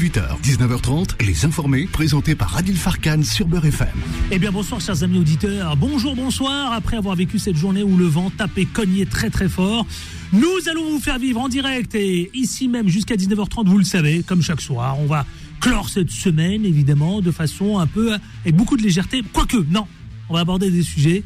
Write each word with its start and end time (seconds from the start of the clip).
18h, 0.00 0.40
19h30, 0.40 1.22
Les 1.26 1.44
Informés, 1.44 1.86
présentés 1.86 2.34
par 2.34 2.56
Adil 2.56 2.78
Farkan 2.78 3.22
sur 3.22 3.46
Beurre 3.46 3.66
FM. 3.66 3.88
Eh 4.30 4.38
bien 4.38 4.50
bonsoir 4.50 4.80
chers 4.80 5.02
amis 5.02 5.18
auditeurs, 5.18 5.76
bonjour, 5.76 6.16
bonsoir, 6.16 6.72
après 6.72 6.96
avoir 6.96 7.14
vécu 7.16 7.38
cette 7.38 7.56
journée 7.56 7.82
où 7.82 7.98
le 7.98 8.06
vent 8.06 8.30
tapait, 8.30 8.64
cognait 8.64 9.04
très 9.04 9.28
très 9.28 9.50
fort, 9.50 9.86
nous 10.32 10.68
allons 10.70 10.88
vous 10.92 11.00
faire 11.00 11.18
vivre 11.18 11.42
en 11.42 11.50
direct 11.50 11.94
et 11.94 12.30
ici 12.32 12.66
même 12.66 12.88
jusqu'à 12.88 13.16
19h30, 13.16 13.66
vous 13.66 13.76
le 13.76 13.84
savez, 13.84 14.22
comme 14.22 14.40
chaque 14.40 14.62
soir, 14.62 14.98
on 14.98 15.04
va 15.04 15.26
clore 15.60 15.90
cette 15.90 16.10
semaine 16.10 16.64
évidemment 16.64 17.20
de 17.20 17.30
façon 17.30 17.78
un 17.78 17.86
peu 17.86 18.14
avec 18.40 18.56
beaucoup 18.56 18.78
de 18.78 18.82
légèreté, 18.82 19.22
quoique 19.34 19.58
non, 19.70 19.86
on 20.30 20.34
va 20.34 20.40
aborder 20.40 20.70
des 20.70 20.82
sujets 20.82 21.22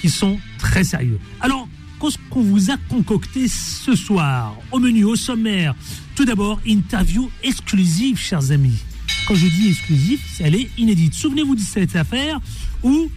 qui 0.00 0.10
sont 0.10 0.38
très 0.58 0.84
sérieux. 0.84 1.18
Alors, 1.40 1.66
qu'est-ce 2.00 2.18
qu'on 2.30 2.42
vous 2.42 2.70
a 2.70 2.76
concocté 2.88 3.48
ce 3.48 3.96
soir? 3.96 4.56
Au 4.70 4.78
menu, 4.78 5.02
au 5.04 5.16
sommaire, 5.16 5.74
tout 6.22 6.26
d'abord, 6.26 6.60
interview 6.64 7.28
exclusive, 7.42 8.16
chers 8.16 8.52
amis. 8.52 8.78
Quand 9.26 9.34
je 9.34 9.44
dis 9.44 9.70
exclusive, 9.70 10.20
elle 10.38 10.54
est 10.54 10.70
inédite. 10.78 11.14
Souvenez-vous 11.14 11.56
de 11.56 11.60
cette 11.60 11.96
affaire 11.96 12.40
où 12.84 13.10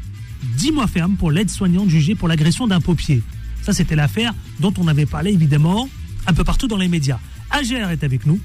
10 0.57 0.71
mois 0.71 0.87
ferme 0.87 1.15
pour 1.15 1.29
l'aide-soignante 1.29 1.87
jugée 1.87 2.15
pour 2.15 2.27
l'agression 2.27 2.65
d'un 2.65 2.81
paupier. 2.81 3.21
Ça, 3.61 3.73
c'était 3.73 3.95
l'affaire 3.95 4.33
dont 4.59 4.73
on 4.79 4.87
avait 4.87 5.05
parlé 5.05 5.31
évidemment 5.31 5.87
un 6.25 6.33
peu 6.33 6.43
partout 6.43 6.67
dans 6.67 6.77
les 6.77 6.87
médias. 6.87 7.19
Agère 7.51 7.91
est 7.91 8.03
avec 8.03 8.25
nous. 8.25 8.39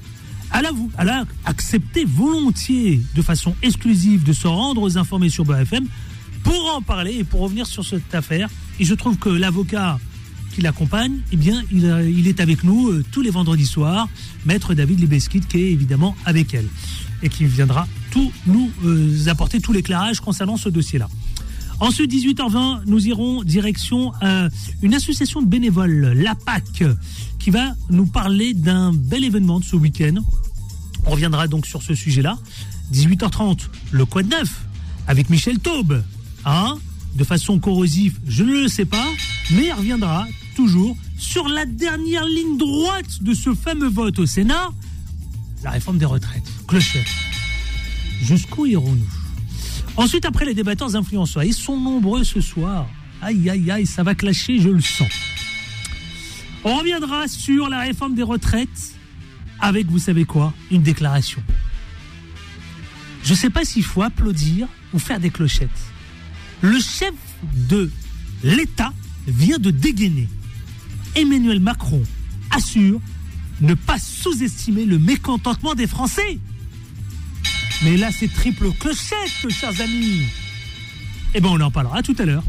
Elle 0.53 0.67
a, 0.67 0.71
elle 0.99 1.09
a 1.09 1.25
accepté 1.45 2.05
volontiers, 2.05 3.01
de 3.15 3.21
façon 3.23 3.55
exclusive, 3.63 4.21
de 4.21 4.33
se 4.33 4.45
rendre 4.45 4.83
aux 4.83 4.95
informés 4.95 5.29
sur 5.29 5.43
BFM 5.43 5.87
pour 6.43 6.75
en 6.75 6.83
parler 6.83 7.15
et 7.17 7.23
pour 7.23 7.39
revenir 7.39 7.65
sur 7.65 7.83
cette 7.83 8.13
affaire. 8.13 8.47
Et 8.79 8.85
je 8.85 8.93
trouve 8.93 9.17
que 9.17 9.29
l'avocat 9.29 9.99
qui 10.51 10.61
l'accompagne, 10.61 11.19
eh 11.31 11.35
bien, 11.35 11.63
il, 11.71 11.85
il, 12.17 12.27
est 12.27 12.39
avec 12.39 12.63
nous 12.63 12.89
euh, 12.89 13.03
tous 13.11 13.21
les 13.21 13.29
vendredis 13.29 13.65
soirs, 13.65 14.07
maître 14.45 14.73
David 14.73 14.99
Libeskid, 14.99 15.47
qui 15.47 15.57
est 15.57 15.71
évidemment 15.71 16.15
avec 16.25 16.53
elle 16.53 16.67
et 17.23 17.29
qui 17.29 17.45
viendra 17.45 17.87
tout 18.11 18.31
nous 18.47 18.71
euh, 18.85 19.27
apporter 19.27 19.59
tout 19.59 19.73
l'éclairage 19.73 20.19
concernant 20.19 20.57
ce 20.57 20.69
dossier-là. 20.69 21.07
Ensuite, 21.79 22.11
18h20, 22.13 22.81
nous 22.85 23.07
irons 23.07 23.43
direction 23.43 24.11
euh, 24.21 24.49
une 24.83 24.93
association 24.93 25.41
de 25.41 25.47
bénévoles, 25.47 26.13
la 26.15 26.35
PAC, 26.35 26.83
qui 27.39 27.49
va 27.49 27.73
nous 27.89 28.05
parler 28.05 28.53
d'un 28.53 28.93
bel 28.93 29.23
événement 29.23 29.59
de 29.59 29.65
ce 29.65 29.75
week-end. 29.75 30.15
On 31.07 31.11
reviendra 31.11 31.47
donc 31.47 31.65
sur 31.65 31.81
ce 31.81 31.95
sujet-là. 31.95 32.37
18h30, 32.93 33.61
le 33.91 34.05
de 34.05 34.27
neuf 34.29 34.65
avec 35.07 35.29
Michel 35.29 35.59
Taube. 35.59 36.03
Hein? 36.45 36.77
De 37.15 37.23
façon 37.23 37.59
corrosive, 37.59 38.19
je 38.27 38.43
ne 38.43 38.61
le 38.61 38.67
sais 38.67 38.85
pas, 38.85 39.07
mais 39.51 39.65
il 39.65 39.73
reviendra 39.73 40.27
toujours 40.61 40.95
sur 41.17 41.47
la 41.47 41.65
dernière 41.65 42.25
ligne 42.25 42.55
droite 42.55 43.23
de 43.23 43.33
ce 43.33 43.55
fameux 43.55 43.89
vote 43.89 44.19
au 44.19 44.27
Sénat, 44.27 44.69
la 45.63 45.71
réforme 45.71 45.97
des 45.97 46.05
retraites. 46.05 46.47
Clochette. 46.67 47.07
Jusqu'où 48.21 48.67
irons-nous? 48.67 49.13
Ensuite, 49.97 50.23
après 50.23 50.45
les 50.45 50.53
débatteurs 50.53 50.95
influenceurs, 50.95 51.43
ils 51.43 51.55
sont 51.55 51.79
nombreux 51.79 52.23
ce 52.23 52.41
soir. 52.41 52.87
Aïe, 53.23 53.49
aïe, 53.49 53.71
aïe, 53.71 53.87
ça 53.87 54.03
va 54.03 54.13
clasher, 54.13 54.59
je 54.59 54.69
le 54.69 54.81
sens. 54.81 55.09
On 56.63 56.77
reviendra 56.77 57.27
sur 57.27 57.67
la 57.67 57.79
réforme 57.79 58.13
des 58.13 58.23
retraites 58.23 58.93
avec, 59.59 59.87
vous 59.87 59.99
savez 59.99 60.25
quoi, 60.25 60.53
une 60.69 60.83
déclaration. 60.83 61.41
Je 63.23 63.31
ne 63.31 63.37
sais 63.37 63.49
pas 63.49 63.65
s'il 63.65 63.83
faut 63.83 64.03
applaudir 64.03 64.67
ou 64.93 64.99
faire 64.99 65.19
des 65.19 65.31
clochettes. 65.31 65.69
Le 66.61 66.79
chef 66.79 67.15
de 67.67 67.89
l'État 68.43 68.93
vient 69.25 69.57
de 69.57 69.71
dégainer. 69.71 70.27
Emmanuel 71.15 71.59
Macron 71.59 72.03
assure 72.51 73.01
ne 73.61 73.73
pas 73.73 73.99
sous-estimer 73.99 74.85
le 74.85 74.97
mécontentement 74.97 75.75
des 75.75 75.87
Français. 75.87 76.39
Mais 77.83 77.97
là, 77.97 78.09
c'est 78.11 78.31
triple 78.31 78.71
clochette, 78.71 79.49
chers 79.49 79.79
amis. 79.81 80.23
Eh 81.33 81.41
bien, 81.41 81.51
on 81.51 81.59
en 81.59 81.71
parlera 81.71 82.01
tout 82.01 82.15
à 82.19 82.25
l'heure. 82.25 82.43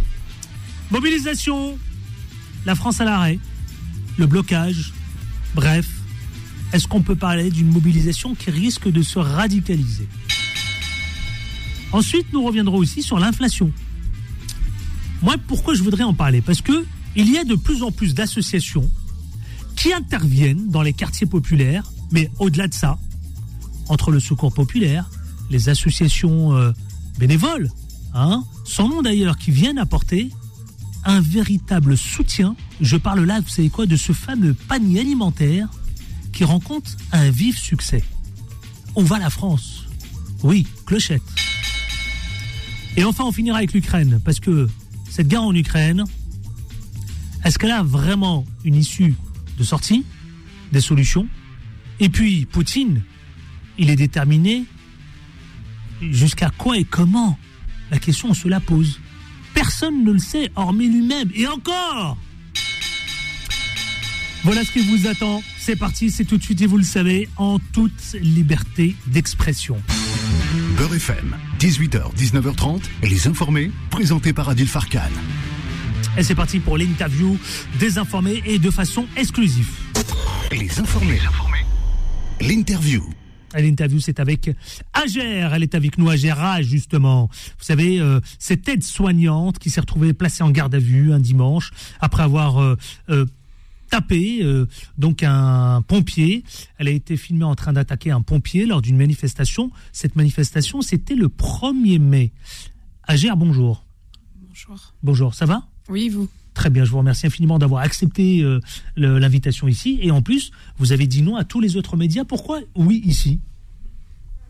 Mobilisation, 0.90 1.78
la 2.66 2.74
France 2.74 3.00
à 3.00 3.04
l'arrêt, 3.04 3.38
le 4.18 4.26
blocage, 4.26 4.92
bref, 5.54 5.88
est-ce 6.72 6.86
qu'on 6.86 7.02
peut 7.02 7.16
parler 7.16 7.50
d'une 7.50 7.70
mobilisation 7.70 8.34
qui 8.34 8.50
risque 8.50 8.90
de 8.90 9.02
se 9.02 9.18
radicaliser? 9.18 10.08
Ensuite, 11.92 12.32
nous 12.32 12.42
reviendrons 12.42 12.78
aussi 12.78 13.02
sur 13.02 13.18
l'inflation. 13.18 13.70
Moi, 15.22 15.36
pourquoi 15.46 15.74
je 15.74 15.82
voudrais 15.82 16.04
en 16.04 16.14
parler? 16.14 16.40
Parce 16.40 16.62
que 16.62 16.84
il 17.16 17.30
y 17.30 17.38
a 17.38 17.44
de 17.44 17.54
plus 17.54 17.82
en 17.82 17.90
plus 17.90 18.14
d'associations 18.14 18.90
qui 19.76 19.92
interviennent 19.92 20.68
dans 20.68 20.82
les 20.82 20.92
quartiers 20.92 21.26
populaires, 21.26 21.90
mais 22.10 22.30
au-delà 22.38 22.68
de 22.68 22.74
ça, 22.74 22.98
entre 23.88 24.10
le 24.10 24.20
secours 24.20 24.52
populaire, 24.52 25.08
les 25.50 25.68
associations 25.68 26.54
euh, 26.54 26.72
bénévoles, 27.18 27.70
hein, 28.14 28.44
sans 28.64 28.88
nom 28.88 29.02
d'ailleurs, 29.02 29.36
qui 29.36 29.50
viennent 29.50 29.78
apporter 29.78 30.30
un 31.04 31.20
véritable 31.20 31.96
soutien. 31.96 32.54
Je 32.80 32.96
parle 32.96 33.24
là, 33.24 33.40
vous 33.40 33.48
savez 33.48 33.70
quoi, 33.70 33.86
de 33.86 33.96
ce 33.96 34.12
fameux 34.12 34.54
panier 34.54 35.00
alimentaire 35.00 35.68
qui 36.32 36.44
rencontre 36.44 36.90
un 37.12 37.30
vif 37.30 37.58
succès. 37.58 38.04
On 38.94 39.02
va 39.02 39.18
la 39.18 39.30
France. 39.30 39.86
Oui, 40.42 40.66
clochette. 40.86 41.22
Et 42.96 43.04
enfin, 43.04 43.24
on 43.24 43.32
finira 43.32 43.58
avec 43.58 43.72
l'Ukraine, 43.72 44.20
parce 44.24 44.40
que 44.40 44.68
cette 45.10 45.28
guerre 45.28 45.42
en 45.42 45.54
Ukraine, 45.54 46.04
est-ce 47.44 47.58
qu'elle 47.58 47.70
a 47.70 47.82
vraiment 47.82 48.44
une 48.64 48.74
issue 48.74 49.14
de 49.58 49.64
sortie, 49.64 50.04
des 50.72 50.80
solutions? 50.80 51.26
Et 52.00 52.08
puis, 52.08 52.46
Poutine, 52.46 53.02
il 53.78 53.90
est 53.90 53.96
déterminé 53.96 54.64
jusqu'à 56.00 56.50
quoi 56.56 56.78
et 56.78 56.84
comment 56.84 57.38
La 57.90 57.98
question, 57.98 58.30
on 58.30 58.34
se 58.34 58.48
la 58.48 58.60
pose. 58.60 59.00
Personne 59.54 60.04
ne 60.04 60.12
le 60.12 60.18
sait, 60.18 60.50
hormis 60.56 60.88
lui-même. 60.88 61.30
Et 61.34 61.46
encore 61.46 62.16
Voilà 64.44 64.64
ce 64.64 64.72
qui 64.72 64.80
vous 64.80 65.06
attend. 65.06 65.42
C'est 65.58 65.76
parti, 65.76 66.10
c'est 66.10 66.24
tout 66.24 66.38
de 66.38 66.42
suite, 66.42 66.60
et 66.62 66.66
vous 66.66 66.78
le 66.78 66.84
savez, 66.84 67.28
en 67.36 67.58
toute 67.58 68.16
liberté 68.20 68.96
d'expression. 69.06 69.76
FM, 70.92 71.36
18h, 71.58 72.14
19h30, 72.16 72.82
les 73.04 73.26
informés, 73.26 73.70
présentés 73.90 74.32
par 74.32 74.48
Adil. 74.48 74.68
Et 76.16 76.22
c'est 76.22 76.34
parti 76.34 76.60
pour 76.60 76.76
l'interview 76.76 77.38
des 77.78 77.96
informés 77.96 78.42
et 78.44 78.58
de 78.58 78.70
façon 78.70 79.06
exclusive. 79.16 79.70
Les 80.50 80.78
informés. 80.78 81.18
L'interview. 82.40 83.02
L'interview, 83.54 84.00
c'est 84.00 84.20
avec 84.20 84.50
Agère. 84.92 85.54
Elle 85.54 85.62
est 85.62 85.74
avec 85.74 85.96
nous, 85.96 86.10
Agère 86.10 86.62
justement. 86.62 87.30
Vous 87.58 87.64
savez, 87.64 87.98
euh, 88.00 88.20
cette 88.38 88.68
aide-soignante 88.68 89.58
qui 89.58 89.70
s'est 89.70 89.80
retrouvée 89.80 90.12
placée 90.12 90.42
en 90.42 90.50
garde 90.50 90.74
à 90.74 90.78
vue 90.78 91.12
un 91.12 91.20
dimanche 91.20 91.70
après 92.00 92.22
avoir 92.22 92.60
euh, 92.60 92.76
euh, 93.08 93.24
tapé 93.92 94.40
euh, 94.42 94.66
donc 94.98 95.22
un 95.22 95.82
pompier. 95.82 96.44
Elle 96.78 96.88
a 96.88 96.92
été 96.92 97.16
filmée 97.16 97.44
en 97.44 97.54
train 97.54 97.72
d'attaquer 97.72 98.10
un 98.10 98.22
pompier 98.22 98.66
lors 98.66 98.82
d'une 98.82 98.96
manifestation. 98.96 99.70
Cette 99.92 100.16
manifestation, 100.16 100.82
c'était 100.82 101.14
le 101.14 101.28
1er 101.28 101.98
mai. 101.98 102.32
Agère, 103.04 103.36
bonjour. 103.36 103.84
Bonjour. 104.48 104.94
Bonjour, 105.02 105.34
ça 105.34 105.46
va? 105.46 105.71
Oui, 105.92 106.08
vous 106.08 106.28
Très 106.54 106.68
bien, 106.70 106.84
je 106.84 106.90
vous 106.90 106.98
remercie 106.98 107.26
infiniment 107.26 107.58
d'avoir 107.58 107.82
accepté 107.82 108.42
euh, 108.42 108.60
l'invitation 108.96 109.68
ici. 109.68 109.98
Et 110.02 110.10
en 110.10 110.20
plus, 110.22 110.50
vous 110.78 110.92
avez 110.92 111.06
dit 111.06 111.22
non 111.22 111.36
à 111.36 111.44
tous 111.44 111.60
les 111.60 111.76
autres 111.76 111.96
médias. 111.96 112.24
Pourquoi 112.24 112.60
oui 112.74 113.00
ici? 113.04 113.40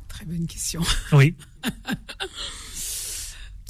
Très 0.09 0.25
bonne 0.25 0.47
question. 0.47 0.81
Oui. 1.13 1.35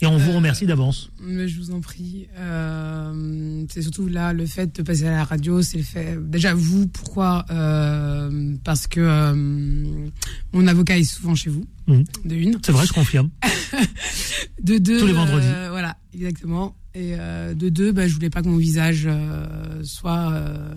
Et 0.01 0.07
on 0.07 0.17
vous 0.17 0.33
remercie 0.33 0.67
d'avance. 0.67 1.11
Mais 1.21 1.47
je 1.47 1.61
vous 1.61 1.71
en 1.71 1.81
prie. 1.81 2.27
Euh, 2.37 3.65
c'est 3.71 3.83
surtout 3.83 4.09
là 4.09 4.33
le 4.33 4.47
fait 4.47 4.75
de 4.75 4.83
passer 4.83 5.07
à 5.07 5.13
la 5.13 5.23
radio, 5.25 5.63
c'est 5.63 5.77
le 5.79 5.85
fait. 5.85 6.19
Déjà 6.21 6.55
vous, 6.55 6.89
pourquoi 6.89 7.45
Euh, 7.51 8.57
Parce 8.65 8.89
que 8.89 8.99
euh, 8.99 10.11
mon 10.53 10.67
avocat 10.67 10.99
est 10.99 11.05
souvent 11.05 11.37
chez 11.37 11.51
vous. 11.51 11.65
Mhm. 11.87 12.03
De 12.25 12.35
une. 12.35 12.59
C'est 12.65 12.73
vrai, 12.73 12.85
je 12.87 12.93
confirme. 12.93 13.31
De 14.63 14.79
deux. 14.79 14.99
Tous 14.99 15.07
les 15.07 15.13
vendredis. 15.13 15.47
euh, 15.47 15.69
voilà, 15.71 15.97
exactement. 16.15 16.75
Et 16.95 17.15
euh, 17.19 17.55
de 17.55 17.69
deux, 17.69 17.93
bah, 17.93 18.07
je 18.07 18.15
voulais 18.15 18.31
pas 18.31 18.43
que 18.43 18.49
mon 18.49 18.57
visage 18.59 19.05
euh, 19.07 19.47
soit 19.83 20.31
euh, 20.33 20.75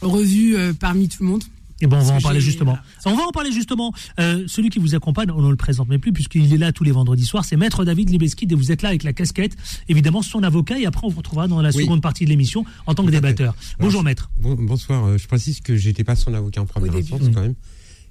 revu 0.00 0.56
euh, 0.56 0.72
parmi 0.72 1.08
tout 1.08 1.22
le 1.24 1.28
monde. 1.30 1.44
Et 1.82 1.86
bon, 1.86 1.96
on 1.98 2.02
va 2.04 2.14
en 2.14 2.20
parler 2.22 2.40
justement. 2.40 2.78
On 3.04 3.14
va 3.14 3.24
en 3.24 3.32
parler 3.32 3.52
justement. 3.52 3.92
Euh, 4.18 4.44
celui 4.46 4.70
qui 4.70 4.78
vous 4.78 4.94
accompagne, 4.94 5.30
on 5.30 5.42
ne 5.42 5.50
le 5.50 5.56
présente 5.56 5.88
même 5.88 6.00
plus 6.00 6.12
puisqu'il 6.12 6.50
est 6.54 6.56
là 6.56 6.72
tous 6.72 6.84
les 6.84 6.90
vendredis 6.90 7.26
soirs, 7.26 7.44
c'est 7.44 7.56
Maître 7.56 7.84
David 7.84 8.08
Libeskid 8.08 8.50
et 8.50 8.54
vous 8.54 8.72
êtes 8.72 8.80
là 8.80 8.88
avec 8.90 9.02
la 9.02 9.12
casquette, 9.12 9.56
évidemment 9.88 10.22
son 10.22 10.42
avocat 10.42 10.78
et 10.78 10.86
après 10.86 11.06
on 11.06 11.10
vous 11.10 11.18
retrouvera 11.18 11.48
dans 11.48 11.60
la 11.60 11.68
Oui. 11.74 11.82
seconde 11.82 12.00
partie 12.00 12.24
de 12.24 12.30
l'émission 12.30 12.64
en 12.86 12.94
tant 12.94 13.04
que 13.04 13.10
débatteur. 13.10 13.54
Bonjour 13.78 14.00
Alors, 14.00 14.04
Maître. 14.04 14.30
Bon- 14.40 14.54
bonsoir, 14.54 15.18
je 15.18 15.26
précise 15.26 15.60
que 15.60 15.76
j'étais 15.76 16.02
pas 16.04 16.16
son 16.16 16.32
avocat 16.32 16.62
en 16.62 16.66
première 16.66 16.94
instance 16.94 17.20
quand 17.34 17.42
même. 17.42 17.54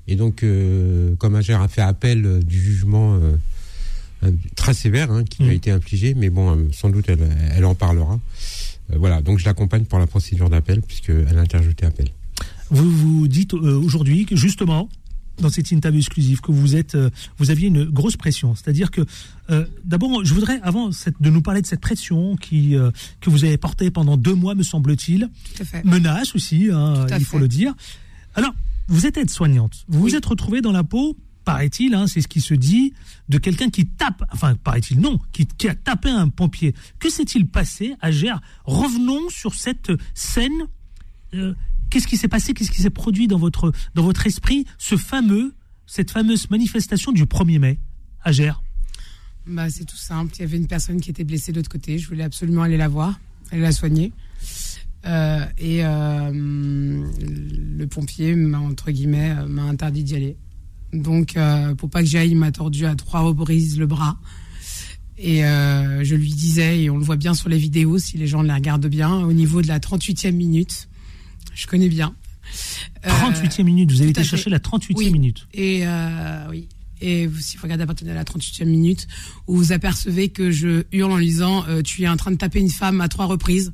Et 0.07 0.15
donc, 0.15 0.43
euh, 0.43 1.15
comme 1.15 1.33
Agère 1.33 1.61
a 1.61 1.67
fait 1.67 1.81
appel 1.81 2.43
du 2.45 2.61
jugement 2.61 3.15
euh, 3.15 3.35
très 4.55 4.73
sévère 4.73 5.11
hein, 5.11 5.23
qui 5.23 5.41
Mm. 5.43 5.45
lui 5.45 5.51
a 5.51 5.55
été 5.55 5.71
infligé, 5.71 6.13
mais 6.13 6.29
bon, 6.29 6.55
euh, 6.55 6.67
sans 6.71 6.89
doute 6.89 7.05
elle, 7.09 7.27
elle 7.55 7.65
en 7.65 7.75
parlera. 7.75 8.19
Euh, 8.93 8.97
voilà, 8.97 9.21
donc 9.21 9.39
je 9.39 9.45
l'accompagne 9.45 9.85
pour 9.85 9.99
la 9.99 10.07
procédure 10.07 10.49
d'appel 10.49 10.81
puisqu'elle 10.81 11.37
a 11.37 11.41
interjeté 11.41 11.85
appel. 11.85 12.09
Vous 12.69 12.89
vous 12.89 13.27
dites 13.27 13.53
euh, 13.53 13.77
aujourd'hui 13.79 14.25
que 14.25 14.35
justement, 14.35 14.89
dans 15.41 15.49
cette 15.49 15.69
interview 15.71 15.99
exclusive 15.99 16.39
que 16.41 16.51
vous 16.51 16.75
êtes, 16.75 16.95
euh, 16.95 17.09
vous 17.37 17.51
aviez 17.51 17.67
une 17.67 17.83
grosse 17.85 18.15
pression. 18.15 18.55
C'est-à-dire 18.55 18.89
que, 18.89 19.01
euh, 19.49 19.65
d'abord, 19.83 20.23
je 20.23 20.33
voudrais, 20.33 20.59
avant 20.61 20.91
cette- 20.93 21.21
de 21.21 21.29
nous 21.29 21.41
parler 21.41 21.61
de 21.61 21.67
cette 21.67 21.81
pression 21.81 22.35
qui, 22.37 22.75
euh, 22.75 22.89
que 23.21 23.29
vous 23.29 23.43
avez 23.43 23.57
portée 23.57 23.91
pendant 23.91 24.15
deux 24.17 24.33
mois, 24.33 24.55
me 24.55 24.63
semble-t-il, 24.63 25.29
menace 25.83 26.33
aussi, 26.35 26.69
hein, 26.71 27.05
il 27.19 27.25
faut 27.25 27.37
fait. 27.37 27.41
le 27.43 27.47
dire. 27.49 27.73
Alors, 28.35 28.53
vous 28.87 29.05
êtes 29.05 29.17
aide-soignante. 29.17 29.83
Vous 29.89 30.03
Oui. 30.03 30.11
vous 30.11 30.15
êtes 30.17 30.25
retrouvée 30.25 30.61
dans 30.61 30.71
la 30.71 30.83
peau, 30.83 31.17
paraît-il, 31.45 31.93
hein, 31.93 32.07
c'est 32.07 32.21
ce 32.21 32.27
qui 32.27 32.41
se 32.41 32.53
dit, 32.53 32.93
de 33.29 33.37
quelqu'un 33.37 33.69
qui 33.69 33.85
tape, 33.85 34.23
enfin, 34.33 34.55
paraît-il, 34.55 34.99
non, 34.99 35.19
qui, 35.31 35.47
a 35.67 35.75
tapé 35.75 36.09
un 36.09 36.27
pompier. 36.27 36.73
Que 36.99 37.09
s'est-il 37.09 37.47
passé 37.47 37.95
à 38.01 38.11
Gers 38.11 38.41
Revenons 38.65 39.29
sur 39.29 39.53
cette 39.53 39.91
scène. 40.13 40.67
Euh, 41.33 41.53
Qu'est-ce 41.89 42.07
qui 42.07 42.17
s'est 42.17 42.27
passé 42.27 42.53
Qu'est-ce 42.53 42.71
qui 42.71 42.81
s'est 42.81 42.89
produit 42.89 43.27
dans 43.27 43.37
votre, 43.37 43.71
dans 43.93 44.03
votre 44.03 44.27
esprit 44.27 44.65
Ce 44.77 44.97
fameux, 44.97 45.53
cette 45.85 46.11
fameuse 46.11 46.49
manifestation 46.49 47.11
du 47.11 47.25
1er 47.25 47.59
mai 47.59 47.79
à 48.23 48.31
Gers. 48.31 48.61
Bah, 49.47 49.69
c'est 49.69 49.85
tout 49.85 49.95
simple. 49.95 50.33
Il 50.35 50.41
y 50.41 50.43
avait 50.43 50.57
une 50.57 50.67
personne 50.67 50.99
qui 50.99 51.11
était 51.11 51.23
blessée 51.23 51.51
de 51.51 51.57
l'autre 51.57 51.69
côté. 51.69 51.97
Je 51.99 52.07
voulais 52.07 52.23
absolument 52.23 52.63
aller 52.63 52.77
la 52.77 52.87
voir, 52.87 53.19
aller 53.51 53.61
la 53.61 53.71
soigner. 53.71 54.11
Euh, 55.05 55.45
et 55.59 55.85
euh, 55.85 56.31
le 56.33 57.85
pompier, 57.85 58.35
entre 58.55 58.91
guillemets, 58.91 59.35
m'a 59.45 59.63
interdit 59.63 60.03
d'y 60.03 60.15
aller. 60.15 60.37
Donc, 60.95 61.37
euh, 61.37 61.75
pour 61.75 61.89
pas 61.89 62.01
que 62.01 62.07
j'y 62.07 62.17
aille, 62.17 62.31
il 62.31 62.37
m'a 62.37 62.51
tordu 62.51 62.85
à 62.85 62.95
trois 62.95 63.21
reprises 63.21 63.77
le 63.77 63.85
bras. 63.85 64.17
Et 65.17 65.45
euh, 65.45 66.03
je 66.03 66.15
lui 66.15 66.29
disais, 66.29 66.83
et 66.83 66.89
on 66.89 66.97
le 66.97 67.03
voit 67.03 67.15
bien 67.15 67.33
sur 67.33 67.47
les 67.49 67.57
vidéos, 67.57 67.99
si 67.99 68.17
les 68.17 68.27
gens 68.27 68.41
les 68.41 68.53
regardent 68.53 68.87
bien, 68.87 69.13
au 69.13 69.33
niveau 69.33 69.61
de 69.61 69.67
la 69.67 69.79
38e 69.79 70.31
minute, 70.33 70.87
je 71.53 71.67
connais 71.67 71.87
bien. 71.89 72.13
Euh, 73.05 73.09
38e 73.09 73.63
minute, 73.63 73.91
vous 73.91 74.01
avez 74.01 74.09
été 74.11 74.23
chercher 74.23 74.49
la 74.49 74.59
38e 74.59 74.93
Oui. 74.95 75.11
minute. 75.11 75.47
Et 75.53 75.87
euh, 75.87 76.47
oui. 76.49 76.67
Et 77.01 77.29
si 77.39 77.57
vous 77.57 77.63
regardez 77.63 77.83
à 77.83 77.87
partir 77.87 78.07
de 78.07 78.13
la 78.13 78.23
38e 78.23 78.65
minute, 78.65 79.07
où 79.47 79.55
vous 79.57 79.71
apercevez 79.73 80.29
que 80.29 80.49
je 80.51 80.83
hurle 80.91 81.11
en 81.11 81.17
lui 81.17 81.27
disant 81.27 81.65
euh, 81.67 81.81
Tu 81.81 82.03
es 82.03 82.07
en 82.07 82.15
train 82.17 82.31
de 82.31 82.37
taper 82.37 82.59
une 82.59 82.69
femme 82.69 83.01
à 83.01 83.07
trois 83.09 83.25
reprises. 83.25 83.73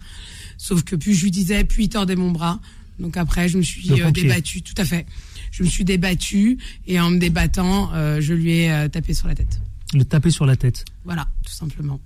Sauf 0.57 0.83
que 0.83 0.95
plus 0.95 1.13
je 1.15 1.23
lui 1.23 1.31
disais, 1.31 1.63
plus 1.63 1.83
il 1.83 1.89
tordait 1.89 2.15
mon 2.15 2.31
bras. 2.31 2.59
Donc 2.99 3.17
après, 3.17 3.47
je 3.47 3.57
me 3.57 3.63
suis 3.63 3.91
euh, 4.01 4.11
débattue. 4.11 4.61
Tout 4.61 4.73
à 4.77 4.85
fait. 4.85 5.05
Je 5.51 5.63
me 5.63 5.67
suis 5.67 5.83
débattue 5.83 6.57
et 6.87 6.99
en 6.99 7.09
me 7.11 7.17
débattant, 7.19 7.91
euh, 7.93 8.19
je 8.21 8.33
lui 8.33 8.51
ai 8.59 8.71
euh, 8.71 8.87
tapé 8.87 9.13
sur 9.13 9.27
la 9.27 9.35
tête. 9.35 9.59
Le 9.93 10.05
taper 10.05 10.31
sur 10.31 10.45
la 10.45 10.55
tête. 10.55 10.85
Voilà, 11.03 11.27
tout 11.45 11.51
simplement. 11.53 11.99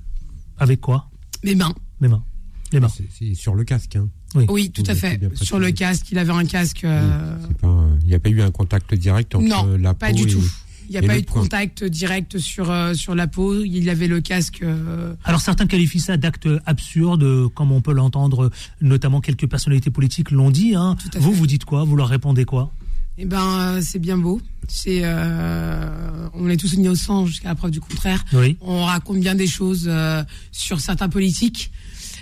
Avec 0.58 0.82
quoi? 0.82 1.08
Mes 1.44 1.54
mains. 1.56 1.74
Les 2.02 2.08
mains. 2.08 2.24
Les 2.72 2.80
mains. 2.80 2.90
C'est- 2.90 3.36
sur 3.36 3.54
le 3.56 3.64
casque. 3.64 3.96
Hein. 3.96 4.10
Oui, 4.50 4.72
tout 4.72 4.84
Vous 4.84 4.92
à 4.92 4.96
fait. 4.96 5.20
Sur 5.36 5.60
le 5.60 5.72
casque, 5.72 6.12
il 6.12 6.18
avait 6.18 6.34
un 6.34 6.46
casque. 6.46 6.84
euh, 6.84 7.38
pas, 7.62 7.86
Il 8.02 8.08
n'y 8.08 8.16
a 8.16 8.20
pas 8.20 8.30
eu 8.30 8.42
un 8.42 8.52
contact 8.52 8.94
direct 8.96 9.36
entre 9.36 9.48
non, 9.48 9.78
la 9.78 9.94
pas 9.94 10.10
peau 10.10 10.16
du 10.16 10.24
et- 10.24 10.28
tout. 10.34 10.44
Il 10.88 10.92
n'y 10.92 10.98
a 10.98 11.04
et 11.04 11.08
pas 11.08 11.18
eu 11.18 11.22
de 11.22 11.26
point. 11.26 11.42
contact 11.42 11.84
direct 11.84 12.38
sur, 12.38 12.70
euh, 12.70 12.94
sur 12.94 13.16
la 13.16 13.28
peau. 13.28 13.64
Il 13.64 13.90
avait 13.90 14.08
le 14.08 14.20
casque. 14.22 14.60
euh, 14.62 15.14
Alors 15.24 15.42
certains 15.42 15.66
qualifient 15.68 16.00
ça 16.00 16.18
d'acte 16.18 16.48
absurde, 16.66 17.48
comme 17.54 17.72
on 17.72 17.82
peut 17.82 17.94
l'entendre, 17.94 18.52
notamment 18.82 19.22
quelques 19.22 19.48
personnalités 19.48 19.90
politiques 19.90 20.32
l'ont 20.32 20.52
dit. 20.52 20.76
Hein. 20.76 20.96
Tout 21.12 21.20
Vous, 21.20 21.32
fait. 21.32 21.38
vous 21.38 21.48
dites 21.48 21.66
quoi? 21.66 21.84
Vous 21.86 21.96
leur 21.96 22.08
répondez 22.08 22.46
quoi? 22.46 22.72
Eh 23.18 23.26
ben, 23.26 23.60
euh, 23.78 23.82
c'est 23.82 24.00
bien 24.00 24.18
beau. 24.18 24.42
C'est, 24.68 25.02
euh, 25.04 26.28
on 26.34 26.50
est 26.50 26.58
tous 26.58 26.74
innocents 26.74 27.26
jusqu'à 27.26 27.50
la 27.50 27.56
preuve 27.56 27.72
du 27.72 27.80
contraire. 27.80 28.24
Oui. 28.34 28.58
On 28.62 28.84
raconte 28.84 29.20
bien 29.20 29.36
des 29.36 29.48
choses 29.48 29.86
euh, 29.88 30.24
sur 30.52 30.80
certains 30.82 31.10
politiques. 31.10 31.72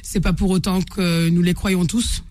C'est 0.03 0.19
pas 0.19 0.33
pour 0.33 0.51
autant 0.51 0.81
que 0.81 1.29
nous 1.29 1.41
les 1.41 1.53
croyons 1.53 1.85
tous. 1.85 2.23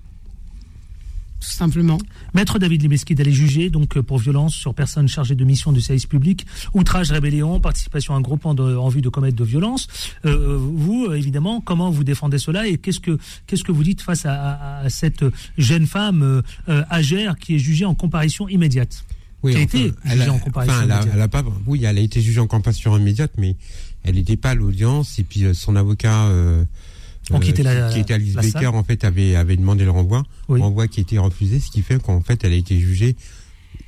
Tout 1.42 1.48
simplement. 1.50 1.98
Maître 2.34 2.60
David 2.60 2.82
Libeski 2.82 3.16
d'aller 3.16 3.32
juger 3.32 3.68
donc 3.68 3.96
euh, 3.96 4.02
pour 4.02 4.18
violence 4.18 4.54
sur 4.54 4.74
personne 4.74 5.08
chargée 5.08 5.34
de 5.34 5.44
mission 5.44 5.72
de 5.72 5.80
service 5.80 6.06
public, 6.06 6.46
outrage, 6.72 7.10
rébellion, 7.10 7.58
participation 7.58 8.14
à 8.14 8.18
un 8.18 8.20
groupement 8.20 8.54
de- 8.54 8.76
en 8.76 8.88
vue 8.88 9.02
de 9.02 9.08
commettre 9.08 9.36
de 9.36 9.42
violence. 9.44 9.88
Euh, 10.24 10.56
vous, 10.56 11.06
euh, 11.10 11.14
évidemment, 11.16 11.60
comment 11.60 11.90
vous 11.90 12.04
défendez 12.04 12.38
cela 12.38 12.68
et 12.68 12.78
qu'est-ce 12.78 13.00
que 13.00 13.18
qu'est-ce 13.48 13.64
que 13.64 13.72
vous 13.72 13.82
dites 13.82 14.02
face 14.02 14.24
à, 14.24 14.82
cette 14.88 15.24
jeune 15.58 15.86
femme 15.86 16.42
euh, 16.68 16.82
âgère 16.92 17.36
qui 17.36 17.56
est 17.56 17.58
jugée 17.58 17.84
en 17.86 17.94
comparution 17.96 18.48
immédiate 18.48 19.04
Oui, 19.42 19.52
qui 19.52 19.58
a 19.58 19.62
enfin, 19.64 19.78
été 19.78 19.94
elle 20.04 20.18
jugée 20.18 20.28
a- 20.28 20.32
en 20.32 20.38
comparution 20.38 20.74
enfin, 20.76 20.84
elle 20.84 20.92
a- 20.92 20.94
immédiate. 20.94 21.14
elle 21.16 21.22
a 21.22 21.28
pas, 21.28 21.44
oui, 21.66 21.84
elle 21.84 21.98
a 21.98 22.00
été 22.00 22.20
jugée 22.20 22.38
en 22.40 22.46
comparution 22.46 22.96
immédiate, 22.96 23.32
mais 23.36 23.56
elle 24.04 24.14
n'était 24.14 24.36
pas 24.36 24.50
à 24.50 24.54
l'audience. 24.54 25.18
Et 25.18 25.24
puis 25.24 25.44
son 25.54 25.74
avocat, 25.74 26.26
euh, 26.26 26.64
Ont 27.30 27.38
quitté 27.40 27.62
la- 27.62 27.88
qui, 27.88 27.94
qui 27.94 28.00
était 28.00 28.14
Alice 28.14 28.34
la 28.34 28.42
Baker, 28.42 28.52
salle. 28.52 28.66
en 28.74 28.82
fait, 28.84 29.04
avait, 29.04 29.36
avait 29.36 29.56
demandé 29.56 29.84
le 29.84 29.90
renvoi, 29.90 30.24
Oui. 30.48 30.60
renvoi 30.60 30.88
qui 30.88 31.00
a 31.00 31.02
été 31.02 31.18
refusé, 31.18 31.60
ce 31.60 31.70
qui 31.70 31.82
fait 31.82 32.02
qu'en 32.02 32.20
fait, 32.20 32.42
elle 32.44 32.52
a 32.52 32.56
été 32.56 32.78
jugée 32.78 33.16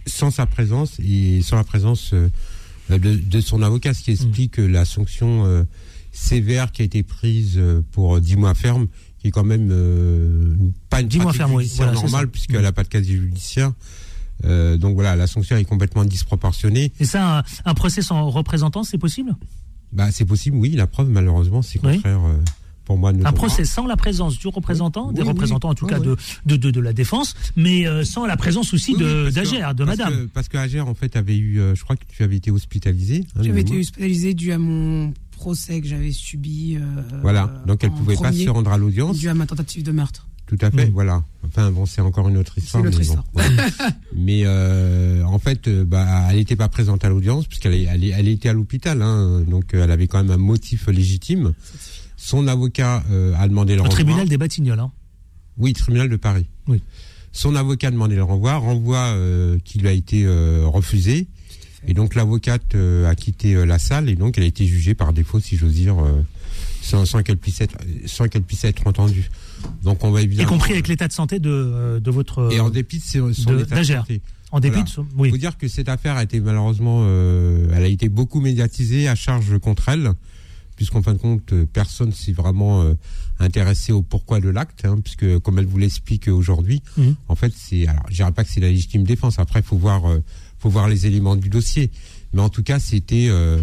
sans 0.07 0.31
sa 0.31 0.47
présence 0.47 0.99
et 1.01 1.43
sans 1.43 1.57
la 1.57 1.65
présence 1.65 2.13
euh, 2.15 2.29
de, 2.91 3.15
de 3.17 3.41
son 3.41 3.63
avocat, 3.63 3.93
ce 3.95 4.03
qui 4.03 4.11
Mm. 4.11 4.15
explique 4.15 4.59
euh, 4.61 4.67
la 4.67 4.85
sanction 4.85 5.45
euh, 5.47 5.65
sévère 6.13 6.71
qui 6.73 6.83
a 6.83 6.85
été 6.85 7.03
prise 7.03 7.55
euh, 7.57 7.83
pour 7.93 8.21
10 8.21 8.37
mois 8.37 8.55
ferme, 8.55 8.87
qui 9.19 9.29
est 9.29 9.31
quand 9.31 9.45
même 9.45 9.69
euh, 9.73 10.55
pas 10.91 11.01
une 11.01 11.09
10 11.09 11.19
mois 11.19 11.33
ferme, 11.33 11.55
oui. 11.55 11.71
Voilà, 11.77 11.93
normale, 11.93 12.29
puisqu'elle 12.29 12.63
n'a 12.63 12.73
pas 12.73 12.85
de 12.85 12.89
casier 12.89 13.17
judiciaire. 13.17 13.73
Euh, 14.45 14.77
donc 14.77 14.95
voilà, 14.95 15.17
la 15.17 15.27
sanction 15.27 15.57
est 15.57 15.65
complètement 15.65 16.05
disproportionnée. 16.05 16.93
Et 17.01 17.05
ça, 17.05 17.39
un, 17.39 17.43
un 17.65 17.75
procès 17.75 18.03
sans 18.03 18.29
représentant, 18.31 18.85
c'est 18.85 18.99
possible? 18.99 19.35
Bah, 19.93 20.11
c'est 20.13 20.25
possible, 20.25 20.57
oui. 20.57 20.71
La 20.71 20.87
preuve, 20.87 21.09
malheureusement, 21.09 21.63
c'est 21.63 21.79
contraire 21.79 22.21
euh, 22.25 22.37
pour 22.85 22.99
moi. 22.99 23.13
de 23.13 23.25
Un 23.25 23.33
procès 23.33 23.65
sans 23.65 23.87
la 23.87 23.97
présence 23.97 24.39
du 24.39 24.49
représentant, 24.49 25.09
Oui, 25.09 25.15
des 25.15 25.23
oui, 25.23 25.29
représentants 25.29 25.71
en 25.71 25.75
tout 25.75 25.87
oui, 25.87 25.91
cas 25.93 25.99
oui. 26.01 26.07
de, 26.07 26.17
de, 26.47 26.57
de, 26.57 26.71
de 26.71 26.81
la 26.81 26.93
défense, 26.93 27.35
mais 27.57 27.87
euh, 27.87 28.05
sans 28.05 28.27
la 28.27 28.37
présence 28.37 28.73
aussi 28.75 28.95
de 28.97 29.31
d'Agère, 29.31 29.75
de 29.75 29.85
parce 29.85 29.99
Madame. 29.99 30.15
que- 30.15 30.25
parce 30.27 30.49
que 30.49 30.57
Agère, 30.59 30.89
en 30.89 30.95
fait, 30.95 31.17
avait 31.17 31.37
eu, 31.37 31.61
euh, 31.61 31.75
je 31.75 31.83
crois 31.85 31.97
que 31.97 32.05
tu 32.09 32.23
avais 32.23 32.37
été 32.37 32.51
hospitalisé. 32.51 33.25
hein, 33.37 33.41
J'avais 33.43 33.61
été 33.61 33.71
mémoire. 33.71 33.81
hospitalisée 33.81 34.35
dû 34.35 34.53
à 34.53 34.59
mon 34.59 35.13
procès 35.33 35.81
que 35.81 35.87
j'avais 35.87 36.13
subi. 36.13 36.77
euh, 36.77 36.81
Voilà. 37.23 37.63
Donc, 37.67 37.83
elle 37.85 37.91
en 37.91 37.95
pouvait 37.95 38.17
pas 38.17 38.33
se 38.33 38.49
rendre 38.49 38.71
à 38.73 38.79
l'audience. 38.79 39.19
Dû 39.19 39.29
à 39.29 39.35
ma 39.35 39.47
tentative 39.47 39.83
de 39.83 39.93
meurtre. 39.93 40.27
Tout 40.47 40.59
à 40.61 40.71
fait, 40.71 40.87
Mm. 40.87 40.91
voilà. 40.93 41.23
Enfin, 41.47 41.71
bon, 41.71 41.87
c'est 41.87 42.03
encore 42.03 42.29
une 42.29 42.37
autre 42.37 42.59
histoire. 42.59 42.83
une 42.85 42.89
autre 42.89 42.99
mais 42.99 43.07
bon, 43.07 43.13
histoire. 43.15 43.25
voilà. 43.33 43.71
mais 44.15 44.43
euh, 44.45 45.23
en 45.25 45.39
fait, 45.39 45.69
bah, 45.71 46.27
elle 46.31 46.37
n'était 46.37 46.55
pas 46.55 46.69
présente 46.69 47.03
à 47.05 47.09
l'audience 47.09 47.47
puisqu'elle 47.47 47.73
elle, 47.75 48.29
était 48.29 48.51
à 48.51 48.53
l'hôpital, 48.53 49.01
hein, 49.01 49.41
donc 49.49 49.71
elle 49.73 49.91
avait 49.91 50.07
quand 50.07 50.19
même 50.23 50.31
un 50.31 50.37
motif 50.37 50.87
légitime. 50.89 51.55
Son 52.25 52.47
avocat 52.49 53.03
euh, 53.11 53.35
a 53.37 53.47
demandé 53.49 53.75
le 53.75 53.81
Au 53.81 53.83
renvoi. 53.83 53.95
tribunal 53.95 54.27
des 54.29 54.39
Batignolles. 54.39 54.81
Hein. 54.81 54.91
Oui, 55.59 55.75
tribunal 55.75 56.09
de 56.09 56.17
Paris. 56.17 56.47
Oui. 56.69 56.83
Son 57.33 57.55
avocat 57.55 57.89
a 57.89 57.91
demandé 57.91 58.15
le 58.17 58.23
renvoi, 58.25 58.55
renvoi 58.57 58.97
euh, 58.99 59.59
qui 59.63 59.79
lui 59.79 59.89
a 59.89 59.93
été 59.93 60.25
euh, 60.25 60.63
refusé. 60.67 61.27
Et 61.87 61.93
donc 61.93 62.15
l'avocate 62.15 62.75
euh, 62.77 63.07
a 63.11 63.15
quitté 63.15 63.55
euh, 63.55 63.67
la 63.67 63.79
salle 63.79 64.09
et 64.09 64.15
donc 64.15 64.39
elle 64.39 64.45
a 64.45 64.47
été 64.47 64.65
jugée 64.67 64.95
par 64.95 65.13
défaut, 65.13 65.39
si 65.39 65.59
j'ose 65.59 65.75
dire, 65.75 66.03
euh, 66.03 66.23
sans, 66.81 67.05
sans 67.05 67.23
qu'elle 67.23 67.37
puisse 67.37 67.61
être, 67.61 67.77
sans 68.07 68.27
qu'elle 68.29 68.43
puisse 68.43 68.65
être 68.65 68.87
entendue. 68.87 69.29
Donc 69.83 70.03
on 70.03 70.11
va 70.11 70.23
Y 70.23 70.25
évidemment. 70.25 70.49
compris 70.49 70.73
avec 70.73 70.89
l'état 70.89 71.09
de 71.09 71.13
santé 71.13 71.39
de, 71.41 72.01
de 72.03 72.11
votre. 72.11 72.51
Et 72.53 72.59
en 72.61 72.71
dépit 72.71 73.01
de 73.01 73.03
son, 73.05 73.35
son 73.35 73.51
de- 73.53 73.59
état 73.59 73.67
de 73.67 73.75
d'Agère. 73.81 74.01
santé. 74.01 74.23
en 74.51 74.61
dépit 74.61 74.73
voilà. 74.77 74.85
de 74.85 74.89
son- 74.89 75.07
Il 75.17 75.21
Oui. 75.21 75.31
faut 75.31 75.37
dire 75.37 75.59
que 75.59 75.69
cette 75.69 75.91
affaire 75.91 76.17
a 76.17 76.23
été 76.23 76.41
malheureusement, 76.41 77.01
euh, 77.03 77.69
elle 77.75 77.85
a 77.85 77.89
été 77.89 78.09
beaucoup 78.09 78.41
médiatisée 78.41 79.09
à 79.09 79.15
charge 79.15 79.59
contre 79.59 79.91
elle, 79.91 80.13
puisqu'en 80.77 81.03
fin 81.03 81.13
de 81.13 81.19
compte, 81.19 81.53
euh, 81.53 81.67
personne 81.73 82.13
s'est 82.13 82.33
vraiment 82.33 82.83
euh, 82.83 82.95
intéressé 83.39 83.93
au 83.93 84.03
pourquoi 84.03 84.41
de 84.41 84.49
l'acte, 84.49 84.85
hein, 84.85 84.99
puisque 85.03 85.39
comme 85.41 85.59
elle 85.59 85.67
vous 85.67 85.79
l'explique 85.79 86.29
aujourd'hui, 86.29 86.83
Mhm. 86.97 87.15
en 87.29 87.35
fait, 87.35 87.53
c'est, 87.57 87.87
alors, 87.87 88.05
je 88.11 88.15
dirais 88.17 88.33
pas 88.33 88.45
que 88.45 88.51
c'est 88.51 88.61
la 88.61 88.69
légitime 88.69 89.05
défense. 89.05 89.39
Après, 89.39 89.63
faut 89.63 89.77
voir, 89.77 90.09
euh, 90.11 90.23
faut 90.59 90.71
voir 90.71 90.89
les 90.89 91.07
éléments 91.07 91.37
du 91.37 91.49
dossier, 91.49 91.91
mais 92.33 92.41
en 92.43 92.49
tout 92.49 92.63
cas, 92.63 92.79
c'était, 92.79 93.27
euh, 93.29 93.63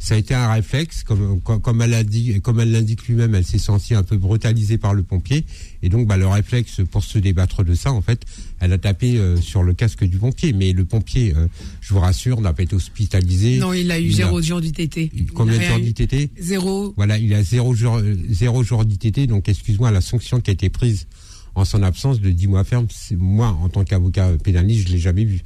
ça 0.00 0.14
a 0.14 0.16
été 0.16 0.34
un 0.34 0.50
réflexe, 0.50 1.04
comme, 1.04 1.40
comme, 1.42 1.82
elle 1.82 1.92
a 1.92 2.02
dit, 2.02 2.40
comme 2.40 2.58
elle 2.58 2.72
l'indique 2.72 3.06
lui-même, 3.06 3.34
elle 3.34 3.44
s'est 3.44 3.58
sentie 3.58 3.94
un 3.94 4.02
peu 4.02 4.16
brutalisée 4.16 4.78
par 4.78 4.94
le 4.94 5.02
pompier, 5.02 5.44
et 5.82 5.90
donc, 5.90 6.08
bah, 6.08 6.16
le 6.16 6.26
réflexe 6.26 6.80
pour 6.90 7.04
se 7.04 7.18
débattre 7.18 7.64
de 7.64 7.74
ça, 7.74 7.92
en 7.92 8.00
fait, 8.00 8.22
elle 8.60 8.72
a 8.72 8.78
tapé 8.78 9.18
euh, 9.18 9.36
sur 9.36 9.62
le 9.62 9.74
casque 9.74 10.04
du 10.04 10.16
pompier, 10.16 10.54
mais 10.54 10.72
le 10.72 10.86
pompier, 10.86 11.34
euh, 11.36 11.46
je 11.82 11.92
vous 11.92 12.00
rassure, 12.00 12.40
n'a 12.40 12.54
pas 12.54 12.62
été 12.62 12.74
hospitalisé. 12.74 13.58
Non, 13.58 13.74
il 13.74 13.90
a 13.90 14.00
eu 14.00 14.06
il 14.06 14.14
zéro 14.14 14.40
jour 14.40 14.62
d'ITT. 14.62 15.32
Combien 15.34 15.58
de 15.58 15.62
jours 15.62 15.78
d'ITT 15.78 16.30
Zéro. 16.40 16.94
Voilà, 16.96 17.18
il 17.18 17.34
a 17.34 17.42
zéro 17.42 17.74
jour, 17.74 18.00
zéro 18.30 18.62
jour 18.62 18.86
d'ITT, 18.86 19.26
donc 19.26 19.50
excuse-moi, 19.50 19.90
la 19.90 20.00
sanction 20.00 20.40
qui 20.40 20.50
a 20.50 20.54
été 20.54 20.70
prise 20.70 21.06
en 21.54 21.66
son 21.66 21.82
absence 21.82 22.20
de 22.20 22.30
10 22.30 22.46
mois 22.46 22.64
ferme, 22.64 22.86
moi, 23.18 23.48
en 23.60 23.68
tant 23.68 23.84
qu'avocat 23.84 24.30
pénaliste, 24.42 24.88
je 24.88 24.92
l'ai 24.94 24.98
jamais 24.98 25.24
vu. 25.24 25.42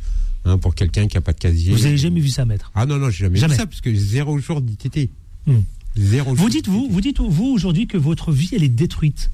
Hein, 0.46 0.58
pour 0.58 0.74
quelqu'un 0.74 1.06
qui 1.08 1.16
a 1.16 1.20
pas 1.22 1.32
de 1.32 1.38
casier. 1.38 1.72
Vous 1.72 1.84
n'avez 1.84 1.96
jamais 1.96 2.20
vu 2.20 2.28
ça, 2.28 2.44
maître. 2.44 2.70
Ah 2.74 2.84
non, 2.84 2.98
non, 2.98 3.08
j'ai 3.08 3.24
jamais, 3.24 3.38
Jamais. 3.38 3.54
vu 3.54 3.60
ça, 3.60 3.66
parce 3.66 3.80
que 3.80 3.94
zéro 3.94 4.38
jour 4.38 4.60
d'ITT. 4.60 5.08
Hmm. 5.46 5.60
Zéro 5.96 6.30
Vous 6.32 6.36
jour 6.36 6.48
dites, 6.50 6.68
vous, 6.68 6.86
vous 6.90 7.00
dites, 7.00 7.20
vous, 7.20 7.46
aujourd'hui, 7.46 7.86
que 7.86 7.96
votre 7.96 8.30
vie, 8.30 8.50
elle 8.52 8.62
est 8.62 8.68
détruite. 8.68 9.30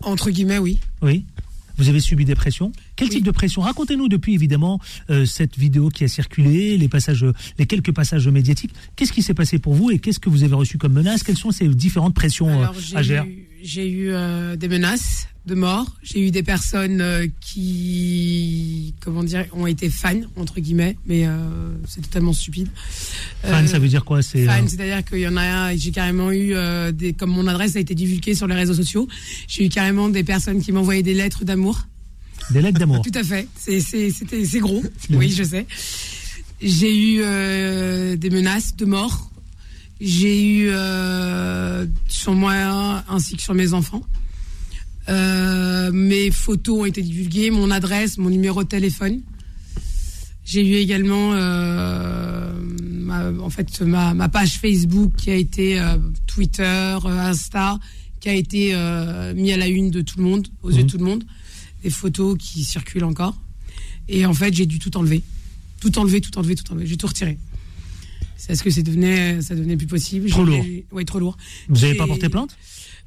Entre 0.00 0.30
guillemets, 0.30 0.58
oui. 0.58 0.78
Oui. 1.02 1.24
Vous 1.78 1.88
avez 1.88 2.00
subi 2.00 2.24
des 2.24 2.34
pressions. 2.34 2.72
Quel 2.96 3.08
type 3.08 3.24
de 3.24 3.30
pression? 3.30 3.62
Racontez-nous 3.62 4.08
depuis 4.08 4.34
évidemment 4.34 4.78
euh, 5.10 5.24
cette 5.24 5.58
vidéo 5.58 5.88
qui 5.88 6.04
a 6.04 6.08
circulé, 6.08 6.76
les 6.76 6.88
passages, 6.88 7.24
les 7.58 7.66
quelques 7.66 7.92
passages 7.92 8.28
médiatiques. 8.28 8.72
Qu'est-ce 8.94 9.12
qui 9.12 9.22
s'est 9.22 9.34
passé 9.34 9.58
pour 9.58 9.74
vous 9.74 9.90
et 9.90 9.98
qu'est-ce 9.98 10.20
que 10.20 10.28
vous 10.28 10.44
avez 10.44 10.54
reçu 10.54 10.78
comme 10.78 10.92
menace? 10.92 11.22
Quelles 11.22 11.38
sont 11.38 11.50
ces 11.50 11.68
différentes 11.68 12.14
pressions 12.14 12.62
euh, 12.62 12.66
à 12.94 13.02
gérer? 13.02 13.26
eu, 13.26 13.48
j'ai 13.62 13.88
eu 13.88 14.10
euh, 14.10 14.56
des 14.56 14.68
menaces 14.68 15.28
de 15.46 15.54
mort. 15.54 15.96
J'ai 16.02 16.26
eu 16.26 16.30
des 16.30 16.42
personnes 16.42 17.00
euh, 17.00 17.26
qui, 17.40 18.94
comment 19.00 19.24
dire, 19.24 19.46
ont 19.52 19.66
été 19.66 19.88
fans 19.90 20.20
entre 20.36 20.60
guillemets, 20.60 20.96
mais 21.06 21.26
euh, 21.26 21.74
c'est 21.88 22.00
totalement 22.02 22.32
stupide. 22.32 22.68
Fan, 23.42 23.64
Euh, 23.64 23.66
ça 23.66 23.78
veut 23.78 23.88
dire 23.88 24.04
quoi 24.04 24.22
C'est 24.22 24.44
Fan, 24.44 24.64
euh, 24.64 24.68
c'est-à-dire 24.68 25.04
qu'il 25.04 25.18
y 25.20 25.26
en 25.28 25.36
a, 25.36 25.74
j'ai 25.76 25.90
carrément 25.90 26.30
eu 26.30 26.54
euh, 26.54 26.92
des, 26.92 27.12
comme 27.12 27.30
mon 27.30 27.46
adresse 27.48 27.74
a 27.76 27.80
été 27.80 27.94
divulguée 27.94 28.34
sur 28.34 28.46
les 28.46 28.54
réseaux 28.54 28.74
sociaux, 28.74 29.08
j'ai 29.48 29.64
eu 29.66 29.68
carrément 29.68 30.08
des 30.08 30.22
personnes 30.24 30.62
qui 30.62 30.70
m'envoyaient 30.70 31.02
des 31.02 31.14
lettres 31.14 31.44
d'amour. 31.44 31.86
des 32.50 32.62
lettres 32.62 32.78
d'amour. 32.78 33.02
Tout 33.04 33.18
à 33.18 33.24
fait. 33.24 33.48
C'est, 33.58 33.80
c'est, 33.80 34.10
c'était, 34.10 34.44
c'est 34.44 34.60
gros. 34.60 34.82
Oui, 35.10 35.30
je 35.36 35.42
sais. 35.42 35.66
J'ai 36.60 36.96
eu 36.96 37.20
euh, 37.24 38.14
des 38.16 38.30
menaces 38.30 38.76
de 38.76 38.84
mort. 38.84 39.31
J'ai 40.04 40.44
eu 40.44 40.66
euh, 40.68 41.86
sur 42.08 42.32
moi 42.32 43.04
ainsi 43.08 43.36
que 43.36 43.42
sur 43.42 43.54
mes 43.54 43.72
enfants. 43.72 44.02
Euh, 45.08 45.92
mes 45.92 46.32
photos 46.32 46.80
ont 46.80 46.84
été 46.84 47.02
divulguées, 47.02 47.52
mon 47.52 47.70
adresse, 47.70 48.18
mon 48.18 48.28
numéro 48.28 48.64
de 48.64 48.68
téléphone. 48.68 49.20
J'ai 50.44 50.66
eu 50.66 50.74
également, 50.74 51.34
euh, 51.34 52.52
ma, 52.82 53.30
en 53.30 53.48
fait, 53.48 53.80
ma, 53.82 54.12
ma 54.12 54.28
page 54.28 54.58
Facebook 54.58 55.12
qui 55.16 55.30
a 55.30 55.36
été 55.36 55.80
Twitter, 56.26 56.98
Insta, 57.04 57.78
qui 58.18 58.28
a 58.28 58.34
été 58.34 58.74
mis 59.36 59.52
à 59.52 59.56
la 59.56 59.68
une 59.68 59.92
de 59.92 60.00
tout 60.00 60.18
le 60.18 60.24
monde, 60.24 60.48
aux 60.64 60.72
yeux 60.72 60.82
de 60.82 60.90
tout 60.90 60.98
le 60.98 61.04
monde. 61.04 61.22
Des 61.84 61.90
photos 61.90 62.36
qui 62.38 62.64
circulent 62.64 63.04
encore. 63.04 63.36
Et 64.08 64.26
en 64.26 64.34
fait, 64.34 64.52
j'ai 64.52 64.66
dû 64.66 64.80
tout 64.80 64.96
enlever. 64.96 65.22
Tout 65.80 65.96
enlever, 65.96 66.20
tout 66.20 66.36
enlever, 66.38 66.56
tout 66.56 66.72
enlever. 66.72 66.86
J'ai 66.86 66.96
tout 66.96 67.06
retiré. 67.06 67.38
C'est 68.42 68.48
parce 68.48 68.62
que 68.62 68.70
ça 68.70 68.82
devenait, 68.82 69.40
ça 69.40 69.54
devenait 69.54 69.76
plus 69.76 69.86
possible? 69.86 70.28
Trop 70.28 70.42
lourd. 70.42 70.64
Oui, 70.90 71.04
trop 71.04 71.20
lourd. 71.20 71.36
Vous 71.68 71.82
n'avez 71.82 71.94
pas 71.94 72.08
porté 72.08 72.28
plainte? 72.28 72.56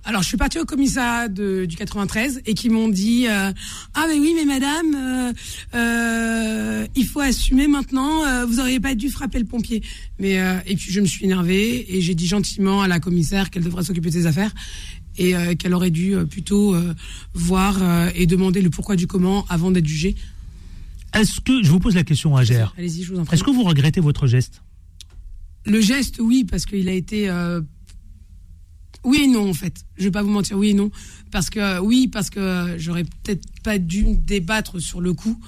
Alors, 0.05 0.21
je 0.21 0.29
suis 0.29 0.37
partie 0.37 0.59
au 0.59 0.63
commissariat 0.63 1.27
de, 1.27 1.65
du 1.65 1.75
93 1.75 2.41
et 2.45 2.53
qui 2.53 2.69
m'ont 2.69 2.87
dit 2.87 3.27
euh, 3.27 3.51
ah 3.95 4.05
mais 4.07 4.17
oui 4.17 4.33
mais 4.33 4.45
madame 4.45 4.95
euh, 4.95 5.33
euh, 5.75 6.87
il 6.95 7.05
faut 7.05 7.19
assumer 7.19 7.67
maintenant 7.67 8.45
vous 8.45 8.59
auriez 8.59 8.79
pas 8.79 8.95
dû 8.95 9.09
frapper 9.09 9.39
le 9.39 9.45
pompier 9.45 9.81
mais 10.19 10.35
et 10.67 10.75
puis 10.75 10.91
je 10.91 11.01
me 11.01 11.05
suis 11.05 11.25
énervée 11.25 11.97
et 11.97 12.01
j'ai 12.01 12.13
dit 12.13 12.27
gentiment 12.27 12.81
à 12.81 12.87
la 12.87 12.99
commissaire 12.99 13.49
qu'elle 13.49 13.63
devrait 13.63 13.83
s'occuper 13.83 14.09
de 14.09 14.13
ses 14.13 14.27
affaires 14.27 14.53
et 15.17 15.33
qu'elle 15.57 15.73
aurait 15.73 15.91
dû 15.91 16.15
plutôt 16.29 16.75
voir 17.33 17.81
et 18.15 18.25
demander 18.25 18.61
le 18.61 18.69
pourquoi 18.69 18.95
du 18.95 19.07
comment 19.07 19.45
avant 19.49 19.71
d'être 19.71 19.87
jugée. 19.87 20.15
Est-ce 21.13 21.41
que 21.41 21.63
je 21.63 21.71
vous 21.71 21.79
pose 21.79 21.95
la 21.95 22.03
question, 22.03 22.35
Agère 22.35 22.73
Allez-y, 22.77 23.03
je 23.03 23.13
vous 23.13 23.19
en 23.19 23.25
prie. 23.25 23.35
Est-ce 23.35 23.43
que 23.43 23.51
vous 23.51 23.63
regrettez 23.63 24.01
votre 24.01 24.27
geste? 24.27 24.61
Le 25.65 25.81
geste, 25.81 26.17
oui, 26.19 26.43
parce 26.43 26.65
qu'il 26.65 26.87
a 26.89 26.93
été. 26.93 27.29
euh, 27.29 27.61
Oui 29.03 29.21
et 29.23 29.27
non, 29.27 29.49
en 29.49 29.53
fait. 29.53 29.83
Je 29.97 30.03
vais 30.05 30.11
pas 30.11 30.21
vous 30.23 30.29
mentir, 30.29 30.57
oui 30.57 30.69
et 30.69 30.73
non. 30.73 30.91
Parce 31.31 31.49
que, 31.49 31.79
oui, 31.79 32.07
parce 32.07 32.29
que 32.29 32.75
j'aurais 32.77 33.03
peut-être 33.03 33.43
pas 33.63 33.77
dû 33.77 34.05
débattre 34.15 34.79
sur 34.79 35.01
le 35.01 35.13
coup. 35.13 35.39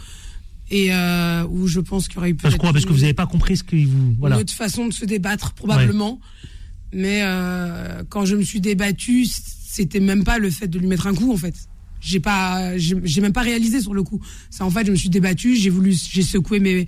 Et 0.70 0.94
euh, 0.94 1.46
où 1.48 1.68
je 1.68 1.80
pense 1.80 2.08
qu'il 2.08 2.16
y 2.16 2.20
aurait 2.20 2.30
eu 2.32 2.36
Parce 2.36 2.54
peut-être 2.54 2.62
quoi? 2.62 2.74
Parce 2.74 2.86
que 2.86 2.92
vous 2.92 3.00
n'avez 3.00 3.14
pas 3.14 3.26
compris 3.28 3.56
ce 3.58 3.64
que 3.64 3.76
vous 3.76 4.16
voilà. 4.20 4.36
une 4.36 4.42
autre 4.42 4.54
façon 4.54 4.88
de 4.88 4.94
se 4.94 5.06
débattre, 5.06 5.54
probablement. 5.54 6.20
Mais 6.94 7.22
euh, 7.24 8.04
quand 8.10 8.26
je 8.26 8.36
me 8.36 8.44
suis 8.44 8.60
débattue, 8.60 9.26
c'était 9.26 10.00
même 10.00 10.24
pas 10.24 10.40
le 10.40 10.50
fait 10.50 10.68
de 10.68 10.78
lui 10.80 10.88
mettre 10.88 11.08
un 11.08 11.14
coup, 11.16 11.32
en 11.32 11.38
fait. 11.38 11.67
J'ai 12.00 12.20
pas, 12.20 12.78
j'ai 12.78 13.22
même 13.22 13.34
pas 13.34 13.42
réalisé 13.42 13.82
sur 13.82 13.94
le 13.94 14.04
coup. 14.04 14.22
C'est 14.50 14.64
en 14.64 14.70
fait, 14.70 14.86
je 14.86 14.92
me 14.92 14.96
suis 14.96 15.10
débattue, 15.10 15.56
j'ai 15.56 15.70
voulu, 15.70 15.94
j'ai 15.94 16.22
secoué 16.24 16.60
mes 16.60 16.88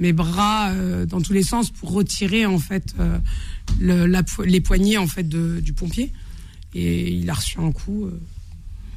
mes 0.00 0.12
bras 0.12 0.70
euh, 0.70 1.06
dans 1.06 1.20
tous 1.20 1.32
les 1.32 1.42
sens 1.42 1.70
pour 1.70 1.90
retirer 1.90 2.46
en 2.46 2.58
fait 2.60 2.94
euh, 3.00 3.18
le, 3.80 4.06
la 4.06 4.22
po- 4.22 4.44
les 4.44 4.60
poignées 4.60 4.96
en 4.96 5.08
fait 5.08 5.28
de, 5.28 5.58
du 5.60 5.72
pompier. 5.72 6.12
Et 6.74 7.10
il 7.14 7.28
a 7.30 7.34
reçu 7.34 7.58
un 7.58 7.72
coup. 7.72 8.06
euh. 8.06 8.20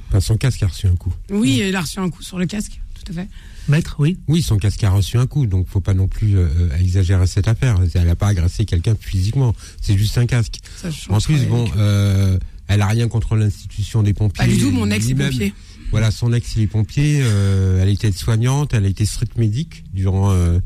Enfin, 0.09 0.19
son 0.19 0.37
casque 0.37 0.61
a 0.63 0.67
reçu 0.67 0.87
un 0.87 0.95
coup. 0.95 1.13
Oui, 1.31 1.61
il 1.67 1.75
a 1.75 1.81
reçu 1.81 1.99
un 1.99 2.09
coup 2.09 2.21
sur 2.21 2.37
le 2.37 2.45
casque, 2.45 2.79
tout 3.03 3.11
à 3.11 3.15
fait. 3.15 3.27
Maître, 3.67 3.95
oui. 3.99 4.17
Oui, 4.27 4.41
son 4.41 4.57
casque 4.57 4.83
a 4.83 4.89
reçu 4.89 5.17
un 5.17 5.25
coup, 5.27 5.45
donc 5.45 5.67
faut 5.67 5.79
pas 5.79 5.93
non 5.93 6.07
plus 6.07 6.35
exagérer 6.79 7.25
cette 7.27 7.47
affaire. 7.47 7.79
Elle 7.95 8.05
n'a 8.05 8.15
pas 8.15 8.27
agressé 8.27 8.65
quelqu'un 8.65 8.95
physiquement, 8.99 9.55
c'est 9.81 9.97
juste 9.97 10.17
un 10.17 10.25
casque. 10.25 10.59
Ça, 10.81 10.89
En 11.09 11.19
plus, 11.19 11.45
bon, 11.45 11.69
euh, 11.77 12.37
elle 12.73 12.81
a 12.81 12.87
rien 12.87 13.07
contre 13.07 13.35
l'institution 13.35 14.01
des 14.03 14.13
pompiers. 14.13 14.45
pas 14.45 14.51
du 14.51 14.57
tout, 14.57 14.71
mon 14.71 14.89
ex 14.89 15.07
même- 15.09 15.29
pompier. 15.29 15.53
Voilà, 15.91 16.09
son 16.09 16.31
ex 16.33 16.55
il 16.55 16.63
est 16.63 16.67
pompier. 16.67 17.19
euh, 17.21 17.81
elle 17.81 17.89
était 17.89 18.11
soignante, 18.11 18.73
elle 18.73 18.85
a 18.85 18.87
été 18.87 19.05
street 19.05 19.27
médic 19.37 19.83
durant 19.93 20.31
euh, 20.31 20.59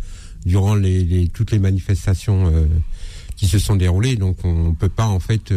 durant 0.45 0.75
les, 0.75 1.03
les- 1.03 1.27
toutes 1.29 1.51
les 1.51 1.57
manifestations 1.59 2.45
euh, 2.53 2.65
qui 3.35 3.47
se 3.47 3.57
sont 3.57 3.75
déroulées. 3.75 4.15
Donc 4.17 4.37
on, 4.43 4.73
peut 4.75 4.89
pas 4.89 5.07
en 5.07 5.19
fait. 5.19 5.51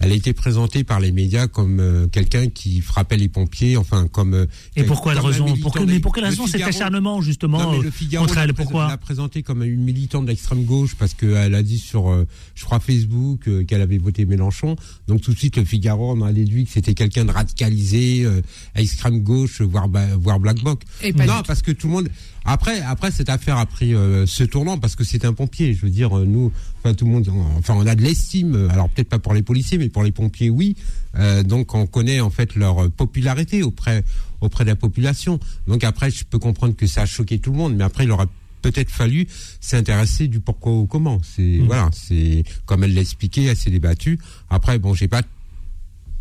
Elle 0.00 0.12
a 0.12 0.14
été 0.14 0.32
présentée 0.32 0.84
par 0.84 1.00
les 1.00 1.12
médias 1.12 1.46
comme 1.46 1.80
euh, 1.80 2.06
quelqu'un 2.08 2.48
qui 2.48 2.80
frappait 2.80 3.16
les 3.16 3.28
pompiers, 3.28 3.76
enfin 3.76 4.06
comme. 4.08 4.34
euh, 4.34 4.46
Et 4.76 4.84
pourquoi 4.84 5.14
comme 5.14 5.24
un 5.24 5.28
raison 5.28 5.56
pour 5.56 5.72
que, 5.72 5.78
des- 5.80 5.86
Mais 5.94 6.00
pour 6.00 6.12
quelle 6.12 6.24
le 6.24 6.30
raison 6.30 6.46
cet 6.46 6.62
acharnement 6.62 7.20
justement 7.20 7.62
non, 7.62 7.72
mais 7.78 7.82
le 7.84 7.90
Figaro 7.90 8.24
contre 8.26 8.36
l'a 8.36 8.44
elle 8.44 8.54
Pourquoi 8.54 8.88
l'a 8.88 8.96
présentée 8.98 9.42
comme 9.42 9.62
une 9.62 9.82
militante 9.82 10.26
d'extrême 10.26 10.64
gauche 10.64 10.94
parce 10.98 11.14
qu'elle 11.14 11.54
a 11.54 11.62
dit 11.62 11.78
sur, 11.78 12.10
euh, 12.10 12.26
je 12.54 12.64
crois, 12.64 12.80
Facebook 12.80 13.48
euh, 13.48 13.64
qu'elle 13.64 13.80
avait 13.82 13.98
voté 13.98 14.24
Mélenchon. 14.26 14.76
Donc 15.08 15.20
tout 15.22 15.32
de 15.32 15.38
suite, 15.38 15.56
le 15.56 15.64
Figaro 15.64 16.10
en 16.12 16.22
a 16.22 16.32
déduit 16.32 16.64
que 16.64 16.70
c'était 16.72 16.94
quelqu'un 16.94 17.24
de 17.24 17.30
radicalisé, 17.30 18.24
euh, 18.24 18.40
à 18.74 18.82
extrême 18.82 19.20
gauche, 19.20 19.60
voire, 19.62 19.88
voire 20.18 20.40
black 20.40 20.62
bloc. 20.62 20.82
Et 21.02 21.12
pas 21.12 21.26
non, 21.26 21.34
du 21.34 21.38
tout. 21.40 21.44
parce 21.46 21.62
que 21.62 21.72
tout 21.72 21.86
le 21.86 21.92
monde. 21.92 22.08
Après, 22.44 22.80
après 22.82 23.10
cette 23.10 23.28
affaire 23.30 23.56
a 23.56 23.64
pris 23.66 23.94
euh, 23.94 24.26
ce 24.26 24.44
tournant 24.44 24.76
parce 24.78 24.96
que 24.96 25.04
c'est 25.04 25.24
un 25.24 25.32
pompier. 25.32 25.72
Je 25.74 25.82
veux 25.82 25.90
dire, 25.90 26.16
euh, 26.18 26.24
nous, 26.26 26.52
enfin 26.78 26.92
tout 26.94 27.06
le 27.06 27.10
monde, 27.12 27.28
on- 27.32 27.58
enfin 27.58 27.74
on 27.74 27.86
a 27.86 27.94
de 27.94 28.02
l'estime. 28.02 28.54
euh, 28.54 28.68
Alors 28.68 28.88
peut-être 28.90 29.08
pas 29.08 29.18
pour 29.18 29.32
les 29.34 29.42
policiers, 29.42 29.78
mais 29.78 29.88
pour 29.88 30.02
les 30.02 30.12
pompiers, 30.12 30.50
oui. 30.50 30.76
Euh, 31.16 31.42
donc 31.42 31.74
on 31.74 31.86
connaît 31.86 32.20
en 32.20 32.30
fait 32.30 32.54
leur 32.54 32.90
popularité 32.90 33.62
auprès 33.62 34.04
auprès 34.40 34.64
de 34.64 34.68
la 34.70 34.76
population. 34.76 35.40
Donc 35.66 35.84
après, 35.84 36.10
je 36.10 36.24
peux 36.24 36.38
comprendre 36.38 36.76
que 36.76 36.86
ça 36.86 37.02
a 37.02 37.06
choqué 37.06 37.38
tout 37.38 37.50
le 37.50 37.56
monde, 37.56 37.76
mais 37.76 37.84
après 37.84 38.04
il 38.04 38.10
aurait 38.10 38.26
peut-être 38.60 38.90
fallu 38.90 39.26
s'intéresser 39.60 40.28
du 40.28 40.40
pourquoi 40.40 40.72
au 40.72 40.86
comment. 40.86 41.20
C'est 41.22 41.60
Mm. 41.60 41.66
voilà, 41.66 41.88
c'est 41.92 42.44
comme 42.66 42.84
elle 42.84 42.92
l'a 42.94 43.00
expliqué, 43.00 43.44
elle 43.44 43.56
s'est 43.56 43.70
débattue. 43.70 44.18
Après, 44.50 44.78
bon, 44.78 44.92
j'ai 44.94 45.08
pas 45.08 45.22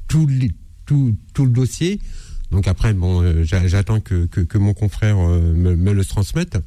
tout, 0.07 0.27
tout, 0.85 1.15
tout 1.33 1.45
le 1.45 1.51
dossier. 1.51 1.99
Donc 2.53 2.67
après, 2.67 2.93
bon, 2.93 3.21
euh, 3.23 3.43
j'a- 3.43 3.67
j'attends 3.67 3.99
que, 3.99 4.27
que, 4.27 4.57
mon 4.59 4.75
confrère 4.75 5.17
euh, 5.17 5.53
me, 5.55 5.91
le 5.91 6.05
transmette. 6.05 6.59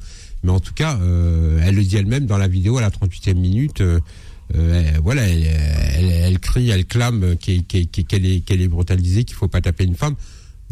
Mais 0.43 0.51
en 0.51 0.59
tout 0.59 0.73
cas, 0.73 0.99
euh, 1.01 1.61
elle 1.63 1.75
le 1.75 1.83
dit 1.83 1.95
elle-même 1.95 2.25
dans 2.25 2.37
la 2.37 2.49
vidéo 2.49 2.77
à 2.77 2.81
la 2.81 2.89
38e 2.89 3.35
minute. 3.35 3.81
voilà, 5.01 5.23
elle, 5.27 6.39
crie, 6.39 6.69
elle 6.69 6.85
clame 6.85 7.37
qu'elle 7.37 7.63
est, 8.25 8.41
qu'elle 8.45 8.61
est 8.61 8.67
brutalisée, 8.67 9.23
qu'il 9.23 9.35
faut 9.37 9.47
pas 9.47 9.61
taper 9.61 9.85
une 9.85 9.95
femme. 9.95 10.15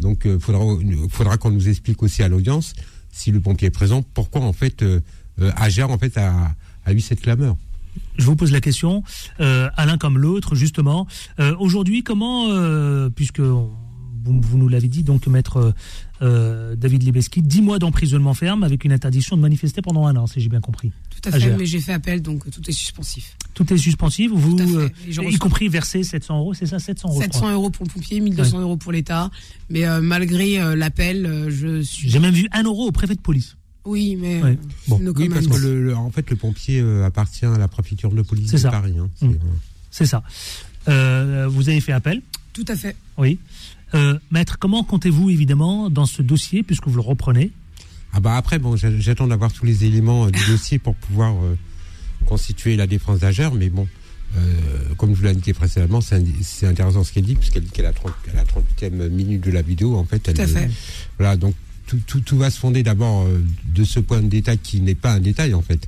Donc, 0.00 0.22
il 0.26 0.38
faudra, 0.38 0.62
faudra 1.10 1.38
qu'on 1.38 1.50
nous 1.50 1.68
explique 1.70 2.02
aussi 2.02 2.22
à 2.22 2.28
l'audience, 2.28 2.74
si 3.10 3.32
le 3.32 3.40
pompier 3.40 3.68
est 3.68 3.70
présent, 3.70 4.02
pourquoi 4.02 4.42
en 4.42 4.52
fait 4.52 4.82
euh, 4.82 5.00
en 5.40 5.98
fait 5.98 6.16
a, 6.18 6.54
a 6.84 6.92
eu 6.92 7.00
cette 7.00 7.22
clameur. 7.22 7.56
Je 8.18 8.26
vous 8.26 8.36
pose 8.36 8.52
la 8.52 8.60
question, 8.60 9.02
l'un 9.86 9.96
comme 9.98 10.18
l'autre, 10.18 10.54
justement. 10.54 11.06
Aujourd'hui, 11.58 12.02
comment, 12.02 12.48
puisque 13.10 13.40
vous, 14.26 14.40
vous 14.40 14.58
nous 14.58 14.68
l'avez 14.68 14.88
dit, 14.88 15.02
donc 15.02 15.26
maître 15.26 15.72
euh, 16.22 16.74
David 16.76 17.02
Libeski, 17.02 17.42
10 17.42 17.62
mois 17.62 17.78
d'emprisonnement 17.78 18.34
ferme 18.34 18.62
avec 18.64 18.84
une 18.84 18.92
interdiction 18.92 19.36
de 19.36 19.42
manifester 19.42 19.82
pendant 19.82 20.06
un 20.06 20.16
an, 20.16 20.26
si 20.26 20.40
j'ai 20.40 20.48
bien 20.48 20.60
compris. 20.60 20.92
Tout 21.10 21.28
à 21.30 21.38
fait, 21.38 21.56
mais 21.56 21.66
j'ai 21.66 21.80
fait 21.80 21.92
appel, 21.92 22.20
donc 22.22 22.46
euh, 22.46 22.50
tout 22.50 22.68
est 22.68 22.72
suspensif. 22.72 23.36
Tout 23.54 23.72
est 23.72 23.78
suspensif, 23.78 24.30
vous, 24.34 24.56
Tout 24.56 24.62
à 24.62 24.66
fait. 24.66 25.20
euh, 25.20 25.30
y 25.30 25.36
compris 25.38 25.68
verser 25.68 26.02
700 26.02 26.38
euros, 26.38 26.54
c'est 26.54 26.66
ça 26.66 26.78
700 26.78 27.08
euros 27.08 27.22
je 27.22 27.28
crois. 27.28 27.40
700 27.40 27.52
euros 27.54 27.70
pour 27.70 27.86
le 27.86 27.90
pompier, 27.90 28.20
1200 28.20 28.60
euros 28.60 28.76
pour 28.76 28.92
l'État. 28.92 29.30
Mais 29.70 29.84
euh, 29.86 30.00
malgré 30.02 30.60
euh, 30.60 30.74
l'appel, 30.76 31.24
euh, 31.26 31.50
je 31.50 31.80
suis. 31.82 32.08
J'ai 32.10 32.18
même 32.18 32.34
vu 32.34 32.48
1 32.52 32.64
euro 32.64 32.86
au 32.86 32.92
préfet 32.92 33.14
de 33.14 33.20
police. 33.20 33.56
Oui, 33.84 34.16
mais. 34.20 34.42
Ouais. 34.42 34.50
euh, 34.50 34.56
Bon. 34.88 35.00
Oui, 35.16 35.28
parce 35.28 35.46
que 35.46 35.56
le, 35.56 35.84
le- 35.84 35.96
en 35.96 36.10
fait, 36.10 36.28
le 36.30 36.36
pompier 36.36 36.80
euh, 36.80 37.04
appartient 37.06 37.46
à 37.46 37.56
la 37.56 37.68
préfecture 37.68 38.10
de 38.12 38.22
police 38.22 38.50
de 38.50 38.56
ça. 38.56 38.70
Paris. 38.70 38.94
hein. 38.98 39.08
C'est, 39.16 39.26
Mm. 39.26 39.32
euh, 39.32 39.36
C'est 39.90 40.06
ça. 40.06 40.22
Euh, 40.88 41.46
vous 41.48 41.68
avez 41.68 41.80
fait 41.80 41.92
appel, 41.92 42.20
Tout 42.52 42.64
à 42.68 42.76
fait. 42.76 42.94
oui. 43.18 43.38
Euh, 43.94 44.18
maître, 44.30 44.58
comment 44.58 44.82
comptez-vous 44.84 45.30
évidemment 45.30 45.90
dans 45.90 46.06
ce 46.06 46.22
dossier, 46.22 46.62
puisque 46.62 46.88
vous 46.88 46.96
le 46.96 47.00
reprenez 47.02 47.50
Ah 48.12 48.20
bah 48.20 48.36
après, 48.36 48.58
bon, 48.58 48.76
j'a- 48.76 48.98
j'attends 48.98 49.26
d'avoir 49.28 49.52
tous 49.52 49.64
les 49.64 49.84
éléments 49.84 50.26
euh, 50.26 50.30
du 50.30 50.40
dossier 50.48 50.78
pour 50.78 50.94
pouvoir 50.96 51.34
euh, 51.34 51.56
constituer 52.26 52.76
la 52.76 52.86
défense 52.86 53.20
d'Ager, 53.20 53.48
mais 53.54 53.68
bon, 53.68 53.86
euh, 54.36 54.40
comme 54.96 55.10
je 55.14 55.18
vous 55.18 55.24
l'ai 55.24 55.30
indiqué 55.30 55.52
précédemment, 55.52 56.00
c'est 56.00 56.66
intéressant 56.66 57.04
ce 57.04 57.12
qu'elle 57.12 57.24
dit, 57.24 57.36
puisqu'elle 57.36 57.62
dit 57.64 57.70
qu'elle 57.70 57.86
a 57.86 57.92
30 57.92 58.12
à 58.32 58.36
la 58.36 58.44
38e 58.44 59.08
minute 59.08 59.42
de 59.44 59.50
la 59.52 59.62
vidéo, 59.62 59.96
en 59.96 60.04
fait, 60.04 60.26
elle, 60.28 60.34
Tout 60.34 60.42
à 60.42 60.46
fait. 60.46 60.70
voilà, 61.18 61.36
donc 61.36 61.54
tout, 61.86 62.00
tout, 62.06 62.20
tout 62.20 62.36
va 62.36 62.50
se 62.50 62.58
fonder 62.58 62.82
d'abord 62.82 63.22
euh, 63.22 63.44
de 63.72 63.84
ce 63.84 64.00
point 64.00 64.20
de 64.20 64.26
détail 64.28 64.58
qui 64.58 64.80
n'est 64.80 64.96
pas 64.96 65.12
un 65.12 65.20
détail, 65.20 65.54
en 65.54 65.62
fait. 65.62 65.86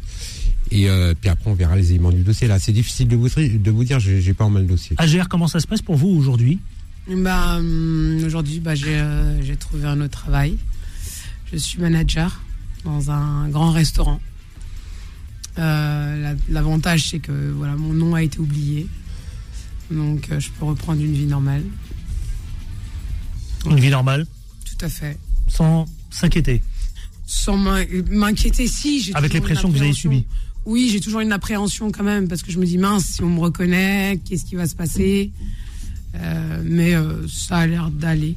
Et 0.71 0.89
euh, 0.89 1.15
puis 1.21 1.29
après, 1.31 1.51
on 1.51 1.55
verra 1.55 1.75
les 1.75 1.91
éléments 1.91 2.13
du 2.13 2.23
dossier. 2.23 2.47
Là, 2.47 2.59
c'est 2.61 2.73
difficile 2.73 3.09
de 3.09 3.17
vous, 3.17 3.29
de 3.29 3.71
vous 3.73 3.85
dire, 3.85 3.99
j'ai 3.99 4.35
pas 4.35 4.45
en 4.45 4.51
main 4.51 4.61
le 4.61 4.67
dossier. 4.67 4.95
AGR, 4.99 5.29
comment 5.29 5.49
ça 5.49 5.59
se 5.61 5.67
passe 5.67 5.83
pour 5.83 5.97
vous 5.97 6.09
aujourd'hui? 6.09 6.61
Bah, 7.09 7.57
hum, 7.57 8.23
Aujourd'hui, 8.27 8.61
bah, 8.61 8.75
j'ai 8.75 8.99
euh, 8.99 9.55
trouvé 9.59 9.87
un 9.87 10.01
autre 10.01 10.21
travail. 10.21 10.59
Je 11.51 11.57
suis 11.57 11.79
manager 11.81 12.43
dans 12.85 13.11
un 13.11 13.49
grand 13.49 13.71
restaurant. 13.71 14.21
Euh, 15.59 16.35
l'avantage, 16.51 17.09
c'est 17.09 17.19
que 17.19 17.33
voilà, 17.33 17.77
mon 17.77 17.95
nom 17.95 18.15
a 18.15 18.23
été 18.23 18.39
oublié. 18.39 18.87
Donc, 19.91 20.29
euh, 20.31 20.39
je 20.39 20.51
peux 20.51 20.67
reprendre 20.67 21.01
une 21.01 21.15
vie 21.15 21.25
normale. 21.25 21.65
Une 23.65 23.81
vie 23.81 23.91
normale 23.91 24.27
Tout 24.67 24.85
à 24.85 24.89
fait. 24.91 25.19
Sans 25.49 25.87
s'inquiéter 26.11 26.63
Sans 27.27 27.57
m'inquiéter, 27.57 28.69
si. 28.69 29.11
Avec 29.15 29.33
les 29.33 29.41
pressions 29.41 29.71
que 29.71 29.77
vous 29.77 29.83
avez 29.83 29.95
subies 29.95 30.27
Oui, 30.67 30.91
j'ai 30.93 31.01
toujours 31.01 31.21
une 31.21 31.33
appréhension 31.33 31.91
quand 31.91 32.05
même, 32.05 32.29
parce 32.29 32.43
que 32.43 32.53
je 32.53 32.59
me 32.59 32.67
dis, 32.67 32.77
mince, 32.77 33.07
si 33.07 33.23
on 33.23 33.31
me 33.31 33.41
reconnaît, 33.41 34.21
qu'est-ce 34.27 34.45
qui 34.45 34.57
va 34.57 34.67
se 34.67 34.77
passer? 34.77 35.33
Euh, 36.15 36.63
Mais 36.65 36.95
ça 37.29 37.59
a 37.59 37.67
l'air 37.67 37.91
d'aller. 37.91 38.35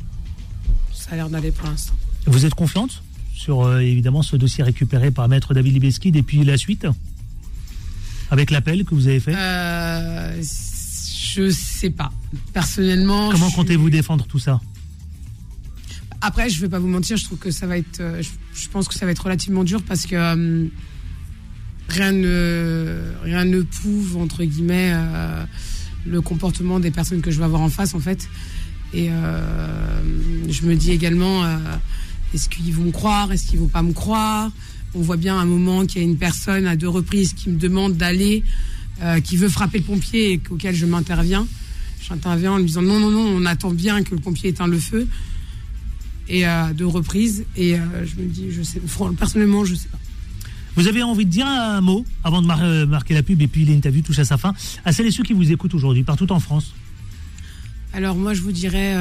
Ça 0.94 1.12
a 1.12 1.16
l'air 1.16 1.30
d'aller 1.30 1.52
pour 1.52 1.68
l'instant. 1.68 1.94
Vous 2.26 2.46
êtes 2.46 2.56
confiante 2.56 3.04
sur 3.34 3.78
évidemment 3.80 4.22
ce 4.22 4.36
dossier 4.36 4.64
récupéré 4.64 5.10
par 5.10 5.28
Maître 5.28 5.54
David 5.54 5.74
Libeski 5.74 6.12
depuis 6.12 6.44
la 6.44 6.58
suite? 6.58 6.86
Avec 8.32 8.50
l'appel 8.50 8.86
que 8.86 8.96
vous 8.96 9.08
avez 9.08 9.20
fait? 9.20 9.36
Euh, 9.36 10.42
Je 10.42 11.50
sais 11.50 11.90
pas. 11.90 12.12
Personnellement. 12.54 13.30
Comment 13.32 13.52
comptez-vous 13.52 13.90
défendre 13.90 14.26
tout 14.26 14.40
ça? 14.40 14.62
Après, 16.22 16.50
je 16.50 16.62
vais 16.62 16.70
pas 16.70 16.80
vous 16.80 16.88
mentir, 16.88 17.18
je 17.18 17.26
trouve 17.26 17.40
que 17.40 17.52
ça 17.52 17.68
va 17.68 17.78
être. 17.78 18.00
Euh, 18.00 18.22
je, 18.54 18.70
pense 18.70 18.88
que 18.88 18.94
ça 18.94 19.06
va 19.06 19.12
être 19.12 19.24
relativement 19.24 19.64
dur 19.64 19.82
parce 19.82 20.06
que 20.06 20.16
euh, 20.16 20.68
rien 21.90 22.12
ne 22.12 23.02
rien 23.24 23.44
ne 23.44 23.62
prouve 23.62 24.18
entre 24.18 24.44
guillemets 24.44 24.92
euh, 24.94 25.44
le 26.06 26.22
comportement 26.22 26.80
des 26.80 26.92
personnes 26.92 27.22
que 27.22 27.32
je 27.32 27.38
vais 27.38 27.46
avoir 27.46 27.62
en 27.62 27.70
face 27.70 27.94
en 27.94 28.00
fait. 28.00 28.28
Et 28.94 29.10
je 30.50 30.66
me 30.66 30.76
dis 30.76 30.92
également, 30.92 31.46
est-ce 32.34 32.50
qu'ils 32.50 32.74
vont 32.74 32.84
me 32.84 32.92
croire, 32.92 33.32
est-ce 33.32 33.48
qu'ils 33.48 33.60
vont 33.60 33.68
pas 33.68 33.82
me 33.82 33.94
croire? 33.94 34.52
On 34.94 35.02
voit 35.02 35.18
bien 35.18 35.38
à 35.38 35.42
un 35.42 35.46
moment 35.46 35.86
qu'il 35.86 36.02
y 36.02 36.06
a 36.06 36.08
une 36.08 36.18
personne 36.18 36.66
à 36.68 36.76
deux 36.76 36.90
reprises 36.90 37.34
qui 37.34 37.50
me 37.50 37.58
demande 37.58 37.96
d'aller, 37.96 38.44
euh, 39.02 39.22
qui 39.22 39.38
veut 39.38 39.48
frapper 39.48 39.78
le 39.78 39.86
pompier 39.86 40.34
et 40.34 40.42
auquel 40.50 40.76
je 40.76 40.86
m'interviens. 40.86 41.48
J'interviens 42.02 42.54
en 42.54 42.58
lui 42.58 42.66
disant 42.66 42.82
non, 42.82 43.00
non, 43.00 43.12
non, 43.12 43.26
on 43.26 43.46
attend 43.46 43.72
bien 43.72 44.04
que 44.04 44.14
le 44.16 44.22
pompier 44.22 44.50
éteigne 44.50 44.70
le 44.70 44.80
feu. 44.80 45.08
Et 46.28 46.46
à 46.46 46.72
deux 46.74 46.86
reprises. 46.86 47.46
Et 47.56 47.76
euh, 47.76 48.06
je 48.06 48.22
me 48.22 48.28
dis, 48.28 48.52
je 48.52 48.62
sais, 48.64 48.82
personnellement, 49.18 49.66
je 49.66 49.76
sais 49.76 49.88
pas. 49.90 49.98
Vous 50.76 50.88
avez 50.88 51.04
envie 51.04 51.26
de 51.26 51.32
dire 51.32 51.48
un 51.48 51.82
mot 51.82 52.06
avant 52.24 52.42
de 52.42 52.50
euh, 52.50 52.86
marquer 52.86 53.14
la 53.14 53.24
pub 53.24 53.42
et 53.42 53.48
puis 53.48 53.66
l'interview 53.66 54.02
touche 54.02 54.20
à 54.20 54.26
sa 54.26 54.38
fin 54.38 54.54
à 54.86 54.92
celles 54.92 55.08
et 55.08 55.12
ceux 55.12 55.24
qui 55.24 55.34
vous 55.34 55.52
écoutent 55.52 55.74
aujourd'hui 55.74 56.04
partout 56.04 56.32
en 56.32 56.40
France? 56.40 56.74
Alors 57.94 58.16
moi 58.16 58.34
je 58.34 58.42
vous 58.42 58.54
dirais 58.54 58.96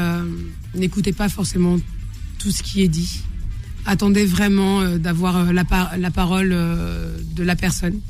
n'écoutez 0.75 1.13
pas 1.13 1.29
forcément 1.29 1.79
tout 2.39 2.51
ce 2.51 2.63
qui 2.63 2.83
est 2.83 2.89
dit 2.89 3.23
attendez 3.87 4.25
vraiment 4.25 4.81
euh, 4.81 4.99
d'avoir 4.99 5.37
euh, 5.37 5.53
la, 5.53 5.65
la, 5.97 6.11
parole 6.11 6.51
euh, 6.53 7.17
de 7.35 7.43
la 7.43 7.57
personne. 7.57 8.01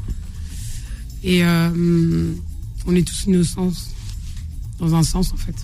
Et 1.23 1.45
on 1.45 2.95
est 2.95 3.07
tous 3.07 3.27
innocents 3.27 3.73
dans 4.79 4.95
un 4.95 5.03
sens 5.03 5.35
en 5.35 5.37
fait. 5.37 5.55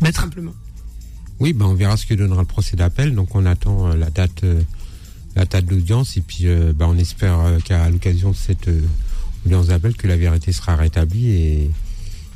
Maître. 0.00 0.20
Simplement. 0.20 0.54
Oui, 1.38 1.52
ben 1.52 1.66
on 1.66 1.74
verra 1.74 1.96
ce 1.96 2.06
que 2.06 2.14
donnera 2.14 2.40
le 2.40 2.46
procès 2.46 2.76
d'appel. 2.76 3.14
Donc 3.14 3.36
on 3.36 3.46
attend 3.46 3.94
la 3.94 4.10
date, 4.10 4.44
la 5.36 5.44
date 5.44 5.66
d'audience 5.66 6.16
et 6.16 6.22
puis 6.22 6.46
ben, 6.74 6.86
on 6.88 6.98
espère 6.98 7.38
qu'à 7.64 7.88
l'occasion 7.90 8.30
de 8.30 8.36
cette 8.36 8.68
audience 9.44 9.68
d'appel 9.68 9.94
que 9.94 10.08
la 10.08 10.16
vérité 10.16 10.50
sera 10.52 10.76
rétablie 10.76 11.28
et, 11.28 11.70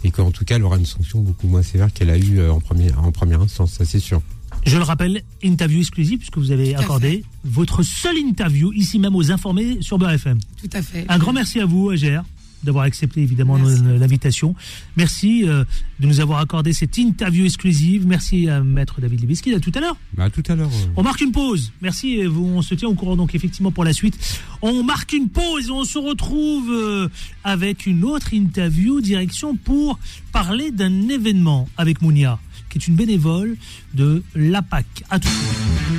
et 0.04 0.10
qu'en 0.10 0.30
tout 0.30 0.44
cas 0.44 0.56
elle 0.56 0.64
aura 0.64 0.76
une 0.76 0.86
sanction 0.86 1.20
beaucoup 1.20 1.48
moins 1.48 1.62
sévère 1.62 1.92
qu'elle 1.92 2.10
a 2.10 2.18
eu 2.18 2.46
en, 2.48 2.60
première, 2.60 3.02
en 3.02 3.10
première 3.10 3.40
instance, 3.40 3.72
ça 3.72 3.84
c'est 3.84 4.00
sûr. 4.00 4.22
Je 4.66 4.76
le 4.76 4.82
rappelle, 4.82 5.22
interview 5.42 5.80
exclusive, 5.80 6.18
puisque 6.18 6.38
vous 6.38 6.50
avez 6.50 6.74
accordé 6.74 7.24
votre 7.44 7.82
seule 7.82 8.18
interview, 8.18 8.72
ici 8.72 8.98
même 8.98 9.16
aux 9.16 9.32
informés 9.32 9.78
sur 9.80 9.98
BFM. 9.98 10.38
Tout 10.60 10.70
à 10.72 10.82
fait. 10.82 11.06
Un 11.08 11.18
grand 11.18 11.32
merci 11.32 11.60
à 11.60 11.66
vous, 11.66 11.90
AGR, 11.90 12.22
d'avoir 12.64 12.84
accepté 12.84 13.22
évidemment 13.22 13.56
l'invitation. 13.56 14.54
Merci 14.96 15.48
euh, 15.48 15.64
de 15.98 16.06
nous 16.06 16.20
avoir 16.20 16.40
accordé 16.40 16.72
cette 16.72 16.96
interview 16.98 17.44
exclusive. 17.44 18.06
Merci 18.06 18.48
à 18.48 18.62
Maître 18.62 19.00
David 19.00 19.20
Libiski. 19.20 19.54
À 19.54 19.60
tout 19.60 19.72
à 19.74 19.80
l'heure. 19.80 19.96
Bah, 20.14 20.24
à 20.24 20.30
tout 20.30 20.42
à 20.48 20.54
l'heure. 20.54 20.70
On 20.96 21.02
marque 21.02 21.20
une 21.20 21.32
pause. 21.32 21.72
Merci. 21.80 22.14
Et 22.14 22.26
vous, 22.26 22.44
on 22.44 22.62
se 22.62 22.74
tient 22.74 22.88
au 22.88 22.94
courant 22.94 23.16
donc 23.16 23.34
effectivement 23.34 23.72
pour 23.72 23.84
la 23.84 23.92
suite. 23.92 24.18
On 24.62 24.82
marque 24.82 25.12
une 25.12 25.28
pause 25.28 25.68
et 25.68 25.70
on 25.70 25.84
se 25.84 25.98
retrouve 25.98 26.70
euh, 26.70 27.08
avec 27.44 27.86
une 27.86 28.04
autre 28.04 28.34
interview 28.34 29.00
direction 29.00 29.56
pour 29.56 29.98
parler 30.32 30.70
d'un 30.70 31.08
événement 31.08 31.68
avec 31.76 32.02
Mounia 32.02 32.38
qui 32.70 32.78
est 32.78 32.86
une 32.86 32.94
bénévole 32.94 33.56
de 33.94 34.22
l'APAC. 34.34 34.86
À 35.10 35.18
tout 35.18 35.28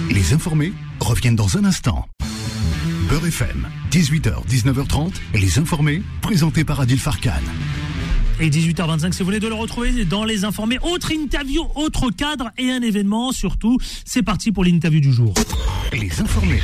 Les 0.09 0.33
informés 0.33 0.73
reviennent 0.99 1.35
dans 1.35 1.57
un 1.57 1.65
instant. 1.65 2.07
Beurre 3.11 3.27
FM, 3.27 3.67
18h, 3.91 4.47
19h30, 4.47 5.11
les 5.33 5.59
informés, 5.59 6.01
présentés 6.21 6.63
par 6.63 6.79
Adil 6.79 6.97
Farkan. 6.97 7.41
Et 8.39 8.49
18h25, 8.49 9.11
si 9.11 9.19
vous 9.19 9.25
voulez 9.25 9.41
de 9.41 9.49
le 9.49 9.53
retrouver 9.53 10.05
dans 10.05 10.23
les 10.23 10.45
informés, 10.45 10.77
autre 10.81 11.11
interview, 11.11 11.61
autre 11.75 12.09
cadre 12.11 12.51
et 12.57 12.71
un 12.71 12.81
événement 12.81 13.33
surtout. 13.33 13.77
C'est 14.05 14.23
parti 14.23 14.53
pour 14.53 14.63
l'interview 14.63 15.01
du 15.01 15.11
jour. 15.11 15.33
Les 15.91 16.21
informés. 16.21 16.61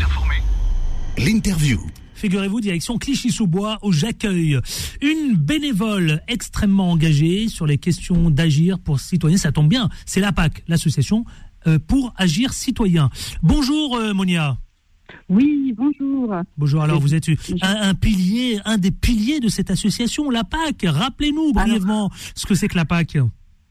L'interview. 1.18 1.86
Figurez-vous, 2.14 2.62
direction 2.62 2.98
Clichy-sous-Bois, 2.98 3.80
où 3.84 3.92
j'accueille 3.92 4.58
une 5.02 5.36
bénévole 5.36 6.22
extrêmement 6.30 6.92
engagée 6.92 7.50
sur 7.50 7.68
les 7.68 7.78
questions 7.78 8.30
d'agir 8.30 8.80
pour 8.80 9.02
citoyens. 9.02 9.38
Ça 9.38 9.52
tombe 9.52 9.68
bien, 9.68 9.90
c'est 10.06 10.22
l'APAC, 10.22 10.64
l'association 10.70 11.26
euh, 11.68 11.78
pour 11.78 12.14
agir 12.16 12.54
citoyen. 12.54 13.10
Bonjour 13.44 13.98
euh, 13.98 14.14
Monia. 14.14 14.58
Oui, 15.30 15.74
bonjour. 15.76 16.36
Bonjour, 16.58 16.82
alors 16.82 17.00
vous 17.00 17.16
êtes 17.16 17.28
un, 17.62 17.94
pilier, 17.94 18.60
un 18.66 18.78
des 18.78 18.92
piliers 18.92 19.40
de 19.40 19.48
cette 19.48 19.72
association, 19.72 20.30
l'APAC. 20.30 20.86
Rappelez-nous 20.86 21.54
brièvement 21.54 22.10
ce 22.36 22.46
que 22.46 22.56
c'est 22.56 22.68
que 22.68 22.76
l'APAC. 22.76 23.18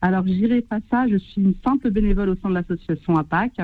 Alors, 0.03 0.27
je 0.27 0.33
dirais 0.33 0.61
pas 0.61 0.79
ça, 0.91 1.09
je 1.09 1.17
suis 1.17 1.41
une 1.41 1.55
simple 1.65 1.91
bénévole 1.91 2.29
au 2.29 2.37
sein 2.37 2.49
de 2.49 2.55
l'association 2.55 3.17
APAC. 3.17 3.61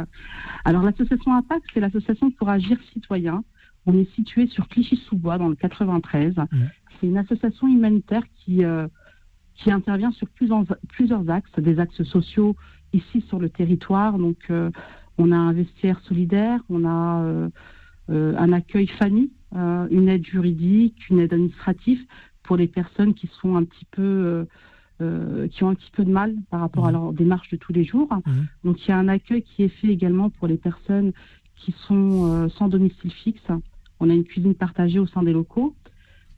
Alors, 0.65 0.83
l'association 0.83 1.35
APAC, 1.35 1.63
c'est 1.73 1.81
l'association 1.81 2.31
pour 2.31 2.49
agir 2.49 2.79
citoyen. 2.93 3.45
On 3.87 3.97
est 3.99 4.13
situé 4.15 4.47
sur 4.47 4.67
Clichy-sous-Bois, 4.69 5.39
dans 5.39 5.49
le 5.49 5.57
93. 5.57 6.35
C'est 7.01 7.07
une 7.07 7.19
association 7.19 7.69
humanitaire 7.69 8.23
qui, 8.37 8.65
euh, 8.65 8.87
qui 9.57 9.71
intervient 9.71 10.13
sur 10.13 10.29
plusieurs, 10.29 10.65
plusieurs 10.89 11.29
axes, 11.29 11.51
des 11.59 11.79
axes 11.79 12.03
sociaux 12.05 12.57
ici 12.93 13.23
sur 13.29 13.39
le 13.39 13.49
territoire. 13.49 14.19
Donc, 14.19 14.39
euh, 14.51 14.71
on 15.23 15.33
a 15.33 15.37
un 15.37 15.53
vestiaire 15.53 16.01
solidaire, 16.01 16.61
on 16.69 16.85
a 16.85 17.23
euh, 17.23 17.49
un 18.09 18.53
accueil 18.53 18.87
famille, 18.87 19.31
une 19.55 20.09
aide 20.09 20.25
juridique, 20.25 21.09
une 21.11 21.21
aide 21.21 21.33
administrative 21.33 22.01
pour 22.43 22.57
les 22.57 22.67
personnes 22.67 23.15
qui 23.15 23.29
sont 23.41 23.57
un 23.57 23.65
petit 23.65 23.85
peu 23.93 24.47
qui 25.51 25.65
ont 25.65 25.69
un 25.69 25.75
petit 25.75 25.91
peu 25.91 26.05
de 26.05 26.13
mal 26.13 26.33
par 26.49 26.61
rapport 26.61 26.87
à 26.87 26.91
mmh. 26.91 26.95
leur 26.95 27.13
démarche 27.13 27.51
de 27.51 27.57
tous 27.57 27.73
les 27.73 27.83
jours. 27.83 28.09
Mmh. 28.15 28.31
Donc 28.63 28.87
il 28.87 28.91
y 28.91 28.93
a 28.93 28.99
un 28.99 29.09
accueil 29.09 29.43
qui 29.43 29.65
est 29.65 29.69
fait 29.69 29.89
également 29.89 30.31
pour 30.31 30.47
les 30.47 30.57
personnes 30.57 31.13
qui 31.57 31.75
sont 31.87 32.49
sans 32.51 32.69
domicile 32.69 33.11
fixe. 33.11 33.43
On 33.99 34.11
a 34.11 34.15
une 34.15 34.25
cuisine 34.25 34.55
partagée 34.55 35.01
au 35.01 35.07
sein 35.07 35.23
des 35.25 35.33
locaux. 35.33 35.75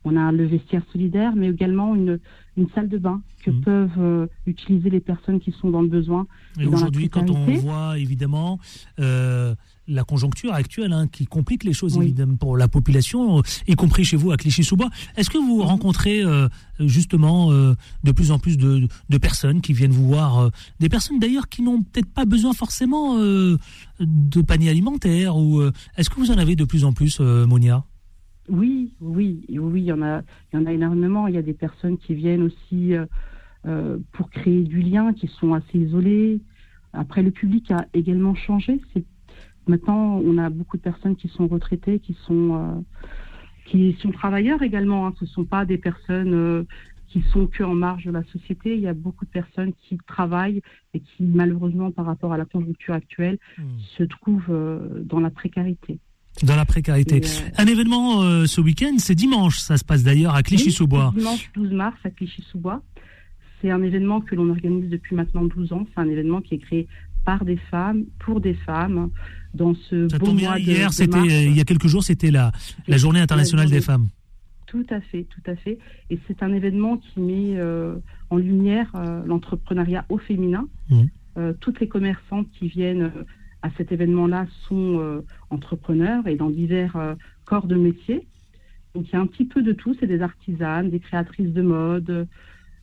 On 0.03 0.17
a 0.17 0.31
le 0.31 0.45
vestiaire 0.45 0.83
solidaire, 0.91 1.35
mais 1.35 1.49
également 1.49 1.95
une, 1.95 2.19
une 2.57 2.69
salle 2.69 2.89
de 2.89 2.97
bain 2.97 3.21
que 3.43 3.51
mmh. 3.51 3.61
peuvent 3.61 3.99
euh, 3.99 4.27
utiliser 4.45 4.89
les 4.89 4.99
personnes 4.99 5.39
qui 5.39 5.51
sont 5.51 5.69
dans 5.69 5.81
le 5.81 5.87
besoin. 5.87 6.25
Et, 6.59 6.65
aujourd'hui, 6.65 7.09
quand 7.09 7.29
on 7.29 7.45
voit 7.57 7.97
évidemment 7.97 8.59
euh, 8.99 9.55
la 9.87 10.03
conjoncture 10.03 10.53
actuelle 10.53 10.93
hein, 10.93 11.07
qui 11.07 11.25
complique 11.25 11.63
les 11.63 11.73
choses 11.73 11.97
évidemment 11.97 12.35
pour 12.35 12.57
la 12.57 12.67
population, 12.67 13.41
y 13.67 13.75
compris 13.75 14.03
chez 14.03 14.17
vous 14.17 14.31
à 14.31 14.37
Clichy-sous-Bois. 14.37 14.89
Est-ce 15.15 15.29
que 15.29 15.37
vous 15.37 15.61
rencontrez 15.61 16.23
euh, 16.23 16.47
justement 16.79 17.51
euh, 17.51 17.75
de 18.03 18.11
plus 18.11 18.31
en 18.31 18.39
plus 18.39 18.57
de, 18.57 18.87
personnes 19.17 19.61
qui 19.61 19.73
viennent 19.73 19.91
vous 19.91 20.07
voir, 20.07 20.39
euh, 20.39 20.49
des 20.79 20.89
personnes 20.89 21.19
d'ailleurs 21.19 21.49
qui 21.49 21.61
n'ont 21.61 21.81
peut-être 21.81 22.11
pas 22.11 22.25
besoin 22.25 22.53
forcément 22.53 23.15
de 23.17 24.41
panier 24.41 24.69
alimentaire 24.69 25.37
ou 25.37 25.61
est-ce 25.97 26.09
que 26.09 26.15
vous 26.15 26.31
en 26.31 26.37
avez 26.37 26.55
de 26.55 26.65
plus 26.65 26.83
en 26.85 26.93
plus, 26.93 27.19
Monia? 27.19 27.83
Oui, 28.49 28.93
oui, 29.01 29.45
oui, 29.49 29.81
il 29.81 29.85
y 29.85 29.91
en 29.91 30.01
a, 30.01 30.21
il 30.51 30.59
y 30.59 30.61
en 30.61 30.65
a 30.65 30.73
énormément. 30.73 31.27
Il 31.27 31.35
y 31.35 31.37
a 31.37 31.41
des 31.41 31.53
personnes 31.53 31.97
qui 31.97 32.13
viennent 32.13 32.43
aussi 32.43 32.93
pour 34.11 34.29
créer 34.29 34.61
du 34.63 34.81
lien, 34.81 35.13
qui 35.13 35.27
sont 35.27 35.53
assez 35.53 35.79
isolées. 35.79 36.41
Après, 36.95 37.23
le 37.23 37.31
public 37.31 37.71
a 37.71 37.85
également 37.93 38.35
changé. 38.35 38.79
Maintenant, 39.67 40.21
on 40.23 40.37
a 40.37 40.49
beaucoup 40.49 40.77
de 40.77 40.81
personnes 40.81 41.15
qui 41.15 41.27
sont 41.27 41.47
retraitées, 41.47 41.99
qui 41.99 42.13
sont, 42.25 42.55
euh, 42.55 42.81
qui 43.65 43.93
sont 44.01 44.11
travailleurs 44.11 44.61
également. 44.61 45.07
Hein. 45.07 45.13
Ce 45.19 45.25
ne 45.25 45.29
sont 45.29 45.45
pas 45.45 45.65
des 45.65 45.77
personnes 45.77 46.33
euh, 46.33 46.63
qui 47.07 47.21
sont 47.33 47.47
que 47.47 47.63
en 47.63 47.73
marge 47.73 48.05
de 48.05 48.11
la 48.11 48.23
société. 48.25 48.75
Il 48.75 48.81
y 48.81 48.87
a 48.87 48.93
beaucoup 48.93 49.25
de 49.25 49.31
personnes 49.31 49.73
qui 49.73 49.97
travaillent 50.05 50.61
et 50.93 50.99
qui, 50.99 51.23
malheureusement, 51.23 51.91
par 51.91 52.05
rapport 52.05 52.31
à 52.31 52.37
la 52.37 52.45
conjoncture 52.45 52.93
actuelle, 52.93 53.39
hmm. 53.57 53.63
se 53.97 54.03
trouvent 54.03 54.51
euh, 54.51 55.01
dans 55.03 55.19
la 55.19 55.31
précarité. 55.31 55.99
Dans 56.43 56.55
la 56.55 56.65
précarité. 56.65 57.21
Un 57.57 57.65
événement 57.65 58.45
ce 58.45 58.59
week-end, 58.61 58.95
c'est 58.97 59.15
dimanche. 59.15 59.59
Ça 59.59 59.77
se 59.77 59.85
passe 59.85 60.03
d'ailleurs 60.03 60.35
à 60.35 60.43
Clichy-sous-Bois. 60.43 61.13
dimanche 61.15 61.49
12 61.55 61.71
mars 61.71 61.97
à 62.03 62.09
Clichy-sous-Bois. 62.09 62.81
C'est 63.61 63.71
un 63.71 63.81
événement 63.81 64.19
que 64.21 64.35
l'on 64.35 64.49
organise 64.49 64.89
depuis 64.89 65.15
maintenant 65.15 65.45
12 65.45 65.71
ans. 65.73 65.87
C'est 65.93 66.01
un 66.01 66.09
événement 66.09 66.41
qui 66.41 66.55
est 66.55 66.59
créé 66.59 66.87
par 67.23 67.43
des 67.45 67.57
femmes, 67.71 68.03
pour 68.19 68.39
des 68.41 68.53
femmes, 68.53 69.09
dans 69.53 69.73
ce 69.89 70.07
Ça 70.09 70.19
beau 70.19 70.27
tombe 70.27 70.41
mois 70.41 70.59
Hier, 70.59 70.91
c'était 70.93 71.17
mars. 71.17 71.27
il 71.31 71.55
y 71.55 71.59
a 71.59 71.63
quelques 71.63 71.87
jours, 71.87 72.03
c'était 72.03 72.29
la, 72.31 72.51
la 72.87 72.97
journée 72.97 73.19
internationale 73.19 73.65
journée. 73.67 73.79
des 73.79 73.85
femmes. 73.85 74.09
Tout 74.67 74.85
à 74.89 74.99
fait, 75.01 75.23
tout 75.23 75.49
à 75.49 75.55
fait. 75.55 75.79
Et 76.09 76.19
c'est 76.27 76.43
un 76.43 76.51
événement 76.53 76.97
qui 76.97 77.19
met 77.21 77.57
euh, 77.57 77.95
en 78.29 78.37
lumière 78.37 78.91
euh, 78.95 79.23
l'entrepreneuriat 79.25 80.05
au 80.09 80.17
féminin. 80.17 80.67
Euh, 81.37 81.53
toutes 81.59 81.79
les 81.79 81.87
commerçantes 81.87 82.47
qui 82.59 82.67
viennent 82.67 83.03
euh, 83.03 83.23
à 83.65 83.71
cet 83.77 83.91
événement-là 83.91 84.45
sont 84.67 84.99
euh, 84.99 85.21
entrepreneurs 85.49 86.27
et 86.27 86.35
dans 86.35 86.51
divers 86.51 86.95
euh, 86.97 87.15
corps 87.45 87.65
de 87.65 87.75
métier. 87.75 88.27
Donc 88.93 89.07
il 89.07 89.13
y 89.13 89.15
a 89.15 89.19
un 89.19 89.25
petit 89.25 89.45
peu 89.45 89.63
de 89.63 89.73
tout. 89.73 89.95
C'est 89.99 90.05
des 90.15 90.21
artisanes, 90.21 90.91
des 90.91 90.99
créatrices 90.99 91.51
de 91.51 91.63
mode, 91.63 92.27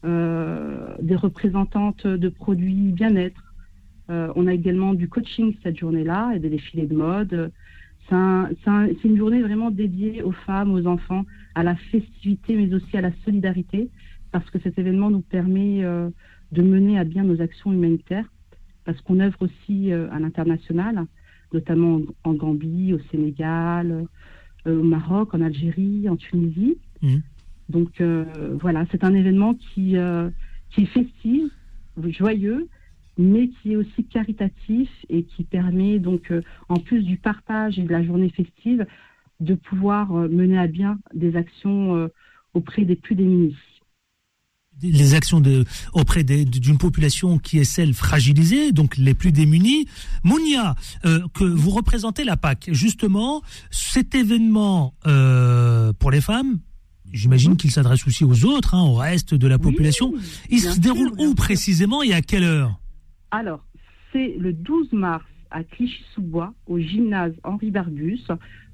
euh, 0.05 0.97
des 1.01 1.15
représentantes 1.15 2.07
de 2.07 2.29
produits 2.29 2.91
bien-être. 2.93 3.43
On 4.09 4.47
a 4.47 4.53
également 4.53 4.93
du 4.93 5.09
coaching 5.09 5.57
cette 5.63 5.79
journée-là 5.79 6.33
et 6.35 6.39
des 6.39 6.51
défilés 6.51 6.87
de 6.87 6.95
mode. 6.95 7.51
C'est 8.07 8.15
un- 8.15 8.51
c'est 8.63 8.69
un- 8.69 8.89
c'est 8.89 9.09
une 9.09 9.17
journée 9.17 9.41
vraiment 9.41 9.71
dédiée 9.71 10.23
aux 10.23 10.37
femmes, 10.47 10.71
aux 10.75 10.87
enfants, 10.87 11.25
à 11.55 11.63
la 11.63 11.77
festivité, 11.77 12.51
mais 12.57 12.75
aussi 12.75 12.95
à 12.95 13.01
la 13.01 13.13
solidarité, 13.25 13.89
parce 14.31 14.49
que 14.51 14.59
cet 14.59 14.79
événement 14.79 15.09
nous 15.09 15.23
permet 15.23 15.83
de 16.57 16.63
mener 16.63 16.99
à 16.99 17.05
bien 17.05 17.25
nos 17.25 17.41
actions 17.41 17.73
humanitaires, 17.73 18.29
parce 18.85 19.01
qu'on 19.03 19.21
œuvre 19.21 19.39
aussi 19.41 19.93
euh, 19.93 20.11
à 20.11 20.19
l'international, 20.19 21.07
notamment 21.53 22.01
en, 22.25 22.35
Gambie, 22.35 22.93
au 22.93 22.99
Sénégal, 23.11 24.07
euh, 24.67 24.81
au 24.81 24.83
Maroc, 24.83 25.35
en 25.35 25.41
Algérie, 25.41 26.09
en 26.09 26.17
Tunisie. 26.17 26.79
Mhm. 27.03 27.23
Donc 27.69 28.01
euh, 28.01 28.25
voilà, 28.61 28.85
c'est 28.91 29.05
un 29.05 29.15
événement 29.15 29.55
qui, 29.55 29.97
euh, 29.97 30.31
qui 30.71 30.83
est 30.83 30.87
festif, 30.87 31.51
joyeux, 32.09 32.69
mais 33.19 33.49
qui 33.49 33.73
est 33.73 33.77
aussi 33.77 34.05
caritatif 34.05 34.91
et 35.09 35.25
qui 35.25 35.45
permet 35.45 35.99
donc, 35.99 36.31
euh, 36.31 36.43
en 36.69 36.77
plus 36.77 37.03
du 37.03 37.19
partage 37.19 37.79
et 37.79 37.83
de 37.83 37.91
la 37.91 38.03
journée 38.03 38.31
festive, 38.31 38.87
de 39.41 39.55
pouvoir 39.55 40.13
mener 40.13 40.59
à 40.59 40.67
bien 40.69 40.99
des 41.15 41.35
actions 41.35 42.09
auprès 42.55 42.85
des 42.85 42.95
plus 42.95 43.17
démunis. 43.17 43.57
Les 44.83 45.15
actions 45.15 45.41
de, 45.41 45.65
auprès 45.93 46.25
d'une 46.25 46.79
population 46.79 47.39
qui 47.39 47.59
est 47.59 47.65
celle 47.65 47.95
fragilisée, 47.95 48.73
donc 48.73 48.97
les 48.97 49.15
plus 49.15 49.33
démunis. 49.33 49.87
Mounia, 50.25 50.75
euh, 51.05 51.21
que 51.35 51.45
vous 51.45 51.71
représentez 51.71 52.25
la 52.25 52.37
PAC, 52.37 52.71
justement, 52.73 53.43
cet 53.71 54.15
événement 54.15 54.95
euh, 55.07 55.93
pour 55.93 56.11
les 56.11 56.21
femmes, 56.21 56.59
j'imagine 57.13 57.57
qu'il 57.57 57.71
s'adresse 57.71 58.07
aussi 58.07 58.25
aux 58.25 58.45
autres, 58.45 58.75
hein, 58.75 58.83
au 58.83 58.95
reste 58.95 59.35
de 59.35 59.47
la 59.47 59.59
population. 59.59 60.13
Oui, 60.15 60.21
Il 60.51 60.61
se 60.61 60.81
déroule 60.81 61.13
où 61.19 61.35
précisément 61.35 62.03
et 62.03 62.13
à 62.13 62.23
quelle 62.23 62.45
heure? 62.45 62.81
Alors, 63.31 63.65
c'est 64.13 64.37
le 64.39 64.53
12 64.53 64.93
mars 64.93 65.25
à 65.53 65.63
Clichy-sous-Bois, 65.65 66.55
au 66.67 66.79
gymnase 66.79 67.35
Henri 67.45 67.71
Barbus. 67.71 68.27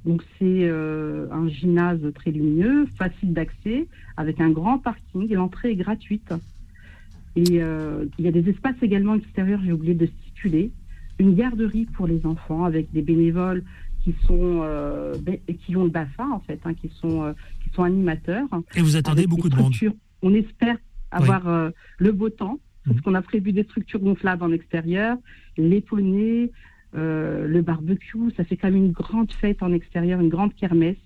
Donc, 0.05 0.23
c'est 0.39 0.63
euh, 0.63 1.27
un 1.33 1.49
gymnase 1.49 2.01
très 2.15 2.31
lumineux, 2.31 2.87
facile 2.97 3.33
d'accès, 3.33 3.87
avec 4.17 4.41
un 4.41 4.51
grand 4.51 4.79
parking 4.79 5.31
et 5.31 5.35
l'entrée 5.35 5.73
est 5.73 5.77
gratuite. 5.77 6.33
Et 7.37 7.63
euh, 7.63 8.07
il 8.19 8.25
y 8.25 8.29
a 8.29 8.33
des 8.33 8.49
espaces 8.49 8.77
également 8.81 9.15
extérieurs, 9.15 9.61
j'ai 9.65 9.73
oublié 9.73 9.95
de 9.95 10.07
stipuler. 10.07 10.71
Une 11.19 11.35
garderie 11.35 11.85
pour 11.85 12.07
les 12.07 12.25
enfants 12.25 12.65
avec 12.65 12.93
des 12.93 13.03
bénévoles 13.03 13.65
qui 14.05 14.15
sont 14.27 14.61
euh, 14.63 15.15
qui 15.65 15.77
ont 15.77 15.85
le 15.85 15.91
BAFA 15.91 16.25
en 16.25 16.39
fait, 16.41 16.61
hein, 16.65 16.75
qui 16.75 16.91
sont 17.01 17.35
qui 17.63 17.71
sont 17.75 17.83
animateurs. 17.83 18.47
Et 18.77 18.81
vous 18.81 18.97
attendez 18.97 19.27
beaucoup 19.27 19.49
de 19.49 19.57
monde. 19.57 19.75
On 20.23 20.33
espère 20.33 20.77
avoir 21.11 21.73
le 21.99 22.13
beau 22.13 22.31
temps, 22.31 22.61
parce 22.89 22.99
Mhm. 22.99 23.03
qu'on 23.03 23.15
a 23.15 23.23
prévu 23.23 23.53
des 23.53 23.63
structures 23.65 24.01
gonflables 24.01 24.43
en 24.43 24.53
extérieur, 24.53 25.17
les 25.57 25.81
poneys, 25.81 26.51
euh, 26.97 27.47
le 27.47 27.63
barbecue. 27.63 28.31
Ça 28.37 28.45
fait 28.45 28.57
quand 28.57 28.69
même 28.71 28.85
une 28.87 28.93
grande 28.93 29.31
fête 29.33 29.63
en 29.63 29.73
extérieur, 29.73 30.21
une 30.21 30.29
grande 30.31 30.55
kermesse, 30.55 30.97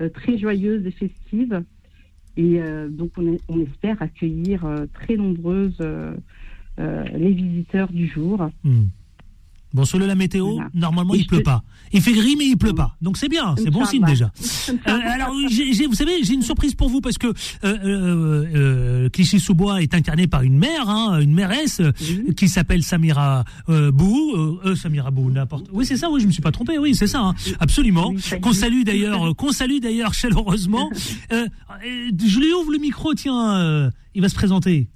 euh, 0.00 0.08
très 0.08 0.38
joyeuse 0.38 0.84
et 0.86 0.90
festive. 0.90 1.62
Et 2.36 2.60
euh, 2.62 2.88
donc, 2.88 3.10
on, 3.18 3.34
est- 3.34 3.42
on 3.48 3.60
espère 3.60 4.00
accueillir 4.00 4.66
très 4.94 5.16
nombreuses 5.16 5.82
les 6.78 7.32
visiteurs 7.32 7.92
du 7.92 8.06
jour. 8.06 8.50
Hmm. 8.64 8.84
Bon, 9.74 9.84
selon 9.84 10.06
la 10.06 10.14
météo, 10.14 10.52
Voilà. 10.54 10.70
normalement, 10.74 11.14
Et 11.14 11.18
il 11.18 11.26
pleut 11.26 11.42
pas. 11.42 11.62
Il 11.94 12.00
fait 12.02 12.12
gris, 12.12 12.36
mais 12.36 12.46
il 12.46 12.56
pleut 12.56 12.74
pas. 12.74 12.96
Donc 13.00 13.16
c'est 13.16 13.28
bien, 13.28 13.54
c'est 13.56 13.70
bon 13.70 13.84
signe 13.84 14.04
déjà. 14.04 14.30
Euh, 14.70 14.74
alors, 14.86 15.32
vous 15.32 15.94
savez, 15.94 16.22
j'ai 16.22 16.34
une 16.34 16.42
surprise 16.42 16.74
pour 16.74 16.88
vous 16.88 17.00
parce 17.00 17.18
que 17.18 17.26
euh, 17.28 17.32
euh, 17.64 18.44
euh, 18.54 19.08
Clichy-sous-Bois 19.10 19.82
est 19.82 19.94
incarné 19.94 20.26
par 20.26 20.42
une 20.42 20.56
mère, 20.58 20.88
hein, 20.88 21.20
une 21.20 21.32
mairesse 21.34 21.80
euh, 21.80 21.92
Oui. 22.00 22.34
qui 22.34 22.48
s'appelle 22.48 22.82
Samira 22.82 23.44
Bou. 23.68 24.58
Samira 24.74 25.10
Bou, 25.10 25.30
n'importe. 25.30 25.66
Oui, 25.72 25.84
c'est 25.86 25.96
ça. 25.96 26.10
Oui, 26.10 26.20
je 26.20 26.26
me 26.26 26.32
suis 26.32 26.42
pas 26.42 26.52
trompé. 26.52 26.78
Oui, 26.78 26.94
c'est 26.94 27.06
ça. 27.06 27.20
hein. 27.20 27.34
Absolument. 27.60 28.10
Oui, 28.10 28.40
Qu'on 28.40 28.52
salue 28.52 28.82
d'ailleurs, 28.84 29.34
qu'on 29.36 29.52
salue 29.52 29.78
d'ailleurs 29.80 30.14
chaleureusement. 30.14 30.90
Je 31.30 32.38
lui 32.38 32.52
ouvre 32.52 32.70
le 32.72 32.78
micro. 32.78 33.14
Tiens, 33.14 33.90
il 34.14 34.22
va 34.22 34.28
se 34.28 34.34
présenter. 34.34 34.88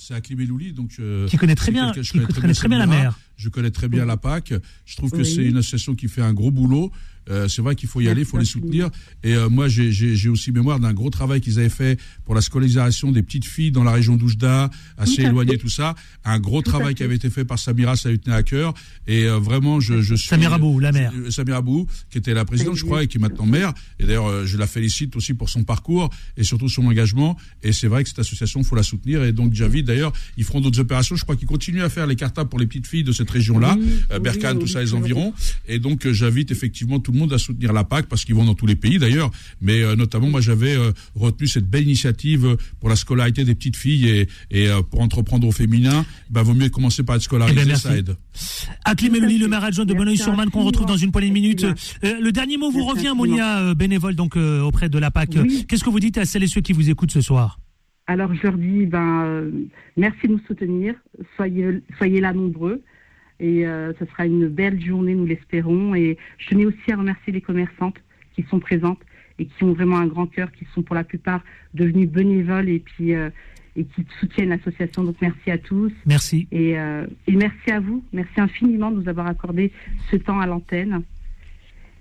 C'est 0.00 0.14
Hakim 0.14 0.40
Elouli, 0.40 0.72
donc 0.72 0.92
euh, 0.98 1.26
Qui 1.28 1.36
connaît 1.36 1.54
très 1.54 1.70
bien, 1.72 1.92
je 1.94 2.00
qui 2.00 2.18
connaît 2.40 2.54
très 2.54 2.68
bien 2.68 2.78
la 2.78 2.86
mer. 2.86 3.18
Je 3.36 3.50
connais 3.50 3.70
très 3.70 3.86
bien 3.86 4.06
la 4.06 4.16
PAC. 4.16 4.54
Je 4.86 4.96
trouve 4.96 5.10
que 5.10 5.18
Oui. 5.18 5.26
c'est 5.26 5.44
une 5.44 5.58
association 5.58 5.94
qui 5.94 6.08
fait 6.08 6.22
un 6.22 6.32
gros 6.32 6.50
boulot. 6.50 6.90
Euh, 7.30 7.48
c'est 7.48 7.62
vrai 7.62 7.76
qu'il 7.76 7.88
faut 7.88 8.00
y 8.00 8.08
aller, 8.08 8.22
il 8.22 8.26
faut 8.26 8.38
les 8.38 8.44
soutenir. 8.44 8.90
Et 9.22 9.34
euh, 9.34 9.48
moi, 9.48 9.68
j'ai- 9.68 10.28
aussi 10.28 10.52
mémoire 10.52 10.78
d'un 10.80 10.92
gros 10.92 11.10
travail 11.10 11.40
qu'ils 11.40 11.58
avaient 11.58 11.68
fait 11.68 11.98
pour 12.24 12.34
la 12.34 12.40
scolarisation 12.40 13.12
des 13.12 13.22
petites 13.22 13.44
filles 13.44 13.70
dans 13.70 13.84
la 13.84 13.92
région 13.92 14.16
d'Oujda, 14.16 14.70
assez 14.98 15.22
éloignée, 15.22 15.58
tout 15.58 15.68
ça. 15.68 15.94
Un 16.24 16.38
gros 16.38 16.62
Tout 16.62 16.70
travail 16.70 16.94
qui 16.94 17.02
avait 17.02 17.16
été 17.16 17.30
fait 17.30 17.44
par 17.44 17.58
Samira, 17.58 17.96
ça 17.96 18.10
lui 18.10 18.18
tenait 18.18 18.36
à 18.36 18.42
cœur. 18.42 18.74
Et 19.06 19.24
euh, 19.24 19.38
vraiment, 19.38 19.80
je, 19.80 20.00
je 20.02 20.14
suis... 20.14 20.28
Samira 20.28 20.58
Bou, 20.58 20.78
la 20.78 20.92
mère. 20.92 21.12
Euh, 21.16 21.30
Samira 21.30 21.62
Bou, 21.62 21.86
qui 22.10 22.18
était 22.18 22.34
la 22.34 22.44
présidente, 22.44 22.76
je 22.76 22.84
crois, 22.84 23.02
et 23.02 23.06
qui 23.06 23.18
est 23.18 23.20
maintenant 23.20 23.46
maire. 23.46 23.72
Et 23.98 24.04
d'ailleurs, 24.06 24.26
euh, 24.28 24.46
je 24.46 24.56
la 24.58 24.66
félicite 24.66 25.16
aussi 25.16 25.34
pour 25.34 25.48
son 25.48 25.64
parcours 25.64 26.10
et 26.36 26.44
surtout 26.44 26.68
son 26.68 26.84
engagement. 26.86 27.36
Et 27.62 27.72
c'est 27.72 27.88
vrai 27.88 28.02
que 28.02 28.08
cette 28.10 28.18
association, 28.18 28.62
faut 28.62 28.76
la 28.76 28.82
soutenir. 28.82 29.22
Et 29.24 29.32
donc, 29.32 29.54
Javid, 29.54 29.84
d'ailleurs, 29.84 30.12
ils 30.36 30.44
feront 30.44 30.60
d'autres 30.60 30.80
opérations. 30.80 31.16
Je 31.16 31.22
crois 31.24 31.36
qu'ils 31.36 31.48
continuent 31.48 31.82
à 31.82 31.88
faire 31.88 32.06
les 32.06 32.16
cartables 32.16 32.48
pour 32.50 32.58
les 32.58 32.66
petites 32.66 32.86
filles 32.86 33.04
de 33.04 33.12
cette 33.12 33.30
région-là, 33.30 33.76
euh, 34.12 34.18
Berkane, 34.18 34.56
oui, 34.56 34.62
tout 34.64 34.68
ça, 34.68 34.80
les 34.80 34.94
environs. 34.94 35.32
Et 35.68 35.78
donc, 35.78 36.06
euh, 36.06 36.12
j'invite 36.12 36.50
effectivement 36.50 36.98
tout 37.00 37.12
le 37.12 37.18
monde 37.18 37.19
à 37.28 37.38
soutenir 37.38 37.72
la 37.72 37.84
PAC 37.84 38.06
parce 38.06 38.24
qu'ils 38.24 38.34
vont 38.34 38.44
dans 38.44 38.54
tous 38.54 38.66
les 38.66 38.76
pays 38.76 38.98
d'ailleurs. 38.98 39.30
Mais 39.60 39.82
euh, 39.82 39.96
notamment, 39.96 40.28
moi, 40.28 40.40
j'avais 40.40 40.76
euh, 40.76 40.92
retenu 41.14 41.46
cette 41.46 41.68
belle 41.68 41.84
initiative 41.84 42.46
euh, 42.46 42.56
pour 42.80 42.88
la 42.88 42.96
scolarité 42.96 43.44
des 43.44 43.54
petites 43.54 43.76
filles 43.76 44.08
et, 44.08 44.28
et 44.50 44.68
euh, 44.68 44.82
pour 44.82 45.00
entreprendre 45.00 45.46
au 45.46 45.52
féminin. 45.52 46.04
Bah, 46.30 46.42
vaut 46.42 46.54
mieux 46.54 46.68
commencer 46.68 47.02
par 47.02 47.16
être 47.16 47.22
scolarisé, 47.22 47.60
Eh 47.62 47.66
ben, 47.66 47.76
ça 47.76 47.96
aide. 47.96 48.16
Aklim 48.84 49.14
Elouli, 49.14 49.38
le 49.38 49.48
maire 49.48 49.64
adjoint 49.64 49.84
de 49.84 49.94
Bonneuil-sur-Marne, 49.94 50.50
qu'on 50.50 50.64
retrouve 50.64 50.86
dans 50.86 50.96
une 50.96 51.12
poignée 51.12 51.28
de 51.28 51.34
minutes. 51.34 51.64
Euh, 51.64 52.20
le 52.20 52.32
dernier 52.32 52.56
mot 52.56 52.70
vous 52.70 52.84
revient. 52.84 53.12
Monia, 53.16 53.60
euh, 53.60 53.74
bénévole 53.74 54.14
donc 54.14 54.36
euh, 54.36 54.60
auprès 54.60 54.88
de 54.88 54.98
la 54.98 55.10
PAC. 55.10 55.30
Oui. 55.36 55.64
Qu'est-ce 55.68 55.84
que 55.84 55.90
vous 55.90 56.00
dites 56.00 56.18
à 56.18 56.24
celles 56.24 56.44
et 56.44 56.46
ceux 56.46 56.60
qui 56.60 56.72
vous 56.72 56.90
écoutent 56.90 57.10
ce 57.10 57.20
soir? 57.20 57.58
Alors 58.06 58.34
je 58.34 58.42
leur 58.42 58.56
dis, 58.56 58.86
ben, 58.86 59.22
euh, 59.24 59.50
merci 59.96 60.26
de 60.26 60.32
nous 60.32 60.40
soutenir, 60.48 60.94
soyez, 61.36 61.80
soyez 61.96 62.20
là 62.20 62.32
nombreux. 62.32 62.82
Et 63.40 63.66
euh, 63.66 63.92
ce 63.98 64.04
sera 64.04 64.26
une 64.26 64.48
belle 64.48 64.80
journée, 64.80 65.14
nous 65.14 65.26
l'espérons. 65.26 65.94
Et 65.94 66.18
je 66.38 66.48
tenais 66.48 66.66
aussi 66.66 66.92
à 66.92 66.96
remercier 66.96 67.32
les 67.32 67.40
commerçantes 67.40 67.96
qui 68.34 68.42
sont 68.44 68.60
présentes 68.60 69.00
et 69.38 69.46
qui 69.46 69.64
ont 69.64 69.72
vraiment 69.72 69.96
un 69.96 70.06
grand 70.06 70.26
cœur, 70.26 70.52
qui 70.52 70.66
sont 70.74 70.82
pour 70.82 70.94
la 70.94 71.04
plupart 71.04 71.42
devenues 71.74 72.06
bénévoles 72.06 72.68
et 72.68 72.78
puis 72.78 73.14
euh, 73.14 73.30
et 73.76 73.84
qui 73.84 74.04
soutiennent 74.18 74.50
l'association. 74.50 75.04
Donc 75.04 75.16
merci 75.20 75.50
à 75.50 75.58
tous 75.58 75.92
Merci. 76.04 76.48
et, 76.50 76.78
euh, 76.78 77.06
et 77.26 77.36
merci 77.36 77.70
à 77.70 77.80
vous, 77.80 78.04
merci 78.12 78.40
infiniment 78.40 78.90
de 78.90 79.00
nous 79.00 79.08
avoir 79.08 79.26
accordé 79.26 79.72
ce 80.10 80.16
temps 80.16 80.40
à 80.40 80.46
l'antenne. 80.46 81.02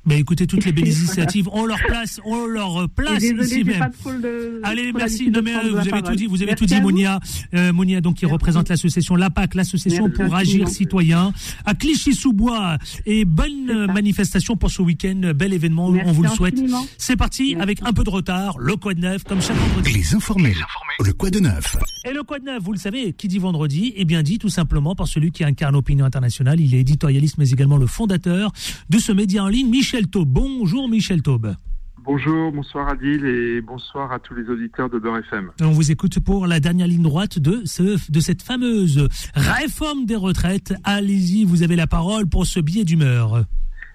Mais 0.05 0.19
écoutez, 0.19 0.47
toutes 0.47 0.65
les 0.65 0.71
belles 0.71 0.87
initiatives 0.97 1.47
ont 1.49 1.65
leur 1.65 1.79
place, 1.87 2.19
ont 2.25 2.45
leur 2.45 2.83
Et 2.83 2.87
place 2.87 3.23
ici 3.23 3.63
même. 3.63 3.91
le. 4.21 4.61
Allez, 4.63 4.91
merci. 4.93 5.29
Non, 5.29 5.41
mais 5.43 5.53
euh, 5.55 5.71
vous 5.71 5.77
avez 5.77 6.01
tout 6.01 6.15
dit, 6.15 6.25
vous 6.25 6.37
avez 6.41 6.47
Merci 6.51 6.65
tout 6.65 6.73
dit. 6.73 6.81
Monia. 6.81 7.19
Euh, 7.53 7.73
Monia, 7.73 8.01
donc, 8.01 8.15
qui 8.17 8.25
Merci. 8.25 8.33
représente 8.33 8.69
l'association 8.69 9.15
LAPAC, 9.15 9.55
l'association 9.55 10.07
Merci 10.07 10.23
pour 10.23 10.35
agir 10.35 10.67
citoyen, 10.69 11.33
à 11.65 11.73
Clichy-sous-Bois. 11.75 12.77
Et 13.05 13.25
bonne 13.25 13.69
euh, 13.69 13.87
manifestation 13.87 14.55
pour 14.55 14.71
ce 14.71 14.81
week-end. 14.81 15.31
Bel 15.35 15.53
événement, 15.53 15.89
Merci 15.91 16.09
on 16.09 16.13
vous 16.13 16.23
le 16.23 16.29
souhaite. 16.29 16.59
C'est 16.97 17.15
parti, 17.15 17.55
Merci. 17.55 17.61
avec 17.61 17.81
un 17.83 17.93
peu 17.93 18.03
de 18.03 18.09
retard, 18.09 18.57
le 18.59 18.75
quoi 18.75 18.93
de 18.93 19.01
neuf, 19.01 19.23
comme 19.23 19.41
chaque 19.41 19.57
vendredi. 19.57 19.93
Les 19.93 20.15
informés. 20.15 20.55
Le 21.03 21.13
quoi 21.13 21.29
de 21.29 21.39
neuf 21.39 21.77
Et 22.05 22.13
le 22.13 22.23
quoi 22.23 22.39
de 22.39 22.45
neuf, 22.45 22.61
vous 22.61 22.73
le 22.73 22.79
savez, 22.79 23.13
qui 23.13 23.27
dit 23.27 23.37
vendredi 23.39 23.93
Eh 23.95 24.05
bien 24.05 24.23
dit 24.23 24.37
tout 24.37 24.49
simplement 24.49 24.95
par 24.95 25.07
celui 25.07 25.31
qui 25.31 25.43
incarne 25.43 25.73
l'opinion 25.73 26.05
internationale. 26.05 26.59
Il 26.59 26.73
est 26.75 26.79
éditorialiste, 26.79 27.37
mais 27.37 27.49
également 27.49 27.77
le 27.77 27.87
fondateur 27.87 28.51
de 28.89 28.97
ce 28.97 29.11
média 29.11 29.43
en 29.43 29.47
ligne, 29.47 29.69
Michel 29.69 29.98
Taube. 30.07 30.29
Bonjour 30.29 30.87
Michel 30.87 31.21
Taube. 31.21 31.55
Bonjour, 32.03 32.51
bonsoir 32.51 32.87
Adil 32.89 33.25
et 33.25 33.61
bonsoir 33.61 34.11
à 34.11 34.19
tous 34.19 34.33
les 34.33 34.49
auditeurs 34.49 34.89
de 34.89 34.97
Beurre 34.97 35.17
FM. 35.17 35.51
On 35.61 35.71
vous 35.71 35.91
écoute 35.91 36.19
pour 36.19 36.47
la 36.47 36.59
dernière 36.59 36.87
ligne 36.87 37.03
droite 37.03 37.39
de, 37.39 37.61
ce, 37.65 38.11
de 38.11 38.19
cette 38.19 38.41
fameuse 38.41 39.07
réforme 39.35 40.05
des 40.05 40.15
retraites. 40.15 40.73
Allez-y, 40.83 41.43
vous 41.43 41.61
avez 41.61 41.75
la 41.75 41.87
parole 41.87 42.27
pour 42.27 42.45
ce 42.45 42.59
billet 42.59 42.85
d'humeur. 42.85 43.45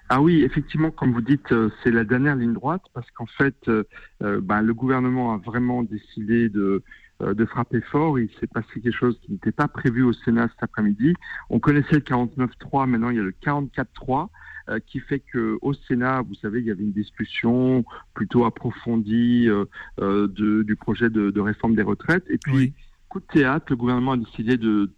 Ah 0.07 0.21
oui, 0.21 0.43
effectivement, 0.43 0.91
comme 0.91 1.13
vous 1.13 1.21
dites, 1.21 1.51
euh, 1.51 1.71
c'est 1.83 1.89
la 1.89 2.03
dernière 2.03 2.35
ligne 2.35 2.53
droite 2.53 2.83
parce 2.93 3.09
qu'en 3.11 3.25
fait, 3.25 3.55
euh, 3.67 3.83
euh, 4.21 4.39
ben, 4.39 4.61
le 4.61 4.73
gouvernement 4.73 5.33
a 5.33 5.37
vraiment 5.37 5.81
décidé 5.81 6.47
de, 6.49 6.83
de 7.19 7.45
frapper 7.45 7.81
fort. 7.81 8.19
Il 8.19 8.29
s'est 8.39 8.47
passé 8.47 8.67
quelque 8.75 8.95
chose 8.95 9.19
qui 9.23 9.31
n'était 9.31 9.51
pas 9.51 9.67
prévu 9.67 10.03
au 10.03 10.13
Sénat 10.13 10.47
cet 10.49 10.61
après-midi. 10.61 11.15
On 11.49 11.59
connaissait 11.59 11.95
le 11.95 12.01
49-3, 12.01 12.87
maintenant 12.87 13.09
il 13.09 13.15
y 13.15 13.19
a 13.19 13.23
le 13.23 13.33
44-3 13.43 14.27
qui 14.87 14.99
fait 14.99 15.19
que 15.19 15.57
au 15.61 15.73
Sénat, 15.73 16.21
vous 16.21 16.35
savez, 16.35 16.59
il 16.59 16.65
y 16.65 16.71
avait 16.71 16.83
une 16.83 16.91
discussion 16.91 17.85
plutôt 18.13 18.45
approfondie 18.45 19.47
du 19.97 20.75
projet 20.75 21.09
de, 21.09 21.39
réforme 21.39 21.75
des 21.75 21.83
retraites. 21.83 22.25
Et 22.29 22.37
puis, 22.37 22.73
coup 23.09 23.19
de 23.19 23.25
théâtre, 23.25 23.67
le 23.69 23.75
gouvernement 23.75 24.13
a 24.13 24.17
décidé 24.17 24.57
de 24.57 24.91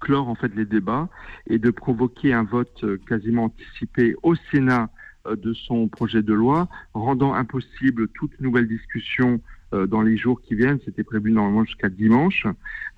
clore 0.00 0.28
en 0.28 0.34
fait 0.34 0.54
les 0.54 0.64
débats 0.64 1.08
et 1.46 1.58
de 1.58 1.70
provoquer 1.70 2.32
un 2.32 2.44
vote 2.44 2.84
quasiment 3.06 3.44
anticipé 3.44 4.14
au 4.22 4.34
Sénat 4.50 4.90
euh, 5.26 5.36
de 5.36 5.54
son 5.54 5.88
projet 5.88 6.22
de 6.22 6.34
loi, 6.34 6.68
rendant 6.92 7.34
impossible 7.34 8.08
toute 8.08 8.38
nouvelle 8.40 8.68
discussion 8.68 9.40
euh, 9.40 9.40
dans 9.72 10.02
les 10.02 10.16
jours 10.16 10.40
qui 10.40 10.54
viennent. 10.54 10.78
C'était 10.84 11.02
prévu 11.02 11.32
normalement 11.32 11.64
jusqu'à 11.64 11.88
dimanche. 11.88 12.46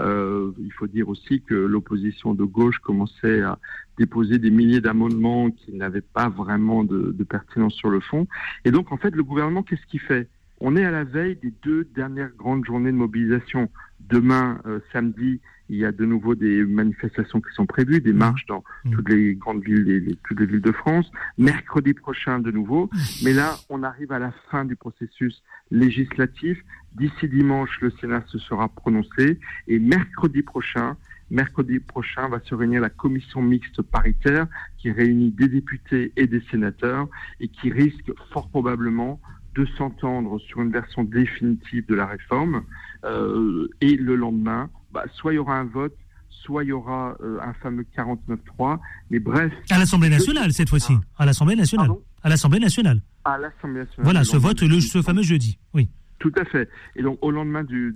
Euh, 0.00 0.52
il 0.58 0.72
faut 0.72 0.86
dire 0.86 1.08
aussi 1.08 1.40
que 1.40 1.54
l'opposition 1.54 2.34
de 2.34 2.44
gauche 2.44 2.78
commençait 2.78 3.42
à 3.42 3.58
déposer 3.98 4.38
des 4.38 4.50
milliers 4.50 4.80
d'amendements 4.80 5.50
qui 5.50 5.72
n'avaient 5.72 6.02
pas 6.02 6.28
vraiment 6.28 6.84
de, 6.84 7.12
de, 7.12 7.24
pertinence 7.24 7.74
sur 7.74 7.88
le 7.88 8.00
fond. 8.00 8.26
Et 8.64 8.70
donc, 8.70 8.92
en 8.92 8.98
fait, 8.98 9.14
le 9.14 9.22
gouvernement, 9.22 9.62
qu'est-ce 9.62 9.86
qu'il 9.86 10.00
fait? 10.00 10.28
On 10.60 10.76
est 10.76 10.84
à 10.84 10.90
la 10.90 11.04
veille 11.04 11.36
des 11.36 11.52
deux 11.62 11.84
dernières 11.94 12.32
grandes 12.36 12.64
journées 12.64 12.92
de 12.92 12.96
mobilisation. 12.96 13.70
Demain, 14.00 14.60
samedi, 14.92 15.40
il 15.68 15.76
y 15.76 15.84
a 15.84 15.92
de 15.92 16.04
nouveau 16.04 16.34
des 16.34 16.64
manifestations 16.64 17.40
qui 17.40 17.52
sont 17.54 17.66
prévues, 17.66 18.00
des 18.00 18.12
mmh. 18.12 18.16
marches 18.16 18.46
dans 18.46 18.64
mmh. 18.84 18.90
toutes 18.90 19.08
les 19.08 19.34
grandes 19.34 19.62
villes, 19.62 19.84
les, 19.84 20.16
toutes 20.28 20.40
les 20.40 20.46
villes 20.46 20.60
de 20.60 20.72
France. 20.72 21.10
Mercredi 21.38 21.94
prochain, 21.94 22.38
de 22.38 22.50
nouveau. 22.50 22.86
Mmh. 22.86 22.98
Mais 23.24 23.32
là, 23.32 23.56
on 23.68 23.82
arrive 23.82 24.12
à 24.12 24.18
la 24.18 24.32
fin 24.50 24.64
du 24.64 24.76
processus 24.76 25.42
législatif. 25.70 26.58
D'ici 26.94 27.28
dimanche, 27.28 27.78
le 27.80 27.90
Sénat 28.00 28.24
se 28.26 28.38
sera 28.38 28.68
prononcé. 28.68 29.38
Et 29.68 29.78
mercredi 29.78 30.42
prochain, 30.42 30.96
mercredi 31.30 31.80
prochain 31.80 32.28
va 32.28 32.40
se 32.40 32.54
réunir 32.54 32.80
la 32.80 32.90
commission 32.90 33.42
mixte 33.42 33.82
paritaire 33.82 34.46
qui 34.78 34.90
réunit 34.90 35.30
des 35.30 35.48
députés 35.48 36.12
et 36.16 36.26
des 36.26 36.42
sénateurs 36.50 37.08
et 37.40 37.48
qui 37.48 37.70
risque 37.70 38.12
fort 38.32 38.48
probablement 38.48 39.20
de 39.56 39.64
s'entendre 39.78 40.38
sur 40.38 40.60
une 40.60 40.70
version 40.70 41.02
définitive 41.02 41.86
de 41.86 41.94
la 41.94 42.06
réforme. 42.06 42.62
Euh, 43.04 43.68
et 43.80 43.96
le 43.96 44.14
lendemain, 44.14 44.70
bah, 44.96 45.04
soit 45.12 45.34
il 45.34 45.36
y 45.36 45.38
aura 45.38 45.58
un 45.58 45.64
vote, 45.64 45.94
soit 46.30 46.64
il 46.64 46.68
y 46.68 46.72
aura 46.72 47.18
euh, 47.20 47.38
un 47.42 47.52
fameux 47.52 47.84
49-3. 47.94 48.78
Mais 49.10 49.18
bref. 49.18 49.52
À 49.68 49.78
l'Assemblée 49.78 50.08
nationale, 50.08 50.54
cette 50.54 50.70
fois-ci. 50.70 50.94
Ah. 51.18 51.22
À 51.22 51.26
l'Assemblée 51.26 51.54
nationale. 51.54 51.90
à 52.22 52.30
l'Assemblée 52.30 52.60
nationale. 52.60 53.02
À 53.26 53.36
l'Assemblée 53.36 53.80
nationale. 53.80 54.04
Voilà, 54.04 54.24
ce 54.24 54.38
vote, 54.38 54.62
le, 54.62 54.80
ce 54.80 55.02
fameux 55.02 55.22
jeudi. 55.22 55.58
Oui. 55.74 55.90
Tout 56.18 56.32
à 56.38 56.46
fait. 56.46 56.70
Et 56.94 57.02
donc, 57.02 57.18
au 57.20 57.30
lendemain 57.30 57.62
du, 57.62 57.94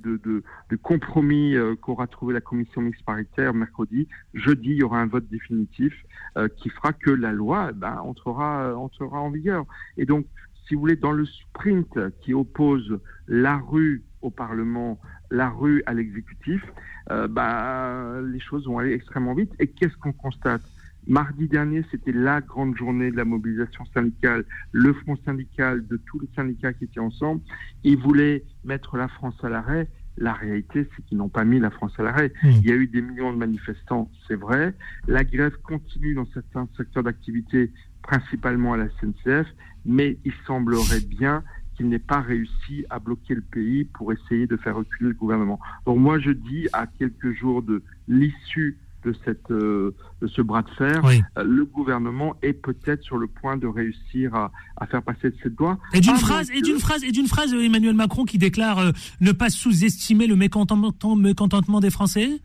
compromis 0.82 1.54
euh, 1.54 1.74
qu'aura 1.74 2.06
trouvé 2.06 2.34
la 2.34 2.42
commission 2.42 2.82
mixte 2.82 3.02
paritaire 3.02 3.54
mercredi, 3.54 4.06
jeudi, 4.34 4.72
il 4.72 4.76
y 4.76 4.82
aura 4.82 5.00
un 5.00 5.06
vote 5.06 5.26
définitif 5.30 5.94
euh, 6.36 6.48
qui 6.58 6.68
fera 6.68 6.92
que 6.92 7.10
la 7.10 7.32
loi 7.32 7.72
ben, 7.72 7.96
entrera, 8.04 8.76
entrera 8.76 9.20
en 9.20 9.30
vigueur. 9.30 9.64
Et 9.96 10.04
donc, 10.04 10.26
si 10.68 10.74
vous 10.74 10.80
voulez, 10.80 10.96
dans 10.96 11.12
le 11.12 11.24
sprint 11.24 11.98
qui 12.20 12.34
oppose 12.34 13.00
la 13.26 13.56
rue 13.56 14.04
au 14.20 14.28
Parlement, 14.28 15.00
la 15.30 15.48
rue 15.48 15.82
à 15.86 15.94
l'exécutif, 15.94 16.62
euh, 17.10 17.28
bah, 17.28 18.20
les 18.24 18.40
choses 18.40 18.66
vont 18.66 18.78
aller 18.78 18.92
extrêmement 18.92 19.34
vite. 19.34 19.52
Et 19.58 19.68
qu'est-ce 19.68 19.96
qu'on 19.96 20.12
constate? 20.12 20.62
Mardi 21.06 21.48
dernier, 21.48 21.84
c'était 21.90 22.12
la 22.12 22.40
grande 22.40 22.76
journée 22.76 23.10
de 23.10 23.16
la 23.16 23.24
mobilisation 23.24 23.84
syndicale, 23.94 24.44
le 24.72 24.92
front 24.92 25.16
syndical 25.24 25.86
de 25.86 25.96
tous 25.96 26.20
les 26.20 26.28
syndicats 26.36 26.72
qui 26.72 26.84
étaient 26.84 27.00
ensemble. 27.00 27.40
Ils 27.84 27.98
voulaient 27.98 28.44
mettre 28.64 28.96
la 28.96 29.08
France 29.08 29.34
à 29.42 29.48
l'arrêt. 29.48 29.88
La 30.18 30.34
réalité, 30.34 30.86
c'est 30.94 31.04
qu'ils 31.06 31.16
n'ont 31.16 31.30
pas 31.30 31.44
mis 31.44 31.58
la 31.58 31.70
France 31.70 31.92
à 31.98 32.02
l'arrêt. 32.02 32.32
Mmh. 32.42 32.48
Il 32.48 32.66
y 32.66 32.72
a 32.72 32.74
eu 32.74 32.86
des 32.86 33.00
millions 33.00 33.32
de 33.32 33.38
manifestants, 33.38 34.10
c'est 34.28 34.34
vrai. 34.34 34.74
La 35.08 35.24
grève 35.24 35.56
continue 35.62 36.14
dans 36.14 36.26
certains 36.26 36.68
secteurs 36.76 37.02
d'activité, 37.02 37.72
principalement 38.02 38.74
à 38.74 38.76
la 38.76 38.88
SNCF, 39.00 39.46
mais 39.86 40.18
il 40.24 40.32
semblerait 40.46 41.00
bien 41.00 41.42
qu'il 41.80 41.88
n'ait 41.88 41.98
pas 41.98 42.20
réussi 42.20 42.84
à 42.90 42.98
bloquer 42.98 43.34
le 43.34 43.40
pays 43.40 43.84
pour 43.84 44.12
essayer 44.12 44.46
de 44.46 44.58
faire 44.58 44.76
reculer 44.76 45.08
le 45.08 45.14
gouvernement. 45.14 45.58
Donc 45.86 45.98
moi 45.98 46.18
je 46.18 46.30
dis 46.30 46.68
à 46.74 46.86
quelques 46.86 47.32
jours 47.32 47.62
de 47.62 47.82
l'issue 48.06 48.76
de 49.02 49.14
cette 49.24 49.50
euh, 49.50 49.94
de 50.20 50.26
ce 50.26 50.42
bras 50.42 50.60
de 50.60 50.68
fer, 50.76 51.02
euh, 51.06 51.42
le 51.42 51.64
gouvernement 51.64 52.36
est 52.42 52.52
peut-être 52.52 53.02
sur 53.02 53.16
le 53.16 53.28
point 53.28 53.56
de 53.56 53.66
réussir 53.66 54.34
à, 54.34 54.52
à 54.76 54.86
faire 54.86 55.02
passer 55.02 55.32
cette 55.42 55.58
loi. 55.58 55.78
Et 55.94 56.00
d'une 56.00 56.16
phrase, 56.16 56.50
et 56.50 56.60
d'une 56.60 56.78
phrase, 56.78 57.02
et 57.02 57.10
d'une 57.10 57.26
phrase, 57.26 57.54
Emmanuel 57.54 57.94
Macron 57.94 58.26
qui 58.26 58.36
déclare 58.36 58.78
euh, 58.78 58.92
ne 59.22 59.32
pas 59.32 59.48
sous-estimer 59.48 60.26
le 60.26 60.36
mécontentement 60.36 61.80
des 61.80 61.88
Français? 61.88 62.42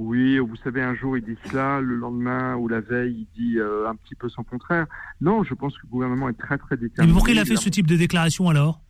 Oui, 0.00 0.38
vous 0.38 0.54
savez, 0.62 0.80
un 0.80 0.94
jour 0.94 1.16
il 1.16 1.24
dit 1.24 1.36
cela, 1.46 1.80
le 1.80 1.96
lendemain 1.96 2.54
ou 2.54 2.68
la 2.68 2.80
veille 2.80 3.26
il 3.34 3.42
dit 3.42 3.58
euh, 3.58 3.88
un 3.88 3.96
petit 3.96 4.14
peu 4.14 4.28
son 4.28 4.44
contraire. 4.44 4.86
Non, 5.20 5.42
je 5.42 5.54
pense 5.54 5.76
que 5.76 5.80
le 5.82 5.90
gouvernement 5.90 6.28
est 6.28 6.38
très 6.38 6.56
très 6.56 6.76
déterminé. 6.76 7.08
Mais 7.08 7.12
pourquoi 7.12 7.32
il 7.32 7.38
a 7.40 7.44
fait 7.44 7.56
ce 7.56 7.68
type 7.68 7.88
de 7.88 7.96
déclaration 7.96 8.48
alors? 8.48 8.80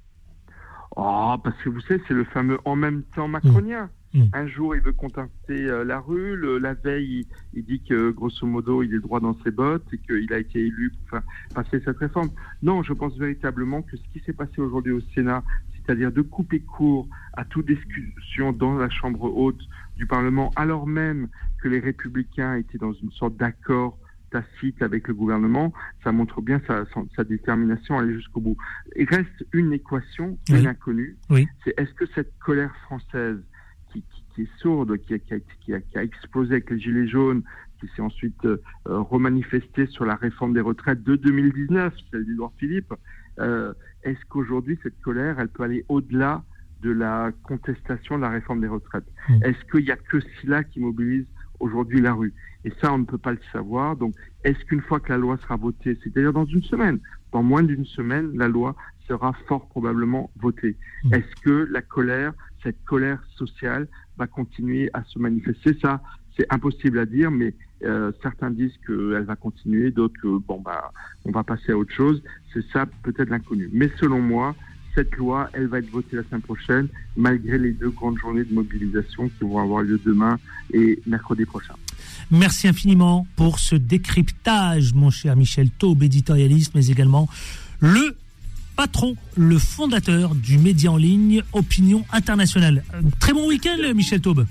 Oh, 0.97 1.35
parce 1.42 1.57
que 1.62 1.71
vous 1.71 1.81
savez, 1.81 2.03
c'est 2.07 2.12
le 2.12 2.25
fameux 2.25 2.59
en 2.66 2.77
même 2.77 3.05
temps 3.14 3.27
macronien. 3.27 3.88
Mmh. 4.12 4.21
Mmh. 4.21 4.29
Un 4.35 4.47
jour, 4.49 4.77
il 4.77 4.83
veut 4.83 4.92
contacter 4.92 5.66
euh, 5.66 5.83
la 5.83 5.99
rue. 5.99 6.37
la 6.61 6.75
veille, 6.75 7.27
il, 7.55 7.64
dit 7.64 7.81
que 7.81 8.11
grosso 8.11 8.47
modo, 8.47 8.83
il 8.83 8.92
est 8.92 9.01
droit 9.01 9.21
dans 9.21 9.37
ses 9.42 9.51
bottes 9.51 9.87
et 9.92 9.99
qu'il 9.99 10.31
a 10.35 10.38
été 10.38 10.59
élu 10.59 10.90
pour 10.90 11.09
faire 11.09 11.23
passer 11.55 11.81
cette 11.87 11.99
réforme. 11.99 12.29
Non, 12.62 12.83
je 12.83 12.92
pense 12.92 13.16
véritablement 13.16 13.81
que 13.81 13.97
ce 13.97 14.03
qui 14.12 14.21
s'est 14.27 14.35
passé 14.35 14.61
aujourd'hui 14.61 14.92
au 14.92 15.01
Sénat, 15.14 15.42
c'est-à-dire 15.88 16.12
de 16.12 16.20
couper 16.20 16.61
court 16.61 17.09
à 17.33 17.46
toute 17.46 17.66
discussion 17.66 18.53
dans 18.53 18.77
la 18.77 18.90
Chambre 18.90 19.24
haute 19.24 19.61
du 19.96 20.05
Parlement, 20.07 20.53
alors 20.55 20.87
même 20.87 21.29
que 21.62 21.68
les 21.68 21.81
républicains 21.81 22.57
étaient 22.57 22.77
dans 22.77 22.92
une 22.92 23.11
sorte 23.12 23.37
d'accord 23.38 23.98
tacite 24.31 24.83
avec 24.83 25.09
le 25.09 25.14
gouvernement, 25.14 25.72
ça 26.05 26.12
montre 26.12 26.42
bien 26.42 26.61
sa, 26.66 26.85
sa, 27.16 27.24
détermination 27.24 27.98
à 27.98 28.03
aller 28.03 28.12
jusqu'au 28.12 28.40
bout. 28.40 28.59
Il 28.96 29.09
reste 29.09 29.46
une 29.55 29.72
équation, 29.72 30.38
une 30.51 30.66
inconnue, 30.66 31.16
c'est 31.64 31.72
est-ce 31.79 31.94
que 31.94 32.05
cette 32.14 32.38
colère 32.38 32.74
française 32.83 33.38
qui, 33.90 34.05
qui, 34.35 34.42
est 34.42 34.59
sourde, 34.59 34.98
qui 34.98 35.14
a, 35.14 35.18
qui, 35.18 35.72
a, 35.72 35.81
qui 35.81 35.96
a, 35.98 36.03
explosé 36.03 36.53
avec 36.53 36.68
les 36.68 36.79
Gilets 36.79 37.09
jaunes, 37.09 37.42
qui 37.81 37.88
s'est 37.96 38.03
ensuite 38.03 38.44
euh, 38.44 38.59
remanifestée 38.85 39.87
sur 39.87 40.05
la 40.05 40.16
réforme 40.16 40.53
des 40.53 40.61
retraites 40.61 41.03
de 41.03 41.16
2019, 41.16 41.94
celle 42.11 42.27
d'Edouard 42.27 42.53
Philippe, 42.59 42.92
est-ce 43.38 44.18
qu'aujourd'hui 44.29 44.79
cette 44.83 45.01
colère, 45.01 45.38
elle 45.38 45.48
peut 45.48 45.62
aller 45.62 45.85
au-delà 45.88 46.42
de 46.83 46.90
la 46.90 47.33
contestation 47.42 48.16
de 48.16 48.22
la 48.22 48.31
réforme 48.31 48.61
des 48.61 48.68
retraites. 48.68 49.07
Mmh. 49.29 49.42
Est-ce 49.42 49.64
qu'il 49.70 49.85
n'y 49.85 49.90
a 49.90 49.96
que 49.96 50.18
cela 50.40 50.64
qui 50.64 50.81
mobilise 50.81 51.27
aujourd'hui 51.61 52.01
la 52.01 52.12
rue 52.12 52.33
Et 52.64 52.72
ça, 52.81 52.92
on 52.92 52.98
ne 52.98 53.05
peut 53.05 53.18
pas 53.18 53.33
le 53.33 53.40
savoir. 53.53 53.96
Donc, 53.96 54.14
est-ce 54.44 54.64
qu'une 54.64 54.83
fois 54.83 55.01
que 55.01 55.11
la 55.11 55.18
loi 55.18 55.37
sera 55.38 55.57
votée, 55.57 55.98
c'est-à-dire 56.03 56.33
dans 56.33 56.44
une 56.44 56.62
semaine, 56.62 57.01
dans 57.33 57.42
moins 57.42 57.62
d'une 57.62 57.85
semaine, 57.85 58.31
la 58.37 58.48
loi 58.48 58.77
sera 59.09 59.33
fort 59.48 59.68
probablement 59.68 60.31
votée 60.37 60.77
mmh. 61.05 61.14
Est-ce 61.14 61.42
que 61.42 61.68
la 61.70 61.83
colère, 61.83 62.33
cette 62.62 62.83
colère 62.85 63.22
sociale, 63.37 63.88
va 64.16 64.27
continuer 64.27 64.90
à 64.92 65.03
se 65.05 65.18
manifester? 65.18 65.77
Ça, 65.83 66.01
c'est 66.37 66.46
impossible 66.53 66.98
à 67.01 67.07
dire, 67.07 67.31
mais 67.31 67.55
euh, 67.84 68.12
certains 68.22 68.50
disent 68.50 68.76
qu'elle 68.86 69.24
va 69.24 69.36
continuer, 69.36 69.90
d'autres 69.90 70.20
que 70.20 70.38
bon 70.38 70.60
bah 70.60 70.92
on 71.24 71.30
va 71.30 71.44
passer 71.44 71.72
à 71.72 71.76
autre 71.76 71.92
chose. 71.92 72.22
C'est 72.52 72.64
ça 72.72 72.86
peut-être 73.02 73.30
l'inconnu. 73.30 73.68
Mais 73.72 73.90
selon 74.00 74.20
moi, 74.20 74.54
cette 74.94 75.14
loi, 75.16 75.48
elle 75.52 75.68
va 75.68 75.78
être 75.78 75.90
votée 75.90 76.16
la 76.16 76.24
semaine 76.24 76.42
prochaine, 76.42 76.88
malgré 77.16 77.58
les 77.58 77.72
deux 77.72 77.90
grandes 77.90 78.18
journées 78.18 78.44
de 78.44 78.52
mobilisation 78.52 79.28
qui 79.28 79.44
vont 79.44 79.58
avoir 79.58 79.82
lieu 79.82 80.00
demain 80.04 80.38
et 80.72 81.00
mercredi 81.06 81.44
prochain. 81.44 81.74
Merci 82.30 82.68
infiniment 82.68 83.26
pour 83.36 83.58
ce 83.58 83.76
décryptage, 83.76 84.94
mon 84.94 85.10
cher 85.10 85.36
Michel 85.36 85.70
Taube, 85.70 86.02
éditorialiste, 86.02 86.74
mais 86.74 86.88
également 86.88 87.28
le 87.80 88.16
patron, 88.76 89.16
le 89.36 89.58
fondateur 89.58 90.34
du 90.34 90.58
média 90.58 90.90
en 90.90 90.96
ligne 90.96 91.42
Opinion 91.52 92.04
Internationale. 92.12 92.82
Très 93.18 93.32
bon 93.32 93.48
week-end, 93.48 93.76
Michel 93.94 94.20
Taube. 94.20 94.46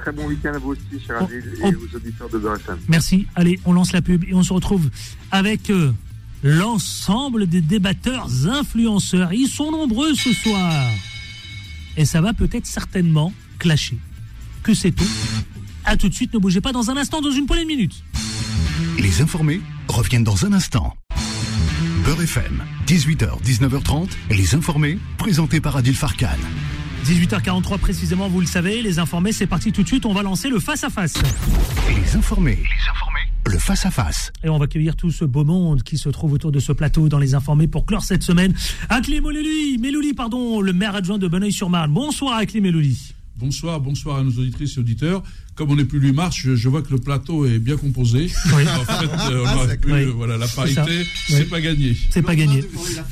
Très 0.00 0.12
bon 0.12 0.26
week-end 0.26 0.54
à 0.54 0.58
vous 0.58 0.70
aussi, 0.70 1.04
cher 1.06 1.22
Adil, 1.22 1.42
et 1.62 1.74
aux 1.74 1.96
auditeurs 1.96 2.28
de 2.28 2.38
BRFM. 2.38 2.78
Merci. 2.88 3.26
Allez, 3.34 3.60
on 3.64 3.72
lance 3.72 3.92
la 3.92 4.02
pub 4.02 4.24
et 4.24 4.34
on 4.34 4.42
se 4.42 4.52
retrouve 4.52 4.90
avec... 5.30 5.70
Euh, 5.70 5.92
l'ensemble 6.42 7.46
des 7.46 7.60
débatteurs 7.60 8.28
influenceurs. 8.46 9.32
Ils 9.32 9.48
sont 9.48 9.70
nombreux 9.70 10.14
ce 10.14 10.32
soir. 10.32 10.84
Et 11.96 12.04
ça 12.04 12.20
va 12.20 12.32
peut-être 12.32 12.66
certainement 12.66 13.32
clasher. 13.58 13.98
Que 14.62 14.74
sait-on? 14.74 15.04
A 15.84 15.96
tout 15.96 16.08
de 16.08 16.14
suite, 16.14 16.32
ne 16.34 16.38
bougez 16.38 16.60
pas 16.60 16.72
dans 16.72 16.90
un 16.90 16.96
instant, 16.96 17.20
dans 17.20 17.30
une 17.30 17.46
poignée 17.46 17.64
de 17.64 17.68
minutes. 17.68 18.04
Les 18.98 19.20
informés 19.22 19.60
reviennent 19.88 20.24
dans 20.24 20.46
un 20.46 20.52
instant. 20.52 20.94
Beurre 22.04 22.22
FM, 22.22 22.62
18h, 22.86 23.42
19h30, 23.42 24.08
les 24.30 24.54
informés, 24.54 24.98
présentés 25.18 25.60
par 25.60 25.76
Adil 25.76 25.94
Farkan. 25.94 26.28
18h43 27.04 27.78
précisément, 27.78 28.28
vous 28.28 28.40
le 28.40 28.46
savez, 28.46 28.82
les 28.82 28.98
informés, 28.98 29.32
c'est 29.32 29.46
parti 29.46 29.72
tout 29.72 29.82
de 29.82 29.88
suite, 29.88 30.06
on 30.06 30.12
va 30.12 30.22
lancer 30.22 30.48
le 30.48 30.60
face-à-face. 30.60 31.14
Les 31.88 32.16
informés, 32.16 32.56
les 32.56 32.90
informés, 32.90 33.20
le 33.46 33.58
face-à-face. 33.58 34.32
Et 34.44 34.48
on 34.48 34.58
va 34.58 34.66
accueillir 34.66 34.96
tout 34.96 35.10
ce 35.10 35.24
beau 35.24 35.44
monde 35.44 35.82
qui 35.82 35.98
se 35.98 36.08
trouve 36.08 36.34
autour 36.34 36.52
de 36.52 36.60
ce 36.60 36.72
plateau 36.72 37.08
dans 37.08 37.18
les 37.18 37.34
informés 37.34 37.66
pour 37.66 37.86
clore 37.86 38.04
cette 38.04 38.22
semaine. 38.22 38.54
Akli 38.88 39.20
Melouli, 39.20 39.78
Melouli, 39.78 40.12
pardon, 40.14 40.60
le 40.60 40.72
maire 40.72 40.94
adjoint 40.94 41.18
de 41.18 41.26
Bonneuil-sur-Marne. 41.26 41.92
Bonsoir 41.92 42.36
Akli 42.36 42.60
Melouli. 42.60 43.14
Bonsoir, 43.36 43.80
bonsoir 43.80 44.18
à 44.18 44.22
nos 44.22 44.32
auditrices 44.32 44.76
et 44.76 44.80
auditeurs. 44.80 45.22
Comme 45.60 45.72
on 45.72 45.76
n'est 45.76 45.84
plus 45.84 46.00
8 46.00 46.12
mars, 46.12 46.36
je, 46.42 46.68
vois 46.70 46.80
que 46.80 46.90
le 46.90 46.96
plateau 46.96 47.44
est 47.44 47.58
bien 47.58 47.76
composé. 47.76 48.30
Oui. 48.56 48.62
En 48.62 48.84
fait, 48.86 49.30
euh, 49.30 49.44
on 49.44 49.46
ah, 49.46 50.04
voilà, 50.16 50.38
la 50.38 50.48
parité, 50.48 51.06
c'est 51.28 51.50
pas 51.50 51.60
gagné. 51.60 51.94
C'est 52.08 52.22
pas 52.22 52.34
gagné. 52.34 52.64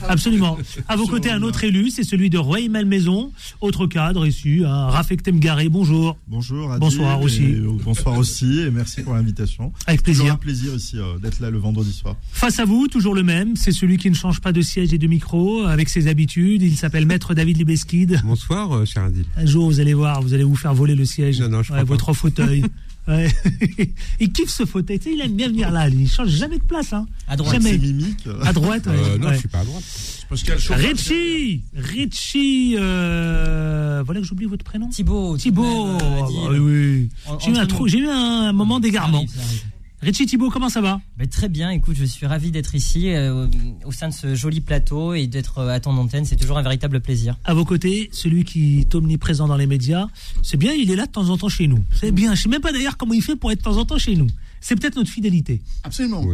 Absolument. 0.09 0.57
À 0.89 0.97
vos 0.97 1.07
côtés, 1.07 1.31
un 1.31 1.43
autre 1.43 1.65
élu, 1.65 1.91
c'est 1.91 2.05
celui 2.05 2.31
de 2.31 2.39
Roy 2.39 2.71
Malmaison, 2.71 3.33
autre 3.61 3.87
cadre 3.87 4.27
issu, 4.27 4.65
à 4.65 4.87
Rafek 4.87 5.25
Temgaré. 5.25 5.69
Bonjour. 5.69 6.17
Bonjour. 6.27 6.73
Adil, 6.73 6.81
bonsoir 6.81 7.21
aussi. 7.21 7.45
Euh, 7.45 7.73
bonsoir 7.85 8.17
aussi, 8.17 8.61
et 8.61 8.71
merci 8.71 9.03
pour 9.03 9.13
l'invitation. 9.13 9.71
Avec 9.87 10.03
plaisir. 10.03 10.25
C'est 10.25 10.31
un 10.31 10.37
plaisir 10.37 10.75
ici 10.75 10.97
euh, 10.97 11.19
d'être 11.19 11.41
là 11.41 11.51
le 11.51 11.59
vendredi 11.59 11.93
soir. 11.93 12.17
Face 12.33 12.59
à 12.61 12.65
vous, 12.65 12.89
toujours 12.89 13.15
le 13.15 13.25
même, 13.25 13.57
c'est 13.57 13.73
celui 13.73 13.99
qui 13.99 14.09
ne 14.09 14.15
change 14.15 14.41
pas 14.41 14.53
de 14.53 14.63
siège 14.63 14.95
et 14.95 14.99
de 14.99 15.07
micro, 15.07 15.65
avec 15.67 15.91
ses 15.91 16.09
habitudes. 16.09 16.63
Il 16.63 16.79
s'appelle 16.79 17.05
Maître 17.05 17.35
David 17.35 17.59
Libeskid. 17.59 18.23
Bonsoir, 18.25 18.87
cher 18.87 19.05
Adil. 19.05 19.27
Un 19.37 19.45
jour, 19.45 19.69
vous 19.69 19.81
allez 19.81 19.93
voir 19.93 20.23
vous 20.23 20.33
allez 20.33 20.45
vous 20.45 20.57
faire 20.57 20.73
voler 20.73 20.95
le 20.95 21.05
siège. 21.05 21.43
Non, 21.43 21.51
non, 21.51 21.63
je 21.63 21.75
votre 21.85 22.09
fauteuil. 22.43 22.65
il 24.21 24.33
kiffe 24.33 24.51
ce 24.51 24.67
fauteuil. 24.67 25.01
il 25.07 25.21
aime 25.21 25.33
bien 25.33 25.49
venir 25.49 25.71
là. 25.71 25.89
Il 25.89 26.09
change 26.09 26.29
jamais 26.29 26.59
de 26.59 26.65
place. 26.65 26.93
Hein. 26.93 27.07
À 27.27 27.37
droite, 27.37 27.57
c'est 27.63 27.79
mimique. 27.79 28.29
À 28.43 28.53
droite. 28.53 28.87
Euh, 28.87 29.19
non, 29.19 29.33
je 29.33 29.39
suis 29.39 29.49
pas 29.49 29.61
à 29.61 29.65
droite. 29.65 29.83
Richie, 30.71 31.63
Richie, 31.75 32.77
euh... 32.79 34.03
voilà 34.05 34.21
que 34.21 34.27
j'oublie 34.27 34.45
votre 34.45 34.65
prénom. 34.65 34.89
Thibaut. 34.89 35.39
Thibaut. 35.39 35.87
Euh, 35.87 35.99
ah, 36.01 36.51
oui. 36.51 37.09
J'ai 37.41 37.51
eu, 37.51 37.57
un, 37.57 37.67
j'ai 37.87 37.99
eu 37.99 38.09
un 38.09 38.53
moment 38.53 38.79
d'égarement. 38.79 39.25
Richie 40.01 40.27
Thibault, 40.27 40.51
comment 40.51 40.69
ça 40.69 40.81
va? 40.81 41.01
Ben, 41.17 41.27
Très 41.27 41.49
bien, 41.49 41.71
écoute, 41.71 41.97
je 41.99 42.05
suis 42.05 42.25
ravi 42.25 42.53
d'être 42.53 42.77
ici 42.77 43.11
euh, 43.11 43.49
au 43.85 43.91
sein 43.91 44.09
de 44.09 44.15
ce 44.15 44.37
joli 44.37 44.61
plateau 44.61 45.15
et 45.15 45.27
d'être 45.27 45.59
euh, 45.59 45.71
à 45.71 45.81
ton 45.81 45.97
antenne, 45.97 46.25
c'est 46.25 46.37
toujours 46.37 46.57
un 46.57 46.63
véritable 46.63 47.01
plaisir. 47.01 47.37
À 47.45 47.53
vos 47.53 47.65
côtés, 47.65 48.09
celui 48.13 48.45
qui 48.45 48.81
est 48.81 48.95
omniprésent 48.95 49.49
dans 49.49 49.57
les 49.57 49.67
médias, 49.67 50.07
c'est 50.43 50.57
bien, 50.57 50.73
il 50.73 50.91
est 50.93 50.97
là 50.97 51.07
de 51.07 51.11
temps 51.11 51.31
en 51.31 51.37
temps 51.37 51.49
chez 51.49 51.67
nous. 51.67 51.83
C'est 51.93 52.13
bien, 52.13 52.37
je 52.37 52.43
sais 52.43 52.49
même 52.49 52.61
pas 52.61 52.73
d'ailleurs 52.73 52.97
comment 52.97 53.15
il 53.15 53.23
fait 53.23 53.35
pour 53.35 53.51
être 53.51 53.59
de 53.59 53.65
temps 53.65 53.77
en 53.77 53.85
temps 53.85 53.99
chez 53.99 54.15
nous. 54.15 54.29
C'est 54.61 54.77
peut-être 54.79 54.97
notre 54.97 55.11
fidélité. 55.11 55.61
Absolument. 55.83 56.25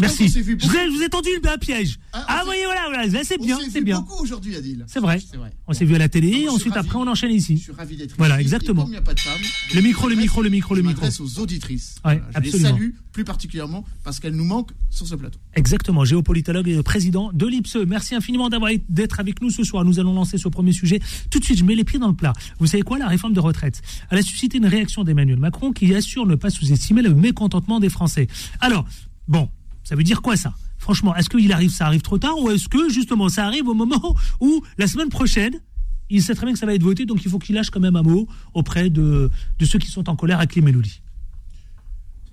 Merci. 0.00 0.28
Je 0.28 0.40
vous, 0.40 1.02
ai, 1.02 1.08
tendu 1.08 1.30
un 1.44 1.58
piège. 1.58 1.98
Ah, 2.12 2.24
ah 2.28 2.42
voyez, 2.44 2.64
voilà, 2.64 2.82
voilà 2.88 3.24
c'est 3.24 3.38
bien, 3.38 3.58
c'est 3.70 3.80
bien. 3.80 4.00
beaucoup 4.00 4.22
aujourd'hui, 4.22 4.56
Adil. 4.56 4.84
C'est 4.86 5.00
vrai. 5.00 5.20
On 5.66 5.72
s'est 5.72 5.84
vu 5.84 5.94
à 5.94 5.98
la 5.98 6.08
télé, 6.08 6.48
ensuite 6.48 6.76
après 6.76 6.96
on 6.96 7.06
enchaîne 7.06 7.32
ici. 7.32 7.56
Je 7.56 7.62
suis 7.62 7.72
ravi 7.72 7.96
d'être 7.96 8.14
Voilà, 8.18 8.40
exactement. 8.40 8.84
il 8.86 8.90
n'y 8.90 8.96
a 8.96 9.02
pas 9.02 9.14
de 9.14 9.20
femme, 9.20 9.40
le 9.74 9.80
micro, 9.80 10.08
le 10.08 10.16
micro, 10.16 10.42
le 10.42 10.50
micro, 10.50 10.74
le 10.74 10.82
micro. 10.82 11.06
Je 11.10 11.22
aux 11.22 11.40
auditrices. 11.40 11.96
Ouais, 12.04 12.20
je 12.34 12.40
les 12.40 12.50
salue 12.50 12.90
plus 13.12 13.24
particulièrement 13.24 13.84
parce 14.04 14.20
qu'elles 14.20 14.36
nous 14.36 14.44
manquent 14.44 14.72
sur 14.90 15.06
ce 15.06 15.14
plateau. 15.14 15.38
Exactement, 15.54 16.04
géopolitologue 16.04 16.68
et 16.68 16.82
président 16.82 17.32
de 17.32 17.46
l'IPSE. 17.46 17.78
Merci 17.86 18.14
infiniment 18.14 18.48
d'avoir 18.48 18.70
d'être 18.88 19.18
avec 19.20 19.42
nous 19.42 19.50
ce 19.50 19.64
soir. 19.64 19.84
Nous 19.84 19.98
allons 19.98 20.14
lancer 20.14 20.38
ce 20.38 20.48
premier 20.48 20.72
sujet. 20.72 21.00
Tout 21.30 21.40
de 21.40 21.44
suite, 21.44 21.58
je 21.58 21.64
mets 21.64 21.74
les 21.74 21.84
pieds 21.84 21.98
dans 21.98 22.08
le 22.08 22.14
plat. 22.14 22.32
Vous 22.58 22.66
savez 22.66 22.82
quoi? 22.82 22.98
La 22.98 23.08
réforme 23.08 23.32
de 23.32 23.40
retraite. 23.40 23.82
Elle 24.10 24.18
a 24.18 24.22
suscité 24.22 24.58
une 24.58 24.66
réaction 24.66 25.02
d'Emmanuel 25.02 25.38
Macron 25.38 25.72
qui 25.72 25.92
assure 25.94 26.26
ne 26.26 26.36
pas 26.36 26.50
sous-estimer 26.50 27.02
le 27.02 27.14
mécontentement 27.14 27.80
des 27.80 27.88
Français. 27.88 28.28
Alors, 28.60 28.86
bon, 29.26 29.48
ça 29.88 29.96
veut 29.96 30.02
dire 30.02 30.20
quoi 30.20 30.36
ça? 30.36 30.52
Franchement, 30.76 31.16
est-ce 31.16 31.30
qu'il 31.30 31.50
arrive, 31.50 31.70
ça 31.70 31.86
arrive 31.86 32.02
trop 32.02 32.18
tard, 32.18 32.38
ou 32.38 32.50
est-ce 32.50 32.68
que 32.68 32.90
justement 32.90 33.30
ça 33.30 33.46
arrive 33.46 33.68
au 33.68 33.72
moment 33.72 34.14
où 34.40 34.62
la 34.76 34.86
semaine 34.86 35.08
prochaine, 35.08 35.62
il 36.10 36.22
sait 36.22 36.34
très 36.34 36.44
bien 36.44 36.52
que 36.52 36.58
ça 36.58 36.66
va 36.66 36.74
être 36.74 36.82
voté, 36.82 37.06
donc 37.06 37.24
il 37.24 37.30
faut 37.30 37.38
qu'il 37.38 37.54
lâche 37.54 37.70
quand 37.70 37.80
même 37.80 37.96
un 37.96 38.02
mot 38.02 38.28
auprès 38.52 38.90
de, 38.90 39.30
de 39.58 39.64
ceux 39.64 39.78
qui 39.78 39.88
sont 39.88 40.10
en 40.10 40.14
colère 40.14 40.36
avec 40.38 40.54
les 40.54 40.60
mélodies. 40.60 41.00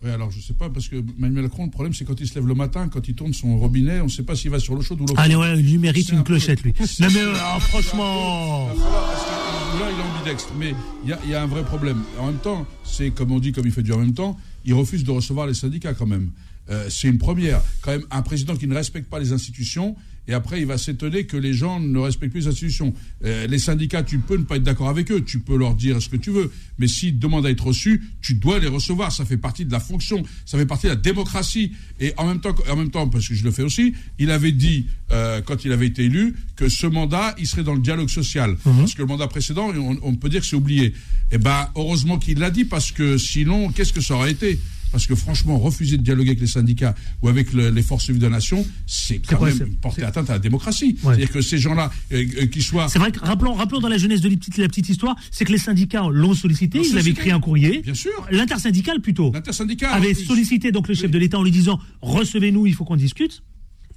Oui, 0.03 0.11
alors 0.11 0.31
je 0.31 0.37
ne 0.37 0.41
sais 0.41 0.53
pas, 0.53 0.69
parce 0.69 0.89
que 0.89 0.97
Manuel 1.17 1.43
Macron, 1.43 1.63
le 1.63 1.71
problème, 1.71 1.93
c'est 1.93 2.03
quand 2.03 2.19
il 2.19 2.27
se 2.27 2.35
lève 2.35 2.45
le 2.45 2.55
matin, 2.55 2.89
quand 2.89 3.07
il 3.07 3.15
tourne 3.15 3.33
son 3.33 3.57
robinet, 3.57 4.01
on 4.01 4.05
ne 4.05 4.09
sait 4.09 4.23
pas 4.23 4.35
s'il 4.35 4.51
va 4.51 4.59
sur 4.59 4.75
l'eau 4.75 4.81
chaude 4.81 4.99
ou 4.99 5.05
l'eau 5.05 5.13
Allez, 5.15 5.37
ouais, 5.37 5.57
il 5.57 5.65
lui 5.65 5.77
mérite 5.77 6.09
une 6.09 6.23
clochette, 6.23 6.61
lui. 6.61 6.73
Non, 6.99 7.07
mais 7.13 7.23
ah, 7.39 7.57
franchement. 7.61 8.67
là, 8.67 9.87
il 9.93 9.97
est 9.97 10.19
ambidextre, 10.19 10.51
mais 10.59 10.75
il 11.05 11.17
y, 11.25 11.29
y, 11.29 11.33
a 11.33 11.41
un 11.41 11.47
vrai 11.47 11.63
problème. 11.63 12.03
En 12.19 12.27
même 12.27 12.39
temps, 12.39 12.67
c'est 12.83 13.11
comme 13.11 13.31
on 13.31 13.39
dit, 13.39 13.53
comme 13.53 13.65
il 13.65 13.71
fait 13.71 13.81
du 13.81 13.93
en 13.93 13.99
même 13.99 14.13
temps, 14.13 14.35
il 14.65 14.73
refuse 14.73 15.05
de 15.05 15.11
recevoir 15.11 15.47
les 15.47 15.53
syndicats 15.53 15.93
quand 15.93 16.05
même. 16.05 16.31
Euh, 16.69 16.87
c'est 16.89 17.07
une 17.07 17.17
première. 17.17 17.61
Quand 17.81 17.91
même, 17.91 18.05
un 18.11 18.21
président 18.21 18.55
qui 18.55 18.67
ne 18.67 18.75
respecte 18.75 19.09
pas 19.09 19.19
les 19.19 19.33
institutions, 19.33 19.95
et 20.27 20.33
après, 20.33 20.59
il 20.59 20.65
va 20.65 20.77
s'étonner 20.77 21.25
que 21.25 21.37
les 21.37 21.53
gens 21.53 21.79
ne 21.79 21.99
respectent 21.99 22.31
plus 22.31 22.41
les 22.41 22.47
institutions. 22.47 22.93
Euh, 23.23 23.45
les 23.47 23.59
syndicats, 23.59 24.01
tu 24.03 24.17
peux 24.19 24.37
ne 24.37 24.43
pas 24.43 24.57
être 24.57 24.63
d'accord 24.63 24.89
avec 24.89 25.11
eux, 25.11 25.23
tu 25.23 25.39
peux 25.39 25.55
leur 25.55 25.75
dire 25.75 26.01
ce 26.01 26.09
que 26.09 26.15
tu 26.15 26.31
veux, 26.31 26.51
mais 26.79 26.87
s'ils 26.87 27.19
demandent 27.19 27.45
à 27.45 27.51
être 27.51 27.67
reçus, 27.67 28.01
tu 28.21 28.33
dois 28.33 28.59
les 28.59 28.67
recevoir. 28.67 29.11
Ça 29.11 29.25
fait 29.25 29.37
partie 29.37 29.65
de 29.65 29.71
la 29.71 29.79
fonction, 29.79 30.23
ça 30.45 30.57
fait 30.57 30.65
partie 30.65 30.87
de 30.87 30.91
la 30.91 30.95
démocratie. 30.95 31.73
Et 31.99 32.13
en 32.17 32.25
même 32.25 32.39
temps, 32.39 32.55
en 32.69 32.75
même 32.75 32.89
temps 32.89 33.07
parce 33.07 33.27
que 33.27 33.35
je 33.35 33.43
le 33.43 33.51
fais 33.51 33.61
aussi, 33.61 33.93
il 34.17 34.31
avait 34.31 34.51
dit, 34.51 34.87
euh, 35.11 35.41
quand 35.41 35.63
il 35.63 35.71
avait 35.71 35.87
été 35.87 36.05
élu, 36.05 36.35
que 36.55 36.69
ce 36.69 36.87
mandat, 36.87 37.35
il 37.37 37.45
serait 37.45 37.63
dans 37.63 37.75
le 37.75 37.81
dialogue 37.81 38.09
social. 38.09 38.57
Mhm. 38.65 38.77
Parce 38.77 38.95
que 38.95 39.01
le 39.01 39.07
mandat 39.07 39.27
précédent, 39.27 39.71
on, 39.75 39.97
on 40.01 40.15
peut 40.15 40.29
dire 40.29 40.41
que 40.41 40.47
c'est 40.47 40.55
oublié. 40.55 40.93
Eh 41.31 41.37
ben, 41.37 41.69
heureusement 41.75 42.17
qu'il 42.17 42.39
l'a 42.39 42.49
dit, 42.49 42.65
parce 42.65 42.91
que 42.91 43.17
sinon, 43.19 43.69
qu'est-ce 43.69 43.93
que 43.93 44.01
ça 44.01 44.15
aurait 44.15 44.31
été? 44.31 44.59
Parce 44.95 45.07
que 45.07 45.15
franchement, 45.15 45.59
refuser 45.59 45.97
de 45.97 46.03
dialoguer 46.03 46.29
avec 46.29 46.39
les 46.39 46.47
syndicats 46.47 46.95
ou 47.21 47.27
avec 47.27 47.51
les 47.51 47.81
forces 47.81 48.07
vives 48.07 48.17
de 48.17 48.27
la 48.27 48.37
nation, 48.37 48.65
c'est 48.87 49.17
quand 49.17 49.41
même 49.41 49.75
porter 49.81 50.03
atteinte 50.03 50.29
à 50.29 50.33
la 50.33 50.39
démocratie. 50.39 50.95
C'est-à-dire 51.03 51.29
que 51.29 51.41
ces 51.41 51.57
gens-là, 51.57 51.91
euh, 52.13 52.23
euh, 52.37 52.45
qui 52.45 52.61
soient. 52.61 52.87
C'est 52.87 52.99
vrai 52.99 53.11
que, 53.11 53.19
rappelons, 53.19 53.55
rappelons 53.55 53.81
dans 53.81 53.89
la 53.89 53.97
jeunesse 53.97 54.21
de 54.21 54.29
la 54.29 54.37
petite, 54.37 54.55
la 54.55 54.69
petite 54.69 54.87
histoire, 54.87 55.17
c'est 55.31 55.43
que 55.43 55.51
les 55.51 55.57
syndicats 55.57 56.07
l'ont 56.09 56.33
sollicité, 56.33 56.79
ils 56.79 56.97
avaient 56.97 57.09
écrit 57.09 57.31
un 57.31 57.41
courrier. 57.41 57.81
Bien 57.81 57.93
sûr. 57.93 58.25
L'intersyndical 58.31 59.01
plutôt. 59.01 59.33
L'intersyndical. 59.33 59.91
Avait 59.93 60.13
sollicité 60.13 60.71
donc 60.71 60.87
le 60.87 60.93
chef 60.93 61.11
de 61.11 61.17
l'État 61.17 61.39
en 61.39 61.43
lui 61.43 61.51
disant 61.51 61.77
recevez-nous, 62.01 62.65
il 62.65 62.73
faut 62.73 62.85
qu'on 62.85 62.95
discute. 62.95 63.43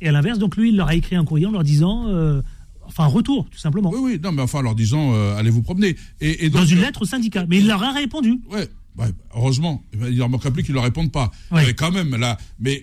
Et 0.01 0.09
à 0.09 0.11
l'inverse, 0.11 0.41
donc 0.41 0.57
lui, 0.57 0.71
il 0.71 0.77
leur 0.77 0.89
a 0.89 0.97
écrit 0.97 1.15
un 1.15 1.25
courrier 1.25 1.47
en 1.47 1.53
leur 1.53 1.63
disant. 1.63 2.09
Euh, 2.09 2.43
enfin, 2.87 3.07
retour, 3.07 3.49
tout 3.49 3.59
simplement. 3.59 3.93
Oui, 3.93 4.01
oui, 4.03 4.21
non, 4.21 4.33
mais 4.33 4.43
enfin, 4.43 4.59
en 4.59 4.63
leur 4.63 4.75
disant, 4.75 5.15
allez 5.37 5.51
vous 5.51 5.63
promener. 5.63 5.95
Et, 6.21 6.51
Dans 6.51 6.67
une 6.67 6.81
lettre 6.81 7.03
au 7.03 7.07
syndicat. 7.07 7.47
Mais 7.49 7.59
il 7.59 7.69
leur 7.69 7.85
a 7.85 7.93
répondu. 7.93 8.41
Ouais, 8.51 8.69
heureusement, 9.35 9.83
il 9.93 10.19
leur 10.19 10.29
manquerait 10.29 10.53
plus 10.53 10.63
qu'ils 10.63 10.73
ne 10.73 10.77
leur 10.77 10.85
répondent 10.85 11.13
pas. 11.13 11.31
Mais 11.53 11.75
quand 11.75 11.91
même, 11.91 12.17
là, 12.17 12.39
mais 12.59 12.83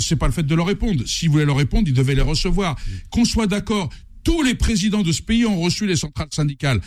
c'est 0.00 0.16
pas 0.16 0.26
le 0.26 0.32
fait 0.32 0.42
de 0.42 0.54
leur 0.54 0.66
répondre. 0.66 1.04
S'ils 1.06 1.30
voulaient 1.30 1.44
leur 1.44 1.56
répondre, 1.56 1.88
ils 1.88 1.94
devaient 1.94 2.14
les 2.14 2.22
recevoir. 2.22 2.76
Qu'on 3.10 3.24
soit 3.24 3.46
d'accord, 3.46 3.90
tous 4.22 4.42
les 4.42 4.54
présidents 4.54 5.02
de 5.02 5.12
ce 5.12 5.22
pays 5.22 5.46
ont 5.46 5.60
reçu 5.60 5.86
les 5.86 5.96
centrales 5.96 6.28
syndicales. 6.30 6.80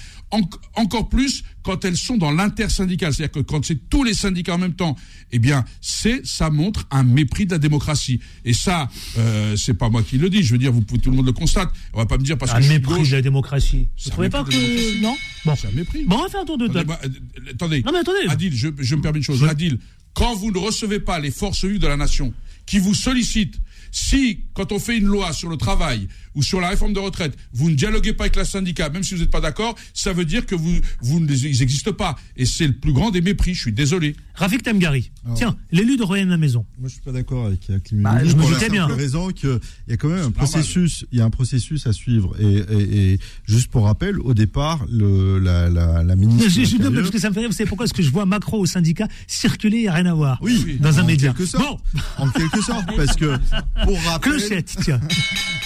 encore 0.76 1.10
plus 1.10 1.44
quand 1.64 1.86
elles 1.86 1.98
sont 1.98 2.18
dans 2.18 2.32
l'intersyndicale. 2.32 3.14
C'est-à-dire 3.14 3.44
que 3.44 3.48
quand 3.48 3.64
c'est 3.66 3.90
tous 3.90 4.04
les 4.04 4.14
syndicats 4.14 4.56
en 4.56 4.58
même 4.58 4.76
temps, 4.76 4.96
eh 5.32 5.40
bien, 5.40 5.66
c'est, 5.82 6.26
ça 6.26 6.50
montre 6.50 6.86
un 6.92 7.04
mépris 7.04 7.46
de 7.46 7.52
la 7.52 7.58
démocratie. 7.58 8.20
Et 8.46 8.54
ça, 8.54 8.90
euh, 9.18 9.56
c'est 9.56 9.74
pas 9.74 9.90
moi 9.90 10.04
qui 10.04 10.18
le 10.18 10.30
dis. 10.30 10.44
Je 10.44 10.52
veux 10.52 10.58
dire, 10.58 10.72
vous 10.72 10.82
pouvez, 10.82 11.00
tout 11.00 11.10
le 11.10 11.16
monde 11.16 11.26
le 11.26 11.32
constate. 11.32 11.70
On 11.94 12.00
va 12.00 12.06
pas 12.06 12.18
me 12.18 12.24
dire 12.24 12.38
parce 12.38 12.52
un 12.54 12.60
que. 12.60 12.66
Un 12.66 12.70
mépris 12.70 13.08
de 13.08 13.12
la 13.12 13.22
démocratie. 13.22 13.88
Vous 14.04 14.10
trouvez 14.10 14.30
pas 14.30 14.44
que. 14.44 15.02
Non? 15.02 15.16
Bon. 15.46 15.56
C'est 15.56 15.68
un 15.68 15.72
mépris. 15.72 16.04
Bon, 16.06 16.18
on 16.18 16.24
va 16.24 16.30
faire 16.30 16.42
un 16.42 16.46
tour 16.46 16.58
de 16.58 16.68
table. 16.68 16.96
Euh, 17.04 17.52
attendez. 17.52 17.82
Non, 17.84 17.92
mais 17.92 18.00
attendez. 18.00 18.28
Adil, 18.28 18.56
je, 18.56 18.68
je 18.78 18.96
me 18.96 19.02
permets 19.02 19.20
une 19.20 19.24
chose. 19.24 19.44
Adil, 19.44 19.80
quand 20.14 20.36
vous 20.36 20.52
ne 20.52 20.58
recevez 20.58 21.00
pas 21.00 21.20
les 21.20 21.32
forces 21.32 21.66
vives 21.66 21.80
de 21.80 21.88
la 21.88 21.98
nation 21.98 22.34
qui 22.66 22.80
vous 22.80 22.94
sollicitent 22.94 23.60
si, 23.92 24.46
quand 24.54 24.72
on 24.72 24.80
fait 24.80 24.98
une 24.98 25.06
loi 25.06 25.34
sur 25.34 25.50
le 25.50 25.58
travail 25.58 26.08
ou 26.36 26.44
sur 26.44 26.60
la 26.62 26.70
réforme 26.70 26.94
de 26.94 27.00
retraite, 27.00 27.38
vous 27.54 27.70
ne 27.70 27.76
dialoguez 27.76 28.14
pas 28.14 28.26
avec 28.26 28.36
la 28.36 28.46
syndicat, 28.46 28.90
même 28.90 29.04
si 29.04 29.14
vous 29.14 29.22
n'êtes 29.22 29.32
pas 29.32 29.42
d'accord, 29.42 29.76
ça 29.94 30.14
veut 30.14 30.26
dire 30.26 30.46
que 30.46 30.56
vous, 30.56 30.74
vous 31.02 31.20
ils 31.20 31.60
n'existent 31.60 31.94
pas. 31.94 32.16
Et 32.38 32.46
c'est 32.46 32.68
le 32.68 32.74
plus 32.74 32.94
grand 32.94 33.12
des 33.12 33.22
mépris. 33.22 33.54
Je 33.54 33.62
suis 33.62 33.72
désolé. 33.74 34.16
Rafik 34.36 34.64
Tamgari. 34.64 35.12
Tiens, 35.36 35.56
l'élu 35.72 35.96
de 35.96 36.04
Royan 36.04 36.26
la 36.26 36.38
Maison. 36.38 36.66
Moi, 36.80 36.90
je 36.90 36.94
suis 36.94 37.02
pas 37.02 37.12
d'accord 37.12 37.46
avec 37.46 37.70
Aklim. 37.70 38.02
Bah, 38.02 38.24
je 38.26 38.36
me 38.36 38.48
doutais 38.48 38.70
bien. 38.70 38.88
Raison 38.88 39.30
qu'il 39.30 39.60
y 39.88 39.94
a 39.94 39.98
quand 39.98 40.10
même 40.10 40.26
un 40.26 40.32
processus, 40.32 41.06
il 41.12 41.20
y 41.20 41.22
a 41.22 41.26
un 41.26 41.30
processus 41.30 41.86
à 41.88 41.94
suivre. 41.94 42.36
Et, 42.40 43.20
juste 43.46 43.70
pour 43.70 43.86
rappel, 43.86 44.20
au 44.20 44.34
départ, 44.34 44.86
le, 44.92 45.40
la, 45.40 45.70
la, 45.70 46.04
la 46.04 46.16
ministre. 46.16 46.50
Je, 46.50 46.64
je, 46.66 46.78
parce 46.78 47.10
que 47.10 47.20
ça 47.20 47.30
me 47.30 47.34
fait 47.34 47.42
rire. 47.42 47.50
Vous 47.50 47.56
savez 47.56 47.68
pourquoi? 47.68 47.86
Est-ce 47.86 47.94
que 47.94 48.02
je 48.04 48.10
vois 48.10 48.26
Macron 48.26 48.58
au 48.60 48.66
syndicat 48.66 49.08
circuler 49.28 49.82
et 49.84 49.90
rien 49.90 50.06
à 50.06 50.14
voir 50.14 50.40
Oui. 50.42 50.78
Dans 50.80 51.00
un 51.00 51.04
média. 51.04 51.34
bon. 51.58 51.78
En 52.18 52.30
quelque 52.30 52.62
sorte, 52.62 52.86
parce 52.96 53.16
que 53.16 53.38
pour 53.86 54.02
rappel. 54.06 54.34
Clochette, 54.34 54.76
tiens. 54.84 55.00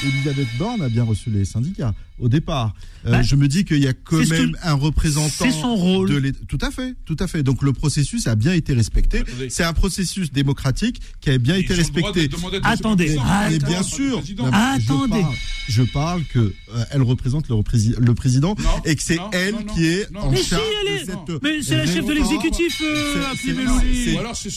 Elisabeth 0.03 0.47
Borne 0.57 0.81
a 0.81 0.89
bien 0.89 1.03
reçu 1.03 1.29
les 1.29 1.45
syndicats 1.45 1.93
au 2.19 2.29
départ. 2.29 2.73
Euh, 3.05 3.11
bah, 3.11 3.21
je 3.21 3.35
me 3.35 3.47
dis 3.47 3.63
qu'il 3.63 3.77
y 3.77 3.87
a 3.87 3.93
quand 3.93 4.27
même 4.29 4.57
un 4.63 4.73
représentant. 4.73 5.45
C'est 5.45 5.51
son 5.51 5.75
rôle. 5.75 6.09
De 6.09 6.31
tout 6.47 6.57
à 6.61 6.71
fait, 6.71 6.95
tout 7.05 7.15
à 7.19 7.27
fait. 7.27 7.43
Donc 7.43 7.61
le 7.61 7.73
processus 7.73 8.27
a 8.27 8.35
bien 8.35 8.53
été 8.53 8.73
respecté. 8.73 9.23
C'est 9.49 9.63
un 9.63 9.73
processus 9.73 10.31
démocratique 10.31 11.01
qui 11.21 11.29
a 11.29 11.37
bien 11.37 11.55
été 11.55 11.73
respecté. 11.73 12.29
attendez, 12.63 13.17
mais 13.49 13.59
bien 13.59 13.83
sûr. 13.83 14.21
attendez. 14.51 15.25
Je 15.69 15.83
parle, 15.83 16.23
que 16.23 16.39
euh, 16.39 16.85
elle 16.91 17.01
représente 17.01 17.49
le, 17.49 17.55
le 17.99 18.13
président 18.13 18.55
et 18.85 18.95
que 18.95 19.03
c'est 19.03 19.19
elle 19.33 19.65
qui 19.65 19.85
est 19.85 20.07
en 20.15 20.31
mais 20.31 20.41
charge 20.41 20.63
si, 20.63 20.69
elle 20.81 21.09
est... 21.09 21.43
Mais 21.43 21.61
c'est 21.61 21.75
la 21.75 21.85
chef 21.85 22.05
de 22.05 22.13
l'exécutif, 22.13 22.81
euh, 22.81 23.25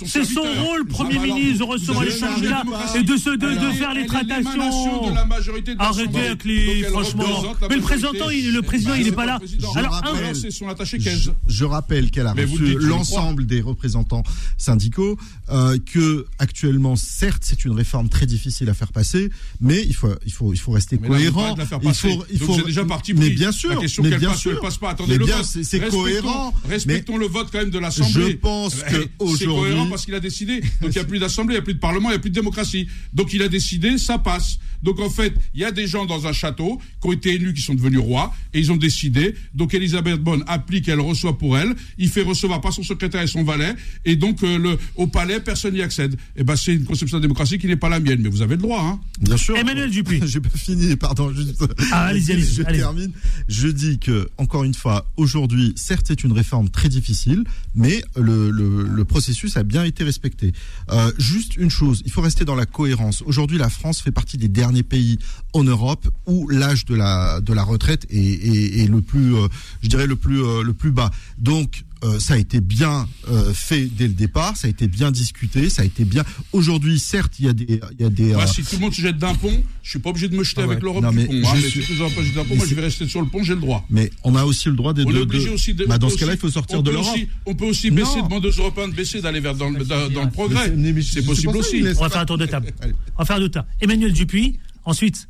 C'est 0.07 0.25
son 0.25 0.43
rôle, 0.43 0.87
Premier 0.87 1.19
ministre, 1.19 1.67
de 1.67 1.71
recevoir 1.73 2.05
les 2.05 2.13
syndicats 2.13 2.63
et 2.95 3.03
de 3.03 3.17
faire 3.17 3.93
les 3.95 4.07
tractations. 4.07 5.09
de 5.11 5.15
la 5.15 5.25
majorité 5.25 5.75
de 5.75 5.81
Arrêtez 5.91 6.19
avec 6.27 6.45
les, 6.45 6.83
franchement. 6.85 7.43
Mais 7.69 7.77
le 7.77 7.83
président, 7.83 8.11
il, 8.31 8.53
le 8.53 8.63
président, 8.63 8.91
Bah, 8.93 8.99
il 8.99 9.05
n'est 9.05 9.13
pas 9.13 9.27
là. 9.27 9.41
Alors, 9.75 9.75
Je 9.75 9.79
un- 9.79 10.13
rappelle, 10.13 10.37
c'est 10.37 10.51
son 10.51 10.69
attaché 10.69 10.99
Je, 11.01 11.05
15. 11.05 11.33
je 11.49 11.65
rappelle 11.65 12.11
qu'elle 12.11 12.27
a 12.27 12.33
reçu 12.33 12.67
je 12.73 12.79
l'ensemble 12.79 13.47
des 13.47 13.61
représentants 13.61 14.23
syndicaux, 14.59 15.19
euh, 15.51 15.79
que 15.93 16.27
actuellement, 16.39 16.97
certes, 16.97 17.43
c'est 17.45 17.65
une 17.65 17.73
réforme 17.73 18.09
très 18.09 18.27
difficile 18.27 18.69
à 18.69 18.75
faire 18.75 18.93
passer, 18.93 19.31
mais 19.61 19.83
il 19.87 19.95
faut, 19.95 20.09
il 20.27 20.33
faut, 20.33 20.53
il 20.53 20.59
faut 20.59 20.73
rester 20.73 20.99
cohérent. 20.99 21.57
il 21.83 21.95
faut, 21.95 22.25
il 22.33 22.39
faut, 22.39 22.61
déjà 22.63 22.85
parti 22.85 23.15
mais 23.15 23.31
bien 23.31 23.53
sûr, 23.53 23.71
La 23.71 23.77
question 23.77 24.03
mais 24.03 24.11
qu'elle 24.11 24.19
bien 24.21 24.31
passe 24.31 24.47
elle 24.47 24.59
passe 24.61 24.79
pas. 24.79 24.91
Attendez 24.91 25.13
mais 25.13 25.19
le 25.19 25.25
bien, 25.27 25.37
vote. 25.39 25.47
c'est 25.63 25.81
cohérent. 25.89 26.53
Respectons 26.69 27.17
le 27.17 27.27
vote 27.27 27.49
quand 27.53 27.59
même 27.59 27.71
de 27.71 27.77
Je 27.79 27.83
l'Assemblée. 27.83 28.35
pense 28.35 28.77
Eh, 28.89 28.91
que 28.93 29.01
C'est 29.03 29.11
aujourd'hui- 29.19 29.47
cohérent 29.73 29.87
parce 29.89 30.05
qu'il 30.05 30.15
a 30.15 30.21
décidé. 30.21 30.61
Donc 30.81 30.91
il 30.91 30.91
n'y 30.91 30.99
a 30.99 31.05
plus 31.05 31.19
d'Assemblée, 31.19 31.55
il 31.55 31.59
n'y 31.59 31.63
a 31.63 31.65
plus 31.65 31.75
de 31.75 31.79
Parlement, 31.79 32.09
il 32.11 32.13
n'y 32.13 32.17
a 32.17 32.21
plus 32.21 32.31
de 32.31 32.35
démocratie. 32.35 32.87
Donc 33.13 33.33
il 33.33 33.43
a 33.43 33.49
décidé, 33.49 33.99
ça 33.99 34.19
passe. 34.19 34.59
Donc 34.83 34.99
en 35.01 35.11
fait, 35.11 35.35
il 35.55 35.61
y 35.61 35.65
a 35.65 35.73
des 35.73 35.80
gens 35.87 36.07
dans 36.07 36.27
un 36.27 36.33
château 36.33 36.81
qui 37.01 37.09
ont 37.09 37.13
été 37.13 37.35
élus, 37.35 37.55
qui 37.55 37.63
sont 37.63 37.75
devenus 37.75 38.01
rois, 38.01 38.35
et 38.55 38.61
ils 38.61 38.73
ont 38.73 38.77
décidé. 38.77 39.35
Donc 39.55 39.75
Elisabeth 39.75 40.21
Bonne 40.21 40.45
applique, 40.47 40.89
elle 40.89 41.01
reçoit 41.01 41.37
pour 41.39 41.59
elle. 41.59 41.75
Il 41.99 42.09
fait 42.09 42.23
recevoir 42.23 42.61
par 42.61 42.73
son 42.73 42.83
secrétaire 42.83 43.23
et 43.23 43.27
son 43.27 43.45
valet, 43.45 43.75
et 44.05 44.17
donc 44.17 44.43
euh, 44.43 44.59
le, 44.59 44.79
au 44.97 45.07
palais, 45.07 45.41
personne 45.41 45.75
n'y 45.75 45.83
accède. 45.83 46.17
Et 46.37 46.45
ben 46.45 46.57
c'est 46.57 46.75
une 46.75 46.85
conception 46.85 47.19
de 47.19 47.23
démocratie 47.23 47.59
qui 47.59 47.67
n'est 47.67 47.77
pas 47.77 47.89
la 47.89 48.01
mienne, 48.01 48.21
mais 48.23 48.29
vous 48.29 48.43
avez 48.43 48.57
le 48.57 48.63
droit. 48.63 48.83
Hein. 48.83 49.01
Bien 49.21 49.37
sûr. 49.37 49.57
Emmanuel 49.57 49.91
Dupuis. 49.91 50.21
J'ai 50.27 50.41
pas 50.41 50.51
fini, 50.51 50.97
pardon. 50.97 51.33
Juste... 51.33 51.63
Ah, 51.93 52.07
allez-y, 52.07 52.33
allez-y, 52.33 52.55
Je 52.55 52.63
termine. 52.63 53.13
Je 53.49 53.69
dis 53.69 53.99
que, 53.99 54.29
encore 54.39 54.65
une 54.65 54.75
fois, 54.75 55.11
aujourd'hui, 55.17 55.73
certes, 55.77 56.07
c'est 56.09 56.25
une 56.25 56.33
réforme 56.33 56.69
très 56.71 56.89
difficile, 56.89 57.45
mais 57.75 58.03
le, 58.17 58.51
le, 58.51 58.85
le 58.85 59.05
processus 59.05 59.57
a 59.57 59.63
bien 59.63 59.85
été 59.85 60.05
respecté. 60.05 60.53
Euh, 60.91 61.13
juste 61.19 61.57
une 61.57 61.71
chose, 61.71 62.03
il 62.05 62.13
faut 62.13 62.21
rester 62.21 62.45
dans 62.45 62.55
la 62.55 62.67
cohérence. 62.67 63.23
Aujourd'hui, 63.27 63.59
la 63.59 63.71
France 63.71 64.01
fait 64.01 64.13
partie 64.13 64.39
des 64.39 64.49
derniers 64.49 64.83
pays 64.83 65.19
en 65.53 65.67
Europe 65.71 66.09
où 66.27 66.49
l'âge 66.49 66.85
de 66.85 66.95
la 66.95 67.41
de 67.41 67.53
la 67.53 67.63
retraite 67.63 68.07
est, 68.11 68.17
est, 68.19 68.81
est 68.81 68.87
le 68.87 69.01
plus, 69.01 69.35
euh, 69.35 69.49
je 69.83 69.89
dirais 69.89 70.07
le 70.07 70.17
plus 70.17 70.43
euh, 70.43 70.63
le 70.63 70.73
plus 70.75 70.91
bas. 70.93 71.11
Donc 71.39 71.85
euh, 72.03 72.19
ça 72.19 72.33
a 72.35 72.39
été 72.39 72.61
bien 72.63 73.07
euh, 73.31 73.53
fait 73.53 73.85
dès 73.85 74.09
le 74.09 74.15
départ, 74.15 74.57
ça 74.57 74.67
a 74.69 74.71
été 74.71 74.89
bien 74.89 75.11
discuté, 75.11 75.69
ça 75.69 75.83
a 75.83 75.85
été 75.85 76.05
bien. 76.07 76.25
Aujourd'hui, 76.53 76.99
certes, 76.99 77.35
il 77.39 77.45
y 77.45 77.49
a 77.49 77.53
des, 77.53 77.81
il 77.99 78.03
y 78.03 78.05
a 78.05 78.09
des. 78.09 78.33
Euh, 78.35 78.47
si 78.47 78.63
tout 78.63 78.77
le 78.77 78.81
monde 78.81 78.95
se 78.95 79.03
jette 79.03 79.19
d'un 79.19 79.35
pont, 79.35 79.63
je 79.83 79.91
suis 79.91 79.99
pas 79.99 80.09
obligé 80.11 80.29
de 80.29 80.35
me 80.37 80.43
jeter 80.43 80.63
Ah 80.63 80.67
ouais. 80.67 80.73
avec 80.73 80.83
l'Europe 80.83 81.03
Non, 81.03 81.11
du 81.11 81.17
mais 81.19 81.27
pont. 81.27 81.33
hein, 81.35 81.53
je 81.57 81.63
mais 81.63 81.69
suis- 81.69 81.83
si 81.83 81.87
tout 81.89 81.93
le 81.95 81.99
monde 82.05 82.15
pas 82.15 82.23
jeter 82.23 82.35
d'un 82.37 82.43
pont, 82.45 82.49
mais 82.51 82.57
moi 82.57 82.67
je 82.67 82.75
vais 82.75 82.81
rester 82.83 83.07
sur 83.07 83.21
le 83.21 83.29
pont, 83.29 83.43
j'ai 83.43 83.55
le 83.55 83.61
droit. 83.61 83.85
Mais 83.91 84.11
on 84.25 84.35
a 84.35 84.45
aussi 84.45 84.69
le 84.71 84.77
droit 84.77 84.95
de. 84.95 85.05
On 85.05 85.11
est 85.11 85.27
de- 85.27 85.49
aussi 85.51 85.75
de. 85.75 85.85
Bah, 85.85 85.99
dans 85.99 86.09
ce 86.09 86.17
cas-là, 86.17 86.33
il 86.33 86.39
faut 86.39 86.49
sortir 86.51 86.83
de 86.83 86.91
l'Europe. 86.91 87.19
On 87.47 87.55
peut 87.55 87.67
aussi 87.67 87.91
baisser, 87.91 88.17
Non. 88.19 88.25
demander 88.29 88.49
aux 88.49 88.53
Européens 88.63 88.89
de 88.89 88.95
baisser, 88.95 89.21
d'aller 89.21 89.41
vers 89.41 89.55
dans, 89.55 89.69
le- 89.71 89.85
dans, 89.85 90.09
dans 90.09 90.25
le 90.25 90.31
progrès. 90.31 90.71
Mais 90.75 91.03
c'est- 91.03 91.21
mais 91.21 91.27
possible 91.27 91.57
aussi. 91.57 91.83
On 91.99 92.01
va 92.01 92.09
faire 92.09 92.21
un 92.23 92.27
tour 92.27 92.39
de 92.39 92.47
table. 92.47 92.69
On 93.17 93.19
va 93.19 93.25
faire 93.27 93.39
deux 93.41 93.51
tas. 93.51 93.67
Emmanuel 93.81 94.13
Dupuis, 94.15 94.59
ensuite 94.87 95.29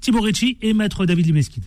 Thibaut 0.00 0.20
Ricci 0.20 0.56
et 0.62 0.72
Maître 0.74 1.06
David 1.06 1.26
Limesquid. 1.26 1.62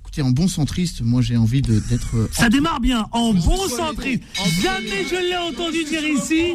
Écoutez, 0.00 0.22
en 0.22 0.30
bon 0.30 0.46
centriste, 0.48 1.00
moi 1.02 1.22
j'ai 1.22 1.36
envie 1.36 1.60
de- 1.62 1.80
d'être. 1.88 2.16
euh, 2.16 2.28
Ça 2.32 2.48
démarre 2.48 2.80
bien, 2.80 3.06
en 3.10 3.32
bon 3.34 3.68
centriste. 3.68 4.22
Jamais 4.62 5.04
je 5.10 5.16
l'ai 5.28 5.36
entendu 5.36 5.82
dire 5.84 6.04
ici. 6.06 6.52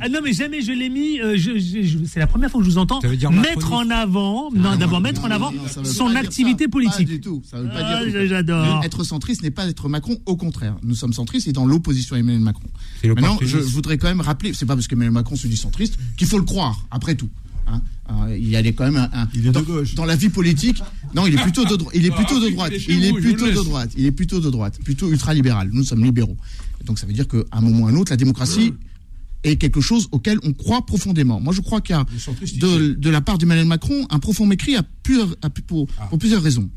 Ah 0.00 0.08
non, 0.08 0.20
mais 0.24 0.32
jamais 0.32 0.62
je 0.62 0.72
l'ai 0.72 0.88
mis. 0.88 1.20
euh, 1.20 1.36
je- 1.36 1.58
je- 1.58 1.82
je- 1.82 1.98
c'est 2.06 2.18
la 2.20 2.26
première 2.26 2.50
fois 2.50 2.60
que 2.60 2.66
je 2.66 2.70
vous 2.70 2.78
entends 2.78 3.00
mettre 3.32 3.72
en 3.72 3.88
avant, 3.90 4.50
non, 4.52 4.76
d'abord 4.76 5.00
mettre 5.00 5.24
en 5.24 5.30
avant 5.30 5.52
non, 5.52 5.84
son 5.84 6.14
activité 6.16 6.64
ça. 6.64 6.70
politique. 6.70 7.06
Pas 7.08 7.12
du 7.14 7.20
tout. 7.20 7.42
Ça 7.48 7.60
veut 7.60 7.68
pas 7.68 7.74
Ah, 7.84 8.04
dire. 8.06 8.26
j'adore. 8.26 8.82
Être 8.82 9.04
centriste 9.04 9.42
n'est 9.42 9.50
pas 9.50 9.66
être 9.68 9.88
Macron, 9.90 10.16
au 10.26 10.36
contraire. 10.36 10.76
Nous 10.82 10.94
sommes 10.94 11.12
centristes 11.12 11.46
et 11.48 11.52
dans 11.52 11.66
l'opposition 11.66 12.16
à 12.16 12.18
Emmanuel 12.18 12.40
Macron. 12.40 12.68
Maintenant, 13.04 13.38
je 13.42 13.58
voudrais 13.58 13.98
quand 13.98 14.08
même 14.08 14.22
rappeler, 14.22 14.54
c'est 14.54 14.64
pas 14.66 14.74
parce 14.74 14.88
qu'Emmanuel 14.88 15.12
Macron 15.12 15.36
se 15.36 15.46
dit 15.48 15.56
centriste 15.58 15.98
qu'il 16.16 16.26
faut 16.26 16.38
le 16.38 16.44
croire, 16.44 16.86
après 16.90 17.14
tout. 17.14 17.28
Hein. 17.68 17.80
Euh, 18.28 18.36
il 18.36 18.48
y 18.48 18.56
a 18.56 18.62
quand 18.72 18.84
même 18.84 18.96
un, 18.96 19.08
un- 19.12 19.28
Il 19.34 19.40
est 19.40 19.48
de 19.48 19.50
dans, 19.52 19.62
gauche. 19.62 19.94
dans 19.94 20.04
la 20.04 20.16
vie 20.16 20.28
politique. 20.28 20.82
Non, 21.14 21.26
il 21.26 21.34
est 21.34 21.42
plutôt 21.42 21.64
de 21.64 21.76
droite. 21.76 21.94
Il 21.96 22.04
est 22.06 22.10
Ah, 22.12 22.16
plutôt 22.16 22.40
de 22.40 22.48
droite. 22.50 22.72
il 22.88 23.04
est 23.04 23.08
je 23.08 23.14
plutôt 23.20 23.46
de 23.46 23.52
droite. 23.52 23.90
Il 23.96 24.04
est 24.06 24.12
plutôt 24.12 24.40
de 24.40 24.50
droite, 24.50 24.78
plutôt 24.84 25.10
ultra 25.10 25.34
libéral. 25.34 25.70
Nous 25.72 25.84
sommes 25.84 26.04
libéraux. 26.04 26.36
Donc 26.84 26.98
ça 26.98 27.06
veut 27.06 27.12
dire 27.12 27.26
qu'à 27.28 27.38
un 27.52 27.60
moment 27.60 27.84
ou 27.84 27.86
à 27.86 27.90
un 27.90 27.94
autre, 27.96 28.12
la 28.12 28.16
démocratie 28.16 28.74
est 29.44 29.56
quelque 29.56 29.80
chose 29.80 30.08
auquel 30.12 30.38
on 30.44 30.52
croit 30.52 30.84
profondément. 30.86 31.40
Moi, 31.40 31.52
je 31.52 31.60
crois 31.60 31.80
qu'il 31.80 31.96
y 31.96 31.98
a 31.98 32.04
de, 32.58 32.92
de 32.94 33.10
la 33.10 33.20
part 33.20 33.38
d'Emmanuel 33.38 33.66
Macron 33.66 34.06
un 34.10 34.18
profond 34.18 34.46
mépris 34.46 34.76
à 34.76 34.82
plusieurs- 35.02 35.34
à- 35.42 35.50
pour, 35.50 35.86
pour 36.10 36.18
plusieurs 36.18 36.42
raisons. 36.42 36.68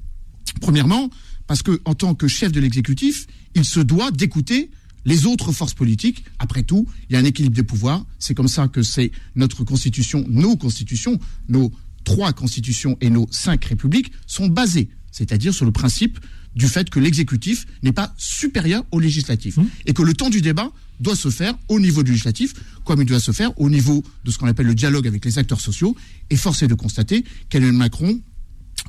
Premièrement, 0.62 1.10
parce 1.48 1.62
que 1.62 1.80
en 1.86 1.94
tant 1.96 2.16
que 2.16 2.28
chef 2.28 2.52
de 2.52 2.60
l'exécutif, 2.60 3.28
il 3.56 3.66
se 3.66 3.80
doit 3.80 4.12
d'écouter 4.12 4.70
les 5.06 5.26
autres 5.26 5.52
forces 5.52 5.74
politiques. 5.74 6.26
Après 6.40 6.64
tout, 6.64 6.88
il 7.10 7.14
y 7.14 7.16
a 7.16 7.20
un 7.20 7.26
équilibre 7.26 7.56
des 7.56 7.64
pouvoirs. 7.64 8.06
C'est 8.20 8.34
comme 8.34 8.48
ça 8.48 8.68
que 8.68 8.84
c'est 8.84 9.12
notre 9.36 9.64
constitution, 9.64 10.26
nos 10.28 10.58
constitutions, 10.58 11.20
nos 11.48 11.72
trois 12.04 12.34
constitutions 12.34 12.98
et 13.02 13.10
nos 13.10 13.28
cinq 13.32 13.66
républiques 13.66 14.12
sont 14.28 14.48
basées, 14.48 14.90
c'est-à-dire 15.12 15.54
sur 15.54 15.66
le 15.66 15.72
principe 15.72 16.20
du 16.56 16.68
fait 16.68 16.90
que 16.90 17.00
l'exécutif 17.00 17.66
n'est 17.84 17.92
pas 17.92 18.14
supérieur 18.18 18.86
au 18.92 19.00
législatif 19.00 19.58
et 19.86 19.94
que 19.94 20.04
le 20.04 20.14
temps 20.14 20.30
du 20.30 20.42
débat 20.42 20.72
doit 21.02 21.16
se 21.16 21.30
faire 21.30 21.56
au 21.68 21.80
niveau 21.80 22.04
du 22.04 22.12
législatif 22.12 22.54
comme 22.86 23.02
il 23.02 23.06
doit 23.06 23.20
se 23.20 23.34
faire 23.34 23.60
au 23.60 23.70
niveau 23.70 24.04
de 24.24 24.32
ce 24.32 24.38
qu'on 24.38 24.48
appelle 24.48 24.68
le 24.68 24.76
dialogue 24.76 25.08
avec 25.08 25.26
les 25.26 25.38
acteurs 25.38 25.60
sociaux. 25.60 25.98
Et 26.30 26.38
force 26.38 26.64
est 26.64 26.68
de 26.68 26.76
constater 26.76 27.26
qu'Emmanuel 27.50 27.76
Macron 27.76 28.22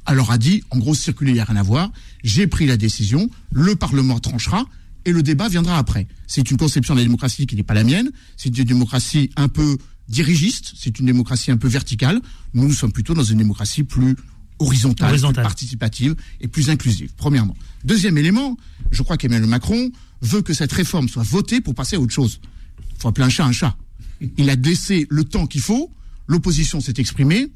alors 0.05 0.31
a 0.31 0.39
dit, 0.39 0.63
en 0.71 0.79
gros, 0.79 0.95
circuler, 0.95 1.33
il 1.33 1.35
n'y 1.35 1.41
a 1.41 1.45
rien 1.45 1.57
à 1.57 1.63
voir. 1.63 1.91
J'ai 2.23 2.47
pris 2.47 2.67
la 2.67 2.77
décision, 2.77 3.29
le 3.51 3.75
Parlement 3.75 4.21
tranchera 4.21 4.67
et 5.07 5.13
le 5.13 5.23
débat 5.23 5.49
viendra 5.49 5.79
après. 5.79 6.07
C'est 6.27 6.51
une 6.51 6.59
conception 6.59 6.95
de 6.95 6.99
la 6.99 7.05
démocratie 7.05 7.47
qui 7.47 7.57
n'est 7.57 7.63
pas 7.63 7.75
la 7.75 7.85
mienne. 7.85 8.11
C'est 8.37 8.49
une 8.49 8.65
démocratie 8.65 9.31
un 9.37 9.49
peu 9.49 9.79
dirigiste, 10.09 10.73
c'est 10.77 10.99
une 10.99 11.07
démocratie 11.07 11.51
un 11.51 11.57
peu 11.57 11.69
verticale. 11.69 12.21
Nous, 12.53 12.67
nous 12.67 12.75
sommes 12.75 12.93
plutôt 12.93 13.15
dans 13.15 13.25
une 13.25 13.39
démocratie 13.39 13.85
plus 13.85 14.17
horizontale, 14.59 15.11
Horizontale. 15.11 15.45
plus 15.45 15.49
participative 15.49 16.17
et 16.41 16.49
plus 16.49 16.71
inclusive, 16.71 17.13
premièrement. 17.17 17.57
Deuxième 17.85 18.19
élément, 18.19 18.57
je 18.91 19.03
crois 19.03 19.17
qu'Emmanuel 19.17 19.49
Macron 19.49 19.91
veut 20.23 20.43
que 20.43 20.55
cette 20.55 20.73
réforme 20.73 21.09
soit 21.09 21.23
votée 21.23 21.61
pour 21.61 21.75
passer 21.75 21.97
à 21.97 22.01
autre 22.01 22.13
chose. 22.13 22.41
Il 22.97 23.01
faut 23.01 23.09
appeler 23.09 23.27
un 23.27 23.31
chat 23.31 23.45
un 23.45 23.53
chat. 23.53 23.77
Il 24.39 24.51
a 24.51 24.55
laissé 24.57 25.07
le 25.09 25.25
temps 25.25 25.47
qu'il 25.47 25.61
faut, 25.61 25.93
l'opposition 26.27 26.81
s'est 26.81 26.95
exprimée, 26.97 27.49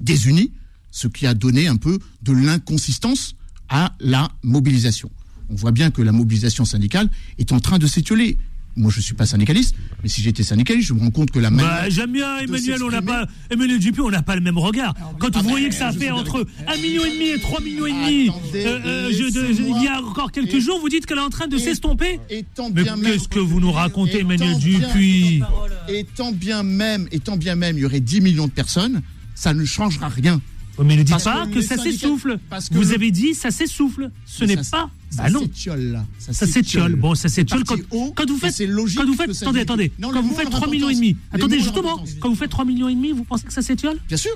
désunis, 0.00 0.52
ce 0.90 1.06
qui 1.06 1.26
a 1.26 1.34
donné 1.34 1.68
un 1.68 1.76
peu 1.76 1.98
de 2.22 2.32
l'inconsistance 2.32 3.36
à 3.68 3.94
la 4.00 4.28
mobilisation. 4.42 5.10
On 5.50 5.54
voit 5.54 5.72
bien 5.72 5.90
que 5.90 6.02
la 6.02 6.12
mobilisation 6.12 6.64
syndicale 6.64 7.08
est 7.38 7.52
en 7.52 7.60
train 7.60 7.78
de 7.78 7.86
s'étioler. 7.86 8.36
Moi, 8.76 8.92
je 8.94 9.00
suis 9.00 9.14
pas 9.14 9.26
syndicaliste, 9.26 9.74
mais 10.04 10.08
si 10.08 10.22
j'étais 10.22 10.44
syndicaliste, 10.44 10.86
je 10.88 10.92
me 10.94 11.00
rends 11.00 11.10
compte 11.10 11.32
que 11.32 11.40
la 11.40 11.50
manière 11.50 11.68
Bah, 11.82 11.88
J'aime 11.90 12.12
bien 12.12 12.38
Emmanuel, 12.38 12.80
on 12.84 12.90
n'a 12.90 13.02
pas 13.02 13.26
Emmanuel 13.50 13.80
Dupuis, 13.80 14.02
on 14.02 14.10
n'a 14.10 14.22
pas 14.22 14.36
le 14.36 14.40
même 14.40 14.56
regard. 14.58 14.94
Quand 15.18 15.30
ah 15.34 15.38
vous 15.38 15.44
ben, 15.46 15.50
voyez 15.50 15.68
que 15.68 15.74
ça 15.74 15.90
je 15.90 15.98
fait 15.98 16.10
entre 16.12 16.44
d'accord. 16.44 16.74
1 16.74 16.76
million 16.80 17.04
et 17.04 17.10
demi 17.10 17.24
et 17.30 17.40
3 17.40 17.60
millions 17.60 17.86
et 17.86 17.92
demi, 17.92 18.28
euh, 18.54 18.78
euh, 18.86 19.10
il 19.10 19.82
y 19.82 19.88
a 19.88 20.00
encore 20.00 20.30
quelques 20.30 20.54
Et- 20.54 20.60
jours, 20.60 20.78
vous 20.80 20.88
dites 20.88 21.06
qu'elle 21.06 21.18
est 21.18 21.22
en 21.22 21.28
train 21.30 21.48
de 21.48 21.56
et- 21.56 21.60
s'estomper. 21.60 22.20
Mais 22.30 22.84
qu'est-ce 22.84 23.26
que 23.26 23.40
vous 23.40 23.58
nous 23.58 23.72
racontez, 23.72 24.20
Emmanuel 24.20 24.56
Dupuis 24.58 25.42
Étant 25.88 26.30
bien 26.30 26.62
même, 26.62 27.08
étant 27.10 27.36
bien 27.36 27.56
même, 27.56 27.76
il 27.78 27.80
y 27.80 27.84
aurait 27.86 28.00
10 28.00 28.20
millions 28.20 28.46
de 28.46 28.52
personnes, 28.52 29.02
ça 29.34 29.54
ne 29.54 29.64
changera 29.64 30.08
rien. 30.08 30.40
Oui, 30.78 30.84
Mais 30.86 30.96
ne 30.96 31.02
dites 31.02 31.10
Parce 31.10 31.24
pas 31.24 31.46
que 31.46 31.60
ça 31.60 31.76
s'essouffle. 31.76 32.38
Vous 32.70 32.80
le- 32.82 32.94
avez 32.94 33.10
dit 33.10 33.34
ça 33.34 33.50
s'essouffle. 33.50 34.10
Ce 34.26 34.44
n'est 34.44 34.62
ça- 34.62 34.70
pas. 34.70 34.90
Ça 35.10 35.22
Bah 35.24 35.30
non. 35.30 35.48
là. 35.76 36.04
Ça 36.18 36.46
s'étiole. 36.46 36.94
Bon, 36.96 37.14
ça 37.14 37.28
s'étiole 37.28 37.64
quand, 37.64 37.76
quand 38.14 38.28
vous 38.28 38.36
faites. 38.38 38.54
Quand 38.94 39.06
vous 39.06 39.14
faites. 39.14 39.30
Attendez, 39.42 39.60
attendez. 39.60 39.92
Non, 39.98 40.10
Quand 40.12 40.22
vous 40.22 40.34
faites 40.34 40.46
ont 40.46 40.50
3 40.50 40.60
leur 40.66 40.70
millions 40.70 40.90
et 40.90 40.94
demi. 40.94 41.16
Attendez, 41.32 41.58
justement. 41.60 42.04
Quand 42.20 42.28
vous 42.28 42.34
faites 42.36 42.50
3 42.50 42.64
millions 42.64 42.88
et 42.88 42.94
demi, 42.94 43.12
vous 43.12 43.24
pensez 43.24 43.44
que 43.46 43.52
ça 43.52 43.62
s'étiole? 43.62 43.98
Bien 44.08 44.16
sûr. 44.16 44.30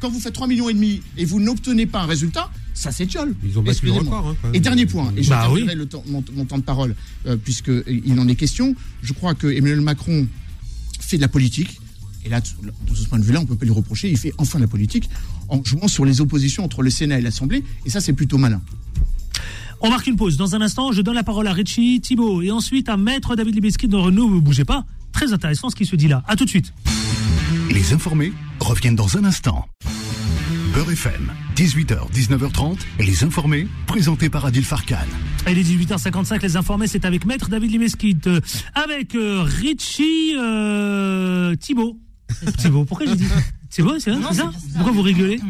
Quand 0.00 0.10
vous 0.10 0.20
faites 0.20 0.32
3 0.34 0.46
millions 0.48 0.68
et 0.68 0.74
demi 0.74 1.00
et 1.16 1.24
vous 1.24 1.40
n'obtenez 1.40 1.86
pas 1.86 2.00
un 2.02 2.06
résultat, 2.06 2.50
ça 2.74 2.90
s'étiole. 2.90 3.34
Ils 3.44 3.58
ont 3.58 3.62
battu 3.62 3.86
le 3.86 3.92
record, 3.92 4.28
hein, 4.44 4.48
et 4.52 4.60
dernier 4.60 4.84
point, 4.86 5.12
et 5.16 5.22
je 5.22 5.30
Bah 5.30 5.44
oui. 5.48 5.60
terminerai 5.60 5.76
le 5.76 5.86
temps- 5.86 6.04
mon, 6.08 6.22
mon 6.34 6.44
temps 6.44 6.58
de 6.58 6.62
parole, 6.64 6.94
euh, 7.26 7.36
puisqu'il 7.36 8.18
en 8.18 8.26
est 8.28 8.34
question. 8.34 8.74
Je 9.02 9.12
crois 9.12 9.34
que 9.34 9.46
Emmanuel 9.46 9.80
Macron 9.80 10.26
fait 11.00 11.16
de 11.16 11.22
la 11.22 11.28
politique. 11.28 11.80
Et 12.26 12.30
là, 12.30 12.40
de 12.40 12.46
ce 12.94 13.04
point 13.06 13.18
de 13.18 13.24
vue-là, 13.24 13.40
on 13.40 13.42
ne 13.42 13.48
peut 13.48 13.54
pas 13.56 13.66
lui 13.66 13.72
reprocher. 13.72 14.10
Il 14.10 14.16
fait 14.18 14.32
enfin 14.38 14.58
de 14.58 14.64
la 14.64 14.68
politique 14.68 15.08
en 15.48 15.62
jouant 15.62 15.88
sur 15.88 16.04
les 16.04 16.20
oppositions 16.20 16.64
entre 16.64 16.82
le 16.82 16.90
Sénat 16.90 17.18
et 17.18 17.22
l'Assemblée. 17.22 17.64
Et 17.86 17.90
ça, 17.90 18.00
c'est 18.00 18.12
plutôt 18.12 18.38
malin. 18.38 18.60
On 19.80 19.90
marque 19.90 20.06
une 20.06 20.16
pause. 20.16 20.36
Dans 20.36 20.54
un 20.54 20.60
instant, 20.60 20.92
je 20.92 21.02
donne 21.02 21.14
la 21.14 21.24
parole 21.24 21.46
à 21.46 21.52
Richie, 21.52 22.00
Thibault 22.00 22.42
et 22.42 22.50
ensuite 22.50 22.88
à 22.88 22.96
Maître 22.96 23.36
David 23.36 23.54
Libeski 23.54 23.88
de 23.88 23.96
Renault. 23.96 24.30
Ne 24.30 24.40
bougez 24.40 24.64
pas. 24.64 24.84
Très 25.12 25.32
intéressant 25.32 25.70
ce 25.70 25.76
qui 25.76 25.86
se 25.86 25.96
dit 25.96 26.08
là. 26.08 26.22
À 26.26 26.36
tout 26.36 26.44
de 26.44 26.50
suite. 26.50 26.72
Les 27.70 27.92
informés 27.92 28.32
reviennent 28.60 28.96
dans 28.96 29.16
un 29.16 29.24
instant. 29.24 29.66
Beurre 30.74 30.90
FM, 30.90 31.32
18h, 31.54 32.10
19h30, 32.12 32.78
et 32.98 33.04
les 33.04 33.22
informés, 33.22 33.68
présentés 33.86 34.28
par 34.28 34.44
Adil 34.44 34.64
Farkan. 34.64 34.96
Et 35.46 35.52
il 35.52 35.58
est 35.58 35.62
18h55, 35.62 36.42
les 36.42 36.56
informés, 36.56 36.88
c'est 36.88 37.04
avec 37.04 37.26
Maître 37.26 37.48
David 37.48 37.70
Limeskid, 37.70 38.26
euh, 38.26 38.40
avec 38.74 39.14
euh, 39.14 39.42
Richie 39.42 40.34
euh, 40.36 41.54
Thibault. 41.54 41.96
Thibault, 42.58 42.84
pourquoi 42.84 43.06
j'ai 43.06 43.14
dit 43.14 43.28
C'est 43.74 43.82
Non, 43.82 43.98
c'est 43.98 44.36
ça. 44.36 44.52
Pourquoi 44.74 44.92
vous 44.92 45.02
rigolez 45.02 45.40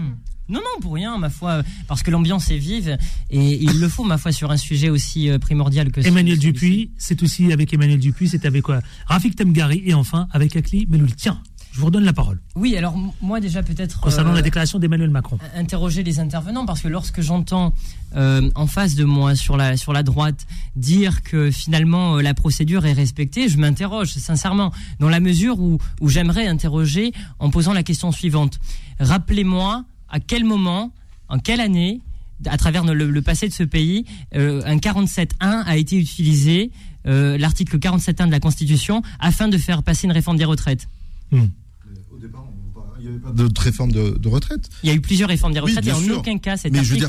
Non, 0.49 0.61
non, 0.61 0.81
pour 0.81 0.95
rien, 0.95 1.19
ma 1.19 1.29
foi, 1.29 1.63
parce 1.89 2.03
que 2.03 2.11
l'ambiance 2.11 2.51
est 2.51 2.57
vive 2.57 2.97
et 3.31 3.63
il 3.63 3.79
le 3.79 3.89
faut, 3.89 4.05
ma 4.05 4.17
foi, 4.17 4.33
sur 4.33 4.51
un 4.51 4.57
sujet 4.57 4.89
aussi 4.89 5.29
euh, 5.29 5.39
primordial 5.39 5.91
que 5.91 6.01
Emmanuel. 6.01 6.39
Dupuis, 6.39 6.91
c'est 6.97 7.23
aussi 7.23 7.53
avec 7.53 7.73
Emmanuel 7.75 7.99
Dupuis, 7.99 8.29
c'est 8.29 8.47
avec 8.47 8.63
quoi 8.63 8.81
Rafik 9.07 9.37
Temgari 9.37 9.83
et 9.85 9.95
enfin 9.95 10.27
avec 10.31 10.57
Akli 10.57 10.87
Melouli. 10.87 11.13
Tiens, 11.15 11.41
Je 11.75 11.81
vous 11.81 11.87
redonne 11.87 12.05
la 12.05 12.13
parole. 12.13 12.41
Oui, 12.55 12.77
alors 12.77 12.95
moi 13.21 13.41
déjà 13.41 13.65
peut-être... 13.65 13.99
Concernant 13.99 14.31
la 14.31 14.43
déclaration 14.43 14.79
d'Emmanuel 14.79 15.11
Macron. 15.11 15.41
Interroger 15.57 16.05
les 16.05 16.21
intervenants, 16.21 16.67
parce 16.67 16.81
que 16.81 16.87
lorsque 16.87 17.21
j'entends 17.21 17.75
en 18.15 18.67
face 18.69 18.95
de 18.95 19.03
moi, 19.03 19.35
sur 19.35 19.57
la, 19.57 19.77
sur 19.77 19.93
la 19.93 20.05
droite, 20.05 20.47
dire 20.77 21.25
que 21.25 21.51
finalement 21.51 22.21
la 22.21 22.33
procédure 22.33 22.87
est 22.87 22.93
respectée, 22.93 23.49
je 23.49 23.59
m'interroge 23.59 24.11
sincèrement, 24.11 24.71
dans 25.01 25.09
la 25.09 25.19
mesure 25.19 25.59
où, 25.59 25.79
où 26.01 26.09
j'aimerais 26.09 26.47
interroger 26.47 27.13
en 27.41 27.51
posant 27.51 27.73
la 27.73 27.83
question 27.83 28.13
suivante. 28.13 28.61
Rappelez-moi 29.01 29.85
à 30.09 30.21
quel 30.21 30.45
moment, 30.45 30.93
en 31.29 31.41
quelle 31.41 31.61
année, 31.61 32.01
à 32.47 32.57
travers 32.57 32.85
le, 32.85 33.21
passé 33.21 33.49
de 33.49 33.53
ce 33.53 33.65
pays, 33.65 34.05
un 34.33 34.77
47.1 34.77 35.27
a 35.41 35.77
été 35.77 35.99
utilisé 35.99 36.71
euh, 37.07 37.37
l'article 37.37 37.79
47.1 37.81 38.27
de 38.27 38.31
la 38.31 38.39
Constitution 38.39 39.03
afin 39.19 39.49
de 39.49 39.59
faire 39.59 39.83
passer 39.83 40.07
une 40.07 40.13
réforme 40.13 40.37
des 40.37 40.45
retraites? 40.45 40.87
Hmm. 41.33 41.47
Il 43.05 43.11
n'y 43.11 43.17
avait 43.17 43.25
pas 43.25 43.33
de 43.33 43.61
réforme 43.61 43.93
de, 43.93 44.29
retraite. 44.29 44.71
Il 44.83 44.89
y 44.89 44.93
a 44.93 44.95
eu 44.95 45.01
plusieurs 45.01 45.29
réformes 45.29 45.53
des 45.53 45.61
retraites 45.61 45.87
et 45.87 45.93
en 45.93 46.09
aucun 46.11 46.39
cas 46.39 46.57
cet 46.57 46.75
article, 46.75 47.07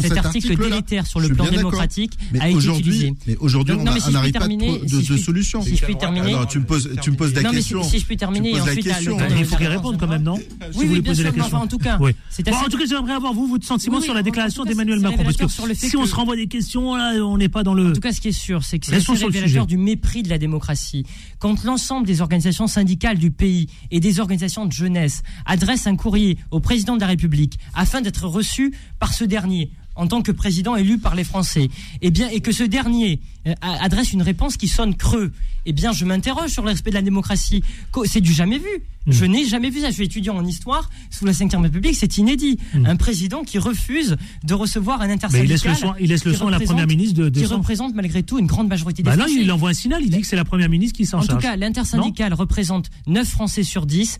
cet, 0.00 0.16
article, 0.16 0.56
délétère 0.56 1.06
sur 1.06 1.20
le 1.20 1.28
plan 1.28 1.50
démocratique 1.50 2.14
a 2.40 2.48
été 2.48 2.66
utilisé. 2.68 3.14
Mais 3.26 3.36
aujourd'hui, 3.36 3.74
on 3.74 3.84
n'arrive 3.84 4.32
pas 4.32 4.48
de, 4.48 5.16
solution. 5.16 5.60
Si 5.62 5.76
je 5.76 5.84
puis 5.84 5.96
terminer. 5.96 6.34
tu 6.48 6.58
me 6.58 6.64
poses, 6.64 6.90
tu 7.02 7.10
me 7.10 7.16
poses 7.16 7.34
la 7.34 7.50
question. 7.50 7.82
Si, 7.82 7.98
je 7.98 8.06
puis 8.06 8.16
terminer, 8.16 8.58
ensuite, 8.60 8.86
il 8.86 9.44
faut 9.44 9.56
qu'il 9.56 9.66
réponde 9.66 9.98
quand 9.98 10.08
même, 10.08 10.22
non 10.22 10.38
Oui, 10.74 10.86
oui, 10.88 11.00
bien 11.00 11.14
sûr. 11.14 11.32
En 11.52 11.66
tout 11.66 11.78
cas, 11.78 11.98
en 11.98 12.68
tout 12.68 12.78
cas, 12.78 12.84
j'aimerais 12.88 13.14
avoir 13.14 13.34
vous 13.34 13.46
votre 13.46 13.66
sentiment 13.66 14.00
sur 14.00 14.14
la 14.14 14.22
déclaration 14.22 14.64
d'Emmanuel 14.64 15.00
Macron, 15.00 15.24
parce 15.24 15.36
que 15.36 15.74
si 15.74 15.96
on 15.96 16.06
se 16.06 16.14
renvoie 16.14 16.36
des 16.36 16.46
questions, 16.46 16.92
on 16.92 17.36
n'est 17.36 17.48
pas 17.48 17.62
dans 17.62 17.74
le. 17.74 17.90
En 17.90 17.92
tout 17.92 18.00
cas, 18.00 18.12
ce 18.12 18.20
qui 18.20 18.28
est 18.28 18.32
sûr, 18.32 18.64
c'est 18.64 18.78
que 18.78 18.86
c'est 18.86 19.12
révélateur 19.12 19.66
du 19.66 19.76
mépris 19.76 20.22
de 20.22 20.30
la 20.30 20.38
démocratie. 20.38 21.04
Quand 21.38 21.64
l'ensemble 21.64 22.06
des 22.06 22.20
organisations 22.20 22.66
syndicales 22.66 23.18
du 23.18 23.30
pays 23.30 23.68
et 23.90 24.00
des 24.00 24.20
organisations 24.20 24.66
de 24.66 24.72
jeunesse 24.72 25.22
adressent 25.44 25.86
un 25.86 25.96
courrier 25.96 26.38
au 26.50 26.60
président 26.60 26.96
de 26.96 27.00
la 27.00 27.06
République 27.06 27.58
afin 27.74 28.00
d'être 28.00 28.26
reçu 28.26 28.74
par 28.98 29.12
ce 29.12 29.24
dernier 29.24 29.70
en 29.96 30.06
tant 30.06 30.22
que 30.22 30.30
président 30.30 30.76
élu 30.76 30.98
par 30.98 31.14
les 31.14 31.24
Français, 31.24 31.68
eh 32.02 32.10
bien, 32.10 32.28
et 32.28 32.40
que 32.40 32.52
ce 32.52 32.62
dernier 32.62 33.20
euh, 33.46 33.54
adresse 33.62 34.12
une 34.12 34.22
réponse 34.22 34.56
qui 34.56 34.68
sonne 34.68 34.94
creux, 34.94 35.32
eh 35.64 35.72
bien, 35.72 35.92
je 35.92 36.04
m'interroge 36.04 36.50
sur 36.50 36.62
le 36.62 36.68
respect 36.68 36.90
de 36.90 36.96
la 36.96 37.02
démocratie. 37.02 37.64
C'est 38.04 38.20
du 38.20 38.32
jamais 38.32 38.58
vu. 38.58 38.82
Hmm. 39.06 39.12
Je 39.12 39.24
n'ai 39.24 39.44
jamais 39.44 39.70
vu 39.70 39.80
ça. 39.80 39.88
Je 39.88 39.94
suis 39.94 40.04
étudiant 40.04 40.36
en 40.36 40.44
histoire 40.44 40.90
sous 41.10 41.24
la 41.24 41.32
Ve 41.32 41.62
République, 41.62 41.96
c'est 41.96 42.18
inédit. 42.18 42.58
Hmm. 42.74 42.86
Un 42.86 42.96
président 42.96 43.42
qui 43.42 43.58
refuse 43.58 44.16
de 44.44 44.54
recevoir 44.54 45.00
un 45.00 45.10
intersyndical. 45.10 45.46
il 45.46 45.50
laisse 45.50 45.64
le 45.64 45.74
soin, 45.74 45.96
il 46.00 46.08
laisse 46.08 46.24
le 46.24 46.34
soin 46.34 46.48
à 46.48 46.58
la 46.58 46.60
première 46.60 46.86
ministre 46.86 47.14
de. 47.22 47.30
qui 47.30 47.46
représente 47.46 47.94
malgré 47.94 48.22
tout 48.22 48.38
une 48.38 48.46
grande 48.46 48.68
majorité 48.68 49.02
des 49.02 49.10
bah 49.10 49.16
Français. 49.16 49.34
Non, 49.34 49.40
il 49.42 49.52
envoie 49.52 49.70
un 49.70 49.74
signal. 49.74 50.02
Il 50.02 50.10
dit 50.10 50.20
que 50.20 50.26
c'est 50.26 50.36
la 50.36 50.44
première 50.44 50.68
ministre 50.68 50.96
qui 50.96 51.06
s'en 51.06 51.20
charge. 51.20 51.30
En 51.30 51.34
tout 51.36 51.42
cas, 51.42 51.56
l'intersyndical 51.56 52.34
représente 52.34 52.90
9 53.06 53.26
Français 53.26 53.62
sur 53.62 53.86
10. 53.86 54.18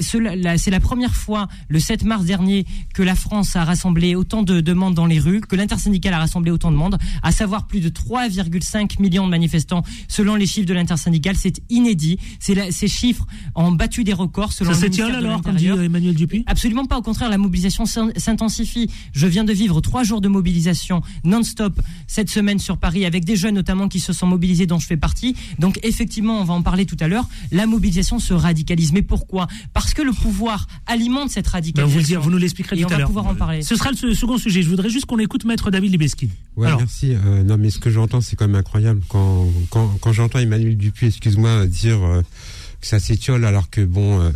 C'est 0.00 0.70
la 0.70 0.80
première 0.80 1.14
fois, 1.14 1.48
le 1.68 1.78
7 1.78 2.04
mars 2.04 2.24
dernier, 2.24 2.66
que 2.94 3.02
la 3.02 3.14
France 3.14 3.56
a 3.56 3.64
rassemblé 3.64 4.14
autant 4.14 4.42
de 4.42 4.60
demandes 4.60 4.94
dans 4.94 5.06
les 5.06 5.18
rues, 5.18 5.40
que 5.40 5.56
l'intersyndical 5.56 6.14
a 6.14 6.18
rassemblé 6.18 6.50
autant 6.50 6.70
de 6.70 6.76
monde, 6.76 6.98
à 7.22 7.32
savoir 7.32 7.66
plus 7.66 7.80
de 7.80 7.88
3,5 7.88 9.00
millions 9.00 9.26
de 9.26 9.30
manifestants 9.30 9.82
selon 10.08 10.34
les 10.34 10.46
chiffres 10.46 10.66
de 10.66 10.74
l'intersyndical. 10.74 11.36
C'est 11.36 11.62
inédit. 11.70 12.18
Ces 12.40 12.88
chiffres 12.88 13.26
ont 13.54 13.72
battu 13.72 14.04
des 14.04 14.14
records 14.16 14.52
selon 14.52 14.72
Ça 14.72 14.80
s'étiole 14.80 15.14
alors, 15.14 15.42
comme 15.42 15.56
dit 15.56 15.68
Emmanuel 15.68 16.14
Dupuis 16.14 16.44
Absolument 16.46 16.86
pas. 16.86 16.98
Au 16.98 17.02
contraire, 17.02 17.30
la 17.30 17.38
mobilisation 17.38 17.84
s'intensifie. 17.86 18.90
Je 19.12 19.26
viens 19.26 19.44
de 19.44 19.52
vivre 19.52 19.80
trois 19.80 20.02
jours 20.02 20.20
de 20.20 20.28
mobilisation 20.28 21.02
non-stop 21.24 21.80
cette 22.06 22.30
semaine 22.30 22.58
sur 22.58 22.78
Paris 22.78 23.04
avec 23.04 23.24
des 23.24 23.36
jeunes 23.36 23.54
notamment 23.54 23.88
qui 23.88 24.00
se 24.00 24.12
sont 24.12 24.26
mobilisés 24.26 24.66
dont 24.66 24.78
je 24.78 24.86
fais 24.86 24.96
partie. 24.96 25.36
Donc 25.58 25.78
effectivement, 25.82 26.40
on 26.40 26.44
va 26.44 26.54
en 26.54 26.62
parler 26.62 26.86
tout 26.86 26.96
à 27.00 27.08
l'heure. 27.08 27.28
La 27.52 27.66
mobilisation 27.66 28.18
se 28.18 28.34
radicalise. 28.34 28.92
Mais 28.92 29.02
pourquoi? 29.02 29.46
Parce 29.72 29.94
que 29.94 30.02
le 30.02 30.12
pouvoir 30.12 30.66
alimente 30.86 31.30
cette 31.30 31.46
radicalisation. 31.46 32.00
Ben 32.00 32.18
vous, 32.18 32.24
vous, 32.24 32.30
nous 32.30 32.38
l'expliquerez 32.38 32.76
tout 32.80 32.92
à 32.92 32.98
l'heure. 32.98 33.06
pouvoir 33.06 33.26
en 33.26 33.34
parler. 33.34 33.62
Ce 33.62 33.76
sera 33.76 33.90
le 33.90 34.14
second 34.14 34.38
sujet. 34.38 34.62
Je 34.62 34.68
voudrais 34.68 34.90
juste 34.90 35.06
qu'on 35.06 35.18
écoute 35.18 35.44
Maître 35.44 35.70
David 35.70 35.92
Libeskid. 35.92 36.30
Ouais, 36.56 36.68
merci. 36.76 37.12
Euh, 37.12 37.42
non, 37.42 37.56
mais 37.58 37.70
ce 37.70 37.78
que 37.78 37.90
j'entends, 37.90 38.20
c'est 38.20 38.36
quand 38.36 38.46
même 38.46 38.56
incroyable. 38.56 39.00
Quand, 39.08 39.46
quand, 39.70 39.96
quand 40.00 40.12
j'entends 40.12 40.38
Emmanuel 40.38 40.76
Dupuis, 40.76 41.08
excuse-moi, 41.08 41.66
dire 41.66 42.02
euh, 42.02 42.22
que 42.80 42.86
ça 42.86 42.98
s'étiole 42.98 43.44
alors 43.44 43.70
que, 43.70 43.80
bon, 43.80 44.20
euh, 44.20 44.30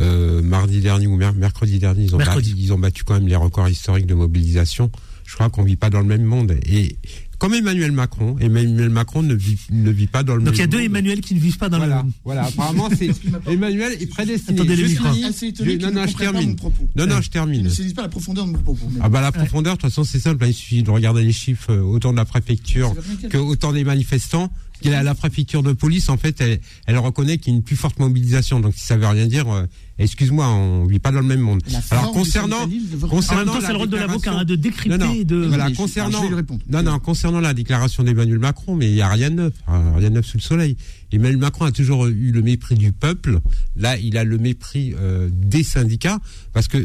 euh 0.00 0.42
mardi 0.42 0.80
dernier 0.80 1.06
ou 1.06 1.16
mercredi 1.16 1.78
dernier, 1.78 2.04
ils 2.04 2.14
ont, 2.14 2.18
Battu, 2.18 2.50
ils 2.56 2.72
ont 2.72 2.78
battu 2.78 3.04
quand 3.04 3.14
même 3.14 3.28
les 3.28 3.36
records 3.36 3.68
historiques 3.68 4.06
de 4.06 4.14
mobilisation. 4.14 4.90
Je 5.24 5.34
crois 5.34 5.48
qu'on 5.50 5.62
vit 5.62 5.76
pas 5.76 5.90
dans 5.90 6.00
le 6.00 6.06
même 6.06 6.22
monde. 6.22 6.56
Et 6.66 6.96
comme 7.44 7.54
Emmanuel 7.54 7.92
Macron. 7.92 8.36
Emmanuel 8.40 8.88
Macron 8.88 9.22
ne 9.22 9.34
vit, 9.34 9.58
ne 9.70 9.90
vit 9.90 10.06
pas 10.06 10.22
dans 10.22 10.34
le 10.34 10.40
Donc 10.42 10.46
même 10.46 10.54
il 10.54 10.60
y 10.60 10.62
a 10.62 10.66
deux 10.66 10.80
Emmanuel 10.80 11.20
qui 11.20 11.34
ne 11.34 11.40
vivent 11.40 11.58
pas 11.58 11.68
dans 11.68 11.78
voilà, 11.78 11.96
le 11.98 12.02
même 12.04 12.12
Voilà, 12.24 12.44
apparemment, 12.44 12.88
c'est 12.96 13.10
Emmanuel 13.50 13.92
est 14.00 14.06
prédestiné. 14.06 14.60
Attendez 14.60 14.76
les 14.76 14.88
micros. 14.88 15.08
Non, 15.08 15.90
non, 15.90 16.06
je 16.06 16.16
termine. 16.16 16.56
Non, 16.96 17.06
non, 17.06 17.20
je 17.20 17.30
termine. 17.30 17.64
Ne 17.64 17.68
saisis 17.68 17.92
pas 17.94 18.02
la 18.02 18.08
profondeur 18.08 18.46
de 18.46 18.52
mon 18.52 18.58
propos. 18.58 18.88
Ah 19.00 19.08
bah 19.08 19.20
la 19.20 19.32
profondeur, 19.32 19.76
de 19.76 19.80
toute 19.80 19.90
façon, 19.90 20.04
c'est 20.04 20.20
simple. 20.20 20.42
Hein, 20.44 20.48
il 20.48 20.54
suffit 20.54 20.82
de 20.82 20.90
regarder 20.90 21.22
les 21.22 21.32
chiffres 21.32 21.72
euh, 21.72 21.82
autant 21.82 22.12
de 22.12 22.16
la 22.16 22.24
préfecture 22.24 22.94
que 23.28 23.36
autant 23.36 23.72
des 23.72 23.84
manifestants. 23.84 24.50
La, 24.84 25.02
la 25.02 25.14
préfecture 25.14 25.62
de 25.62 25.72
police, 25.72 26.08
en 26.08 26.16
fait, 26.16 26.40
elle, 26.40 26.60
elle 26.86 26.98
reconnaît 26.98 27.38
qu'il 27.38 27.52
y 27.52 27.54
a 27.54 27.56
une 27.56 27.62
plus 27.62 27.76
forte 27.76 27.98
mobilisation. 27.98 28.60
Donc, 28.60 28.74
si 28.74 28.84
ça 28.84 28.96
veut 28.96 29.06
rien 29.06 29.26
dire, 29.26 29.48
euh, 29.48 29.66
excuse-moi, 29.98 30.46
on 30.46 30.84
vit 30.84 30.98
pas 30.98 31.10
dans 31.10 31.20
le 31.20 31.26
même 31.26 31.40
monde. 31.40 31.62
Alors 31.90 32.12
concernant, 32.12 32.68
concernant, 33.08 33.60
c'est 33.60 33.72
le 33.72 33.78
rôle 33.78 33.88
de 33.88 33.96
l'avocat 33.96 34.32
hein, 34.32 34.44
de 34.44 34.56
décrypter, 34.56 34.98
non, 34.98 35.06
non, 35.06 35.22
de. 35.22 35.46
Voilà, 35.46 35.70
concernant, 35.70 36.22
non, 36.68 36.82
non, 36.82 36.98
concernant 36.98 37.40
la 37.40 37.54
déclaration 37.54 38.02
d'Emmanuel 38.02 38.38
Macron, 38.38 38.74
mais 38.74 38.90
il 38.90 38.94
y 38.94 39.02
a 39.02 39.08
rien 39.08 39.30
de 39.30 39.36
neuf, 39.36 39.54
hein, 39.68 39.94
rien 39.96 40.10
de 40.10 40.16
neuf 40.16 40.26
sous 40.26 40.36
le 40.36 40.42
soleil. 40.42 40.76
Emmanuel 41.12 41.38
Macron 41.38 41.64
a 41.64 41.72
toujours 41.72 42.06
eu 42.06 42.32
le 42.32 42.42
mépris 42.42 42.74
du 42.74 42.92
peuple. 42.92 43.38
Là, 43.76 43.96
il 43.98 44.18
a 44.18 44.24
le 44.24 44.36
mépris 44.36 44.94
euh, 44.98 45.30
des 45.32 45.62
syndicats, 45.62 46.18
parce 46.52 46.68
que 46.68 46.78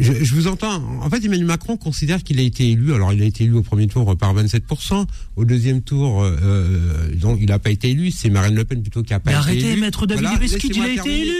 je, 0.00 0.12
je, 0.24 0.34
vous 0.34 0.46
entends. 0.46 0.82
En 1.00 1.10
fait, 1.10 1.24
Emmanuel 1.24 1.46
Macron 1.46 1.76
considère 1.76 2.22
qu'il 2.22 2.38
a 2.38 2.42
été 2.42 2.70
élu. 2.70 2.94
Alors, 2.94 3.12
il 3.12 3.22
a 3.22 3.24
été 3.24 3.44
élu 3.44 3.54
au 3.54 3.62
premier 3.62 3.86
tour 3.86 4.16
par 4.16 4.34
27%. 4.34 5.06
Au 5.36 5.44
deuxième 5.44 5.82
tour, 5.82 6.22
euh, 6.22 6.36
euh 6.42 7.14
donc, 7.14 7.38
il 7.40 7.46
n'a 7.46 7.58
pas 7.58 7.70
été 7.70 7.90
élu. 7.90 8.10
C'est 8.10 8.30
Marine 8.30 8.54
Le 8.54 8.64
Pen 8.64 8.82
plutôt 8.82 9.02
qui 9.02 9.12
n'a 9.12 9.20
pas 9.20 9.30
mais 9.30 9.36
été 9.36 9.40
arrêtez, 9.40 9.58
élu. 9.58 9.66
Arrêtez, 9.66 9.80
maître 9.80 10.06
David 10.06 10.22
voilà, 10.22 10.38
il 10.40 10.82
a 10.82 10.88
été 10.92 11.20
élu. 11.22 11.34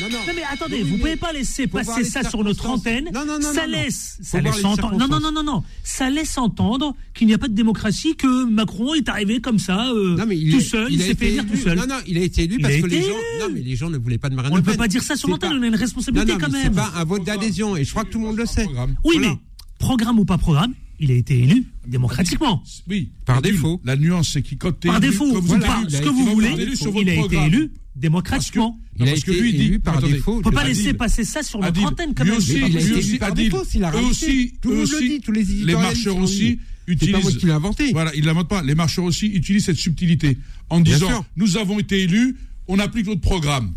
Non, 0.00 0.08
non. 0.10 0.18
non, 0.26 0.32
mais 0.34 0.42
attendez, 0.52 0.82
vous 0.82 0.94
ne 0.94 0.98
pouvez 0.98 1.16
pas 1.16 1.32
laisser 1.32 1.66
passer 1.66 2.04
ça 2.04 2.28
sur 2.28 2.42
notre 2.42 2.66
antenne. 2.66 3.10
Non, 3.12 3.24
non, 3.26 3.38
non. 3.38 3.52
Ça 3.52 3.66
laisse, 3.66 4.18
ça 4.22 4.40
laisse 4.40 4.64
entendre. 4.64 4.96
Non, 4.96 5.08
non, 5.08 5.20
non, 5.20 5.32
non, 5.32 5.42
non. 5.42 5.62
Ça 5.82 6.10
laisse 6.10 6.38
entendre 6.38 6.94
qu'il 7.14 7.26
n'y 7.26 7.34
a 7.34 7.38
pas 7.38 7.48
de 7.48 7.54
démocratie, 7.54 8.16
que 8.16 8.44
Macron 8.44 8.94
est 8.94 9.08
arrivé 9.08 9.40
comme 9.40 9.58
ça, 9.58 9.90
euh, 9.90 10.16
non, 10.16 10.24
mais 10.26 10.36
il 10.36 10.52
tout 10.52 10.60
seul. 10.60 10.92
Il, 10.92 11.00
s'est 11.00 11.14
fait 11.14 11.28
élire 11.28 11.46
tout 11.46 11.56
seul. 11.56 11.78
Non, 11.78 11.86
non, 11.86 11.96
il 12.06 12.18
a 12.18 12.22
été 12.22 12.44
élu 12.44 12.58
parce 12.58 12.74
que 12.76 12.86
les 12.86 13.02
gens. 13.02 13.08
Non, 13.40 13.46
mais 13.52 13.60
les 13.60 13.76
gens 13.76 13.90
ne 13.90 13.98
voulaient 13.98 14.18
pas 14.18 14.28
de 14.28 14.34
Marine 14.34 14.54
Le 14.54 14.62
Pen. 14.62 14.64
On 14.64 14.70
ne 14.70 14.76
peut 14.76 14.82
pas 14.82 14.88
dire 14.88 15.02
ça 15.02 15.16
sur 15.16 15.28
l'antenne. 15.28 15.52
On 15.58 15.62
a 15.62 15.66
une 15.66 15.74
responsabilité 15.74 16.34
quand 16.40 16.50
même. 16.50 16.62
C'est 16.64 16.74
pas 16.74 16.92
un 16.96 17.04
vote 17.04 17.24
d'adhésion. 17.24 17.63
Et 17.76 17.84
je 17.84 17.90
crois 17.90 18.04
que 18.04 18.10
tout 18.10 18.18
le 18.18 18.26
monde 18.26 18.36
le 18.36 18.46
sait. 18.46 18.66
Oui, 19.04 19.16
mais 19.20 19.36
programme 19.78 20.18
ou 20.18 20.24
pas 20.24 20.38
programme, 20.38 20.74
il 21.00 21.10
a 21.10 21.14
été 21.14 21.38
élu 21.38 21.64
démocratiquement. 21.86 22.62
Oui, 22.88 23.10
par 23.24 23.42
défaut. 23.42 23.80
La 23.84 23.96
nuance, 23.96 24.30
c'est 24.32 24.42
qu'il 24.42 24.58
quand 24.58 24.72
Par 24.80 25.00
défaut, 25.00 25.40
vous 25.40 25.60
ce 25.88 26.00
que 26.00 26.08
vous 26.08 26.26
voulez, 26.26 26.54
il 26.96 27.08
a 27.10 27.24
été 27.24 27.36
élu 27.36 27.72
démocratiquement. 27.96 28.78
Il 28.98 29.08
a 29.08 29.12
été 29.12 29.32
élu 29.32 29.80
par 29.80 30.00
défaut. 30.00 30.38
On 30.38 30.42
peut 30.42 30.50
pas 30.50 30.64
laisser 30.64 30.94
passer 30.94 31.24
ça 31.24 31.42
sur 31.42 31.60
notre 31.60 31.82
antenne 31.84 32.14
quand 32.14 32.24
même. 32.24 32.36
Aussi, 32.36 32.58
il 32.58 32.76
a 32.76 32.80
été 32.80 32.98
élu 32.98 33.18
par 33.18 33.32
défaut, 33.34 33.64
s'il 33.64 33.84
a 33.84 33.94
aussi, 33.96 34.54
tout 34.60 34.70
le 34.70 34.76
monde 34.76 34.88
le 34.90 35.08
dit, 35.08 35.20
tous 35.20 35.32
les 35.32 35.44
Les 35.44 35.74
marcheurs 35.74 36.16
aussi 36.16 36.58
utilisent. 36.86 37.14
C'est 37.14 37.22
pas 37.22 37.30
moi 37.30 37.32
qui 37.32 37.46
l'ai 37.46 37.52
inventé. 37.52 37.92
Voilà, 37.92 38.14
il 38.14 38.24
l'invente 38.24 38.48
pas. 38.48 38.62
Les 38.62 38.74
marcheurs 38.74 39.04
aussi 39.04 39.26
utilisent 39.26 39.64
cette 39.64 39.76
subtilité 39.76 40.38
en 40.70 40.80
disant 40.80 41.24
nous 41.36 41.56
avons 41.56 41.78
été 41.78 42.02
élus, 42.02 42.36
on 42.68 42.78
applique 42.78 43.06
notre 43.06 43.20
programme. 43.20 43.72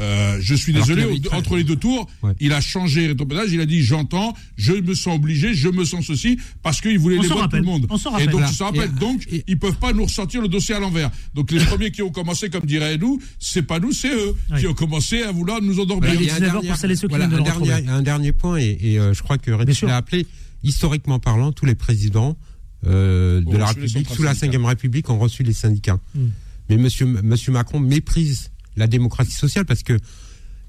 Euh, 0.00 0.38
je 0.40 0.54
suis 0.54 0.72
désolé, 0.72 1.04
entre 1.32 1.56
les 1.56 1.64
deux 1.64 1.76
tours, 1.76 2.08
ouais. 2.22 2.32
il 2.40 2.52
a 2.52 2.60
changé 2.60 3.08
rétropédage, 3.08 3.52
il 3.52 3.60
a 3.60 3.66
dit 3.66 3.82
j'entends, 3.82 4.34
je 4.56 4.72
me 4.72 4.94
sens 4.94 5.16
obligé, 5.16 5.54
je 5.54 5.68
me 5.68 5.84
sens 5.84 6.06
ceci, 6.06 6.38
parce 6.62 6.80
qu'il 6.80 6.98
voulait 6.98 7.18
on 7.18 7.22
les 7.22 7.28
votes 7.28 7.42
de 7.44 7.48
tout 7.48 7.56
le 7.56 7.62
monde. 7.62 7.86
On 7.90 7.96
et 8.18 8.26
donc, 8.26 8.40
voilà. 8.40 8.46
rappelle. 8.60 8.90
Et, 8.96 9.00
donc, 9.00 9.26
et, 9.30 9.44
ils 9.48 9.58
peuvent 9.58 9.78
pas 9.78 9.92
nous 9.92 10.04
ressortir 10.04 10.40
le 10.40 10.48
dossier 10.48 10.74
à 10.74 10.80
l'envers. 10.80 11.10
Donc, 11.34 11.50
les 11.50 11.58
premiers 11.64 11.90
qui 11.90 12.02
ont 12.02 12.10
commencé, 12.10 12.48
comme 12.48 12.64
dirait 12.64 12.96
nous, 12.98 13.20
c'est 13.38 13.62
pas 13.62 13.80
nous, 13.80 13.92
c'est 13.92 14.12
eux, 14.12 14.34
qui 14.58 14.66
ont 14.66 14.74
commencé 14.74 15.22
à 15.22 15.32
vouloir 15.32 15.60
nous 15.60 15.80
endormir. 15.80 16.14
Il 16.14 16.26
y 16.26 16.30
a 16.30 16.36
un, 16.36 16.40
dernier, 16.40 16.72
voilà, 17.08 17.24
un, 17.24 17.42
dernier, 17.42 17.88
un 17.88 18.02
dernier 18.02 18.32
point, 18.32 18.56
et, 18.56 18.98
euh, 18.98 19.14
je 19.14 19.22
crois 19.22 19.38
que 19.38 19.50
Rémi 19.50 19.74
l'a 19.82 19.96
appelé, 19.96 20.26
historiquement 20.62 21.18
parlant, 21.18 21.52
tous 21.52 21.66
les 21.66 21.74
présidents 21.74 22.36
euh, 22.86 23.40
de 23.40 23.56
la 23.56 23.66
République, 23.66 24.08
sous 24.08 24.22
la 24.22 24.32
Ve 24.32 24.64
République, 24.64 25.10
ont 25.10 25.18
reçu 25.18 25.42
les 25.42 25.52
syndicats. 25.52 25.98
Mm. 26.14 26.26
Mais 26.70 26.76
monsieur, 26.76 27.06
monsieur 27.06 27.52
Macron 27.52 27.80
méprise 27.80 28.50
la 28.78 28.86
démocratie 28.86 29.34
sociale 29.34 29.64
parce 29.64 29.82
que 29.82 29.98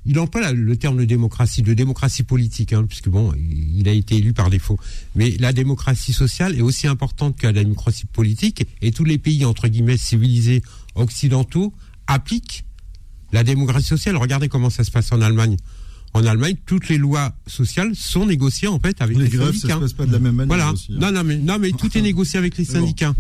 il 0.05 0.18
emploie 0.18 0.51
le 0.53 0.78
terme 0.78 0.97
de 0.97 1.05
démocratie, 1.05 1.62
de 1.62 1.74
démocratie 1.74 2.24
politique, 2.24 2.74
hein, 2.74 2.86
puisque 2.88 3.10
bon, 3.10 3.34
il 3.36 3.88
a 3.88 3.91
été 3.91 4.16
élu 4.16 4.34
par 4.34 4.49
défaut. 4.49 4.80
Mais 5.16 5.32
la 5.39 5.53
démocratie 5.53 6.14
sociale 6.14 6.55
est 6.57 6.62
aussi 6.62 6.88
importante 6.88 7.38
que 7.38 7.47
la 7.47 7.53
démocratie 7.53 8.05
politique, 8.05 8.66
et 8.82 8.91
tous 8.91 9.03
les 9.03 9.18
pays 9.18 9.45
entre 9.45 9.68
guillemets 9.68 9.97
civilisés 9.97 10.64
occidentaux 10.95 11.74
appliquent 12.07 12.64
la 13.32 13.43
démocratie 13.43 13.88
sociale. 13.88 14.16
Regardez 14.18 14.47
comment 14.47 14.70
ça 14.70 14.84
se 14.84 14.91
passe 14.91 15.12
en 15.12 15.22
Allemagne. 15.22 15.57
En 16.14 16.26
Allemagne, 16.26 16.55
toutes 16.66 16.89
les 16.89 16.97
lois 16.97 17.36
sociales 17.45 17.91
sont 17.93 18.26
négociées 18.26 18.68
en 18.68 18.80
fait 18.80 18.99
avec 19.01 19.18
les, 19.18 19.26
les 19.26 19.30
grèves, 19.30 19.51
syndicats. 19.51 19.68
Ça 19.68 19.76
se 19.76 19.80
passe 19.80 19.93
pas 19.93 20.05
de 20.07 20.12
la 20.12 20.20
même 20.20 20.36
manière. 20.36 20.47
Voilà. 20.47 20.72
Aussi, 20.72 20.93
hein. 20.93 20.97
Non, 20.99 21.12
non, 21.12 21.24
mais 21.24 21.38
non, 21.38 21.60
mais 21.60 21.72
tout 21.72 21.95
est 21.95 22.01
négocié 22.01 22.39
avec 22.39 22.57
les 22.57 22.66
syndicats. 22.66 23.14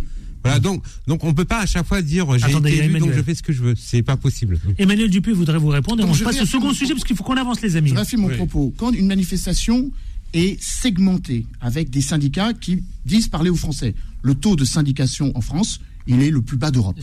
Voilà, 0.43 0.59
donc, 0.59 0.83
donc 1.07 1.23
on 1.23 1.33
peut 1.33 1.45
pas 1.45 1.59
à 1.59 1.65
chaque 1.65 1.85
fois 1.85 2.01
dire 2.01 2.37
j'ai 2.37 2.51
été 2.51 2.85
élu, 2.85 2.99
donc 2.99 3.13
je 3.13 3.21
fais 3.21 3.35
ce 3.35 3.43
que 3.43 3.53
je 3.53 3.61
veux. 3.61 3.75
C'est 3.75 4.03
pas 4.03 4.17
possible. 4.17 4.59
Emmanuel 4.77 5.09
Dupuis 5.09 5.33
voudrait 5.33 5.57
vous 5.57 5.67
répondre. 5.67 6.03
on 6.07 6.23
passe 6.23 6.41
au 6.41 6.45
second 6.45 6.73
sujet 6.73 6.93
parce 6.93 7.03
qu'il 7.03 7.15
faut 7.15 7.23
qu'on 7.23 7.37
avance, 7.37 7.61
les 7.61 7.75
amis. 7.75 7.89
Je 7.89 7.95
raffine 7.95 8.19
mon 8.19 8.29
propos. 8.29 8.73
Quand 8.77 8.91
une 8.91 9.07
manifestation 9.07 9.91
est 10.33 10.61
segmentée 10.61 11.45
avec 11.59 11.89
des 11.89 12.01
syndicats 12.01 12.53
qui 12.53 12.83
disent 13.05 13.27
parler 13.27 13.49
aux 13.49 13.55
Français, 13.55 13.95
le 14.21 14.35
taux 14.35 14.55
de 14.55 14.65
syndication 14.65 15.31
en 15.35 15.41
France 15.41 15.79
il 16.07 16.21
est 16.23 16.31
le 16.31 16.41
plus 16.41 16.57
bas 16.57 16.71
d'Europe. 16.71 16.99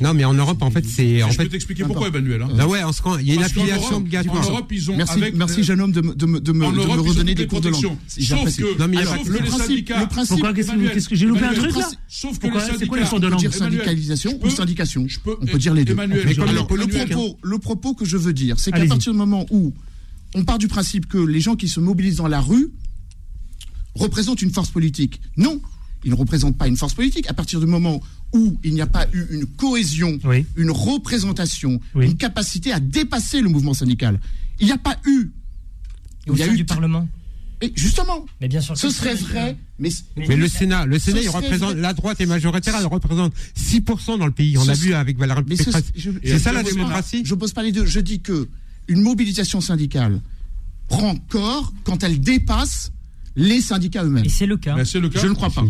Non, 0.00 0.14
mais 0.14 0.24
en 0.24 0.34
Europe, 0.34 0.62
en 0.62 0.70
fait, 0.70 0.84
c'est. 0.84 1.20
Je 1.20 1.36
peux 1.36 1.48
t'expliquer 1.48 1.84
pourquoi, 1.84 2.08
Emmanuel. 2.08 2.42
Hein. 2.42 2.48
Ah 2.58 2.68
ouais, 2.68 2.80
il 3.20 3.28
y 3.28 3.32
a 3.32 3.34
une 3.34 3.42
affiliation 3.42 3.96
obligatoire. 3.96 4.46
En 4.46 4.50
Europe, 4.50 4.72
ils 4.72 4.90
ont. 4.90 4.96
Merci, 4.96 5.18
avec, 5.18 5.34
merci 5.34 5.62
jeune 5.62 5.80
homme, 5.80 5.92
de, 5.92 6.00
de, 6.00 6.14
de, 6.14 6.38
de 6.38 6.52
me, 6.52 6.66
redonner 6.66 7.34
des 7.34 7.46
cours 7.46 7.60
de 7.60 7.70
langue. 7.70 7.96
Sauf 8.06 8.56
que, 8.56 8.78
non, 8.78 8.88
mais 8.88 9.04
sauf 9.04 9.22
que 9.24 9.42
les 9.42 9.50
syndicats. 9.50 10.00
Le 10.00 10.06
principe, 10.06 10.40
Pourquoi 10.40 10.52
Qu'est-ce 10.54 11.08
que 11.08 11.16
j'ai 11.16 11.26
loupé 11.26 11.44
un 11.44 11.54
truc 11.54 11.76
là 11.76 11.90
Sauf 12.08 12.38
que 12.38 12.46
les 12.46 12.52
syndicats. 12.52 12.76
C'est 12.78 12.86
quoi 12.86 13.00
les 13.00 13.06
cours 13.06 13.20
de 13.20 13.28
langue 13.28 13.40
dire 13.40 13.54
syndicalisation 13.54 14.38
ou 14.42 14.50
syndication 14.50 15.06
On 15.26 15.46
peut 15.46 15.58
dire 15.58 15.74
les 15.74 15.84
deux. 15.84 15.96
Alors, 15.98 16.68
le 17.42 17.58
propos 17.58 17.94
que 17.94 18.04
je 18.04 18.16
veux 18.16 18.32
dire, 18.32 18.58
c'est 18.58 18.72
qu'à 18.72 18.84
partir 18.86 19.12
du 19.12 19.18
moment 19.18 19.46
où 19.50 19.72
on 20.34 20.44
part 20.44 20.58
du 20.58 20.68
principe 20.68 21.06
que 21.06 21.18
les 21.18 21.40
gens 21.40 21.54
qui 21.54 21.68
se 21.68 21.80
mobilisent 21.80 22.16
dans 22.16 22.28
la 22.28 22.40
rue 22.40 22.72
représentent 23.94 24.42
une 24.42 24.50
force 24.50 24.70
politique. 24.70 25.20
Non, 25.36 25.60
ils 26.04 26.10
ne 26.10 26.16
représentent 26.16 26.58
pas 26.58 26.66
une 26.66 26.76
force 26.76 26.94
politique. 26.94 27.28
À 27.30 27.34
partir 27.34 27.60
du 27.60 27.66
moment 27.66 28.00
où 28.34 28.58
il 28.64 28.74
n'y 28.74 28.82
a 28.82 28.86
pas 28.86 29.06
eu 29.12 29.24
une 29.30 29.46
cohésion, 29.46 30.18
une 30.56 30.70
représentation, 30.70 31.80
une 31.94 32.16
capacité 32.16 32.72
à 32.72 32.80
dépasser 32.80 33.40
le 33.40 33.48
mouvement 33.48 33.72
syndical. 33.72 34.20
Il 34.60 34.66
n'y 34.66 34.72
a 34.72 34.78
pas 34.78 34.98
eu. 35.06 35.30
il 36.26 36.36
y 36.36 36.42
a 36.42 36.46
eu 36.48 36.56
du 36.56 36.64
Parlement. 36.64 37.08
Et 37.60 37.72
justement, 37.76 38.26
mais 38.40 38.48
bien 38.48 38.60
sûr 38.60 38.76
ce 38.76 38.90
serait 38.90 39.14
vrai, 39.14 39.56
mais, 39.78 39.88
mais, 40.16 40.36
le 40.36 40.48
Sénat, 40.48 40.86
le 40.86 40.98
Sénat, 40.98 41.20
il 41.22 41.28
représente 41.28 41.76
la 41.76 41.94
droite 41.94 42.20
est 42.20 42.26
majoritaire, 42.26 42.74
elle 42.78 42.86
représente 42.86 43.32
6% 43.56 44.18
dans 44.18 44.26
le 44.26 44.32
pays. 44.32 44.58
On 44.58 44.68
a 44.68 44.74
vu 44.74 44.92
avec 44.92 45.16
Valérie 45.16 45.44
Pécresse. 45.44 45.92
C'est 46.24 46.38
ça 46.40 46.52
la 46.52 46.64
démocratie? 46.64 47.22
Je 47.24 47.34
pose 47.34 47.52
pas 47.52 47.62
les 47.62 47.72
deux. 47.72 47.86
Je 47.86 48.00
dis 48.00 48.20
que 48.20 48.48
une 48.88 49.00
mobilisation 49.00 49.60
syndicale 49.60 50.20
prend 50.88 51.14
corps 51.16 51.72
quand 51.84 52.02
elle 52.02 52.20
dépasse 52.20 52.92
les 53.36 53.60
syndicats 53.60 54.04
eux-mêmes. 54.04 54.24
Et 54.24 54.28
c'est 54.28 54.46
le 54.46 54.56
cas. 54.56 54.76
Je 54.84 55.26
ne 55.26 55.34
crois 55.34 55.50
pas. 55.50 55.64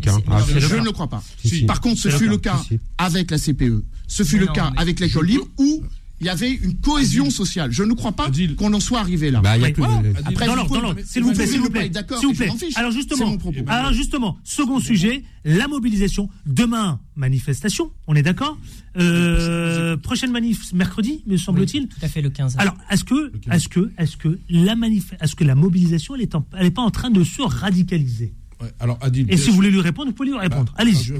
je 0.47 0.77
ne 0.77 0.85
le 0.85 0.93
crois 0.93 1.09
pas. 1.09 1.23
Par 1.67 1.81
contre, 1.81 2.01
ce 2.01 2.09
fut 2.11 2.29
le 2.29 2.39
cas 2.39 2.61
avec 2.99 3.31
la 3.31 3.39
CPE. 3.39 3.83
Ce 4.07 4.23
fut 4.23 4.39
le 4.39 4.47
cas 4.47 4.73
avec 4.77 5.01
l'école 5.01 5.27
libre 5.27 5.47
où 5.59 5.83
il 6.25 6.29
y 6.29 6.31
avait 6.31 6.53
une 6.53 6.77
cohésion 6.77 7.29
sociale. 7.29 7.70
Je 7.70 7.83
ne 7.83 7.93
crois 7.93 8.12
pas 8.12 8.31
qu'on 8.57 8.72
en 8.72 8.81
soit 8.81 9.01
arrivé 9.01 9.31
là. 9.31 9.43
Bah, 9.43 9.53
Après, 9.53 10.47
non, 10.47 10.57
non, 10.57 10.95
s'il 11.05 11.22
vous 11.22 11.33
plaît, 11.35 11.47
s'il 11.47 11.61
vous 11.61 11.68
plaît, 11.68 11.91
s'il 12.18 12.29
vous 12.29 12.35
plaît. 12.35 12.49
Alors 12.77 12.93
justement, 12.93 13.37
alors 13.66 13.93
justement, 13.93 14.39
second 14.43 14.81
sujet, 14.81 15.22
la 15.45 15.68
mobilisation. 15.68 16.31
Demain, 16.47 16.99
manifestation. 17.14 17.91
On 18.07 18.14
est 18.14 18.22
d'accord 18.22 18.57
euh, 18.97 19.99
Prochaine 19.99 20.31
manif 20.31 20.72
mercredi, 20.72 21.22
me 21.27 21.37
semble-t-il. 21.37 21.89
tout 21.89 21.99
à 22.01 22.09
fait 22.09 22.22
le 22.22 22.31
15. 22.31 22.57
Alors, 22.59 22.77
est-ce 22.91 23.05
que, 23.05 23.31
est-ce 23.51 23.68
que, 23.68 23.93
est-ce 23.99 24.16
que 24.16 24.39
la 24.49 24.77
manif, 24.77 25.12
est-ce 25.20 25.35
que 25.37 25.45
la 25.45 25.55
mobilisation, 25.55 26.14
elle 26.14 26.22
est, 26.22 26.33
elle 26.59 26.66
est 26.66 26.70
pas 26.70 26.83
en 26.83 26.91
train 26.91 27.11
de 27.11 27.22
se 27.22 27.43
radicaliser? 27.43 28.33
Alors, 28.81 28.99
Adil, 29.03 29.27
Et 29.29 29.37
si 29.37 29.51
vous 29.51 29.57
voulez 29.57 29.70
lui 29.70 29.83
répondre, 29.83 30.09
vous 30.09 30.14
pouvez 30.14 30.31
lui 30.31 30.39
répondre. 30.39 30.72
Bah, 30.72 30.83
Allez-y. 30.83 31.12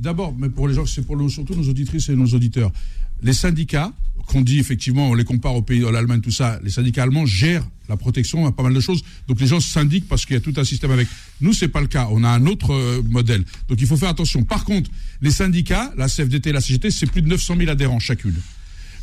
D'abord, 0.00 0.34
mais 0.38 0.48
pour 0.48 0.66
les 0.66 0.74
gens, 0.74 0.86
c'est 0.86 1.04
pour 1.04 1.30
surtout 1.30 1.54
nos 1.54 1.68
auditrices 1.68 2.08
et 2.08 2.16
nos 2.16 2.28
auditeurs. 2.28 2.72
Les 3.22 3.34
syndicats, 3.34 3.92
qu'on 4.30 4.42
dit 4.42 4.60
effectivement, 4.60 5.10
on 5.10 5.14
les 5.14 5.24
compare 5.24 5.56
aux 5.56 5.62
pays, 5.62 5.80
de 5.80 5.88
l'Allemagne, 5.88 6.20
tout 6.20 6.30
ça, 6.30 6.60
les 6.62 6.70
syndicats 6.70 7.02
allemands 7.02 7.26
gèrent 7.26 7.66
la 7.88 7.96
protection 7.96 8.46
à 8.46 8.52
pas 8.52 8.62
mal 8.62 8.72
de 8.72 8.78
choses. 8.78 9.02
Donc 9.26 9.40
les 9.40 9.48
gens 9.48 9.58
syndiquent 9.58 10.06
parce 10.06 10.24
qu'il 10.24 10.34
y 10.34 10.36
a 10.36 10.40
tout 10.40 10.54
un 10.56 10.64
système 10.64 10.92
avec. 10.92 11.08
Nous, 11.40 11.52
c'est 11.52 11.66
pas 11.66 11.80
le 11.80 11.88
cas. 11.88 12.06
On 12.12 12.22
a 12.22 12.28
un 12.28 12.46
autre 12.46 12.72
euh, 12.72 13.02
modèle. 13.02 13.44
Donc 13.68 13.80
il 13.80 13.88
faut 13.88 13.96
faire 13.96 14.08
attention. 14.08 14.44
Par 14.44 14.64
contre, 14.64 14.88
les 15.20 15.32
syndicats, 15.32 15.92
la 15.96 16.06
CFDT 16.06 16.50
et 16.50 16.52
la 16.52 16.60
CGT, 16.60 16.92
c'est 16.92 17.10
plus 17.10 17.22
de 17.22 17.26
900 17.26 17.56
000 17.56 17.70
adhérents 17.70 17.98
chacune. 17.98 18.36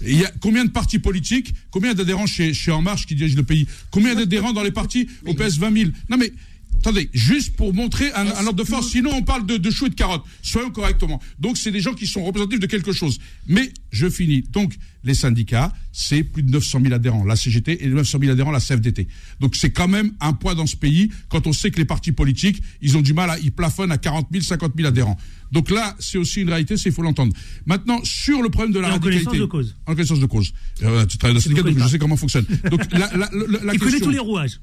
il 0.01 0.17
y 0.17 0.23
a 0.23 0.32
combien 0.39 0.63
de 0.63 0.71
partis 0.71 0.99
politiques, 0.99 1.53
combien 1.71 1.93
d'adhérents 1.93 2.28
chez, 2.28 2.53
chez 2.53 2.71
En 2.71 2.82
Marche 2.82 3.05
qui 3.05 3.15
dirige 3.15 3.36
le 3.36 3.43
pays, 3.43 3.67
combien 3.91 4.15
d'adhérents 4.15 4.53
dans 4.53 4.63
les 4.63 4.71
partis? 4.71 5.09
Au 5.25 5.34
PS 5.34 5.57
20 5.57 5.78
000 5.78 5.91
Non 6.09 6.15
mais 6.15 6.32
Attendez, 6.80 7.09
juste 7.13 7.55
pour 7.55 7.73
montrer 7.73 8.11
un, 8.13 8.28
ordre 8.28 8.53
de 8.53 8.63
force, 8.63 8.89
sinon 8.89 9.11
on 9.13 9.23
parle 9.23 9.45
de, 9.45 9.57
de 9.57 9.71
choux 9.71 9.88
et 9.88 9.89
de 9.89 9.95
carottes. 9.95 10.23
Soyons 10.41 10.69
correctement. 10.69 11.21
Donc 11.39 11.57
c'est 11.57 11.71
des 11.71 11.82
gens 11.82 11.93
qui 11.93 12.07
sont 12.07 12.23
représentatifs 12.23 12.59
de 12.59 12.67
quelque 12.67 12.93
chose. 12.93 13.19
Mais 13.47 13.71
je 13.91 14.09
finis. 14.09 14.43
Donc 14.51 14.75
les 15.03 15.13
syndicats, 15.13 15.73
c'est 15.91 16.23
plus 16.23 16.43
de 16.43 16.51
900 16.51 16.82
000 16.84 16.93
adhérents, 16.93 17.23
la 17.23 17.36
CGT, 17.36 17.84
et 17.84 17.88
900 17.88 18.19
000 18.19 18.32
adhérents, 18.32 18.51
la 18.51 18.59
CFDT. 18.59 19.07
Donc 19.39 19.55
c'est 19.55 19.71
quand 19.71 19.88
même 19.88 20.13
un 20.19 20.34
poids 20.34 20.53
dans 20.53 20.65
ce 20.65 20.75
pays 20.75 21.09
quand 21.30 21.47
on 21.47 21.53
sait 21.53 21.71
que 21.71 21.78
les 21.78 21.86
partis 21.86 22.11
politiques, 22.11 22.61
ils 22.82 22.97
ont 22.97 23.01
du 23.01 23.13
mal 23.13 23.30
à, 23.30 23.39
ils 23.39 23.51
plafonnent 23.51 23.91
à 23.91 23.97
40 23.97 24.28
000, 24.32 24.43
50 24.43 24.73
000 24.75 24.88
adhérents. 24.88 25.17
Donc 25.51 25.69
là, 25.69 25.95
c'est 25.99 26.17
aussi 26.17 26.41
une 26.41 26.49
réalité, 26.49 26.78
c'est 26.78 26.89
il 26.89 26.95
faut 26.95 27.01
l'entendre. 27.01 27.34
Maintenant, 27.65 27.99
sur 28.03 28.41
le 28.41 28.49
problème 28.49 28.73
de 28.73 28.80
la 28.80 28.89
radicalité. 28.89 29.28
En 29.28 29.32
connaissance 29.32 29.39
de 29.39 29.45
cause. 29.45 29.75
En 29.86 29.91
connaissance 29.93 30.19
de 30.19 30.25
cause. 30.25 30.53
Euh, 30.84 31.05
tu 31.05 31.17
travailles 31.17 31.34
dans 31.34 31.39
le 31.39 31.43
syndicat, 31.43 31.63
donc 31.63 31.80
je 31.80 31.88
sais 31.88 31.99
comment 31.99 32.17
fonctionne. 32.17 32.45
Donc 32.69 32.82
la, 32.91 33.09
la, 33.15 33.30
la, 33.63 33.73
Il 33.73 33.80
connaît 33.80 33.99
tous 33.99 34.09
les 34.09 34.19
rouages 34.19 34.59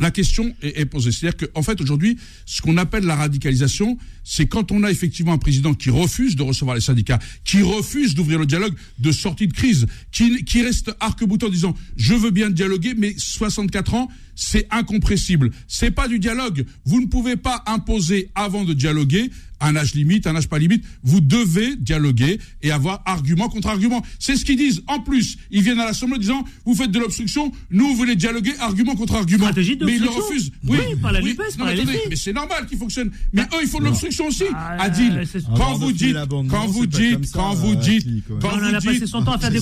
la 0.00 0.10
question 0.10 0.54
est, 0.62 0.86
posée. 0.86 1.12
C'est-à-dire 1.12 1.48
qu'en 1.48 1.62
fait, 1.62 1.80
aujourd'hui, 1.80 2.18
ce 2.46 2.62
qu'on 2.62 2.76
appelle 2.76 3.04
la 3.04 3.16
radicalisation, 3.16 3.98
c'est 4.24 4.46
quand 4.46 4.72
on 4.72 4.84
a 4.84 4.90
effectivement 4.90 5.32
un 5.32 5.38
président 5.38 5.74
qui 5.74 5.90
refuse 5.90 6.34
de 6.36 6.42
recevoir 6.42 6.74
les 6.74 6.80
syndicats, 6.80 7.18
qui 7.44 7.62
refuse 7.62 8.14
d'ouvrir 8.14 8.38
le 8.38 8.46
dialogue 8.46 8.74
de 8.98 9.12
sortie 9.12 9.48
de 9.48 9.52
crise, 9.52 9.86
qui, 10.10 10.44
qui 10.44 10.62
reste 10.62 10.92
arc-boutant 11.00 11.48
en 11.48 11.50
disant 11.50 11.74
je 11.96 12.14
veux 12.14 12.30
bien 12.30 12.50
dialoguer, 12.50 12.94
mais 12.96 13.14
64 13.16 13.94
ans, 13.94 14.08
c'est 14.34 14.66
incompressible. 14.70 15.50
C'est 15.68 15.90
pas 15.90 16.08
du 16.08 16.18
dialogue. 16.18 16.64
Vous 16.84 17.00
ne 17.00 17.06
pouvez 17.06 17.36
pas 17.36 17.62
imposer 17.66 18.30
avant 18.34 18.64
de 18.64 18.72
dialoguer 18.72 19.30
un 19.62 19.76
âge 19.76 19.94
limite, 19.94 20.26
un 20.26 20.36
âge 20.36 20.48
pas 20.48 20.58
limite. 20.58 20.84
Vous 21.02 21.20
devez 21.20 21.76
dialoguer 21.76 22.38
et 22.62 22.70
avoir 22.70 23.02
argument 23.06 23.48
contre 23.48 23.68
argument. 23.68 24.02
C'est 24.18 24.36
ce 24.36 24.44
qu'ils 24.44 24.56
disent. 24.56 24.82
En 24.88 25.00
plus, 25.00 25.38
ils 25.50 25.62
viennent 25.62 25.80
à 25.80 25.86
l'Assemblée 25.86 26.18
disant 26.18 26.44
vous 26.66 26.74
faites 26.74 26.90
de 26.90 26.98
l'obstruction, 26.98 27.52
nous 27.70 27.88
vous 27.88 27.94
voulez 27.94 28.16
dialoguer 28.16 28.52
argument 28.58 28.94
contre 28.94 29.14
argument. 29.14 29.50
mais 29.54 29.62
ils 29.62 30.02
le 30.02 30.08
refusent. 30.08 30.52
Oui, 30.66 30.78
par 31.00 31.12
la 31.12 31.20
oui. 31.20 31.36
non, 31.58 31.64
mais, 31.64 31.72
attendez, 31.72 32.00
mais 32.10 32.16
c'est 32.16 32.32
normal 32.32 32.66
qu'ils 32.66 32.78
fonctionnent. 32.78 33.10
Mais 33.32 33.42
eux, 33.42 33.62
ils 33.62 33.68
font 33.68 33.78
de 33.78 33.84
l'obstruction 33.84 34.26
aussi. 34.26 34.44
Ah, 34.54 34.82
Adil, 34.82 35.22
quand 35.56 35.74
vous 35.74 35.92
dites, 35.92 36.16
quand 36.48 36.66
vous 36.66 36.86
dites, 36.86 37.32
quand 37.32 37.54
vous 37.54 37.76
dites, 37.76 38.06
quand 38.40 38.48
vous 38.48 38.66
dites, 38.66 38.72
on 38.72 38.74
a 38.74 38.80
passé 38.80 39.06
son 39.06 39.24
temps 39.24 39.32
à 39.32 39.38
faire 39.38 39.50
des 39.50 39.60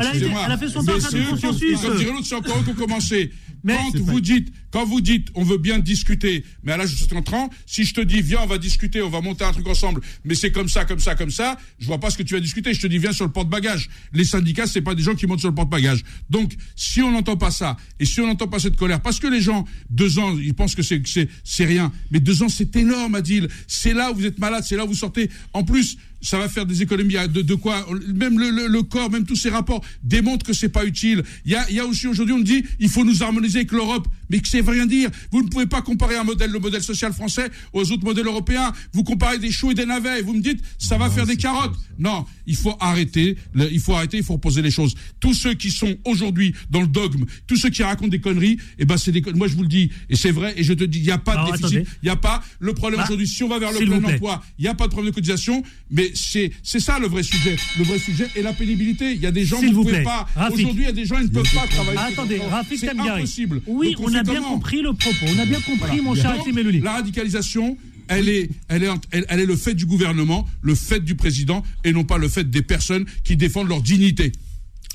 elle 0.00 0.06
a, 0.06 0.14
elle 0.14 0.52
a, 0.52 0.58
fait 0.58 0.68
son 0.68 0.84
temps 0.84 0.92
à 0.94 1.00
faire 1.00 1.10
des 1.10 1.24
consensus. 1.24 1.80
Comme 1.80 1.96
dirait 1.96 2.12
l'autre, 2.12 2.26
c'est 2.26 2.34
encore 2.34 2.58
eux 2.58 2.62
qui 2.62 2.70
ont 2.70 2.74
commencé. 2.74 3.32
Quand 3.66 3.90
vous 3.94 4.20
dites, 4.20 4.52
quand 4.70 4.84
vous 4.84 5.00
dites, 5.00 5.28
on 5.34 5.42
veut 5.42 5.58
bien 5.58 5.78
discuter, 5.78 6.44
mais 6.62 6.72
à 6.72 6.76
l'âge 6.76 6.92
de 6.92 6.96
50 6.98 7.32
ans, 7.32 7.50
si 7.66 7.84
je 7.84 7.94
te 7.94 8.00
dis, 8.00 8.20
viens, 8.20 8.40
on 8.42 8.46
va 8.46 8.58
discuter, 8.58 9.00
on 9.02 9.08
va 9.08 9.20
monter 9.20 9.44
un 9.44 9.52
truc 9.52 9.66
ensemble, 9.66 10.00
mais 10.24 10.34
c'est 10.34 10.52
comme 10.52 10.68
ça, 10.68 10.84
comme 10.84 10.98
ça, 10.98 11.14
comme 11.14 11.30
ça, 11.30 11.58
je 11.78 11.86
vois 11.86 11.98
pas 11.98 12.10
ce 12.10 12.18
que 12.18 12.22
tu 12.22 12.34
vas 12.34 12.40
discuter. 12.40 12.74
Je 12.74 12.80
te 12.80 12.86
dis, 12.86 12.98
viens 12.98 13.12
sur 13.12 13.24
le 13.24 13.32
porte-bagages. 13.32 13.88
Les 14.12 14.24
syndicats, 14.24 14.66
c'est 14.66 14.82
pas 14.82 14.94
des 14.94 15.02
gens 15.02 15.14
qui 15.14 15.26
montent 15.26 15.40
sur 15.40 15.48
le 15.48 15.54
porte-bagages. 15.54 16.04
Donc, 16.28 16.54
si 16.76 17.00
on 17.02 17.10
n'entend 17.10 17.36
pas 17.36 17.50
ça, 17.50 17.76
et 17.98 18.04
si 18.04 18.20
on 18.20 18.26
n'entend 18.26 18.48
pas 18.48 18.58
cette 18.58 18.76
colère, 18.76 19.00
parce 19.00 19.18
que 19.18 19.26
les 19.26 19.40
gens, 19.40 19.64
deux 19.90 20.18
ans, 20.18 20.36
ils 20.38 20.54
pensent 20.54 20.74
que 20.74 20.82
c'est, 20.82 21.06
c'est, 21.06 21.28
c'est 21.44 21.64
rien, 21.64 21.92
mais 22.10 22.20
deux 22.20 22.42
ans, 22.42 22.48
c'est 22.48 22.76
énorme, 22.76 23.14
Adil. 23.14 23.48
C'est 23.66 23.94
là 23.94 24.12
où 24.12 24.14
vous 24.14 24.26
êtes 24.26 24.38
malade, 24.38 24.64
c'est 24.66 24.76
là 24.76 24.84
où 24.84 24.88
vous 24.88 24.94
sortez. 24.94 25.30
En 25.52 25.64
plus, 25.64 25.96
ça 26.20 26.38
va 26.38 26.48
faire 26.48 26.66
des 26.66 26.82
économies 26.82 27.16
de, 27.32 27.42
de 27.42 27.54
quoi 27.54 27.86
Même 28.14 28.38
le, 28.38 28.68
le, 28.68 28.82
corps, 28.82 29.10
même 29.10 29.24
tous 29.24 29.36
ces 29.36 29.50
rapports 29.50 29.84
démontrent 30.02 30.44
que 30.44 30.52
c'est 30.52 30.68
pas 30.68 30.84
utile. 30.84 31.22
Il 31.44 31.52
y 31.52 31.56
a, 31.56 31.70
y 31.70 31.78
a 31.78 31.86
aussi 31.86 32.06
aujourd'hui, 32.06 32.34
on 32.34 32.40
dit, 32.40 32.64
il 32.80 32.88
faut 32.88 33.04
nous 33.04 33.22
harmoniser 33.22 33.58
avec 33.58 33.72
l'Europe, 33.72 34.08
mais 34.30 34.40
que 34.40 34.48
c'est 34.48 34.60
rien 34.60 34.86
dire. 34.86 35.10
Vous 35.30 35.42
ne 35.42 35.48
pouvez 35.48 35.66
pas 35.66 35.82
comparer 35.82 36.16
un 36.16 36.24
modèle, 36.24 36.50
le 36.50 36.58
modèle 36.58 36.82
social 36.82 37.12
français, 37.12 37.50
aux 37.72 37.90
autres 37.92 38.04
modèles 38.04 38.26
européens. 38.26 38.72
Vous 38.92 39.04
comparez 39.04 39.38
des 39.38 39.50
choux 39.50 39.70
et 39.70 39.74
des 39.74 39.86
navets, 39.86 40.20
et 40.20 40.22
vous 40.22 40.34
me 40.34 40.40
dites, 40.40 40.60
ça 40.78 40.98
va 40.98 41.10
faire 41.10 41.26
des 41.26 41.36
carottes. 41.36 41.76
Non, 41.98 42.26
il 42.46 42.56
faut 42.56 42.76
arrêter, 42.80 43.36
il 43.54 43.80
faut 43.80 43.94
arrêter, 43.94 44.18
il 44.18 44.22
faut 44.22 44.34
reposer 44.34 44.62
les 44.62 44.70
choses. 44.70 44.94
Tous 45.20 45.34
ceux 45.34 45.54
qui 45.54 45.70
sont 45.70 45.96
aujourd'hui 46.04 46.54
dans 46.70 46.80
le 46.80 46.86
dogme, 46.86 47.24
tous 47.46 47.56
ceux 47.56 47.70
qui 47.70 47.82
racontent 47.82 48.08
des 48.08 48.20
conneries, 48.20 48.58
eh 48.78 48.84
ben 48.84 48.96
c'est 48.96 49.12
des 49.12 49.22
Moi 49.32 49.48
je 49.48 49.54
vous 49.54 49.62
le 49.62 49.68
dis, 49.68 49.90
et 50.08 50.16
c'est 50.16 50.30
vrai, 50.30 50.54
et 50.56 50.62
je 50.62 50.72
te 50.72 50.84
dis, 50.84 50.98
il 50.98 51.04
n'y 51.04 51.10
a 51.10 51.18
pas 51.18 51.44
de 51.44 51.52
déficit, 51.52 51.88
il 52.02 52.06
n'y 52.06 52.10
a 52.10 52.16
pas. 52.16 52.42
Le 52.60 52.74
problème 52.74 52.98
bah, 52.98 53.04
aujourd'hui, 53.04 53.26
si 53.26 53.42
on 53.42 53.48
va 53.48 53.58
vers 53.58 53.72
le 53.72 53.78
plein 53.78 54.02
emploi, 54.02 54.42
il 54.58 54.62
n'y 54.62 54.68
a 54.68 54.74
pas 54.74 54.86
de 54.86 54.90
problème 54.92 55.10
de 55.10 55.14
cotisation, 55.14 55.62
mais 55.90 56.07
c'est 56.14 56.50
c'est 56.62 56.80
ça 56.80 56.98
le 56.98 57.06
vrai 57.06 57.22
sujet. 57.22 57.56
Le 57.78 57.84
vrai 57.84 57.98
sujet 57.98 58.28
est 58.36 58.42
la 58.42 58.52
pénibilité. 58.52 59.12
Il 59.12 59.20
y 59.20 59.26
a 59.26 59.30
des 59.30 59.44
gens 59.44 59.60
qui 59.60 59.70
ne 59.72 59.84
peuvent 59.84 60.02
pas. 60.02 60.26
Aujourd'hui, 60.52 60.82
il 60.82 60.86
y 60.86 60.86
a 60.86 60.92
des 60.92 61.04
gens 61.04 61.16
qui 61.16 61.24
ne 61.24 61.28
peuvent 61.28 61.54
pas 61.54 61.66
travailler. 61.66 61.98
Attendez, 61.98 62.38
Rafik 62.38 62.78
C'est 62.78 62.90
impossible. 62.90 63.62
Oui, 63.66 63.94
on, 63.98 64.12
a 64.14 64.22
bien 64.22 64.42
compris 64.42 64.82
le 64.82 64.92
propos. 64.92 65.26
On 65.26 65.38
a 65.38 65.46
bien 65.46 65.60
compris, 65.60 66.00
mon 66.00 66.14
cher 66.14 66.36
Melouli. 66.52 66.80
La 66.80 66.92
radicalisation, 66.92 67.76
elle 68.08 68.28
est, 68.28 68.50
elle, 68.68 68.84
est, 68.84 68.90
elle, 69.10 69.40
est 69.40 69.46
le 69.46 69.56
fait 69.56 69.74
du 69.74 69.86
gouvernement, 69.86 70.46
le 70.62 70.74
fait 70.74 71.00
du 71.00 71.14
président, 71.14 71.62
et 71.84 71.92
non 71.92 72.04
pas 72.04 72.18
le 72.18 72.28
fait 72.28 72.48
des 72.48 72.62
personnes 72.62 73.04
qui 73.24 73.36
défendent 73.36 73.68
leur 73.68 73.82
dignité. 73.82 74.32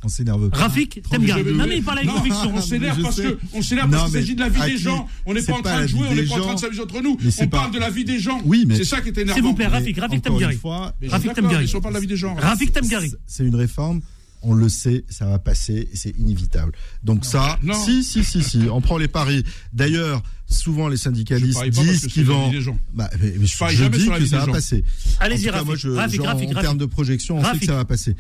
On 0.04 0.10
s'énerve 0.10 0.50
pas. 0.50 0.58
Rafik, 0.58 1.02
t'aimes 1.10 1.24
bien. 1.24 1.38
Non, 1.38 1.66
mais 1.68 1.78
il 1.78 1.84
parle 1.84 2.00
avec 2.00 2.10
conviction. 2.10 2.52
On 2.56 2.62
s'énerve 2.62 3.02
parce 3.02 3.22
que, 3.22 3.38
on 3.54 3.62
s'énerve 3.62 3.90
parce 3.90 4.12
qu'il 4.12 4.14
s'agit 4.14 4.36
de 4.36 4.40
la 4.42 4.50
vie 4.50 4.62
des 4.72 4.78
gens. 4.78 5.08
On 5.26 5.34
n'est 5.34 5.42
pas 5.42 5.54
en 5.54 5.62
train 5.62 5.82
de 5.82 5.88
jouer, 5.88 6.08
on 6.10 6.16
n'est 6.16 6.24
pas 6.24 6.36
en 6.36 6.42
train 6.42 6.56
de 6.56 6.60
s'amuser 6.60 6.82
entre 6.82 7.02
nous. 7.02 7.18
On 7.40 7.48
parle 7.48 7.72
de 7.72 7.80
la 7.80 7.90
vie 7.90 8.06
des 8.06 8.20
gens. 8.20 8.42
Oui, 8.46 8.66
mais. 8.68 8.76
C'est 8.76 8.86
ça 8.86 9.02
qui 9.02 9.10
est 9.10 9.18
énervant. 9.18 9.36
S'il 9.36 9.44
vous 9.44 9.54
plaît, 9.54 9.68
Rafik, 9.68 9.98
Rafik 10.00 10.22
Temgari. 10.22 10.60
Rafik 11.08 11.34
Temgari. 11.34 11.72
On 11.76 11.82
parle 11.82 11.94
de 11.94 11.98
la 11.98 12.02
vie 12.02 12.08
des 12.08 12.18
gens. 12.18 12.36
Rafik 12.36 12.74
Temgari. 12.74 13.12
C'est 13.26 13.44
une 13.44 13.56
réforme 13.56 14.02
on 14.44 14.54
le 14.54 14.70
sait, 14.70 15.06
ça 15.10 15.26
va 15.26 15.40
passer 15.40 15.88
et 15.92 15.96
c'est 15.96 16.18
inévitable. 16.20 16.74
Donc 17.04 17.26
ça, 17.26 17.58
si, 17.86 18.04
si, 18.04 18.24
si, 18.24 18.44
si, 18.44 18.60
on 18.70 18.82
prend 18.82 18.98
les 18.98 19.08
paris. 19.08 19.44
D'ailleurs, 19.72 20.22
souvent 20.48 20.90
les 20.90 20.98
syndicalistes 20.98 21.64
disent 21.70 22.08
qu'ils 22.08 22.26
vont. 22.26 22.52
Bah, 22.94 23.10
je, 23.20 23.28
je 23.72 23.86
dis 23.86 24.10
que 24.10 24.26
ça 24.26 24.46
va 24.46 24.52
passer. 24.52 24.84
Allez-y, 25.20 25.50
Moi, 25.66 25.76
je, 25.76 25.90
en 25.90 26.62
termes 26.62 26.78
de 26.78 26.86
projection, 26.86 27.40
on 27.40 27.44
sait 27.44 27.60
que 27.60 27.66
ça 27.66 27.76
va 27.76 27.86
passer. 27.86 28.16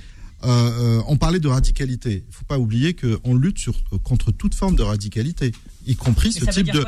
Euh, 0.45 0.97
euh, 0.99 1.01
on 1.07 1.17
parlait 1.17 1.39
de 1.39 1.47
radicalité. 1.47 2.23
Il 2.25 2.29
ne 2.29 2.33
faut 2.33 2.45
pas 2.45 2.59
oublier 2.59 2.95
qu'on 2.95 3.35
lutte 3.35 3.59
sur, 3.59 3.73
contre 4.03 4.31
toute 4.31 4.55
forme 4.55 4.75
de 4.75 4.83
radicalité, 4.83 5.51
y 5.85 5.95
compris 5.95 6.33
ce 6.33 6.45
type 6.45 6.71
de. 6.71 6.83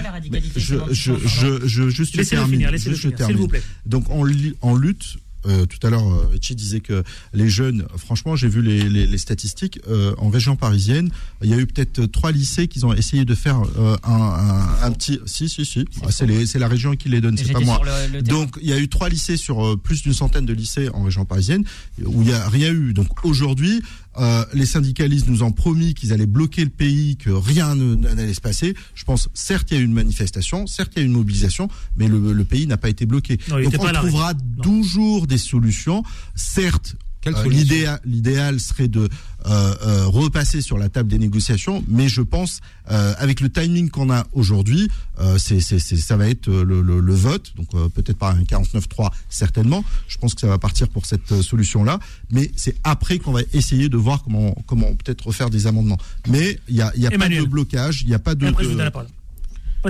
je, 0.56 0.76
je, 0.91 1.14
je, 1.26 1.68
je, 1.68 1.89
juste 1.89 2.28
termine. 2.28 2.78
S'il 2.78 3.38
vous 3.38 3.47
plaît. 3.47 3.64
Donc 3.86 4.10
on, 4.10 4.28
on 4.62 4.76
lutte 4.76 5.18
euh, 5.48 5.66
tout 5.66 5.86
à 5.86 5.89
l'heure, 5.89 6.08
euh, 6.08 6.28
Richie 6.32 6.56
disait 6.56 6.80
que 6.80 7.04
les 7.34 7.50
jeunes, 7.50 7.86
franchement, 7.98 8.36
j'ai 8.36 8.48
vu 8.48 8.62
les, 8.62 8.89
les, 8.89 9.06
les 9.08 9.18
statistiques 9.18 9.80
euh, 9.88 10.14
en 10.18 10.30
région 10.30 10.56
parisienne. 10.56 11.10
Il 11.43 11.50
y 11.50 11.54
a 11.54 11.58
eu 11.58 11.66
peut-être 11.66 12.06
trois 12.06 12.32
lycées 12.32 12.68
qui 12.68 12.84
ont 12.86 12.93
essayé 12.93 13.26
de 13.26 13.36
faire 13.36 13.62
euh, 13.78 13.96
un, 14.04 14.14
un, 14.14 14.84
un, 14.84 14.91
petit. 14.91 15.20
Si, 15.26 15.50
si, 15.50 15.66
si. 15.66 15.86
C'est 16.10 16.60
la 16.60 16.68
région 16.68 16.96
qui 16.96 17.10
les 17.10 17.22
donne, 17.22 17.38
c'est 17.38 17.52
pas 17.52 17.60
moi. 17.60 17.82
Le, 18.12 18.18
le 18.18 18.22
Donc, 18.22 18.58
il 18.62 18.70
y 18.70 18.74
a 18.74 18.80
eu 18.80 18.88
trois 18.88 19.10
lycées 19.10 19.38
sur 19.38 19.80
plus 19.80 20.02
d'une 20.04 20.14
centaine 20.14 20.46
de 20.46 20.54
lycées 20.54 20.89
en 20.89 21.04
région 21.04 21.26
parisienne 21.26 21.64
où 22.04 22.22
il 22.22 22.28
n'y 22.28 22.34
a 22.34 22.48
rien 22.50 22.72
eu. 22.72 22.93
Donc 22.93 23.26
aujourd'hui, 23.26 23.82
euh, 24.18 24.45
les 24.53 24.66
syndicalistes 24.66 25.28
nous 25.28 25.43
ont 25.43 25.51
promis 25.51 25.93
qu'ils 25.93 26.13
allaient 26.13 26.26
bloquer 26.26 26.63
le 26.63 26.70
pays, 26.70 27.18
que 27.18 27.30
rien 27.30 27.76
n'allait 27.76 28.34
se 28.34 28.41
passer. 28.41 28.76
Je 28.93 29.03
pense, 29.03 29.30
certes, 29.34 29.72
il 29.72 29.76
y 29.76 29.78
a 29.78 29.82
eu 29.82 29.86
une 29.86 29.93
manifestation, 29.93 30.68
certes, 30.68 30.93
il 30.95 30.99
y 30.99 31.01
a 31.01 31.03
eu 31.03 31.07
une 31.07 31.13
mobilisation, 31.13 31.70
mais 31.97 32.07
le, 32.07 32.34
le 32.34 32.45
pays 32.45 32.68
n'a 32.68 32.78
pas 32.78 32.89
été 32.89 33.05
bloqué. 33.05 33.39
Non, 33.49 33.61
Donc, 33.61 33.74
on 33.80 33.91
trouvera 33.91 34.34
toujours 34.61 35.28
des 35.28 35.38
solutions. 35.38 36.03
Certes, 36.36 36.95
euh, 37.28 37.99
L'idéal 38.05 38.59
serait 38.59 38.88
de 38.88 39.01
euh, 39.01 39.07
euh, 39.45 40.05
repasser 40.07 40.61
sur 40.61 40.78
la 40.78 40.89
table 40.89 41.09
des 41.09 41.19
négociations, 41.19 41.84
mais 41.88 42.07
je 42.09 42.21
pense, 42.21 42.61
euh, 42.91 43.13
avec 43.17 43.41
le 43.41 43.49
timing 43.49 43.89
qu'on 43.89 44.11
a 44.11 44.26
aujourd'hui, 44.34 44.89
euh, 45.19 45.38
c'est, 45.38 45.59
c'est, 45.59 45.80
ça 45.80 46.17
va 46.17 46.28
être 46.28 46.49
le, 46.49 46.82
le, 46.82 46.99
le 46.99 47.13
vote, 47.13 47.53
donc 47.55 47.69
peut-être 47.93 48.17
pas 48.17 48.32
un 48.32 48.43
49-3 48.43 49.11
certainement. 49.30 49.84
Je 50.07 50.17
pense 50.17 50.34
que 50.34 50.41
ça 50.41 50.47
va 50.47 50.57
partir 50.57 50.89
pour 50.89 51.05
cette 51.05 51.41
solution-là, 51.41 51.99
mais 52.32 52.51
c'est 52.55 52.76
après 52.84 53.19
qu'on 53.19 53.32
va 53.32 53.41
essayer 53.53 53.89
de 53.89 53.97
voir 53.97 54.23
comment, 54.23 54.55
comment 54.65 54.93
peut-être 54.95 55.28
refaire 55.28 55.49
des 55.49 55.67
amendements. 55.67 55.97
Mais 56.28 56.59
il 56.67 56.76
n'y 56.76 56.82
a, 56.82 56.91
y 56.95 57.07
a 57.07 57.11
pas 57.11 57.30
de 57.30 57.45
blocage, 57.45 58.01
il 58.01 58.07
n'y 58.07 58.13
a 58.15 58.19
pas 58.19 58.36
de... 58.36 58.47
de... 58.47 58.91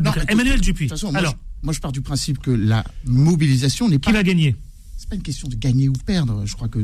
Non, 0.01 0.11
Emmanuel 0.27 0.59
Dupuis. 0.59 0.89
Façon, 0.89 1.13
Alors, 1.15 1.33
moi, 1.33 1.39
je, 1.61 1.65
moi, 1.65 1.73
je 1.73 1.79
pars 1.79 1.91
du 1.91 2.01
principe 2.01 2.39
que 2.39 2.51
la 2.51 2.83
mobilisation 3.05 3.88
n'est 3.88 3.99
pas. 3.99 4.09
Qui 4.11 4.13
va 4.13 4.23
gagner? 4.23 4.55
C'est 4.98 5.10
pas 5.10 5.16
une 5.16 5.22
question 5.22 5.48
de 5.48 5.56
gagner 5.56 5.89
ou 5.89 5.93
perdre. 5.93 6.46
Je 6.46 6.56
crois 6.56 6.68
que 6.68 6.80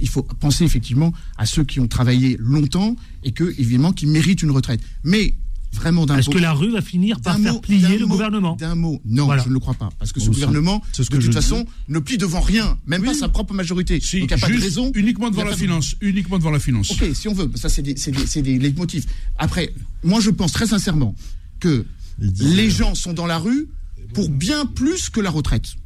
il 0.00 0.08
faut 0.08 0.22
penser 0.22 0.64
effectivement 0.64 1.12
à 1.36 1.46
ceux 1.46 1.64
qui 1.64 1.80
ont 1.80 1.88
travaillé 1.88 2.36
longtemps 2.38 2.96
et 3.24 3.32
que 3.32 3.44
évidemment 3.58 3.92
qui 3.92 4.06
méritent 4.06 4.42
une 4.42 4.50
retraite. 4.50 4.80
Mais 5.04 5.34
vraiment 5.72 6.06
d'un 6.06 6.18
Est-ce 6.18 6.30
que 6.30 6.38
la 6.38 6.52
rue 6.52 6.70
va 6.70 6.82
finir 6.82 7.20
par 7.20 7.38
faire 7.38 7.60
plier 7.60 7.98
le 7.98 8.06
mot, 8.06 8.12
gouvernement 8.12 8.56
D'un 8.56 8.74
mot, 8.74 9.00
non, 9.04 9.24
voilà. 9.24 9.42
je 9.42 9.48
ne 9.48 9.54
le 9.54 9.60
crois 9.60 9.74
pas, 9.74 9.88
parce 9.98 10.12
que 10.12 10.20
ce 10.20 10.28
gouvernement, 10.28 10.82
ce 10.92 11.02
que 11.02 11.16
de 11.16 11.22
toute 11.22 11.32
façon, 11.32 11.62
dis. 11.62 11.94
ne 11.94 11.98
plie 11.98 12.18
devant 12.18 12.40
rien, 12.40 12.78
même 12.86 13.00
oui. 13.02 13.08
pas 13.08 13.14
sa 13.14 13.28
propre 13.28 13.54
majorité. 13.54 13.98
Si, 14.00 14.20
Donc 14.20 14.30
il 14.30 14.36
n'y 14.36 14.42
a 14.42 14.46
pas 14.46 14.52
de 14.52 14.60
raison. 14.60 14.92
Uniquement 14.94 15.30
devant 15.30 15.44
la 15.44 15.56
finance, 15.56 15.96
de... 15.98 16.06
uniquement 16.06 16.38
devant 16.38 16.50
la 16.50 16.60
finance. 16.60 16.90
Ok, 16.90 17.04
si 17.14 17.28
on 17.28 17.34
veut, 17.34 17.50
ça 17.54 17.68
c'est 17.68 17.82
des, 17.82 17.94
des, 17.94 18.42
des 18.42 18.58
leitmotifs. 18.58 19.06
Après, 19.38 19.72
moi 20.04 20.20
je 20.20 20.30
pense 20.30 20.52
très 20.52 20.66
sincèrement 20.66 21.14
que 21.58 21.86
les 22.18 22.70
gens 22.70 22.94
sont 22.94 23.14
dans 23.14 23.26
la 23.26 23.38
rue 23.38 23.68
pour 24.12 24.28
bien 24.28 24.66
plus 24.66 25.08
que 25.08 25.20
la 25.20 25.30
retraite. 25.30 25.76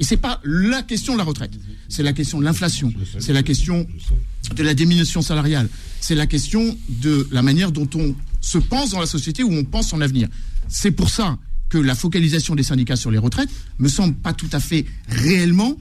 Et 0.00 0.04
c'est 0.04 0.16
pas 0.16 0.40
la 0.44 0.82
question 0.82 1.14
de 1.14 1.18
la 1.18 1.24
retraite, 1.24 1.52
c'est 1.88 2.02
la 2.02 2.12
question 2.12 2.38
de 2.38 2.44
l'inflation, 2.44 2.92
c'est 3.18 3.32
la 3.32 3.42
question 3.42 3.86
de 4.54 4.62
la 4.62 4.74
diminution 4.74 5.22
salariale, 5.22 5.68
c'est 6.00 6.14
la 6.14 6.26
question 6.26 6.76
de 6.88 7.26
la 7.32 7.42
manière 7.42 7.72
dont 7.72 7.88
on 7.94 8.14
se 8.40 8.58
pense 8.58 8.90
dans 8.90 9.00
la 9.00 9.06
société, 9.06 9.42
où 9.42 9.52
on 9.52 9.64
pense 9.64 9.88
son 9.88 10.00
avenir. 10.00 10.28
C'est 10.68 10.92
pour 10.92 11.10
ça 11.10 11.38
que 11.68 11.78
la 11.78 11.94
focalisation 11.94 12.54
des 12.54 12.62
syndicats 12.62 12.96
sur 12.96 13.10
les 13.10 13.18
retraites 13.18 13.50
me 13.78 13.88
semble 13.88 14.14
pas 14.14 14.32
tout 14.32 14.48
à 14.52 14.60
fait 14.60 14.86
réellement 15.08 15.76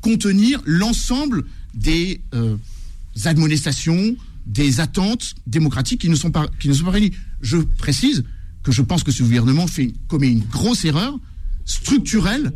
contenir 0.00 0.60
l'ensemble 0.64 1.44
des 1.74 2.20
euh, 2.34 2.56
admonestations, 3.24 4.16
des 4.46 4.80
attentes 4.80 5.34
démocratiques 5.46 6.00
qui 6.00 6.08
ne 6.08 6.14
sont 6.14 6.30
pas 6.30 6.48
qui 6.58 6.68
ne 6.68 6.74
sont 6.74 6.84
pas 6.84 6.92
réunies. 6.92 7.12
Je 7.42 7.58
précise 7.58 8.24
que 8.62 8.72
je 8.72 8.82
pense 8.82 9.04
que 9.04 9.12
ce 9.12 9.22
gouvernement 9.22 9.66
fait 9.66 9.92
commet 10.08 10.28
une 10.28 10.44
grosse 10.44 10.84
erreur 10.84 11.18
structurelle 11.64 12.52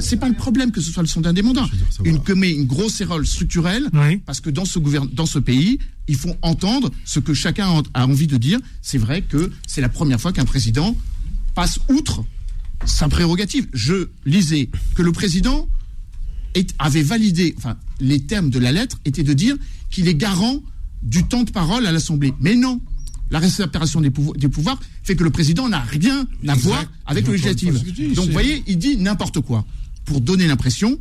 c'est 0.00 0.16
pas 0.16 0.28
le 0.28 0.34
problème 0.34 0.72
que 0.72 0.80
ce 0.80 0.90
soit 0.90 1.02
le 1.02 1.08
sondage 1.08 1.34
des 1.34 1.42
mandats. 1.42 1.68
Une 2.04 2.20
commet 2.22 2.50
une 2.50 2.66
grosse 2.66 3.00
erreur 3.00 3.24
structurelle 3.24 3.88
oui. 3.92 4.18
parce 4.18 4.40
que 4.40 4.50
dans 4.50 4.64
ce 4.64 4.78
gouverne, 4.78 5.08
dans 5.12 5.26
ce 5.26 5.38
pays, 5.38 5.78
il 6.08 6.16
faut 6.16 6.34
entendre 6.42 6.90
ce 7.04 7.20
que 7.20 7.34
chacun 7.34 7.82
a 7.94 8.06
envie 8.06 8.26
de 8.26 8.36
dire. 8.36 8.58
C'est 8.82 8.98
vrai 8.98 9.22
que 9.22 9.50
c'est 9.66 9.80
la 9.80 9.88
première 9.88 10.20
fois 10.20 10.32
qu'un 10.32 10.44
président 10.44 10.96
passe 11.54 11.78
outre 11.88 12.24
sa 12.84 13.08
prérogative. 13.08 13.66
Je 13.72 14.08
lisais 14.26 14.68
que 14.94 15.02
le 15.02 15.12
président 15.12 15.68
est, 16.54 16.74
avait 16.78 17.02
validé, 17.02 17.54
enfin, 17.56 17.76
les 18.00 18.20
termes 18.20 18.50
de 18.50 18.58
la 18.58 18.72
lettre 18.72 18.98
étaient 19.04 19.22
de 19.22 19.32
dire 19.32 19.56
qu'il 19.90 20.08
est 20.08 20.14
garant 20.14 20.62
du 21.02 21.24
temps 21.24 21.42
de 21.44 21.50
parole 21.50 21.86
à 21.86 21.92
l'Assemblée. 21.92 22.32
Mais 22.40 22.56
non, 22.56 22.80
la 23.30 23.38
récupération 23.38 24.00
des, 24.00 24.10
pouvo 24.10 24.34
des, 24.34 24.48
pouvoirs 24.48 24.78
fait 25.02 25.16
que 25.16 25.24
le 25.24 25.30
président 25.30 25.68
n'a 25.68 25.80
rien 25.80 26.26
à 26.46 26.54
voir 26.54 26.84
avec 27.06 27.26
le 27.26 27.32
législatif. 27.32 27.74
Donc, 28.14 28.26
vous 28.26 28.32
voyez, 28.32 28.62
il 28.66 28.78
dit 28.78 28.96
n'importe 28.96 29.40
quoi 29.40 29.64
pour 30.04 30.20
donner 30.20 30.46
l'impression 30.46 30.98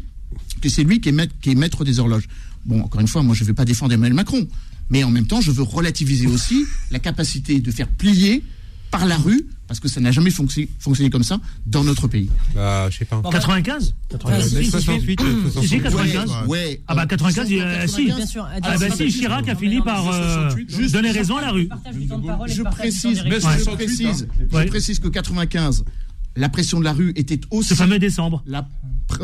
que 0.62 0.70
c'est 0.70 0.84
lui 0.84 1.02
qui 1.02 1.10
est, 1.10 1.14
maître, 1.14 1.34
qui 1.42 1.52
est 1.52 1.56
maître 1.56 1.84
des 1.84 2.00
horloges. 2.00 2.28
Bon, 2.66 2.82
encore 2.82 3.02
une 3.02 3.08
fois, 3.08 3.22
moi, 3.24 3.36
je 3.36 3.44
ne 3.44 3.48
vais 3.48 3.54
pas 3.54 3.66
défendre 3.66 3.94
Emmanuel 3.94 4.14
Macron, 4.14 4.48
mais 4.90 5.04
en 5.04 5.12
même 5.12 5.28
temps, 5.28 5.42
je 5.42 5.52
veux 5.52 5.64
relativiser 5.64 6.28
aussi 6.28 6.66
la 6.92 7.00
capacité 7.00 7.60
de 7.60 7.72
faire 7.72 7.88
plier 7.88 8.44
par 8.90 9.06
la 9.06 9.18
rue, 9.18 9.46
parce 9.68 9.80
que 9.80 9.88
ça 9.88 10.00
n'a 10.02 10.12
jamais 10.12 10.30
fonctionné, 10.30 10.70
fonctionné, 10.80 11.10
comme 11.10 11.24
ça 11.24 11.40
dans 11.66 11.84
notre 11.84 12.08
pays. 12.08 12.30
Bah, 12.54 12.90
je 12.90 12.98
sais 12.98 13.06
pas. 13.06 13.22
95 13.32 13.96
98, 14.10 14.72
68, 14.72 15.22
68. 15.54 15.82
95 15.84 16.30
ouais, 16.30 16.48
ouais. 16.48 16.82
Ah 16.88 16.96
bah 16.96 17.06
95, 17.06 17.50
il, 17.50 17.62
euh, 17.62 17.88
si. 17.88 18.06
Bien 18.06 18.26
sûr, 18.26 18.48
ah 18.50 18.78
bah 18.78 18.90
si, 18.96 19.08
Chirac 19.10 19.48
a 19.48 19.56
fini 19.56 19.82
par 19.82 20.08
euh, 20.10 20.50
donner 20.92 21.12
raison 21.12 21.38
à 21.38 21.42
la 21.42 21.52
rue. 21.52 21.70
Je 22.48 22.64
précise, 22.64 23.24
je 23.24 23.70
précise, 23.72 24.28
je 24.40 24.68
précise 24.68 25.00
que 25.00 25.08
95, 25.08 25.86
la 26.36 26.50
pression 26.50 26.80
de 26.80 26.84
la 26.84 26.94
rue 26.94 27.14
était 27.16 27.40
aussi. 27.52 27.70
Ce 27.70 27.76
fameux 27.76 28.00
décembre. 28.00 28.44
La, 28.46 28.68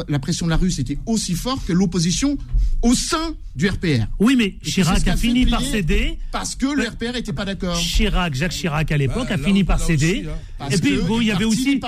la 0.08 0.20
pression 0.20 0.46
de 0.46 0.52
la 0.52 0.58
rue, 0.58 0.72
c'était 0.72 0.98
aussi 1.06 1.34
fort 1.34 1.64
que 1.66 1.74
l'opposition 1.74 2.38
au 2.82 2.94
sein 2.94 3.36
du 3.56 3.68
RPR. 3.68 4.06
Oui, 4.20 4.36
mais 4.38 4.56
Chirac 4.64 5.08
a, 5.08 5.14
a 5.14 5.18
fini 5.18 5.46
par 5.46 5.62
céder. 5.62 6.18
Parce 6.32 6.56
que 6.56 6.66
le 6.66 6.88
RPR 6.88 7.14
n'était 7.14 7.34
pas 7.34 7.46
d'accord. 7.46 7.78
Chirac, 7.78 8.34
Jacques 8.34 8.52
Chirac 8.52 8.92
à 8.92 8.98
l'époque, 8.98 9.28
bah, 9.28 9.36
a 9.36 9.38
fini 9.38 9.64
par 9.64 9.80
céder. 9.80 10.20
Aussi, 10.20 10.30
hein. 10.62 10.68
Et 10.72 10.78
puis, 10.78 10.98
bon, 11.08 11.20
il 11.20 11.28
y 11.28 11.32
avait 11.32 11.46
aussi. 11.46 11.80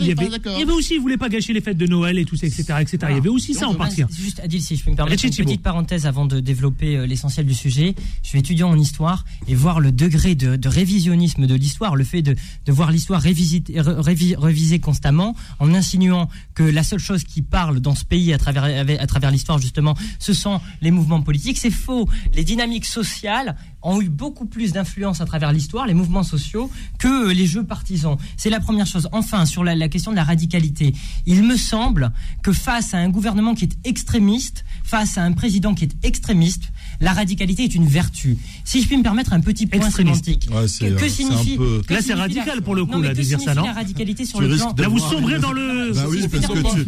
Il 0.00 0.06
y 0.06 0.12
avait, 0.12 0.26
il 0.26 0.58
y 0.58 0.62
avait 0.62 0.72
aussi, 0.72 0.94
il 0.94 1.00
voulait 1.00 1.16
pas 1.16 1.28
gâcher 1.28 1.52
les 1.52 1.60
fêtes 1.60 1.78
de 1.78 1.86
Noël 1.86 2.18
et 2.18 2.24
tout 2.24 2.36
ça, 2.36 2.46
etc., 2.46 2.64
etc. 2.80 2.98
il 3.10 3.14
y 3.14 3.18
avait 3.18 3.28
aussi 3.28 3.54
ça 3.54 3.68
en 3.68 3.74
partie. 3.74 4.02
Juste, 4.10 4.40
Adil, 4.40 4.62
si 4.62 4.76
je 4.76 4.84
peux 4.84 4.90
me 4.90 4.96
permettre 4.96 5.24
une 5.24 5.30
petite 5.30 5.62
parenthèse 5.62 6.06
avant 6.06 6.26
de 6.26 6.40
développer 6.40 6.96
euh, 6.96 7.06
l'essentiel 7.06 7.46
du 7.46 7.54
sujet. 7.54 7.94
Je 8.22 8.28
suis 8.28 8.38
étudiant 8.38 8.70
en 8.70 8.78
histoire 8.78 9.24
et 9.48 9.54
voir 9.54 9.80
le 9.80 9.92
degré 9.92 10.34
de, 10.34 10.56
de 10.56 10.68
révisionnisme 10.68 11.46
de 11.46 11.54
l'histoire, 11.54 11.96
le 11.96 12.04
fait 12.04 12.22
de, 12.22 12.36
de 12.66 12.72
voir 12.72 12.90
l'histoire 12.90 13.20
révisée 13.22 14.78
constamment, 14.78 15.34
en 15.58 15.74
insinuant 15.74 16.28
que 16.54 16.62
la 16.62 16.82
seule 16.82 16.98
chose 17.00 17.24
qui 17.36 17.42
parle 17.42 17.80
dans 17.80 17.94
ce 17.94 18.06
pays 18.06 18.32
à 18.32 18.38
travers, 18.38 19.30
l'histoire, 19.30 19.58
justement, 19.58 19.94
ce 20.18 20.32
sont 20.32 20.58
les 20.80 20.90
mouvements 20.90 21.20
politiques. 21.20 21.58
C'est 21.58 21.70
faux. 21.70 22.08
Les 22.32 22.44
dynamiques 22.44 22.86
sociales 22.86 23.56
ont 23.82 24.00
eu 24.00 24.08
beaucoup 24.08 24.46
plus 24.46 24.72
d'influence 24.72 25.20
à 25.20 25.26
travers 25.26 25.52
l'histoire, 25.52 25.86
les 25.86 25.92
mouvements 25.92 26.22
sociaux, 26.22 26.70
que 26.98 27.30
les 27.30 27.46
jeux 27.46 27.64
partisans. 27.64 28.16
C'est 28.38 28.48
la 28.48 28.58
première 28.58 28.86
chose. 28.86 29.06
Enfin, 29.12 29.44
sur 29.44 29.64
la, 29.64 29.88
question 29.90 30.12
de 30.12 30.16
la 30.16 30.24
radicalité, 30.24 30.94
il 31.26 31.42
me 31.42 31.58
semble 31.58 32.10
que 32.42 32.54
face 32.54 32.94
à 32.94 32.96
un 32.96 33.10
gouvernement 33.10 33.54
qui 33.54 33.64
est 33.64 33.76
extrémiste, 33.84 34.64
face 34.82 35.18
à 35.18 35.22
un 35.22 35.32
président 35.32 35.74
qui 35.74 35.84
est 35.84 36.06
extrémiste, 36.06 36.72
la 37.00 37.12
radicalité 37.12 37.64
est 37.64 37.74
une 37.74 37.86
vertu. 37.86 38.38
Si 38.64 38.82
je 38.82 38.86
puis 38.86 38.96
me 38.96 39.02
permettre 39.02 39.32
un 39.32 39.40
petit 39.40 39.66
point 39.66 39.90
sémantique. 39.90 40.48
Ouais, 40.50 40.66
que, 40.66 40.94
que 40.94 41.08
signifie 41.08 41.56
peu... 41.56 41.82
que 41.86 41.94
Là, 41.94 42.00
c'est 42.02 42.14
radical 42.14 42.62
pour 42.62 42.74
le 42.74 42.84
coup, 42.84 42.92
non, 42.92 43.02
là, 43.02 43.14
de 43.14 43.22
dire 43.22 43.40
ça, 43.40 43.54
non 43.54 43.64
la 43.64 43.72
radicalité 43.72 44.24
sur 44.24 44.40
le 44.40 44.54
plan. 44.56 44.74
Là, 44.76 44.88
vous 44.88 44.98
sombrez 44.98 45.38
dans 45.38 45.52
le. 45.52 45.92
Bah 45.92 46.04
oui, 46.08 46.26
parce 46.28 46.46
que 46.46 46.74
tu. 46.74 46.84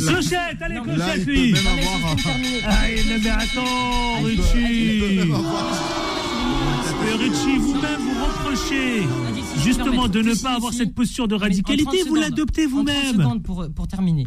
Clochette, 0.00 0.60
allez, 0.60 0.80
Clochette, 0.80 1.26
lui. 1.26 1.52
mais 1.52 3.30
attends, 3.30 4.22
Richie. 4.24 5.30
Richie, 7.18 7.58
vous-même, 7.58 8.00
vous 8.00 8.24
reprochez 8.24 9.02
justement 9.62 10.08
de 10.08 10.20
ne 10.20 10.34
pas 10.34 10.56
avoir 10.56 10.72
cette 10.72 10.94
posture 10.94 11.28
de 11.28 11.34
radicalité, 11.34 12.02
vous 12.06 12.14
l'adoptez 12.14 12.66
vous-même. 12.66 13.42
Pour, 13.42 13.66
pour 13.74 13.88
terminer, 13.88 14.26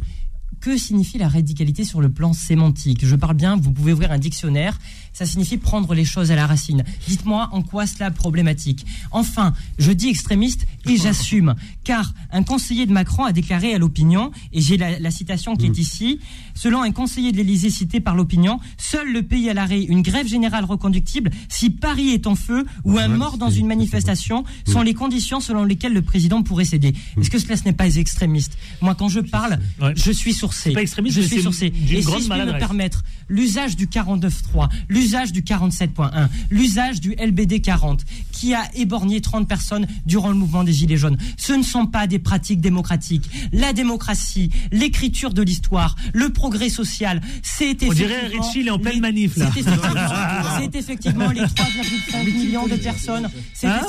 que 0.60 0.78
signifie 0.78 1.18
la 1.18 1.28
radicalité 1.28 1.84
sur 1.84 2.02
le 2.02 2.10
plan 2.10 2.34
sémantique. 2.34 3.06
Je 3.06 3.16
parle 3.16 3.36
bien, 3.36 3.58
vous 3.58 3.72
pouvez 3.72 3.94
ouvrir 3.94 4.12
un 4.12 4.18
dictionnaire, 4.18 4.80
ça 5.18 5.26
signifie 5.26 5.58
prendre 5.58 5.96
les 5.96 6.06
choses 6.06 6.30
à 6.30 6.36
la 6.36 6.46
racine. 6.46 6.84
Dites-moi 7.08 7.50
en 7.52 7.64
quoi 7.64 7.88
cela 7.88 8.12
problématique. 8.12 8.86
Enfin, 9.10 9.56
je 9.80 9.92
dis 9.92 10.10
extrémiste 10.10 10.68
et 10.86 10.96
j'assume, 10.96 11.56
car 11.84 12.14
un 12.32 12.44
conseiller 12.44 12.86
de 12.86 12.92
Macron 12.92 13.24
a 13.24 13.32
déclaré 13.32 13.74
à 13.74 13.80
l'opinion, 13.80 14.32
et 14.54 14.62
j'ai 14.62 14.78
la, 14.78 15.10
citation 15.10 15.56
qui 15.56 15.66
est 15.66 15.70
mm. 15.70 15.82
ici, 15.82 16.20
selon 16.54 16.84
un 16.84 16.92
conseiller 16.92 17.32
de 17.32 17.38
l'Élysée 17.38 17.72
cité 17.72 18.00
par 18.00 18.16
l'opinion, 18.16 18.60
seul 18.78 19.12
le 19.12 19.24
pays 19.24 19.50
à 19.50 19.56
l'arrêt, 19.56 19.82
une 19.82 20.04
grève 20.04 20.28
générale 20.28 20.66
reconductible, 20.66 21.32
si 21.50 21.72
Paris 21.72 22.10
est 22.10 22.28
en 22.28 22.36
feu 22.36 22.68
ou 22.86 23.00
un 23.00 23.08
mort 23.08 23.40
dans 23.40 23.50
une 23.50 23.66
manifestation, 23.66 24.44
sont 24.68 24.84
les 24.84 24.94
conditions 24.94 25.40
selon 25.40 25.64
lesquelles 25.64 25.94
le 25.94 26.04
président 26.04 26.44
pourrait 26.44 26.66
céder. 26.66 26.92
Mm. 26.92 27.22
Est-ce 27.22 27.32
que 27.32 27.40
cela 27.40 27.58
ce 27.58 27.64
n'est 27.64 27.74
pas 27.74 27.96
extrémiste? 27.96 28.56
Moi, 28.82 28.94
quand 28.94 29.10
je 29.10 29.22
parle, 29.22 29.58
je 29.96 30.12
suis 30.12 30.34
sourcé. 30.34 30.74
Pas 30.74 30.84
extrémiste, 30.84 31.16
je 31.16 31.22
suis 31.24 31.42
sourcé. 31.42 31.74
Et 31.90 32.04
si 32.04 32.22
je 32.22 32.30
peux 32.30 32.46
me 32.46 32.60
permettre, 32.60 33.04
l'usage 33.30 33.76
du 33.76 33.88
49.3, 33.88 34.70
l'usage 34.90 35.07
du 35.08 35.42
47.1, 35.42 36.28
l'usage 36.50 37.00
du 37.00 37.14
LBD 37.14 37.62
40, 37.62 38.04
qui 38.32 38.54
a 38.54 38.64
éborgné 38.76 39.22
30 39.22 39.48
personnes 39.48 39.88
durant 40.06 40.30
le 40.30 40.36
mouvement 40.36 40.64
des 40.64 40.74
Gilets 40.74 40.98
jaunes. 40.98 41.18
Ce 41.38 41.54
ne 41.54 41.64
sont 41.64 41.86
pas 41.86 42.08
des 42.08 42.20
pratiques 42.20 42.60
démocratiques. 42.60 43.30
La 43.54 43.72
démocratie, 43.74 44.52
l'écriture 44.72 45.34
de 45.34 45.42
l'histoire, 45.42 45.96
le 46.14 46.30
progrès 46.30 46.70
social, 46.70 47.22
c'est 47.42 47.84
effectivement... 47.84 47.92
On 47.92 47.94
dirait 47.94 48.28
Richie, 48.28 48.60
il 48.60 48.68
est 48.68 48.72
en 48.72 48.80
pleine 48.80 49.00
manif, 49.00 49.38
là. 49.38 49.50
C'est 49.54 50.76
effectivement, 50.76 51.30
les 51.32 51.42
3,5 51.42 52.34
millions 52.34 52.68
de 52.68 52.76
personnes... 52.76 53.30
C'est 53.54 53.68
hein 53.68 53.82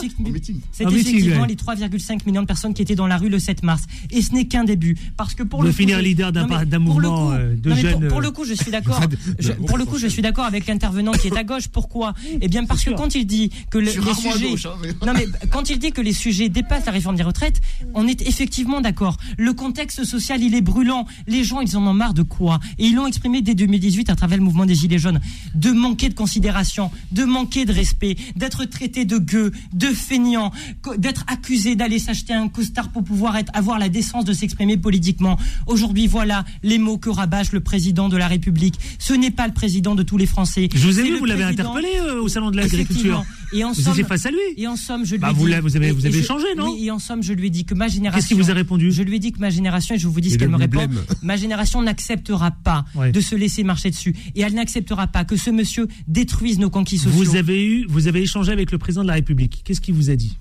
effectivement 0.81 1.45
les 1.45 1.57
3,5 1.57 2.27
millions 2.27 2.43
de 2.43 2.47
personnes 2.47 2.75
qui 2.75 2.83
étaient 2.83 2.95
dans 2.95 3.07
la 3.07 3.17
rue 3.17 3.29
le 3.29 3.39
7 3.39 3.65
mars. 3.65 3.83
Et 4.11 4.23
ce 4.23 4.33
n'est 4.33 4.47
qu'un 4.47 4.65
début. 4.65 4.97
Parce 5.17 5.35
que 5.35 5.43
pour 5.43 5.63
le 5.63 5.73
finir 5.73 6.01
leader 6.01 6.33
d'un 6.33 6.79
mouvement 6.79 7.33
euh, 7.33 7.55
de 7.57 7.75
jeunes... 7.75 8.09
Pour, 8.09 8.21
le 8.21 8.31
coup, 8.31 8.45
je 8.45 8.55
suis 8.55 8.71
d'accord. 8.71 9.01
pour 9.67 9.79
le 9.79 9.85
coup, 9.85 9.99
je 9.99 10.07
suis 10.07 10.23
d'accord 10.23 10.45
avec 10.45 10.67
l'intervenant 10.67 10.98
qui 11.13 11.29
est 11.29 11.37
à 11.37 11.45
gauche. 11.45 11.69
Pourquoi 11.69 12.15
Eh 12.41 12.49
bien, 12.49 12.65
parce 12.65 12.85
que 12.85 12.91
quand 12.91 13.15
il 13.15 13.27
dit 13.27 13.51
que 13.71 13.79
les 13.79 13.93
sujets, 13.93 14.55
hein, 14.65 15.07
non 15.07 15.13
mais 15.15 15.27
quand 15.51 15.71
il 15.71 15.79
dit 15.79 15.93
que 15.93 16.01
les 16.01 16.13
sujets 16.13 16.49
dépassent 16.49 16.87
la 16.87 16.93
réforme 16.93 17.17
des 17.17 17.23
retraites, 17.23 17.61
on 17.95 18.07
est 18.07 18.23
effectivement 18.23 18.81
d'accord. 18.81 19.17
Le 19.37 19.53
contexte 19.53 20.05
social, 20.05 20.43
il 20.43 20.55
est 20.55 20.61
brûlant. 20.61 21.07
Les 21.27 21.45
gens, 21.45 21.61
ils 21.61 21.77
en 21.77 21.87
ont 21.87 21.95
marre 21.95 22.15
de 22.15 22.23
quoi 22.23 22.61
Et 22.79 22.87
ils 22.87 22.95
l'ont 22.95 23.07
exprimé 23.07 23.43
dès 23.43 23.55
2018 23.55 24.11
à 24.11 24.17
travers 24.17 24.39
le 24.39 24.45
mouvement 24.45 24.67
des 24.67 24.75
Gilets 24.75 24.99
jaunes, 24.99 25.21
de 25.55 25.71
manquer 25.71 26.09
de 26.09 26.15
considération, 26.15 26.91
de 27.13 27.25
manquer 27.25 27.65
de 27.65 27.73
respect, 27.73 28.17
d'être 28.37 28.65
traité 28.65 29.05
de 29.05 29.19
gueux, 29.19 29.53
de 29.73 29.89
feignant, 29.89 30.53
d'être 30.97 31.25
accusé 31.29 31.77
d'aller 31.77 31.99
s'acheter 31.99 32.33
un 32.33 32.49
costard 32.49 32.91
pour 32.91 33.05
pouvoir 33.05 33.37
être, 33.37 33.51
avoir 33.55 33.79
la 33.79 33.89
décence 33.89 34.25
de 34.25 34.33
s'exprimer 34.33 34.77
politiquement. 34.77 35.39
Aujourd'hui, 35.67 36.07
voilà 36.07 36.45
les 36.63 36.79
mots 36.79 36.99
que 36.99 37.11
rabâche 37.11 37.53
le 37.53 37.61
président 37.61 38.09
de 38.09 38.17
la 38.17 38.29
République. 38.29 38.79
Ce 38.99 39.13
n'est 39.13 39.31
pas 39.31 39.47
le 39.47 39.55
président 39.55 39.95
de 39.95 40.03
tous 40.03 40.17
les 40.17 40.27
Français. 40.27 40.69
Je 40.75 40.88
vous 40.89 41.01
ai 41.01 41.03
vu, 41.05 41.19
vous 41.19 41.25
l'avez 41.25 41.45
interpellé 41.45 41.89
euh, 42.01 42.23
au 42.23 42.29
salon 42.29 42.51
de 42.51 42.57
l'agriculture. 42.57 43.25
Et 43.53 43.65
en 43.65 43.73
somme, 43.73 43.95
face 44.05 44.27
à 44.27 44.31
lui. 44.31 44.39
Et 44.57 44.67
en 44.67 44.77
somme, 44.77 45.05
je 45.05 45.13
lui 45.13 45.19
bah, 45.19 45.31
ai 45.31 45.35
vous, 45.35 45.47
dit, 45.47 45.55
vous 45.63 45.77
avez, 45.77 45.91
vous 45.91 46.07
avez 46.07 46.19
échangé, 46.19 46.47
non 46.57 46.73
Oui, 46.73 46.87
et 46.87 46.91
en 46.91 46.99
somme, 46.99 47.23
je 47.23 47.33
lui 47.33 47.47
ai 47.47 47.51
dit 47.51 47.65
que 47.65 47.75
ma 47.75 47.89
génération. 47.89 48.19
Qu'est-ce 48.19 48.29
qu'il 48.29 48.37
vous 48.37 48.51
a 48.51 48.55
répondu 48.55 48.93
Je 48.93 49.03
lui 49.03 49.17
ai 49.17 49.19
dit 49.19 49.33
que 49.33 49.41
ma 49.41 49.51
génération, 49.51 49.95
et 49.95 49.99
je 49.99 50.07
vous 50.07 50.21
dis 50.21 50.31
ce 50.31 50.39
qu'elle 50.39 50.51
me 50.51 50.57
répond, 50.57 50.87
ma 51.23 51.37
génération 51.37 51.83
n'acceptera 51.83 52.51
pas 52.51 52.85
de 53.13 53.21
se 53.21 53.35
laisser 53.35 53.65
marcher 53.65 53.91
dessus. 53.91 54.15
Et 54.35 54.43
elle 54.43 54.55
n'acceptera 54.55 55.07
pas 55.07 55.25
que 55.25 55.37
ce 55.37 55.51
monsieur 55.51 55.89
détruise 56.07 56.59
nos 56.59 56.71
conquis 56.71 56.99
sociaux. 56.99 57.19
Vous 57.19 57.37
avez 57.37 57.65
eu, 57.65 57.87
vous 57.89 58.07
avez 58.07 58.23
échangé 58.23 58.53
avec 58.53 58.71
le 58.73 58.79
président 58.79 59.03
de 59.03 59.09
la 59.09 59.15
République. 59.15 59.63
Qu'est-ce 59.65 59.81
qu'il 59.81 59.95
vous 59.95 60.11
a 60.11 60.17
dit 60.17 60.37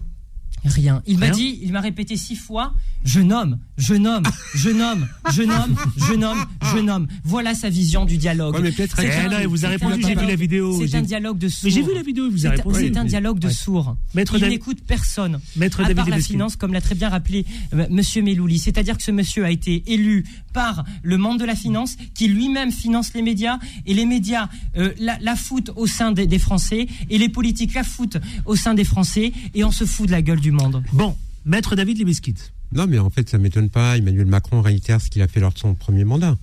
Rien. 0.65 1.01
Il 1.07 1.17
m'a 1.17 1.29
dit, 1.29 1.59
il 1.61 1.71
m'a 1.71 1.81
répété 1.81 2.17
six 2.17 2.35
fois, 2.35 2.73
je 3.05 3.21
nomme, 3.21 3.57
je 3.77 3.93
nomme, 3.93 4.23
je 4.55 4.69
nomme, 4.69 5.07
je 5.31 5.43
nomme, 5.43 5.75
je 5.95 6.13
nomme, 6.13 6.45
je 6.73 6.79
nomme. 6.79 7.07
Voilà 7.23 7.55
sa 7.55 7.69
vision 7.69 8.05
du 8.05 8.17
dialogue. 8.17 8.55
Ouais, 8.55 8.61
mais 8.61 8.71
peut-être. 8.71 8.99
Il 9.01 9.47
vous 9.47 9.65
a 9.65 9.69
répondu. 9.69 10.01
J'ai 10.05 10.15
vu 10.15 10.25
la 10.25 10.35
vidéo. 10.35 10.85
C'est 10.85 10.97
un 10.97 11.01
dialogue 11.01 11.37
de 11.37 11.47
sourds. 11.47 11.69
j'ai 11.69 11.81
vu 11.81 11.93
la 11.93 12.01
vidéo. 12.01 12.29
Vous 12.29 12.45
a 12.47 12.49
répondu. 12.51 12.79
C'est 12.79 12.97
un 12.97 13.05
dialogue 13.05 13.39
de 13.39 13.49
sourds. 13.49 13.95
Maître 14.13 14.35
il 14.37 14.47
n'écoute 14.49 14.79
personne. 14.85 15.39
Maître 15.55 15.81
à 15.81 15.93
part 15.93 16.09
la 16.09 16.19
finance, 16.19 16.55
comme 16.55 16.73
l'a 16.73 16.81
très 16.81 16.95
bien 16.95 17.09
rappelé 17.09 17.45
euh, 17.73 17.85
Monsieur 17.89 18.21
Melouli. 18.21 18.59
C'est-à-dire 18.59 18.97
que 18.97 19.03
ce 19.03 19.11
monsieur 19.11 19.45
a 19.45 19.51
été 19.51 19.83
élu 19.87 20.25
par 20.53 20.83
le 21.03 21.17
monde 21.17 21.39
de 21.39 21.45
la 21.45 21.55
finance, 21.55 21.95
qui 22.13 22.27
lui-même 22.27 22.71
finance 22.71 23.13
les 23.13 23.21
médias, 23.21 23.59
et 23.85 23.93
les 23.93 24.05
médias 24.05 24.49
euh, 24.75 24.91
la, 24.99 25.17
la 25.21 25.35
foutent 25.35 25.71
au 25.75 25.87
sein 25.87 26.11
des, 26.11 26.27
des 26.27 26.39
Français, 26.39 26.87
et 27.09 27.17
les 27.17 27.29
politiques 27.29 27.73
la 27.73 27.83
foutent 27.83 28.17
au 28.45 28.55
sein 28.55 28.73
des 28.73 28.83
Français, 28.83 29.31
et 29.53 29.63
on 29.63 29.71
se 29.71 29.85
fout 29.85 30.07
de 30.07 30.11
la 30.11 30.21
gueule 30.21 30.39
du 30.39 30.51
monde. 30.51 30.56
Bon, 30.93 31.15
Maître 31.45 31.75
David 31.75 31.97
Libiskit. 31.97 32.35
Non, 32.73 32.85
mais 32.87 32.99
en 32.99 33.09
fait, 33.09 33.29
ça 33.29 33.37
m'étonne 33.37 33.69
pas. 33.69 33.97
Emmanuel 33.97 34.25
Macron 34.25 34.61
réitère 34.61 34.99
ce 35.01 35.09
qu'il 35.09 35.21
a 35.21 35.27
fait 35.27 35.39
lors 35.39 35.53
de 35.53 35.57
son 35.57 35.73
premier 35.73 36.03
mandat. 36.03 36.37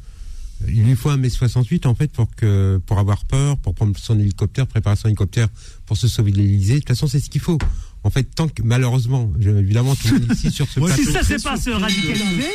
Il 0.69 0.85
lui 0.85 0.95
faut 0.95 1.11
un 1.11 1.17
mai 1.17 1.29
68 1.29 1.85
en 1.87 1.95
fait 1.95 2.11
pour 2.11 2.35
que 2.35 2.81
pour 2.87 2.99
avoir 2.99 3.25
peur, 3.25 3.59
pour 3.59 3.75
prendre 3.75 3.97
son 3.99 4.19
hélicoptère, 4.19 4.67
préparer 4.67 4.97
son 4.97 5.09
hélicoptère 5.09 5.49
pour 5.85 5.97
se 5.97 6.09
sauver 6.09 6.31
de 6.33 6.39
l'Élysée. 6.39 6.75
De 6.75 6.79
toute 6.79 6.89
façon, 6.89 7.07
c'est 7.07 7.21
ce 7.21 7.29
qu'il 7.29 7.41
faut 7.41 7.59
en 8.07 8.11
fait, 8.11 8.25
tant 8.25 8.49
que 8.49 8.63
malheureusement, 8.63 9.33
évidemment, 9.41 9.95
tout 9.95 10.09
le 10.09 10.21
monde 10.21 10.33
ici 10.35 10.51
sur 10.51 10.69
ce 10.69 10.79
plateau. 10.79 11.03
Si 11.03 11.11
ça, 11.11 11.21
c'est 11.23 11.43
pas 11.43 11.57
se 11.57 11.71
radicaliser, 11.71 12.53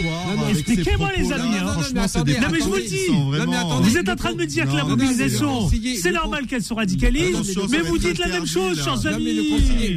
expliquez-moi, 0.50 1.10
les 1.18 1.32
amis. 1.32 1.56
Hein. 1.58 1.66
Non, 1.96 2.48
mais 2.52 2.60
je 2.60 2.64
vous 2.66 2.76
le 2.76 2.88
dis. 2.88 3.08
Vous 3.82 3.98
êtes 3.98 4.10
en 4.10 4.16
train 4.16 4.34
de 4.34 4.38
me 4.38 4.46
dire 4.46 4.70
que 4.70 4.76
la 4.76 4.84
mobilisation, 4.84 5.70
c'est 6.02 6.12
normal 6.12 6.46
qu'elle 6.46 6.64
se 6.64 6.74
radicalise, 6.74 7.58
mais 7.70 7.80
vous 7.80 7.98
dites 7.98 8.20
la 8.20 8.28
même 8.28 8.46
chose, 8.46 8.82
chers 8.84 9.08
amis. 9.08 9.34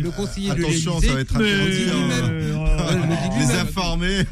Le 0.03 0.11
conseiller 0.11 0.51
Attention, 0.51 1.01
ça 1.01 1.13
va 1.13 1.21
être 1.21 1.37
interdit. 1.37 1.85
Les 3.39 3.55
informés. 3.55 4.25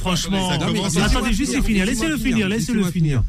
Franchement. 0.00 0.50
Attendez, 0.50 1.32
juste, 1.32 1.52
c'est 1.52 1.62
finir. 1.62 1.86
Laissez-le 1.86 2.16
finir, 2.16 2.48
laissez-le 2.48 2.84
finir. 2.84 3.22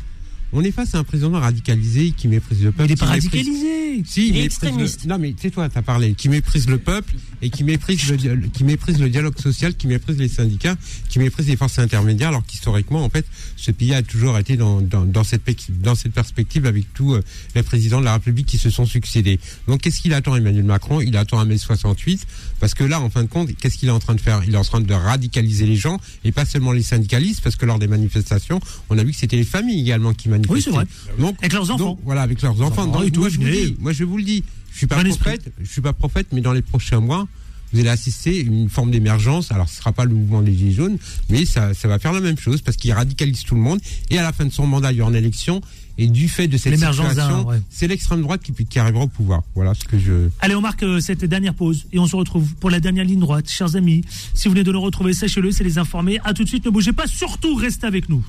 On 0.54 0.64
est 0.64 0.72
face 0.72 0.96
à 0.96 1.00
un 1.00 1.04
président 1.04 1.32
radicalisé 1.32 2.12
qui 2.12 2.28
méprise 2.28 2.64
le 2.64 2.72
peuple. 2.72 2.90
Il 2.90 2.92
n'est 2.92 2.98
pas 2.98 3.06
radicalisé. 3.08 4.04
Si, 4.06 4.30
il, 4.30 4.38
est 4.38 4.46
extrémiste. 4.46 5.06
Non, 5.06 5.18
mais 5.18 5.34
c'est 5.40 5.52
toi, 5.52 5.70
tu 5.70 5.78
as 5.78 5.82
parlé. 5.82 6.14
Qui 6.14 6.30
méprise 6.30 6.68
le 6.68 6.78
peuple 6.78 7.14
et 7.42 7.50
qui 7.50 7.64
méprise 7.64 8.10
le, 8.10 8.48
qui 8.48 8.64
méprise 8.64 9.00
le 9.00 9.10
dialogue 9.10 9.38
social, 9.40 9.76
qui 9.76 9.88
méprise 9.88 10.18
les 10.18 10.28
syndicats, 10.28 10.76
qui 11.10 11.20
méprise 11.20 11.48
les 11.48 11.56
forces 11.56 11.80
intermédiaires, 11.80 12.30
alors 12.30 12.46
qu'historiquement, 12.46 13.04
en 13.04 13.10
fait, 13.10 13.26
ce 13.56 13.72
pays 13.72 13.94
a 13.94 14.02
toujours 14.02 14.38
été 14.38 14.58
dans, 14.58 14.82
dans, 14.82 15.24
cette, 15.24 15.44
dans 15.82 15.96
cette 15.96 16.14
perspective 16.14 16.66
avec 16.66 16.94
tous 16.94 17.16
euh, 17.16 17.22
les 17.56 17.64
présidents 17.64 18.00
de 18.00 18.06
la 18.06 18.14
République 18.14 18.48
qui 18.48 18.58
se 18.58 18.70
sont 18.70 18.86
succédés. 18.86 19.40
Donc, 19.68 19.82
qu'est-ce 19.82 20.02
qu'il 20.02 20.14
attend, 20.14 20.36
Emmanuel 20.36 20.64
Macron? 20.64 21.02
Il 21.02 21.16
attend 21.18 21.40
un 21.40 21.46
mai 21.46 21.58
68, 21.58 22.26
parce 22.60 22.74
que 22.74 22.84
là, 22.84 23.02
en 23.02 23.10
fin 23.10 23.24
de 23.24 23.30
compte, 23.30 23.56
qu'est-ce 23.58 23.78
qu'il 23.78 23.90
est 23.90 23.94
en 23.94 24.00
train 24.00 24.16
de 24.16 24.22
faire? 24.22 24.42
Il 24.46 24.54
est 24.54 24.58
en 24.58 24.64
train 24.64 24.82
de 24.82 24.94
radicaliser 24.94 25.66
les 25.66 25.76
gens, 25.76 26.00
et 26.24 26.32
pas 26.32 26.46
seulement 26.46 26.72
les 26.72 26.84
syndicalistes, 26.84 27.42
parce 27.42 27.56
que 27.56 27.66
lors 27.66 27.80
des 27.80 27.88
manifestations, 27.88 28.60
on 28.90 28.98
a 28.98 29.04
vu 29.04 29.12
que 29.12 29.18
c'était 29.18 29.38
les 29.38 29.44
familles 29.44 29.82
également 29.82 30.14
qui 30.14 30.30
oui, 30.50 30.62
c'est 30.62 30.72
vrai. 30.72 30.86
Donc, 31.20 31.38
avec 31.40 31.54
leurs 31.54 31.70
enfants. 31.72 32.00
voilà, 32.04 32.22
avec 32.22 32.42
leurs 32.42 32.62
enfants. 32.62 32.88
moi, 32.88 33.06
je 33.06 33.38
vous 33.38 33.50
dis, 33.50 33.76
moi, 33.80 33.92
je 33.94 34.04
vous 34.04 34.18
le 34.18 34.24
dis, 34.24 34.44
je 34.72 34.78
suis 34.78 34.88
pas 34.88 35.04
prophète, 35.04 35.52
je 35.62 35.70
suis 35.72 35.82
pas 35.82 35.94
prophète, 35.94 36.28
mais 36.32 36.42
dans 36.42 36.54
les 36.54 36.62
prochains 36.62 37.00
mois, 37.00 37.28
vous 37.74 37.80
allez 37.80 37.90
assister 37.90 38.38
à 38.38 38.42
une 38.42 38.70
forme 38.70 38.92
d'émergence. 38.92 39.52
Alors, 39.52 39.68
ce 39.68 39.78
sera 39.78 39.92
pas 39.92 40.06
le 40.06 40.14
mouvement 40.14 40.42
des 40.42 40.56
Gilets 40.56 40.72
jaunes, 40.72 40.98
mais 41.30 41.46
ça, 41.46 41.74
ça 41.74 41.88
va 41.88 42.00
faire 42.00 42.14
la 42.14 42.22
même 42.22 42.38
chose 42.38 42.62
parce 42.62 42.78
qu'il 42.78 42.92
radicalise 42.94 43.44
tout 43.44 43.56
le 43.56 43.62
monde. 43.62 43.80
Et 44.10 44.18
à 44.18 44.24
la 44.24 44.34
fin 44.34 44.46
de 44.46 44.52
son 44.52 44.66
mandat, 44.68 44.92
il 44.92 45.00
y 45.00 45.02
aura 45.02 45.12
une 45.12 45.18
élection. 45.18 45.62
Et 45.98 46.08
du 46.08 46.28
fait 46.28 46.48
de 46.48 46.58
cette 46.58 46.74
situation, 46.74 47.48
c'est 47.70 47.88
l'extrême 47.88 48.22
droite 48.22 48.42
qui, 48.42 48.54
qui, 48.66 48.80
arrivera 48.80 49.06
au 49.06 49.08
pouvoir. 49.08 49.44
Voilà 49.56 49.74
ce 49.74 49.86
que 49.86 49.98
je. 49.98 50.30
Allez, 50.42 50.56
on 50.56 50.62
marque 50.62 50.84
euh, 50.84 51.00
cette 51.00 51.24
dernière 51.24 51.54
pause 51.54 51.86
et 51.94 52.00
on 52.00 52.08
se 52.08 52.18
retrouve 52.18 52.54
pour 52.56 52.70
la 52.70 52.82
dernière 52.82 53.06
ligne 53.06 53.20
droite, 53.20 53.50
chers 53.50 53.78
amis. 53.78 54.04
Si 54.34 54.48
vous 54.48 54.54
venez 54.54 54.66
de 54.66 54.72
nous 54.74 54.82
retrouver, 54.82 55.14
sachez-le, 55.14 55.52
c'est 55.52 55.64
les 55.64 55.78
informer. 55.78 56.20
À 56.26 56.34
tout 56.34 56.44
de 56.44 56.50
suite, 56.50 56.66
ne 56.66 56.70
bougez 56.70 56.92
pas, 56.92 57.08
surtout 57.08 57.56
restez 57.56 57.88
avec 57.88 58.10
nous. 58.10 58.26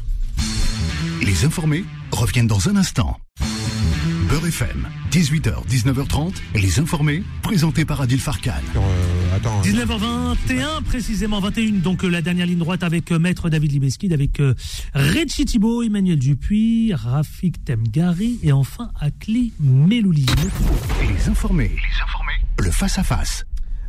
Les 1.22 1.44
informés 1.44 1.84
reviennent 2.12 2.46
dans 2.46 2.68
un 2.68 2.76
instant. 2.76 3.18
Beurre 4.28 4.46
FM, 4.46 4.88
18h, 5.10 5.66
19h30, 5.68 6.34
et 6.54 6.58
les 6.60 6.80
informés, 6.80 7.22
présentés 7.42 7.84
par 7.84 8.00
Adil 8.00 8.20
Farkan. 8.20 8.52
19h21, 9.62 10.36
euh, 10.50 10.80
précisément 10.84 11.40
21, 11.40 11.80
donc 11.80 12.04
euh, 12.04 12.08
la 12.08 12.22
dernière 12.22 12.46
ligne 12.46 12.58
droite 12.58 12.82
avec 12.82 13.12
euh, 13.12 13.18
Maître 13.18 13.48
David 13.48 13.72
Libeskid, 13.72 14.12
avec 14.12 14.42
Redchi 14.94 15.44
Thibault, 15.44 15.82
Emmanuel 15.82 16.18
Dupuis, 16.18 16.92
Rafik 16.92 17.64
Temgari 17.64 18.38
et 18.42 18.52
enfin 18.52 18.90
Akli 19.00 19.52
Melouli. 19.60 20.26
Les 21.00 21.28
informés, 21.28 21.70
les 21.70 22.02
informés, 22.02 22.40
le 22.58 22.70
face-à-face. 22.70 23.46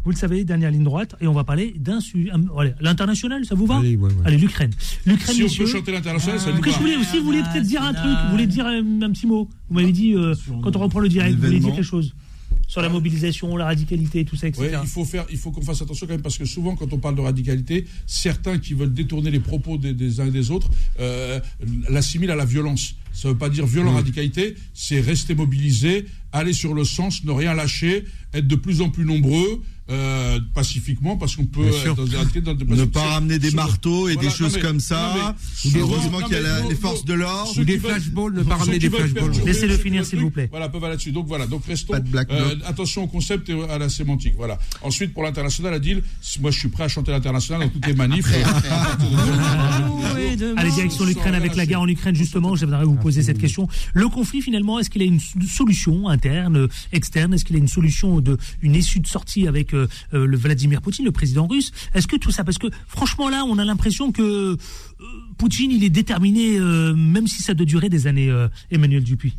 Vous 0.07 0.13
le 0.13 0.17
savez, 0.17 0.45
dernière 0.45 0.71
ligne 0.71 0.85
droite, 0.85 1.17
et 1.19 1.27
on 1.27 1.33
va 1.33 1.43
parler 1.43 1.73
d'un 1.77 1.99
sujet. 1.99 2.31
L'international, 2.79 3.43
ça 3.43 3.55
vous 3.55 3.65
va 3.65 3.81
Allez, 4.23 4.37
l'Ukraine. 4.37 4.71
L'Ukraine, 5.05 5.35
si 5.35 5.43
on 5.43 5.65
peut 5.65 5.69
chanter 5.69 5.91
l'international, 5.91 6.39
ça 6.39 6.53
nous 6.53 6.61
va. 6.61 6.71
Je 6.71 6.79
voulais 6.79 6.95
aussi, 6.95 7.17
vous 7.17 7.25
voulez 7.25 7.41
peut-être 7.41 7.65
dire 7.65 7.81
un 7.81 7.93
truc, 7.93 8.15
vous 8.23 8.31
voulez 8.31 8.47
dire 8.47 8.65
un, 8.65 9.11
petit 9.11 9.27
mot. 9.27 9.49
Vous 9.67 9.75
m'avez 9.75 9.91
dit, 9.91 10.13
euh, 10.13 10.33
quand 10.63 10.73
on 10.77 10.79
reprend 10.79 11.01
le 11.01 11.09
direct, 11.09 11.35
vous 11.35 11.45
voulez 11.45 11.59
dire 11.59 11.75
quelque 11.75 11.83
chose 11.83 12.13
sur 12.69 12.81
la 12.81 12.87
mobilisation, 12.87 13.57
la 13.57 13.65
radicalité, 13.65 14.23
tout 14.23 14.37
ça, 14.37 14.47
etc. 14.47 14.77
il 14.81 14.87
faut 14.87 15.03
faire, 15.03 15.25
il 15.29 15.37
faut 15.37 15.51
qu'on 15.51 15.61
fasse 15.61 15.81
attention 15.81 16.07
quand 16.07 16.13
même 16.13 16.21
parce 16.21 16.37
que 16.37 16.45
souvent, 16.45 16.75
quand 16.75 16.91
on 16.93 16.99
parle 16.99 17.15
de 17.15 17.21
radicalité, 17.21 17.85
certains 18.05 18.59
qui 18.59 18.75
veulent 18.75 18.93
détourner 18.93 19.31
les 19.31 19.39
propos 19.39 19.77
des, 19.77 20.21
uns 20.21 20.27
et 20.27 20.31
des 20.31 20.51
autres 20.51 20.69
euh, 20.99 21.39
l'assimilent 21.89 22.31
à 22.31 22.35
la 22.35 22.45
violence. 22.45 22.95
Ça 23.13 23.27
ne 23.27 23.33
veut 23.33 23.39
pas 23.39 23.49
dire 23.49 23.65
violent 23.65 23.93
radicalité, 23.93 24.55
c'est 24.73 24.99
rester 25.01 25.33
mobilisé, 25.33 26.05
aller 26.31 26.53
sur 26.53 26.73
le 26.73 26.83
sens, 26.83 27.23
ne 27.23 27.31
rien 27.31 27.53
lâcher, 27.53 28.05
être 28.33 28.47
de 28.47 28.55
plus 28.55 28.81
en 28.81 28.89
plus 28.89 29.05
nombreux, 29.05 29.61
euh, 29.89 30.39
pacifiquement 30.53 31.15
parce 31.15 31.35
qu'on 31.35 31.45
peut 31.45 31.67
être 31.67 31.95
dans, 32.41 32.53
dans, 32.53 32.75
ne 32.75 32.85
pas 32.85 33.03
ramener 33.03 33.39
des 33.39 33.51
marteaux 33.51 34.09
et 34.09 34.17
des 34.17 34.29
choses 34.29 34.57
comme 34.57 34.79
ça. 34.79 35.35
heureusement 35.75 36.19
qu'il 36.21 36.33
y 36.33 36.45
a 36.45 36.67
les 36.67 36.75
forces 36.75 37.05
de 37.05 37.13
l'ordre. 37.13 37.57
Ou 37.57 37.63
des 37.63 37.79
flashballs, 37.79 38.33
ne 38.33 38.43
pas 38.43 38.55
ramener 38.55 38.79
des 38.79 38.89
flashballs. 38.89 39.31
Laissez-le 39.45 39.77
finir, 39.77 40.05
s'il 40.05 40.19
vous 40.19 40.29
plaît. 40.29 40.47
Voilà, 40.51 40.67
peu 40.69 40.77
va 40.77 40.89
là-dessus. 40.89 41.11
Donc 41.11 41.27
voilà, 41.27 41.47
donc 41.47 41.65
restons. 41.65 41.93
Euh, 41.93 42.55
attention 42.65 43.03
au 43.03 43.07
concept 43.07 43.49
et 43.49 43.63
à 43.69 43.77
la 43.77 43.89
sémantique. 43.89 44.33
Voilà. 44.37 44.59
Ensuite, 44.81 45.13
pour 45.13 45.23
l'international, 45.23 45.73
Adil, 45.73 46.03
moi 46.41 46.51
je 46.51 46.59
suis 46.59 46.69
prêt 46.69 46.83
à 46.83 46.87
chanter 46.87 47.11
l'international 47.11 47.67
dans 47.67 47.73
toutes 47.73 47.87
les 47.87 47.93
manifs. 47.93 48.25
Allez, 50.57 50.71
direction 50.71 51.05
l'Ukraine 51.05 51.35
avec 51.35 51.55
la 51.55 51.65
guerre 51.65 51.81
en 51.81 51.87
Ukraine, 51.87 52.15
justement. 52.15 52.55
J'aimerais 52.55 52.85
vous 52.85 52.95
poser 52.95 53.23
cette 53.23 53.39
question. 53.39 53.67
Le 53.93 54.09
conflit, 54.09 54.41
finalement, 54.41 54.79
est-ce 54.79 54.89
qu'il 54.89 55.01
a 55.01 55.05
une 55.05 55.19
solution 55.19 56.09
interne, 56.09 56.67
externe? 56.91 57.33
Est-ce 57.33 57.45
qu'il 57.45 57.55
a 57.55 57.59
une 57.59 57.67
solution 57.67 58.19
de, 58.19 58.37
une 58.61 58.75
issue 58.75 58.99
de 58.99 59.07
sortie 59.07 59.47
avec 59.47 59.73
euh, 59.77 59.87
euh, 60.13 60.25
le 60.25 60.37
Vladimir 60.37 60.81
Poutine, 60.81 61.05
le 61.05 61.11
président 61.11 61.47
russe 61.47 61.71
Est-ce 61.93 62.07
que 62.07 62.15
tout 62.15 62.31
ça, 62.31 62.43
parce 62.43 62.57
que 62.57 62.67
franchement 62.87 63.29
là, 63.29 63.45
on 63.45 63.57
a 63.57 63.65
l'impression 63.65 64.11
que 64.11 64.21
euh, 64.21 64.57
Poutine, 65.37 65.71
il 65.71 65.83
est 65.83 65.89
déterminé, 65.89 66.59
même 66.59 67.27
si 67.27 67.43
ça 67.43 67.53
doit 67.53 67.65
durer 67.65 67.89
des 67.89 68.07
années, 68.07 68.33
Emmanuel 68.71 69.03
Dupuis. 69.03 69.35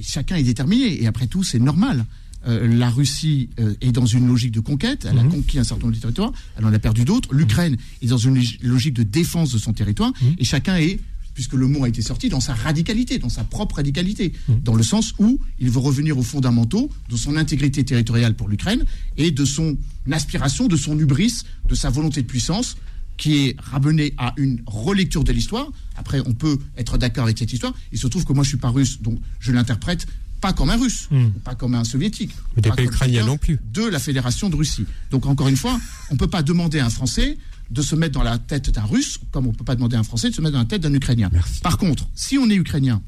chacun 0.00 0.36
est 0.36 0.44
déterminé, 0.44 1.02
et 1.02 1.06
après 1.08 1.26
tout, 1.26 1.42
c'est 1.42 1.58
normal. 1.58 2.04
la 2.46 2.88
Russie 2.88 3.48
est 3.80 3.90
dans 3.90 4.06
une 4.06 4.28
logique 4.28 4.52
de 4.52 4.60
conquête, 4.60 5.08
elle 5.10 5.18
a 5.18 5.24
mhm. 5.24 5.30
conquis 5.30 5.58
un 5.58 5.64
certain 5.64 5.86
nombre 5.86 5.96
de 5.96 6.00
territoires, 6.00 6.32
elle 6.56 6.66
en 6.66 6.72
a 6.72 6.78
perdu 6.78 7.04
d'autres. 7.04 7.34
L'Ukraine 7.34 7.76
est 8.00 8.06
dans 8.06 8.18
une 8.18 8.40
logique 8.62 8.94
de 8.94 9.02
défense 9.02 9.52
de 9.52 9.58
son 9.58 9.72
territoire, 9.72 10.12
mhm. 10.22 10.36
et 10.38 10.44
chacun 10.44 10.76
est 10.76 11.00
puisque 11.34 11.54
le 11.54 11.66
mot 11.66 11.84
a 11.84 11.88
été 11.88 12.00
sorti, 12.00 12.28
dans 12.28 12.40
sa 12.40 12.54
radicalité, 12.54 13.18
dans 13.18 13.28
sa 13.28 13.44
propre 13.44 13.76
radicalité, 13.76 14.32
mmh. 14.48 14.52
dans 14.62 14.74
le 14.74 14.82
sens 14.82 15.14
où 15.18 15.40
il 15.58 15.70
veut 15.70 15.80
revenir 15.80 16.16
aux 16.16 16.22
fondamentaux 16.22 16.90
de 17.10 17.16
son 17.16 17.36
intégrité 17.36 17.84
territoriale 17.84 18.34
pour 18.34 18.48
l'Ukraine 18.48 18.84
et 19.16 19.30
de 19.30 19.44
son 19.44 19.76
aspiration, 20.10 20.68
de 20.68 20.76
son 20.76 20.98
hubris, 20.98 21.42
de 21.68 21.74
sa 21.74 21.90
volonté 21.90 22.22
de 22.22 22.26
puissance, 22.26 22.76
qui 23.16 23.46
est 23.46 23.56
ramenée 23.58 24.14
à 24.16 24.32
une 24.36 24.60
relecture 24.66 25.24
de 25.24 25.32
l'histoire. 25.32 25.68
Après, 25.96 26.20
on 26.26 26.32
peut 26.32 26.58
être 26.76 26.98
d'accord 26.98 27.24
avec 27.24 27.38
cette 27.38 27.52
histoire. 27.52 27.74
Il 27.92 27.98
se 27.98 28.06
trouve 28.06 28.24
que 28.24 28.32
moi, 28.32 28.42
je 28.42 28.48
suis 28.48 28.58
pas 28.58 28.70
russe, 28.70 29.00
donc 29.02 29.18
je 29.40 29.52
l'interprète 29.52 30.06
pas 30.40 30.52
comme 30.52 30.68
un 30.68 30.76
russe, 30.76 31.08
mmh. 31.10 31.26
pas 31.42 31.54
comme 31.54 31.74
un 31.74 31.84
soviétique. 31.84 32.32
Mais 32.54 32.62
pas, 32.62 32.76
pas 32.76 32.82
ukrainien 32.82 33.24
non 33.24 33.38
plus. 33.38 33.58
De 33.72 33.82
la 33.82 33.98
Fédération 33.98 34.50
de 34.50 34.56
Russie. 34.56 34.84
Donc, 35.10 35.24
encore 35.26 35.48
une 35.48 35.56
fois, 35.56 35.80
on 36.10 36.14
ne 36.14 36.18
peut 36.18 36.28
pas 36.28 36.42
demander 36.42 36.80
à 36.80 36.86
un 36.86 36.90
Français 36.90 37.38
de 37.74 37.82
se 37.82 37.96
mettre 37.96 38.14
dans 38.14 38.22
la 38.22 38.38
tête 38.38 38.70
d'un 38.70 38.84
Russe, 38.84 39.18
comme 39.32 39.46
on 39.46 39.52
ne 39.52 39.56
peut 39.56 39.64
pas 39.64 39.74
demander 39.74 39.96
à 39.96 40.00
un 40.00 40.04
Français 40.04 40.30
de 40.30 40.34
se 40.34 40.40
mettre 40.40 40.52
dans 40.52 40.60
la 40.60 40.64
tête 40.64 40.82
d'un 40.82 40.94
Ukrainien. 40.94 41.30
Par 41.62 41.76
contre, 41.76 42.08
si 42.14 42.38
on 42.38 42.48
est 42.48 42.54
Ukrainien 42.54 43.02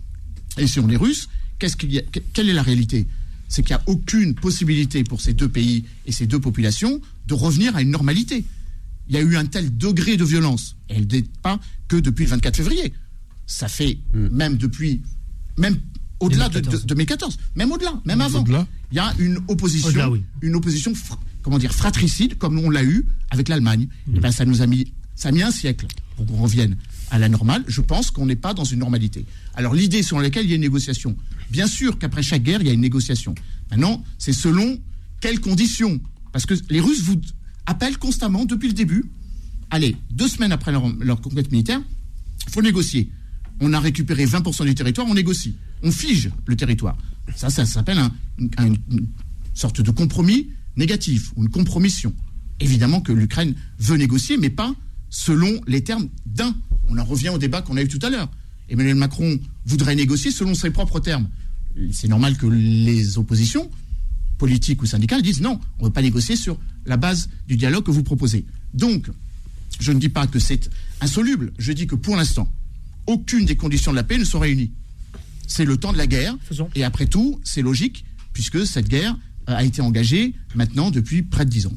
et 0.58 0.66
si 0.66 0.80
on 0.80 0.88
est 0.88 0.96
Russe, 0.96 1.28
qu'est-ce 1.58 1.76
qu'il 1.76 1.92
y 1.92 1.98
a, 1.98 2.02
quelle 2.32 2.50
est 2.50 2.52
la 2.52 2.62
réalité? 2.62 3.06
C'est 3.48 3.62
qu'il 3.62 3.76
n'y 3.76 3.80
a 3.80 3.84
aucune 3.86 4.34
possibilité 4.34 5.04
pour 5.04 5.20
ces 5.20 5.34
deux 5.34 5.48
pays 5.48 5.84
et 6.04 6.10
ces 6.10 6.26
deux 6.26 6.40
populations 6.40 7.00
de 7.26 7.34
revenir 7.34 7.76
à 7.76 7.82
une 7.82 7.90
normalité. 7.90 8.44
Il 9.08 9.14
y 9.14 9.18
a 9.18 9.20
eu 9.20 9.36
un 9.36 9.46
tel 9.46 9.76
degré 9.76 10.16
de 10.16 10.24
violence, 10.24 10.74
et 10.88 10.94
elle 10.96 11.06
n'est 11.06 11.24
pas 11.42 11.60
que 11.86 11.94
depuis 11.94 12.24
le 12.24 12.30
24 12.30 12.56
février. 12.56 12.92
Ça 13.46 13.68
fait 13.68 14.00
hmm. 14.12 14.28
même 14.32 14.56
depuis, 14.56 15.00
même 15.56 15.78
au-delà 16.18 16.48
de, 16.48 16.94
mai 16.94 17.06
14, 17.06 17.38
même 17.54 17.70
au-delà, 17.70 18.00
même 18.04 18.20
avant. 18.20 18.44
Il 18.90 18.96
y 18.96 18.98
a 18.98 19.14
une 19.20 19.38
opposition, 19.46 20.20
une 20.42 20.56
opposition 20.56 20.92
comment 21.46 21.58
dire, 21.58 21.72
fratricide, 21.72 22.38
comme 22.38 22.58
on 22.58 22.70
l'a 22.70 22.82
eu 22.82 23.06
avec 23.30 23.48
l'Allemagne. 23.48 23.86
Mm. 24.08 24.18
ben, 24.18 24.32
ça 24.32 24.44
nous 24.44 24.62
a 24.62 24.66
mis, 24.66 24.92
ça 25.14 25.28
a 25.28 25.32
mis 25.32 25.44
un 25.44 25.52
siècle 25.52 25.86
pour 26.16 26.26
qu'on 26.26 26.42
revienne 26.42 26.76
à 27.12 27.20
la 27.20 27.28
normale. 27.28 27.62
Je 27.68 27.80
pense 27.80 28.10
qu'on 28.10 28.26
n'est 28.26 28.34
pas 28.34 28.52
dans 28.52 28.64
une 28.64 28.80
normalité. 28.80 29.24
Alors 29.54 29.72
l'idée 29.72 30.02
sur 30.02 30.18
laquelle 30.18 30.44
il 30.44 30.48
y 30.48 30.54
a 30.54 30.56
une 30.56 30.62
négociation, 30.62 31.16
bien 31.52 31.68
sûr 31.68 32.00
qu'après 32.00 32.24
chaque 32.24 32.42
guerre, 32.42 32.62
il 32.62 32.66
y 32.66 32.70
a 32.70 32.72
une 32.72 32.80
négociation. 32.80 33.32
Maintenant, 33.70 34.02
c'est 34.18 34.32
selon 34.32 34.76
quelles 35.20 35.38
conditions. 35.38 36.00
Parce 36.32 36.46
que 36.46 36.54
les 36.68 36.80
Russes 36.80 37.02
vous 37.02 37.20
appellent 37.66 37.98
constamment 37.98 38.44
depuis 38.44 38.66
le 38.66 38.74
début. 38.74 39.04
Allez, 39.70 39.94
deux 40.10 40.26
semaines 40.26 40.50
après 40.50 40.72
leur, 40.72 41.20
conquête 41.20 41.52
militaire, 41.52 41.80
il 42.44 42.52
faut 42.52 42.62
négocier. 42.62 43.08
On 43.60 43.72
a 43.72 43.78
récupéré 43.78 44.26
20% 44.26 44.64
du 44.64 44.74
territoire, 44.74 45.06
on 45.06 45.14
négocie. 45.14 45.54
On 45.84 45.92
fige 45.92 46.28
le 46.44 46.56
territoire. 46.56 46.98
Ça, 47.36 47.50
ça 47.50 47.64
s'appelle 47.64 48.00
une 48.40 49.06
sorte 49.54 49.80
de 49.80 49.92
compromis 49.92 50.48
négatif 50.76 51.32
ou 51.36 51.42
une 51.42 51.50
compromission. 51.50 52.14
Évidemment 52.60 53.00
que 53.00 53.12
l'Ukraine 53.12 53.54
veut 53.78 53.96
négocier, 53.96 54.36
mais 54.36 54.50
pas 54.50 54.74
selon 55.10 55.60
les 55.66 55.84
termes 55.84 56.08
d'un. 56.24 56.54
On 56.88 56.98
en 56.98 57.04
revient 57.04 57.30
au 57.30 57.38
débat 57.38 57.62
qu'on 57.62 57.76
a 57.76 57.82
eu 57.82 57.88
tout 57.88 57.98
à 58.02 58.10
l'heure. 58.10 58.30
Emmanuel 58.68 58.96
Macron 58.96 59.38
voudrait 59.64 59.94
négocier 59.94 60.30
selon 60.30 60.54
ses 60.54 60.70
propres 60.70 61.00
termes. 61.00 61.28
C'est 61.92 62.08
normal 62.08 62.36
que 62.36 62.46
les 62.46 63.18
oppositions, 63.18 63.70
politiques 64.38 64.82
ou 64.82 64.86
syndicales, 64.86 65.22
disent 65.22 65.40
non, 65.40 65.60
on 65.78 65.82
ne 65.82 65.88
veut 65.88 65.92
pas 65.92 66.02
négocier 66.02 66.36
sur 66.36 66.58
la 66.86 66.96
base 66.96 67.28
du 67.46 67.56
dialogue 67.56 67.84
que 67.84 67.90
vous 67.90 68.02
proposez. 68.02 68.44
Donc, 68.74 69.10
je 69.78 69.92
ne 69.92 69.98
dis 69.98 70.08
pas 70.08 70.26
que 70.26 70.38
c'est 70.38 70.70
insoluble, 71.00 71.52
je 71.58 71.72
dis 71.72 71.86
que 71.86 71.94
pour 71.94 72.16
l'instant, 72.16 72.50
aucune 73.06 73.44
des 73.44 73.56
conditions 73.56 73.90
de 73.92 73.96
la 73.96 74.04
paix 74.04 74.18
ne 74.18 74.24
sont 74.24 74.38
réunies. 74.38 74.72
C'est 75.46 75.64
le 75.64 75.76
temps 75.76 75.92
de 75.92 75.98
la 75.98 76.06
guerre, 76.06 76.36
et 76.74 76.82
après 76.82 77.06
tout, 77.06 77.40
c'est 77.44 77.62
logique, 77.62 78.04
puisque 78.32 78.66
cette 78.66 78.88
guerre 78.88 79.16
a 79.46 79.64
été 79.64 79.80
engagé 79.82 80.34
maintenant 80.54 80.90
depuis 80.90 81.22
près 81.22 81.44
de 81.44 81.50
dix 81.50 81.66
ans. 81.66 81.72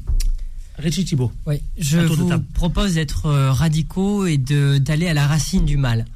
Richie 0.80 1.04
Thibault. 1.04 1.30
Oui, 1.46 1.60
je 1.78 1.98
vous 1.98 2.30
propose 2.54 2.94
d'être 2.94 3.26
euh, 3.26 3.52
radicaux 3.52 4.26
et 4.26 4.38
d'aller 4.38 5.08
à 5.08 5.14
la 5.14 5.26
racine 5.26 5.64
du 5.64 5.76
mal. 5.76 6.06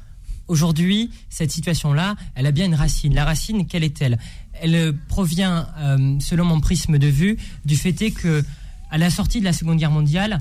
Aujourd'hui, 0.47 1.09
cette 1.29 1.51
situation-là, 1.51 2.15
elle 2.35 2.45
a 2.45 2.51
bien 2.51 2.65
une 2.65 2.75
racine. 2.75 3.13
La 3.13 3.25
racine, 3.25 3.67
quelle 3.67 3.83
est-elle? 3.83 4.17
Elle 4.53 4.75
euh, 4.75 4.91
provient, 5.07 5.67
euh, 5.79 6.17
selon 6.19 6.45
mon 6.45 6.59
prisme 6.59 6.97
de 6.97 7.07
vue, 7.07 7.37
du 7.65 7.75
fait 7.75 7.93
que, 8.11 8.43
à 8.91 8.97
la 8.97 9.09
sortie 9.09 9.39
de 9.39 9.45
la 9.45 9.53
Seconde 9.53 9.77
Guerre 9.77 9.91
mondiale, 9.91 10.39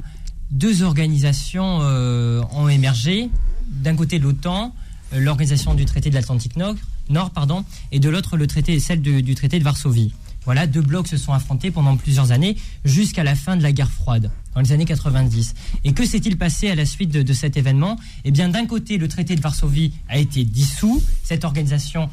deux 0.50 0.82
organisations 0.82 1.78
ont 1.78 2.68
émergé. 2.68 3.30
D'un 3.66 3.96
côté, 3.96 4.18
l'OTAN, 4.18 4.74
l'organisation 5.12 5.74
du 5.74 5.86
traité 5.86 6.10
de 6.10 6.14
l'Atlantique 6.14 6.56
Nord, 6.56 6.76
Nord, 7.08 7.30
pardon, 7.30 7.64
et 7.90 7.98
de 7.98 8.08
l'autre, 8.08 8.36
le 8.36 8.46
traité, 8.46 8.78
celle 8.78 9.00
du 9.00 9.34
traité 9.34 9.58
de 9.58 9.64
Varsovie. 9.64 10.12
Voilà, 10.44 10.66
deux 10.66 10.82
blocs 10.82 11.08
se 11.08 11.16
sont 11.16 11.32
affrontés 11.32 11.70
pendant 11.70 11.96
plusieurs 11.96 12.32
années 12.32 12.56
jusqu'à 12.84 13.24
la 13.24 13.34
fin 13.34 13.56
de 13.56 13.62
la 13.62 13.72
guerre 13.72 13.90
froide, 13.90 14.30
dans 14.54 14.60
les 14.60 14.72
années 14.72 14.84
90. 14.84 15.54
Et 15.84 15.92
que 15.92 16.04
s'est-il 16.04 16.36
passé 16.36 16.70
à 16.70 16.74
la 16.74 16.84
suite 16.84 17.10
de, 17.10 17.32
cet 17.32 17.56
événement? 17.56 17.98
Eh 18.24 18.30
bien, 18.30 18.48
d'un 18.48 18.66
côté, 18.66 18.98
le 18.98 19.08
traité 19.08 19.36
de 19.36 19.40
Varsovie 19.40 19.92
a 20.08 20.18
été 20.18 20.44
dissous, 20.44 21.02
cette 21.22 21.44
organisation 21.44 22.10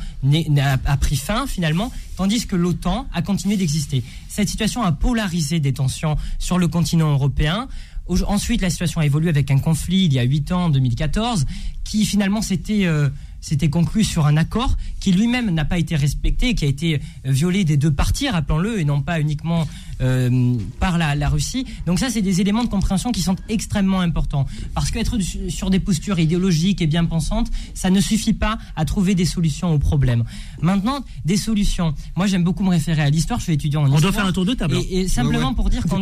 a, 0.86 0.98
pris 0.98 1.18
fin 1.18 1.46
finalement, 1.46 1.92
tandis 2.16 2.48
que 2.48 2.56
l'OTAN 2.56 3.08
a 3.14 3.22
continué 3.22 3.58
d'exister. 3.58 4.04
Cette 4.30 4.48
situation 4.48 4.82
a 4.84 4.92
polarisé 4.92 5.60
des 5.60 5.74
tensions 5.74 6.16
sur 6.40 6.58
le 6.58 6.68
continent 6.68 7.12
européen. 7.12 7.68
Ensuite, 8.08 8.62
la 8.62 8.70
situation 8.70 9.02
a 9.02 9.06
évolué 9.06 9.30
avec 9.30 9.52
un 9.52 9.60
conflit 9.60 10.06
il 10.06 10.14
y 10.14 10.20
a 10.20 10.24
huit 10.24 10.52
ans, 10.52 10.66
en 10.66 10.70
2014, 10.70 11.46
qui 11.84 12.06
finalement 12.06 12.42
s'était... 12.42 12.86
Euh, 12.86 13.10
c'était 13.42 13.70
conclu 13.70 14.04
sur 14.04 14.28
un 14.28 14.38
accord 14.38 14.78
qui 15.00 15.12
lui-même 15.12 15.50
n'a 15.50 15.66
pas 15.66 15.80
été 15.80 15.96
respecté, 15.96 16.54
qui 16.56 16.66
a 16.66 16.68
été 16.68 16.96
euh, 16.96 17.32
violé 17.32 17.64
des 17.64 17.76
deux 17.76 17.92
parties, 17.92 18.30
rappelons-le, 18.30 18.80
et 18.80 18.86
non 18.86 19.02
pas 19.02 19.20
uniquement 19.20 19.68
euh, 20.02 20.56
par 20.80 20.98
la, 20.98 21.30
Russie. 21.30 21.66
Donc 21.86 22.00
ça, 22.00 22.10
c'est 22.10 22.22
des 22.22 22.42
éléments 22.42 22.64
de 22.64 22.70
compréhension 22.70 23.12
qui 23.12 23.22
sont 23.22 23.36
extrêmement 23.50 24.02
importants. 24.02 24.46
Parce 24.74 24.92
qu'être 24.92 25.18
sur 25.50 25.70
des 25.70 25.80
postures 25.80 26.20
idéologiques 26.20 26.82
et 26.82 26.88
bien 26.88 27.06
pensantes, 27.06 27.50
ça 27.74 27.90
ne 27.90 28.00
suffit 28.02 28.34
pas 28.34 28.58
à 28.76 28.86
trouver 28.86 29.16
des 29.16 29.26
solutions 29.26 29.74
aux 29.74 29.80
problèmes. 29.80 30.24
Maintenant, 30.62 31.04
des 31.26 31.38
solutions. 31.38 31.94
Moi, 32.16 32.28
j'aime 32.28 32.44
beaucoup 32.44 32.64
me 32.64 32.70
référer 32.70 33.02
à 33.02 33.10
l'histoire. 33.10 33.40
Je 33.40 33.46
suis 33.46 33.54
étudiant 33.54 33.82
en 33.82 33.86
histoire. 33.86 34.00
On 34.00 34.02
doit 34.02 34.12
faire 34.12 34.26
un 34.26 34.34
tour 34.34 34.46
de 34.46 34.54
table. 34.54 34.78
Et, 34.90 35.08
simplement 35.08 35.54
pour 35.54 35.70
dire 35.70 35.84
qu'en 35.84 36.02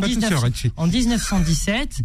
en 0.78 0.88
1917, 0.88 2.02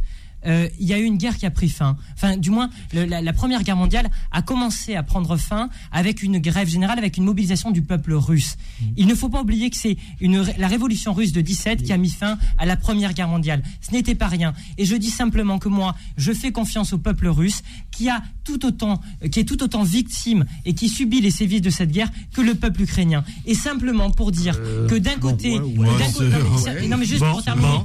euh, 0.47 0.69
il 0.79 0.87
y 0.87 0.93
a 0.93 0.99
eu 0.99 1.05
une 1.05 1.17
guerre 1.17 1.37
qui 1.37 1.47
a 1.47 1.51
pris 1.51 1.69
fin. 1.69 1.97
Enfin, 2.15 2.37
du 2.37 2.51
moins, 2.51 2.71
la, 2.93 3.33
Première 3.33 3.63
Guerre 3.63 3.77
mondiale 3.77 4.11
a 4.31 4.43
commencé 4.43 4.95
à 4.95 5.03
prendre 5.03 5.37
fin 5.37 5.69
avec 5.93 6.23
une 6.23 6.39
grève 6.39 6.69
générale, 6.69 6.99
avec 6.99 7.17
une 7.17 7.25
mobilisation 7.25 7.71
du 7.71 7.83
peuple 7.83 8.15
russe. 8.15 8.57
Mmh. 8.57 8.85
Il 8.97 9.07
ne 9.07 9.15
faut 9.15 9.29
pas 9.29 9.41
oublier 9.41 9.71
que 9.71 9.77
c'est 9.77 9.97
la 10.21 10.69
révolution 10.69 11.13
russe 11.13 11.33
de 11.33 11.41
17 11.41 11.83
qui 11.83 11.93
a 11.93 11.97
mis 11.97 12.11
fin 12.11 12.39
à 12.59 12.67
la 12.67 12.77
Première 12.77 13.13
Guerre 13.15 13.29
mondiale. 13.29 13.63
Ce 13.81 13.93
n'était 13.93 14.15
pas 14.15 14.29
rien. 14.29 14.55
Et 14.79 14.85
je 14.85 14.97
dis 14.97 15.11
simplement 15.11 15.59
que 15.59 15.69
moi, 15.69 15.95
je 16.17 16.33
fais 16.33 16.53
confiance 16.53 16.93
au 16.93 16.99
peuple 16.99 17.27
russe 17.29 17.63
qui 17.91 18.09
a 18.09 18.23
tout 18.45 18.67
autant, 18.67 19.01
qui 19.31 19.41
est 19.41 19.45
tout 19.45 19.63
autant 19.63 19.83
victime 19.83 20.45
et 20.65 20.75
qui 20.75 20.89
subit 20.89 21.21
les 21.21 21.31
sévices 21.31 21.63
de 21.63 21.71
cette 21.71 21.91
guerre 21.91 22.11
que 22.35 22.41
le 22.41 22.55
peuple 22.55 22.83
ukrainien. 22.83 23.25
Et 23.47 23.55
simplement 23.55 24.11
pour 24.11 24.33
dire 24.33 24.57
euh, 24.59 24.87
que 24.89 24.97
d'un 24.97 25.17
côté, 25.17 25.59
non, 25.59 26.97
mais 26.99 27.07
juste 27.07 27.25
pour 27.25 27.43
terminer, 27.43 27.79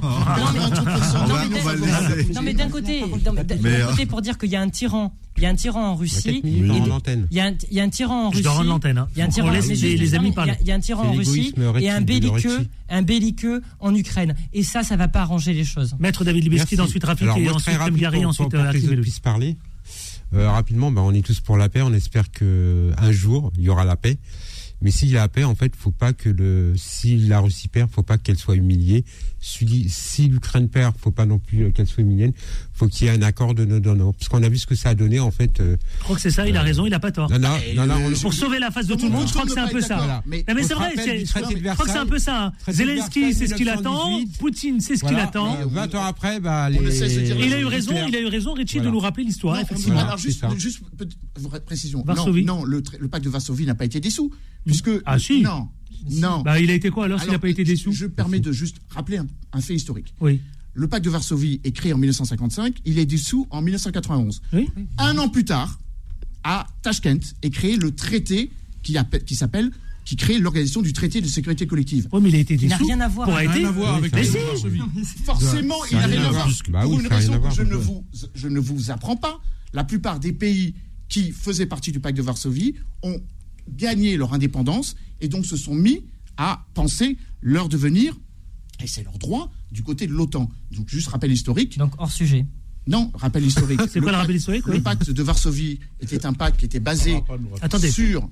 non, 2.34 2.42
mais 2.42 2.49
d'un 2.54 2.68
côté, 2.68 3.02
côté 3.02 4.06
pour 4.06 4.22
dire 4.22 4.38
qu'il 4.38 4.50
y 4.50 4.56
a 4.56 4.60
un 4.60 4.68
tyran 4.68 5.12
il 5.40 5.44
y 5.44 5.46
a 5.46 5.50
un 5.50 5.54
tyran 5.54 5.92
en 5.92 5.96
Russie. 5.96 6.42
Il 6.44 6.66
y 6.66 7.40
a 7.40 7.46
un, 7.46 7.54
il 7.70 7.76
y 7.76 7.80
a 7.80 7.82
un 7.82 7.88
tyran 7.88 8.26
en 8.26 8.28
Russie. 8.28 8.38
Je 8.40 8.44
dois 8.44 8.52
rendre 8.52 8.68
l'antenne. 8.68 8.98
Hein. 8.98 9.08
Il 9.14 9.20
y 9.20 9.22
a 9.22 9.24
un 9.24 9.28
tyran. 9.28 9.50
les, 9.50 10.14
amis 10.14 10.34
Il 10.60 10.66
y 10.66 10.70
a 10.70 10.74
un 10.74 10.80
tyran 10.80 11.04
en 11.04 11.12
Russie 11.12 11.54
et 11.80 11.88
un 11.88 12.02
belliqueux, 12.02 12.66
un 12.90 13.00
belliqueux 13.00 13.62
en 13.78 13.94
Ukraine. 13.94 14.34
Et 14.52 14.62
ça, 14.62 14.82
ça 14.82 14.96
va 14.96 15.08
pas 15.08 15.20
arranger 15.20 15.54
les 15.54 15.64
choses. 15.64 15.96
Maître 15.98 16.24
David 16.24 16.44
Libeski, 16.44 16.78
ensuite 16.78 17.04
Rafik 17.04 17.28
et 17.38 17.48
ensuite 17.48 17.78
Gary, 17.94 18.24
ensuite 18.24 18.54
puisse 19.00 19.20
parler. 19.20 19.56
Euh, 20.32 20.48
rapidement, 20.48 20.92
bah, 20.92 21.00
on 21.02 21.12
est 21.12 21.24
tous 21.24 21.40
pour 21.40 21.56
la 21.56 21.68
paix. 21.68 21.82
On 21.82 21.92
espère 21.92 22.30
que 22.30 22.92
un 22.98 23.10
jour 23.10 23.50
il 23.56 23.64
y 23.64 23.68
aura 23.68 23.84
la 23.84 23.96
paix. 23.96 24.18
Mais 24.82 24.90
s'il 24.90 25.10
y 25.10 25.16
a 25.16 25.20
la 25.20 25.28
paix, 25.28 25.44
en 25.44 25.54
fait, 25.54 25.74
faut 25.76 25.90
pas 25.90 26.12
que 26.12 26.30
le, 26.30 26.72
si 26.76 27.18
la 27.18 27.40
Russie 27.40 27.68
perd, 27.68 27.90
faut 27.90 28.02
pas 28.02 28.16
qu'elle 28.16 28.38
soit 28.38 28.56
humiliée. 28.56 29.04
Si, 29.40 29.88
si 29.88 30.28
l'Ukraine 30.28 30.68
perd, 30.68 30.94
faut 30.98 31.10
pas 31.10 31.26
non 31.26 31.38
plus 31.38 31.70
qu'elle 31.72 31.86
soit 31.86 32.02
humiliée. 32.02 32.32
Faut 32.72 32.88
qu'il 32.88 33.06
y 33.06 33.10
ait 33.10 33.12
un 33.12 33.22
accord 33.22 33.54
de 33.54 33.64
non 33.64 33.78
donnant. 33.78 34.12
Parce 34.12 34.28
qu'on 34.28 34.42
a 34.42 34.48
vu 34.48 34.58
ce 34.58 34.66
que 34.66 34.74
ça 34.74 34.90
a 34.90 34.94
donné, 34.94 35.20
en 35.20 35.30
fait. 35.30 35.60
Euh, 35.60 35.76
je 35.98 36.04
crois 36.04 36.16
que 36.16 36.22
c'est 36.22 36.30
ça, 36.30 36.48
il 36.48 36.56
a 36.56 36.62
raison, 36.62 36.86
il 36.86 36.94
a 36.94 37.00
pas 37.00 37.12
tort. 37.12 37.30
Non, 37.30 37.38
non, 37.38 37.58
non, 37.74 37.86
non, 37.86 38.10
pour 38.20 38.32
sauver 38.32 38.58
la 38.58 38.70
face 38.70 38.86
de 38.86 38.94
tout 38.94 39.06
le 39.06 39.12
monde, 39.12 39.26
je 39.26 39.32
crois 39.32 39.44
que 39.44 39.52
c'est 39.52 39.60
un 39.60 39.68
peu 39.68 39.80
ça. 39.80 40.22
Mais, 40.26 40.44
mais 40.46 40.62
c'est 40.62 40.74
vrai, 40.74 40.92
je 40.96 41.72
crois 41.74 41.84
que 41.84 41.92
c'est 41.92 41.98
un 41.98 42.06
peu 42.06 42.18
ça. 42.18 42.52
Zelensky, 42.68 43.34
c'est 43.34 43.48
ce 43.48 43.54
qu'il 43.54 43.68
attend. 43.68 44.20
Poutine, 44.38 44.80
c'est 44.80 44.96
ce 44.96 45.04
qu'il 45.04 45.18
attend. 45.18 45.58
20 45.66 45.94
ans 45.94 46.04
après, 46.04 46.40
bah, 46.40 46.70
les... 46.70 46.78
Il 46.80 47.54
a 47.54 47.60
eu 47.60 47.66
raison, 47.66 47.94
il 48.08 48.16
a 48.16 48.20
eu 48.20 48.26
raison, 48.26 48.54
Richie, 48.54 48.80
de 48.80 48.90
nous 48.90 49.00
rappeler 49.00 49.24
l'histoire, 49.24 49.58
effectivement. 49.60 50.00
Alors, 50.00 50.18
juste, 50.18 50.44
juste 50.56 50.80
précision. 51.66 52.04
Non, 52.44 52.64
le 52.64 53.08
pacte 53.08 53.24
de 53.24 53.30
Varsovie 53.30 53.66
n'a 53.66 53.74
pas 53.74 53.84
été 53.84 54.00
dissous. 54.00 54.30
Puisque. 54.70 54.90
Ah, 55.04 55.18
si. 55.18 55.42
Non. 55.42 55.68
Non. 56.10 56.42
Bah, 56.42 56.60
il 56.60 56.70
a 56.70 56.74
été 56.74 56.90
quoi 56.90 57.04
alors, 57.04 57.20
s'il 57.20 57.30
n'a 57.30 57.38
pas 57.38 57.48
été 57.48 57.62
dissous 57.64 57.92
Je 57.92 58.06
permets 58.06 58.40
de 58.40 58.52
juste 58.52 58.76
rappeler 58.88 59.18
un, 59.18 59.60
fait 59.60 59.74
historique. 59.74 60.14
Oui. 60.20 60.40
Le 60.72 60.88
pacte 60.88 61.04
de 61.04 61.10
Varsovie 61.10 61.60
est 61.64 61.72
créé 61.72 61.92
en 61.92 61.98
1955, 61.98 62.76
il 62.84 62.98
est 62.98 63.06
dissous 63.06 63.46
en 63.50 63.60
1991. 63.60 64.40
Oui. 64.52 64.68
Un 64.98 65.18
an 65.18 65.28
plus 65.28 65.44
tard, 65.44 65.78
à 66.44 66.68
Tashkent, 66.82 67.34
est 67.42 67.50
créé 67.50 67.76
le 67.76 67.90
traité 67.90 68.50
qui, 68.82 68.96
qui 69.26 69.34
s'appelle 69.34 69.70
qui 70.04 70.16
crée 70.16 70.38
l'organisation 70.38 70.82
du 70.82 70.92
traité 70.92 71.20
de 71.20 71.26
sécurité 71.26 71.66
collective. 71.66 72.08
Oui, 72.12 72.20
mais 72.22 72.30
il 72.30 72.34
a 72.34 72.38
été 72.38 72.56
dissous. 72.56 72.76
Il 72.80 72.86
n'a 72.88 72.94
rien 72.94 73.00
à 73.00 73.08
voir. 73.08 73.28
Pour 73.28 73.36
rien 73.36 73.64
à 73.64 73.70
voir 73.70 73.94
avec. 73.94 74.12
Forcément, 75.24 75.76
il 75.90 75.98
n'a 75.98 76.06
rien 76.06 76.24
à 76.24 76.30
voir. 76.30 76.48
Pour 76.82 76.98
une 76.98 77.06
raison 77.06 77.40
que 77.40 77.54
je 77.54 77.62
ne, 77.62 77.76
vous, 77.76 78.04
je 78.34 78.48
ne 78.48 78.58
vous 78.58 78.90
apprends 78.90 79.16
pas. 79.16 79.40
La 79.72 79.84
plupart 79.84 80.18
des 80.18 80.32
pays 80.32 80.74
qui 81.08 81.30
faisaient 81.30 81.66
partie 81.66 81.92
du 81.92 82.00
pacte 82.00 82.16
de 82.16 82.22
Varsovie 82.22 82.74
ont 83.02 83.20
gagné 83.68 84.16
leur 84.16 84.32
indépendance 84.32 84.96
et 85.20 85.28
donc 85.28 85.46
se 85.46 85.56
sont 85.56 85.74
mis 85.74 86.04
à 86.36 86.64
penser 86.74 87.18
leur 87.42 87.68
devenir, 87.68 88.16
et 88.82 88.86
c'est 88.86 89.02
leur 89.02 89.18
droit, 89.18 89.52
du 89.70 89.82
côté 89.82 90.06
de 90.06 90.12
l'OTAN. 90.12 90.50
Donc 90.72 90.88
juste 90.88 91.08
rappel 91.08 91.30
historique. 91.32 91.78
Donc 91.78 91.92
hors 91.98 92.10
sujet. 92.10 92.46
Non, 92.86 93.10
rappel 93.14 93.44
historique. 93.44 93.80
c'est 93.90 94.00
quoi 94.00 94.12
le 94.12 94.16
rappel 94.16 94.36
historique 94.36 94.66
Le 94.66 94.80
pacte 94.80 95.10
de 95.10 95.22
Varsovie 95.22 95.80
était 96.00 96.24
un 96.26 96.32
pacte 96.32 96.58
qui 96.58 96.64
était 96.64 96.80
basé 96.80 97.22
sur 97.90 98.28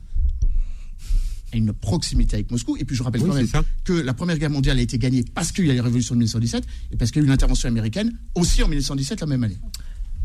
une 1.55 1.72
proximité 1.72 2.37
avec 2.37 2.51
Moscou. 2.51 2.76
Et 2.76 2.85
puis 2.85 2.97
je 2.97 3.03
rappelle 3.03 3.22
quand 3.22 3.35
même 3.35 3.47
que 3.85 3.93
la 3.93 4.14
Première 4.14 4.39
Guerre 4.39 4.51
mondiale 4.51 4.79
a 4.79 4.83
été 4.83 4.99
gagnée 4.99 5.24
parce 5.35 5.53
qu'il 5.53 5.66
y 5.66 5.70
a 5.70 5.74
eu 5.74 5.76
la 5.76 5.83
révolution 5.83 6.14
de 6.14 6.18
1917 6.18 6.64
et 6.93 6.97
parce 6.97 7.11
qu'il 7.11 7.22
y 7.22 7.24
a 7.24 7.26
eu 7.26 7.31
l'intervention 7.31 7.68
américaine 7.68 8.16
aussi 8.35 8.62
en 8.62 8.68
1917 8.68 9.20
la 9.20 9.26
même 9.26 9.45
année. 9.45 9.59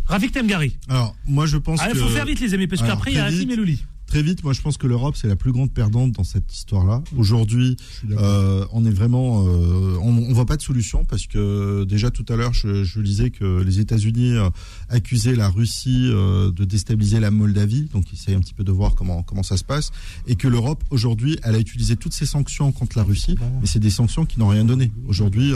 Rafik 0.06 0.34
Temgari. 0.34 0.78
Alors, 0.89 1.16
moi 1.26 1.45
je 1.45 1.58
pense 1.58 1.80
ah, 1.82 1.88
que. 1.88 1.97
Il 1.97 2.01
faut 2.01 2.10
faire 2.10 2.26
vite 2.26 2.39
les 2.41 2.54
amis, 2.54 2.68
parce 2.68 2.82
qu'après 2.82 3.12
il 3.12 3.18
y 3.18 3.20
a 3.20 3.26
Hakim 3.26 3.49
et 3.51 3.56
Louli 3.56 3.84
très 4.14 4.22
vite, 4.22 4.43
moi 4.43 4.53
je 4.53 4.61
pense 4.61 4.78
que 4.78 4.86
l'Europe 4.86 5.16
c'est 5.18 5.28
la 5.28 5.36
plus 5.36 5.51
grande 5.51 5.74
perdante 5.74 6.11
dans 6.11 6.24
cette 6.24 6.53
histoire-là. 6.53 7.01
Aujourd'hui, 7.18 7.78
euh, 8.11 8.64
on 8.72 8.86
est 8.86 8.91
vraiment, 8.91 9.43
euh, 9.47 9.97
on, 10.03 10.32
voit 10.34 10.45
pas 10.45 10.55
de 10.55 10.61
solution 10.61 11.03
parce 11.03 11.26
que 11.26 11.84
déjà 11.84 12.11
tout 12.11 12.26
à 12.30 12.36
l'heure 12.36 12.53
je, 12.53 12.84
je 12.84 12.99
disais 13.01 13.32
que 13.32 13.64
les 13.64 13.80
États-Unis 13.80 14.34
euh, 14.34 14.51
accusaient 14.89 15.36
la 15.36 15.49
Russie 15.49 16.11
euh, 16.11 16.51
de 16.51 16.64
déstabiliser 16.64 17.20
la 17.20 17.32
Moldavie, 17.32 17.89
donc 17.91 18.05
ils 18.11 18.16
essayent 18.16 18.36
un 18.36 18.39
petit 18.39 18.53
peu 18.53 18.64
de 18.64 18.72
voir 18.72 18.93
comment 18.93 19.24
comment 19.24 19.41
ça 19.41 19.57
se 19.57 19.64
passe, 19.64 19.89
et 20.28 20.36
que 20.36 20.47
l'Europe 20.47 20.84
aujourd'hui, 20.91 21.39
elle 21.41 21.55
a 21.55 21.59
utilisé 21.59 21.95
toutes 21.95 22.14
ces 22.14 22.28
sanctions 22.28 22.72
contre 22.72 22.99
la 22.99 23.03
Russie, 23.03 23.36
mais 23.61 23.66
c'est 23.66 23.80
des 23.80 23.89
sanctions 23.89 24.28
qui 24.28 24.39
n'ont 24.39 24.49
rien 24.49 24.64
donné. 24.64 24.91
Aujourd'hui, 25.07 25.53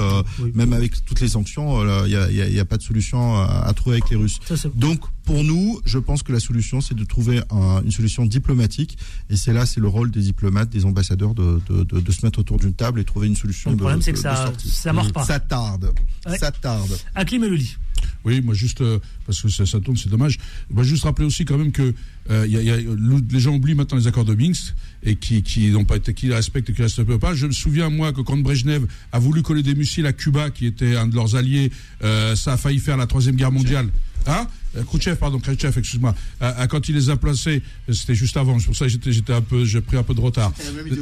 même 0.56 0.74
avec 0.74 1.06
toutes 1.06 1.22
les 1.22 1.28
sanctions, 1.28 1.84
il 2.06 2.10
n'y 2.10 2.16
a, 2.16 2.32
y 2.32 2.60
a, 2.60 2.66
pas 2.66 2.78
de 2.78 2.82
solution 2.82 3.36
à, 3.36 3.66
à 3.68 3.74
trouver 3.74 3.98
avec 3.98 4.10
les 4.10 4.16
Russes. 4.16 4.40
donc 4.74 5.02
pour 5.28 5.44
nous, 5.44 5.82
je 5.84 6.00
pense 6.00 6.24
que 6.24 6.32
la 6.32 6.40
solution 6.40 6.80
c'est 6.80 6.96
de 6.96 7.04
trouver 7.04 7.42
un, 7.52 7.82
une 7.84 7.92
solution 7.92 8.26
diplomatique. 8.26 8.98
Et 9.30 9.36
c'est 9.36 9.52
là, 9.52 9.66
c'est 9.66 9.82
le 9.82 9.90
rôle 9.90 10.10
des 10.10 10.22
diplomates, 10.22 10.70
des 10.70 10.86
ambassadeurs 10.86 11.36
de, 11.36 11.60
de, 11.68 12.12
se 12.14 12.26
mettre 12.26 12.40
autour 12.40 12.58
d'une 12.58 12.74
table 12.74 13.02
et 13.02 13.04
trouver 13.04 13.28
une 13.28 13.36
solution. 13.36 13.72
Le 13.72 13.76
problème, 13.76 14.02
c'est 14.02 14.14
que 14.14 14.20
ça, 14.20 14.54
ça 14.58 14.94
mord 14.94 15.12
pas. 15.12 15.26
Ça 15.26 15.42
tarde. 15.42 15.92
Ça 16.40 16.50
tarde. 16.52 16.98
Aklim 17.14 17.42
me 17.42 17.50
le 17.50 17.58
dit. 17.58 17.76
Oui, 18.24 18.42
moi 18.42 18.54
juste 18.54 18.82
euh, 18.82 19.00
parce 19.26 19.42
que 19.42 19.50
ça, 19.50 19.66
ça, 19.66 19.82
tourne, 19.82 19.98
c'est 19.98 20.10
dommage. 20.10 20.38
Moi 20.70 20.84
juste 20.84 21.04
rappeler 21.04 21.26
aussi 21.26 21.44
quand 21.44 21.58
même 21.58 21.72
que 21.72 21.94
euh, 22.30 22.48
y 22.48 22.58
a, 22.58 22.62
y 22.62 22.70
a, 22.70 22.78
les 22.78 23.40
gens 23.40 23.56
oublient 23.56 23.76
maintenant 23.76 23.98
les 23.98 24.08
accords 24.08 24.26
de 24.26 24.36
Minsk 24.36 24.76
et 25.04 25.16
qui 25.16 25.44
qui 25.44 25.70
n'ont 25.72 25.86
pas 25.86 25.98
été 25.98 26.14
qui 26.14 26.32
respectent 26.32 26.70
et 26.70 26.74
qui 26.74 26.82
respectent 26.84 27.18
pas. 27.18 27.34
Je 27.34 27.48
me 27.48 27.52
souviens 27.52 27.90
moi 27.90 28.14
que 28.14 28.22
quand 28.22 28.38
Brejnev 28.38 28.86
a 29.12 29.20
voulu 29.20 29.42
coller 29.42 29.64
des 29.64 29.76
missiles 29.76 30.06
à 30.06 30.14
Cuba, 30.14 30.52
qui 30.52 30.68
était 30.68 30.96
un 30.96 31.08
de 31.08 31.16
leurs 31.16 31.36
alliés, 31.36 31.72
euh, 32.04 32.36
ça 32.36 32.54
a 32.54 32.58
failli 32.58 32.80
faire 32.80 32.96
la 32.96 33.08
troisième 33.08 33.36
guerre 33.36 33.52
mondiale. 33.52 33.90
Hein 34.28 34.48
euh, 34.76 34.84
Khrouchtchev, 34.84 35.16
pardon, 35.16 35.40
Khrouchtchev, 35.40 35.78
excuse-moi. 35.80 36.14
Euh, 36.42 36.68
quand 36.68 36.90
il 36.90 36.96
les 36.96 37.10
a 37.10 37.16
placés, 37.16 37.62
c'était 37.92 38.16
juste 38.16 38.38
avant. 38.38 38.60
C'est 38.60 38.66
pour 38.68 38.76
ça 38.76 38.86
que 38.86 39.12
j'étais, 39.12 39.34
un 39.34 39.42
peu, 39.42 39.66
j'ai 39.66 39.82
pris 39.82 39.98
un 39.98 40.04
peu 40.04 40.14
de 40.14 40.22
retard. 40.22 40.52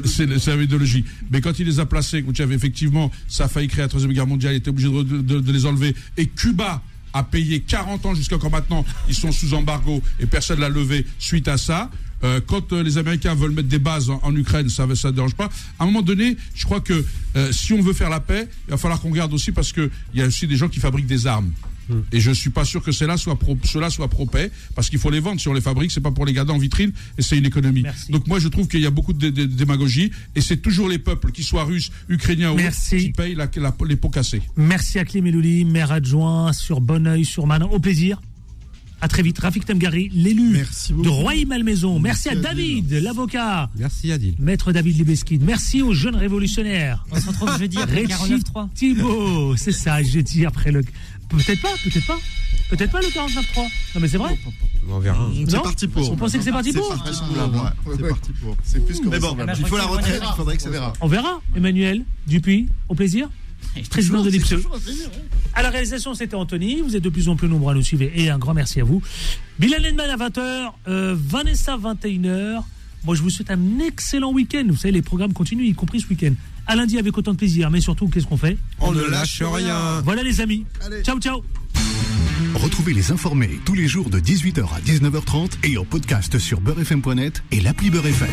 C'est 0.06 0.26
la 0.26 0.56
même 0.56 0.64
idéologie. 0.64 1.04
Mais 1.32 1.42
quand 1.42 1.60
il 1.60 1.66
les 1.66 1.80
a 1.80 1.86
placés, 1.86 2.22
Khrouchtchev, 2.22 2.54
effectivement, 2.54 3.12
ça 3.28 3.46
a 3.46 3.48
failli 3.48 3.68
créer 3.68 3.84
la 3.84 3.90
troisième 3.90 4.14
guerre 4.14 4.28
mondiale. 4.28 4.54
Il 4.54 4.58
était 4.58 4.70
obligé 4.70 4.90
de, 4.90 5.04
de, 5.04 5.40
de 5.40 5.52
les 5.52 5.66
enlever. 5.66 5.96
Et 6.18 6.28
Cuba 6.28 6.82
a 7.14 7.24
payé 7.24 7.62
40 7.62 8.06
ans 8.06 8.14
jusqu'à 8.14 8.38
quand 8.38 8.50
maintenant 8.50 8.84
ils 9.08 9.16
sont 9.16 9.32
sous 9.32 9.54
embargo 9.54 10.02
et 10.20 10.26
personne 10.26 10.60
l'a 10.60 10.68
levé 10.68 11.06
suite 11.18 11.48
à 11.48 11.58
ça. 11.58 11.90
Euh, 12.24 12.42
quand 12.46 12.74
euh, 12.74 12.84
les 12.84 12.98
Américains 12.98 13.36
veulent 13.36 13.52
mettre 13.52 13.68
des 13.68 13.80
bases 13.80 14.10
en, 14.10 14.36
Ukraine, 14.36 14.68
ça 14.70 14.86
ne 14.86 15.12
dérange 15.12 15.36
pas. 15.36 15.50
À 15.80 15.84
un 15.84 15.86
moment 15.86 16.02
donné, 16.02 16.38
je 16.56 16.66
crois 16.66 16.82
que 16.82 17.06
euh, 17.36 17.52
si 17.52 17.74
on 17.74 17.82
veut 17.82 17.94
faire 17.94 18.10
la 18.10 18.20
paix, 18.20 18.48
il 18.68 18.72
va 18.72 18.78
falloir 18.78 19.00
qu'on 19.00 19.12
regarde 19.12 19.34
aussi 19.34 19.52
parce 19.52 19.72
qu'il 19.72 19.90
y 20.14 20.22
a 20.22 20.26
aussi 20.26 20.48
des 20.48 20.58
gens 20.58 20.68
qui 20.68 20.80
fabriquent 20.80 21.08
des 21.08 21.28
armes. 21.28 21.52
Et 22.12 22.20
je 22.20 22.32
suis 22.32 22.50
pas 22.50 22.66
sûr 22.66 22.84
que 22.84 22.92
cela 22.92 23.18
soit 23.18 23.38
pro, 23.38 23.58
cela 23.64 23.90
soit 23.90 24.08
propé 24.08 24.50
parce 24.76 24.90
qu'il 24.90 25.00
faut 25.00 25.10
les 25.10 25.20
vendre. 25.20 25.40
Si 25.40 25.48
on 25.48 25.54
les 25.54 25.62
fabrique, 25.62 25.92
c'est 25.92 26.02
pas 26.02 26.12
pour 26.12 26.26
les 26.26 26.34
garder 26.34 26.52
en 26.52 26.58
vitrine 26.58 26.92
et 27.18 27.22
c'est 27.22 27.38
une 27.38 27.46
économie. 27.46 27.84
Donc 28.10 28.28
moi, 28.28 28.40
je 28.40 28.48
trouve 28.48 28.68
qu'il 28.68 28.82
y 28.82 28.86
a 28.86 28.92
beaucoup 28.92 29.14
de, 29.14 29.30
démagogie 29.30 30.12
et 30.36 30.42
c'est 30.42 30.58
toujours 30.58 30.90
les 30.90 31.00
peuples, 31.00 31.32
qui 31.32 31.44
soient 31.44 31.64
russes, 31.64 31.92
ukrainiens 32.10 32.52
ou 32.52 32.56
autres, 32.56 32.98
qui 32.98 33.12
payent 33.12 33.36
la, 33.36 33.50
les 33.88 33.96
pots 33.96 34.10
cassés. 34.10 34.42
Merci 34.56 35.00
à 35.00 35.06
Clé 35.06 35.20
Elouli, 35.20 35.66
maire 35.66 35.92
adjoint 35.92 36.54
sur 36.54 36.82
Bonneuil, 36.82 37.26
sur 37.26 37.48
Manin. 37.48 37.66
Au 37.66 37.80
plaisir. 37.80 38.20
À 39.02 39.08
très 39.08 39.22
vite. 39.22 39.38
Rafik 39.40 39.66
Temgari, 39.66 40.10
l'élu 40.14 40.58
de 40.90 41.10
Roy-Malmaison. 41.10 42.00
Merci, 42.00 42.30
Merci, 42.30 42.48
à 42.48 42.50
David, 42.50 42.92
l'avocat. 42.94 43.70
Merci 43.78 44.12
Adil. 44.12 44.36
Maître 44.40 44.72
David 44.72 44.98
Libeskid. 44.98 45.44
Merci 45.44 45.82
aux 45.82 45.94
jeunes 45.94 46.16
révolutionnaires. 46.16 47.06
On 47.12 47.20
se 47.20 47.28
retrouve 47.28 47.58
jeudi 47.60 47.78
après 47.78 48.04
le 48.04 48.08
49.3. 48.08 48.70
Thibault, 48.74 49.56
c'est 49.58 49.74
ça, 49.74 50.02
jeudi 50.02 50.46
après 50.46 50.72
le. 50.72 50.82
Peut-être 51.30 51.62
pas, 51.62 51.74
peut-être 51.84 52.08
pas. 52.08 52.20
Peut-être 52.70 52.92
pas 52.92 53.02
le 53.02 53.08
49.3. 53.08 53.58
Non 53.58 54.02
mais 54.02 54.08
c'est 54.08 54.18
vrai. 54.18 54.38
On 54.90 55.00
verra. 55.00 55.30
C'est 55.48 55.62
parti 55.62 55.88
pour. 55.88 56.12
On 56.12 56.16
pensait 56.16 56.38
que 56.38 56.44
c'est 56.44 56.52
parti 56.52 56.74
pour. 56.74 56.94
C'est 56.94 58.08
parti 58.08 58.32
pour. 58.34 58.58
C'est 58.64 58.86
plus 58.86 59.00
que 59.00 59.08
Mais 59.08 59.20
bon, 59.20 59.36
il 59.58 59.66
faut 59.68 59.78
la 59.78 59.86
retraite, 59.86 60.22
il 60.24 60.36
faudrait 60.36 60.58
que 60.58 60.64
ça 60.64 60.70
verra. 60.70 60.94
On 61.02 61.08
verra. 61.08 61.42
Emmanuel 61.56 62.04
Dupuis, 62.28 62.68
au 62.90 62.96
plaisir. 62.96 63.30
Président 63.90 64.24
de 64.24 64.30
l'IPSE. 64.30 64.56
À 65.54 65.62
la 65.62 65.70
réalisation, 65.70 66.14
c'était 66.14 66.36
Anthony. 66.36 66.82
Vous 66.82 66.96
êtes 66.96 67.04
de 67.04 67.10
plus 67.10 67.30
en 67.30 67.36
plus 67.36 67.48
nombreux 67.48 67.72
à 67.74 67.76
nous 67.76 67.84
suivre 67.84 68.04
et 68.04 68.30
un 68.30 68.38
grand 68.38 68.54
merci 68.54 68.80
à 68.80 68.84
vous. 68.84 69.02
Bilal 69.60 69.82
Lenman 69.82 70.10
à 70.10 70.18
20h, 70.18 70.72
euh, 70.88 71.16
Vanessa 71.18 71.78
21h. 71.78 72.62
Moi, 73.04 73.16
je 73.16 73.22
vous 73.22 73.30
souhaite 73.30 73.52
un 73.52 73.80
excellent 73.80 74.32
week-end. 74.32 74.66
Vous 74.68 74.76
savez, 74.76 74.92
les 74.92 75.02
programmes 75.02 75.34
continuent, 75.34 75.66
y 75.66 75.74
compris 75.74 76.02
ce 76.02 76.08
week-end. 76.08 76.34
À 76.68 76.76
lundi 76.76 76.98
avec 76.98 77.18
autant 77.18 77.34
de 77.34 77.38
plaisir, 77.38 77.70
mais 77.70 77.82
surtout, 77.82 78.08
qu'est-ce 78.08 78.26
qu'on 78.26 78.38
fait 78.38 78.58
On 78.80 78.92
ne 78.92 79.04
lâche 79.04 79.42
rien. 79.42 80.02
Voilà 80.04 80.24
les 80.24 80.42
amis. 80.42 80.66
Ciao, 81.04 81.20
ciao. 81.20 81.44
Retrouvez 82.56 82.94
les 82.94 83.12
informés 83.12 83.60
tous 83.66 83.76
les 83.76 83.88
jours 83.88 84.10
de 84.10 84.20
18h 84.20 84.64
à 84.64 84.80
19h30 84.80 85.52
et 85.64 85.78
en 85.78 85.84
podcast 85.86 86.40
sur 86.40 86.62
beurrefm.net 86.62 87.44
et 87.52 87.60
l'appli 87.60 87.90
Beurrefm. 87.90 88.28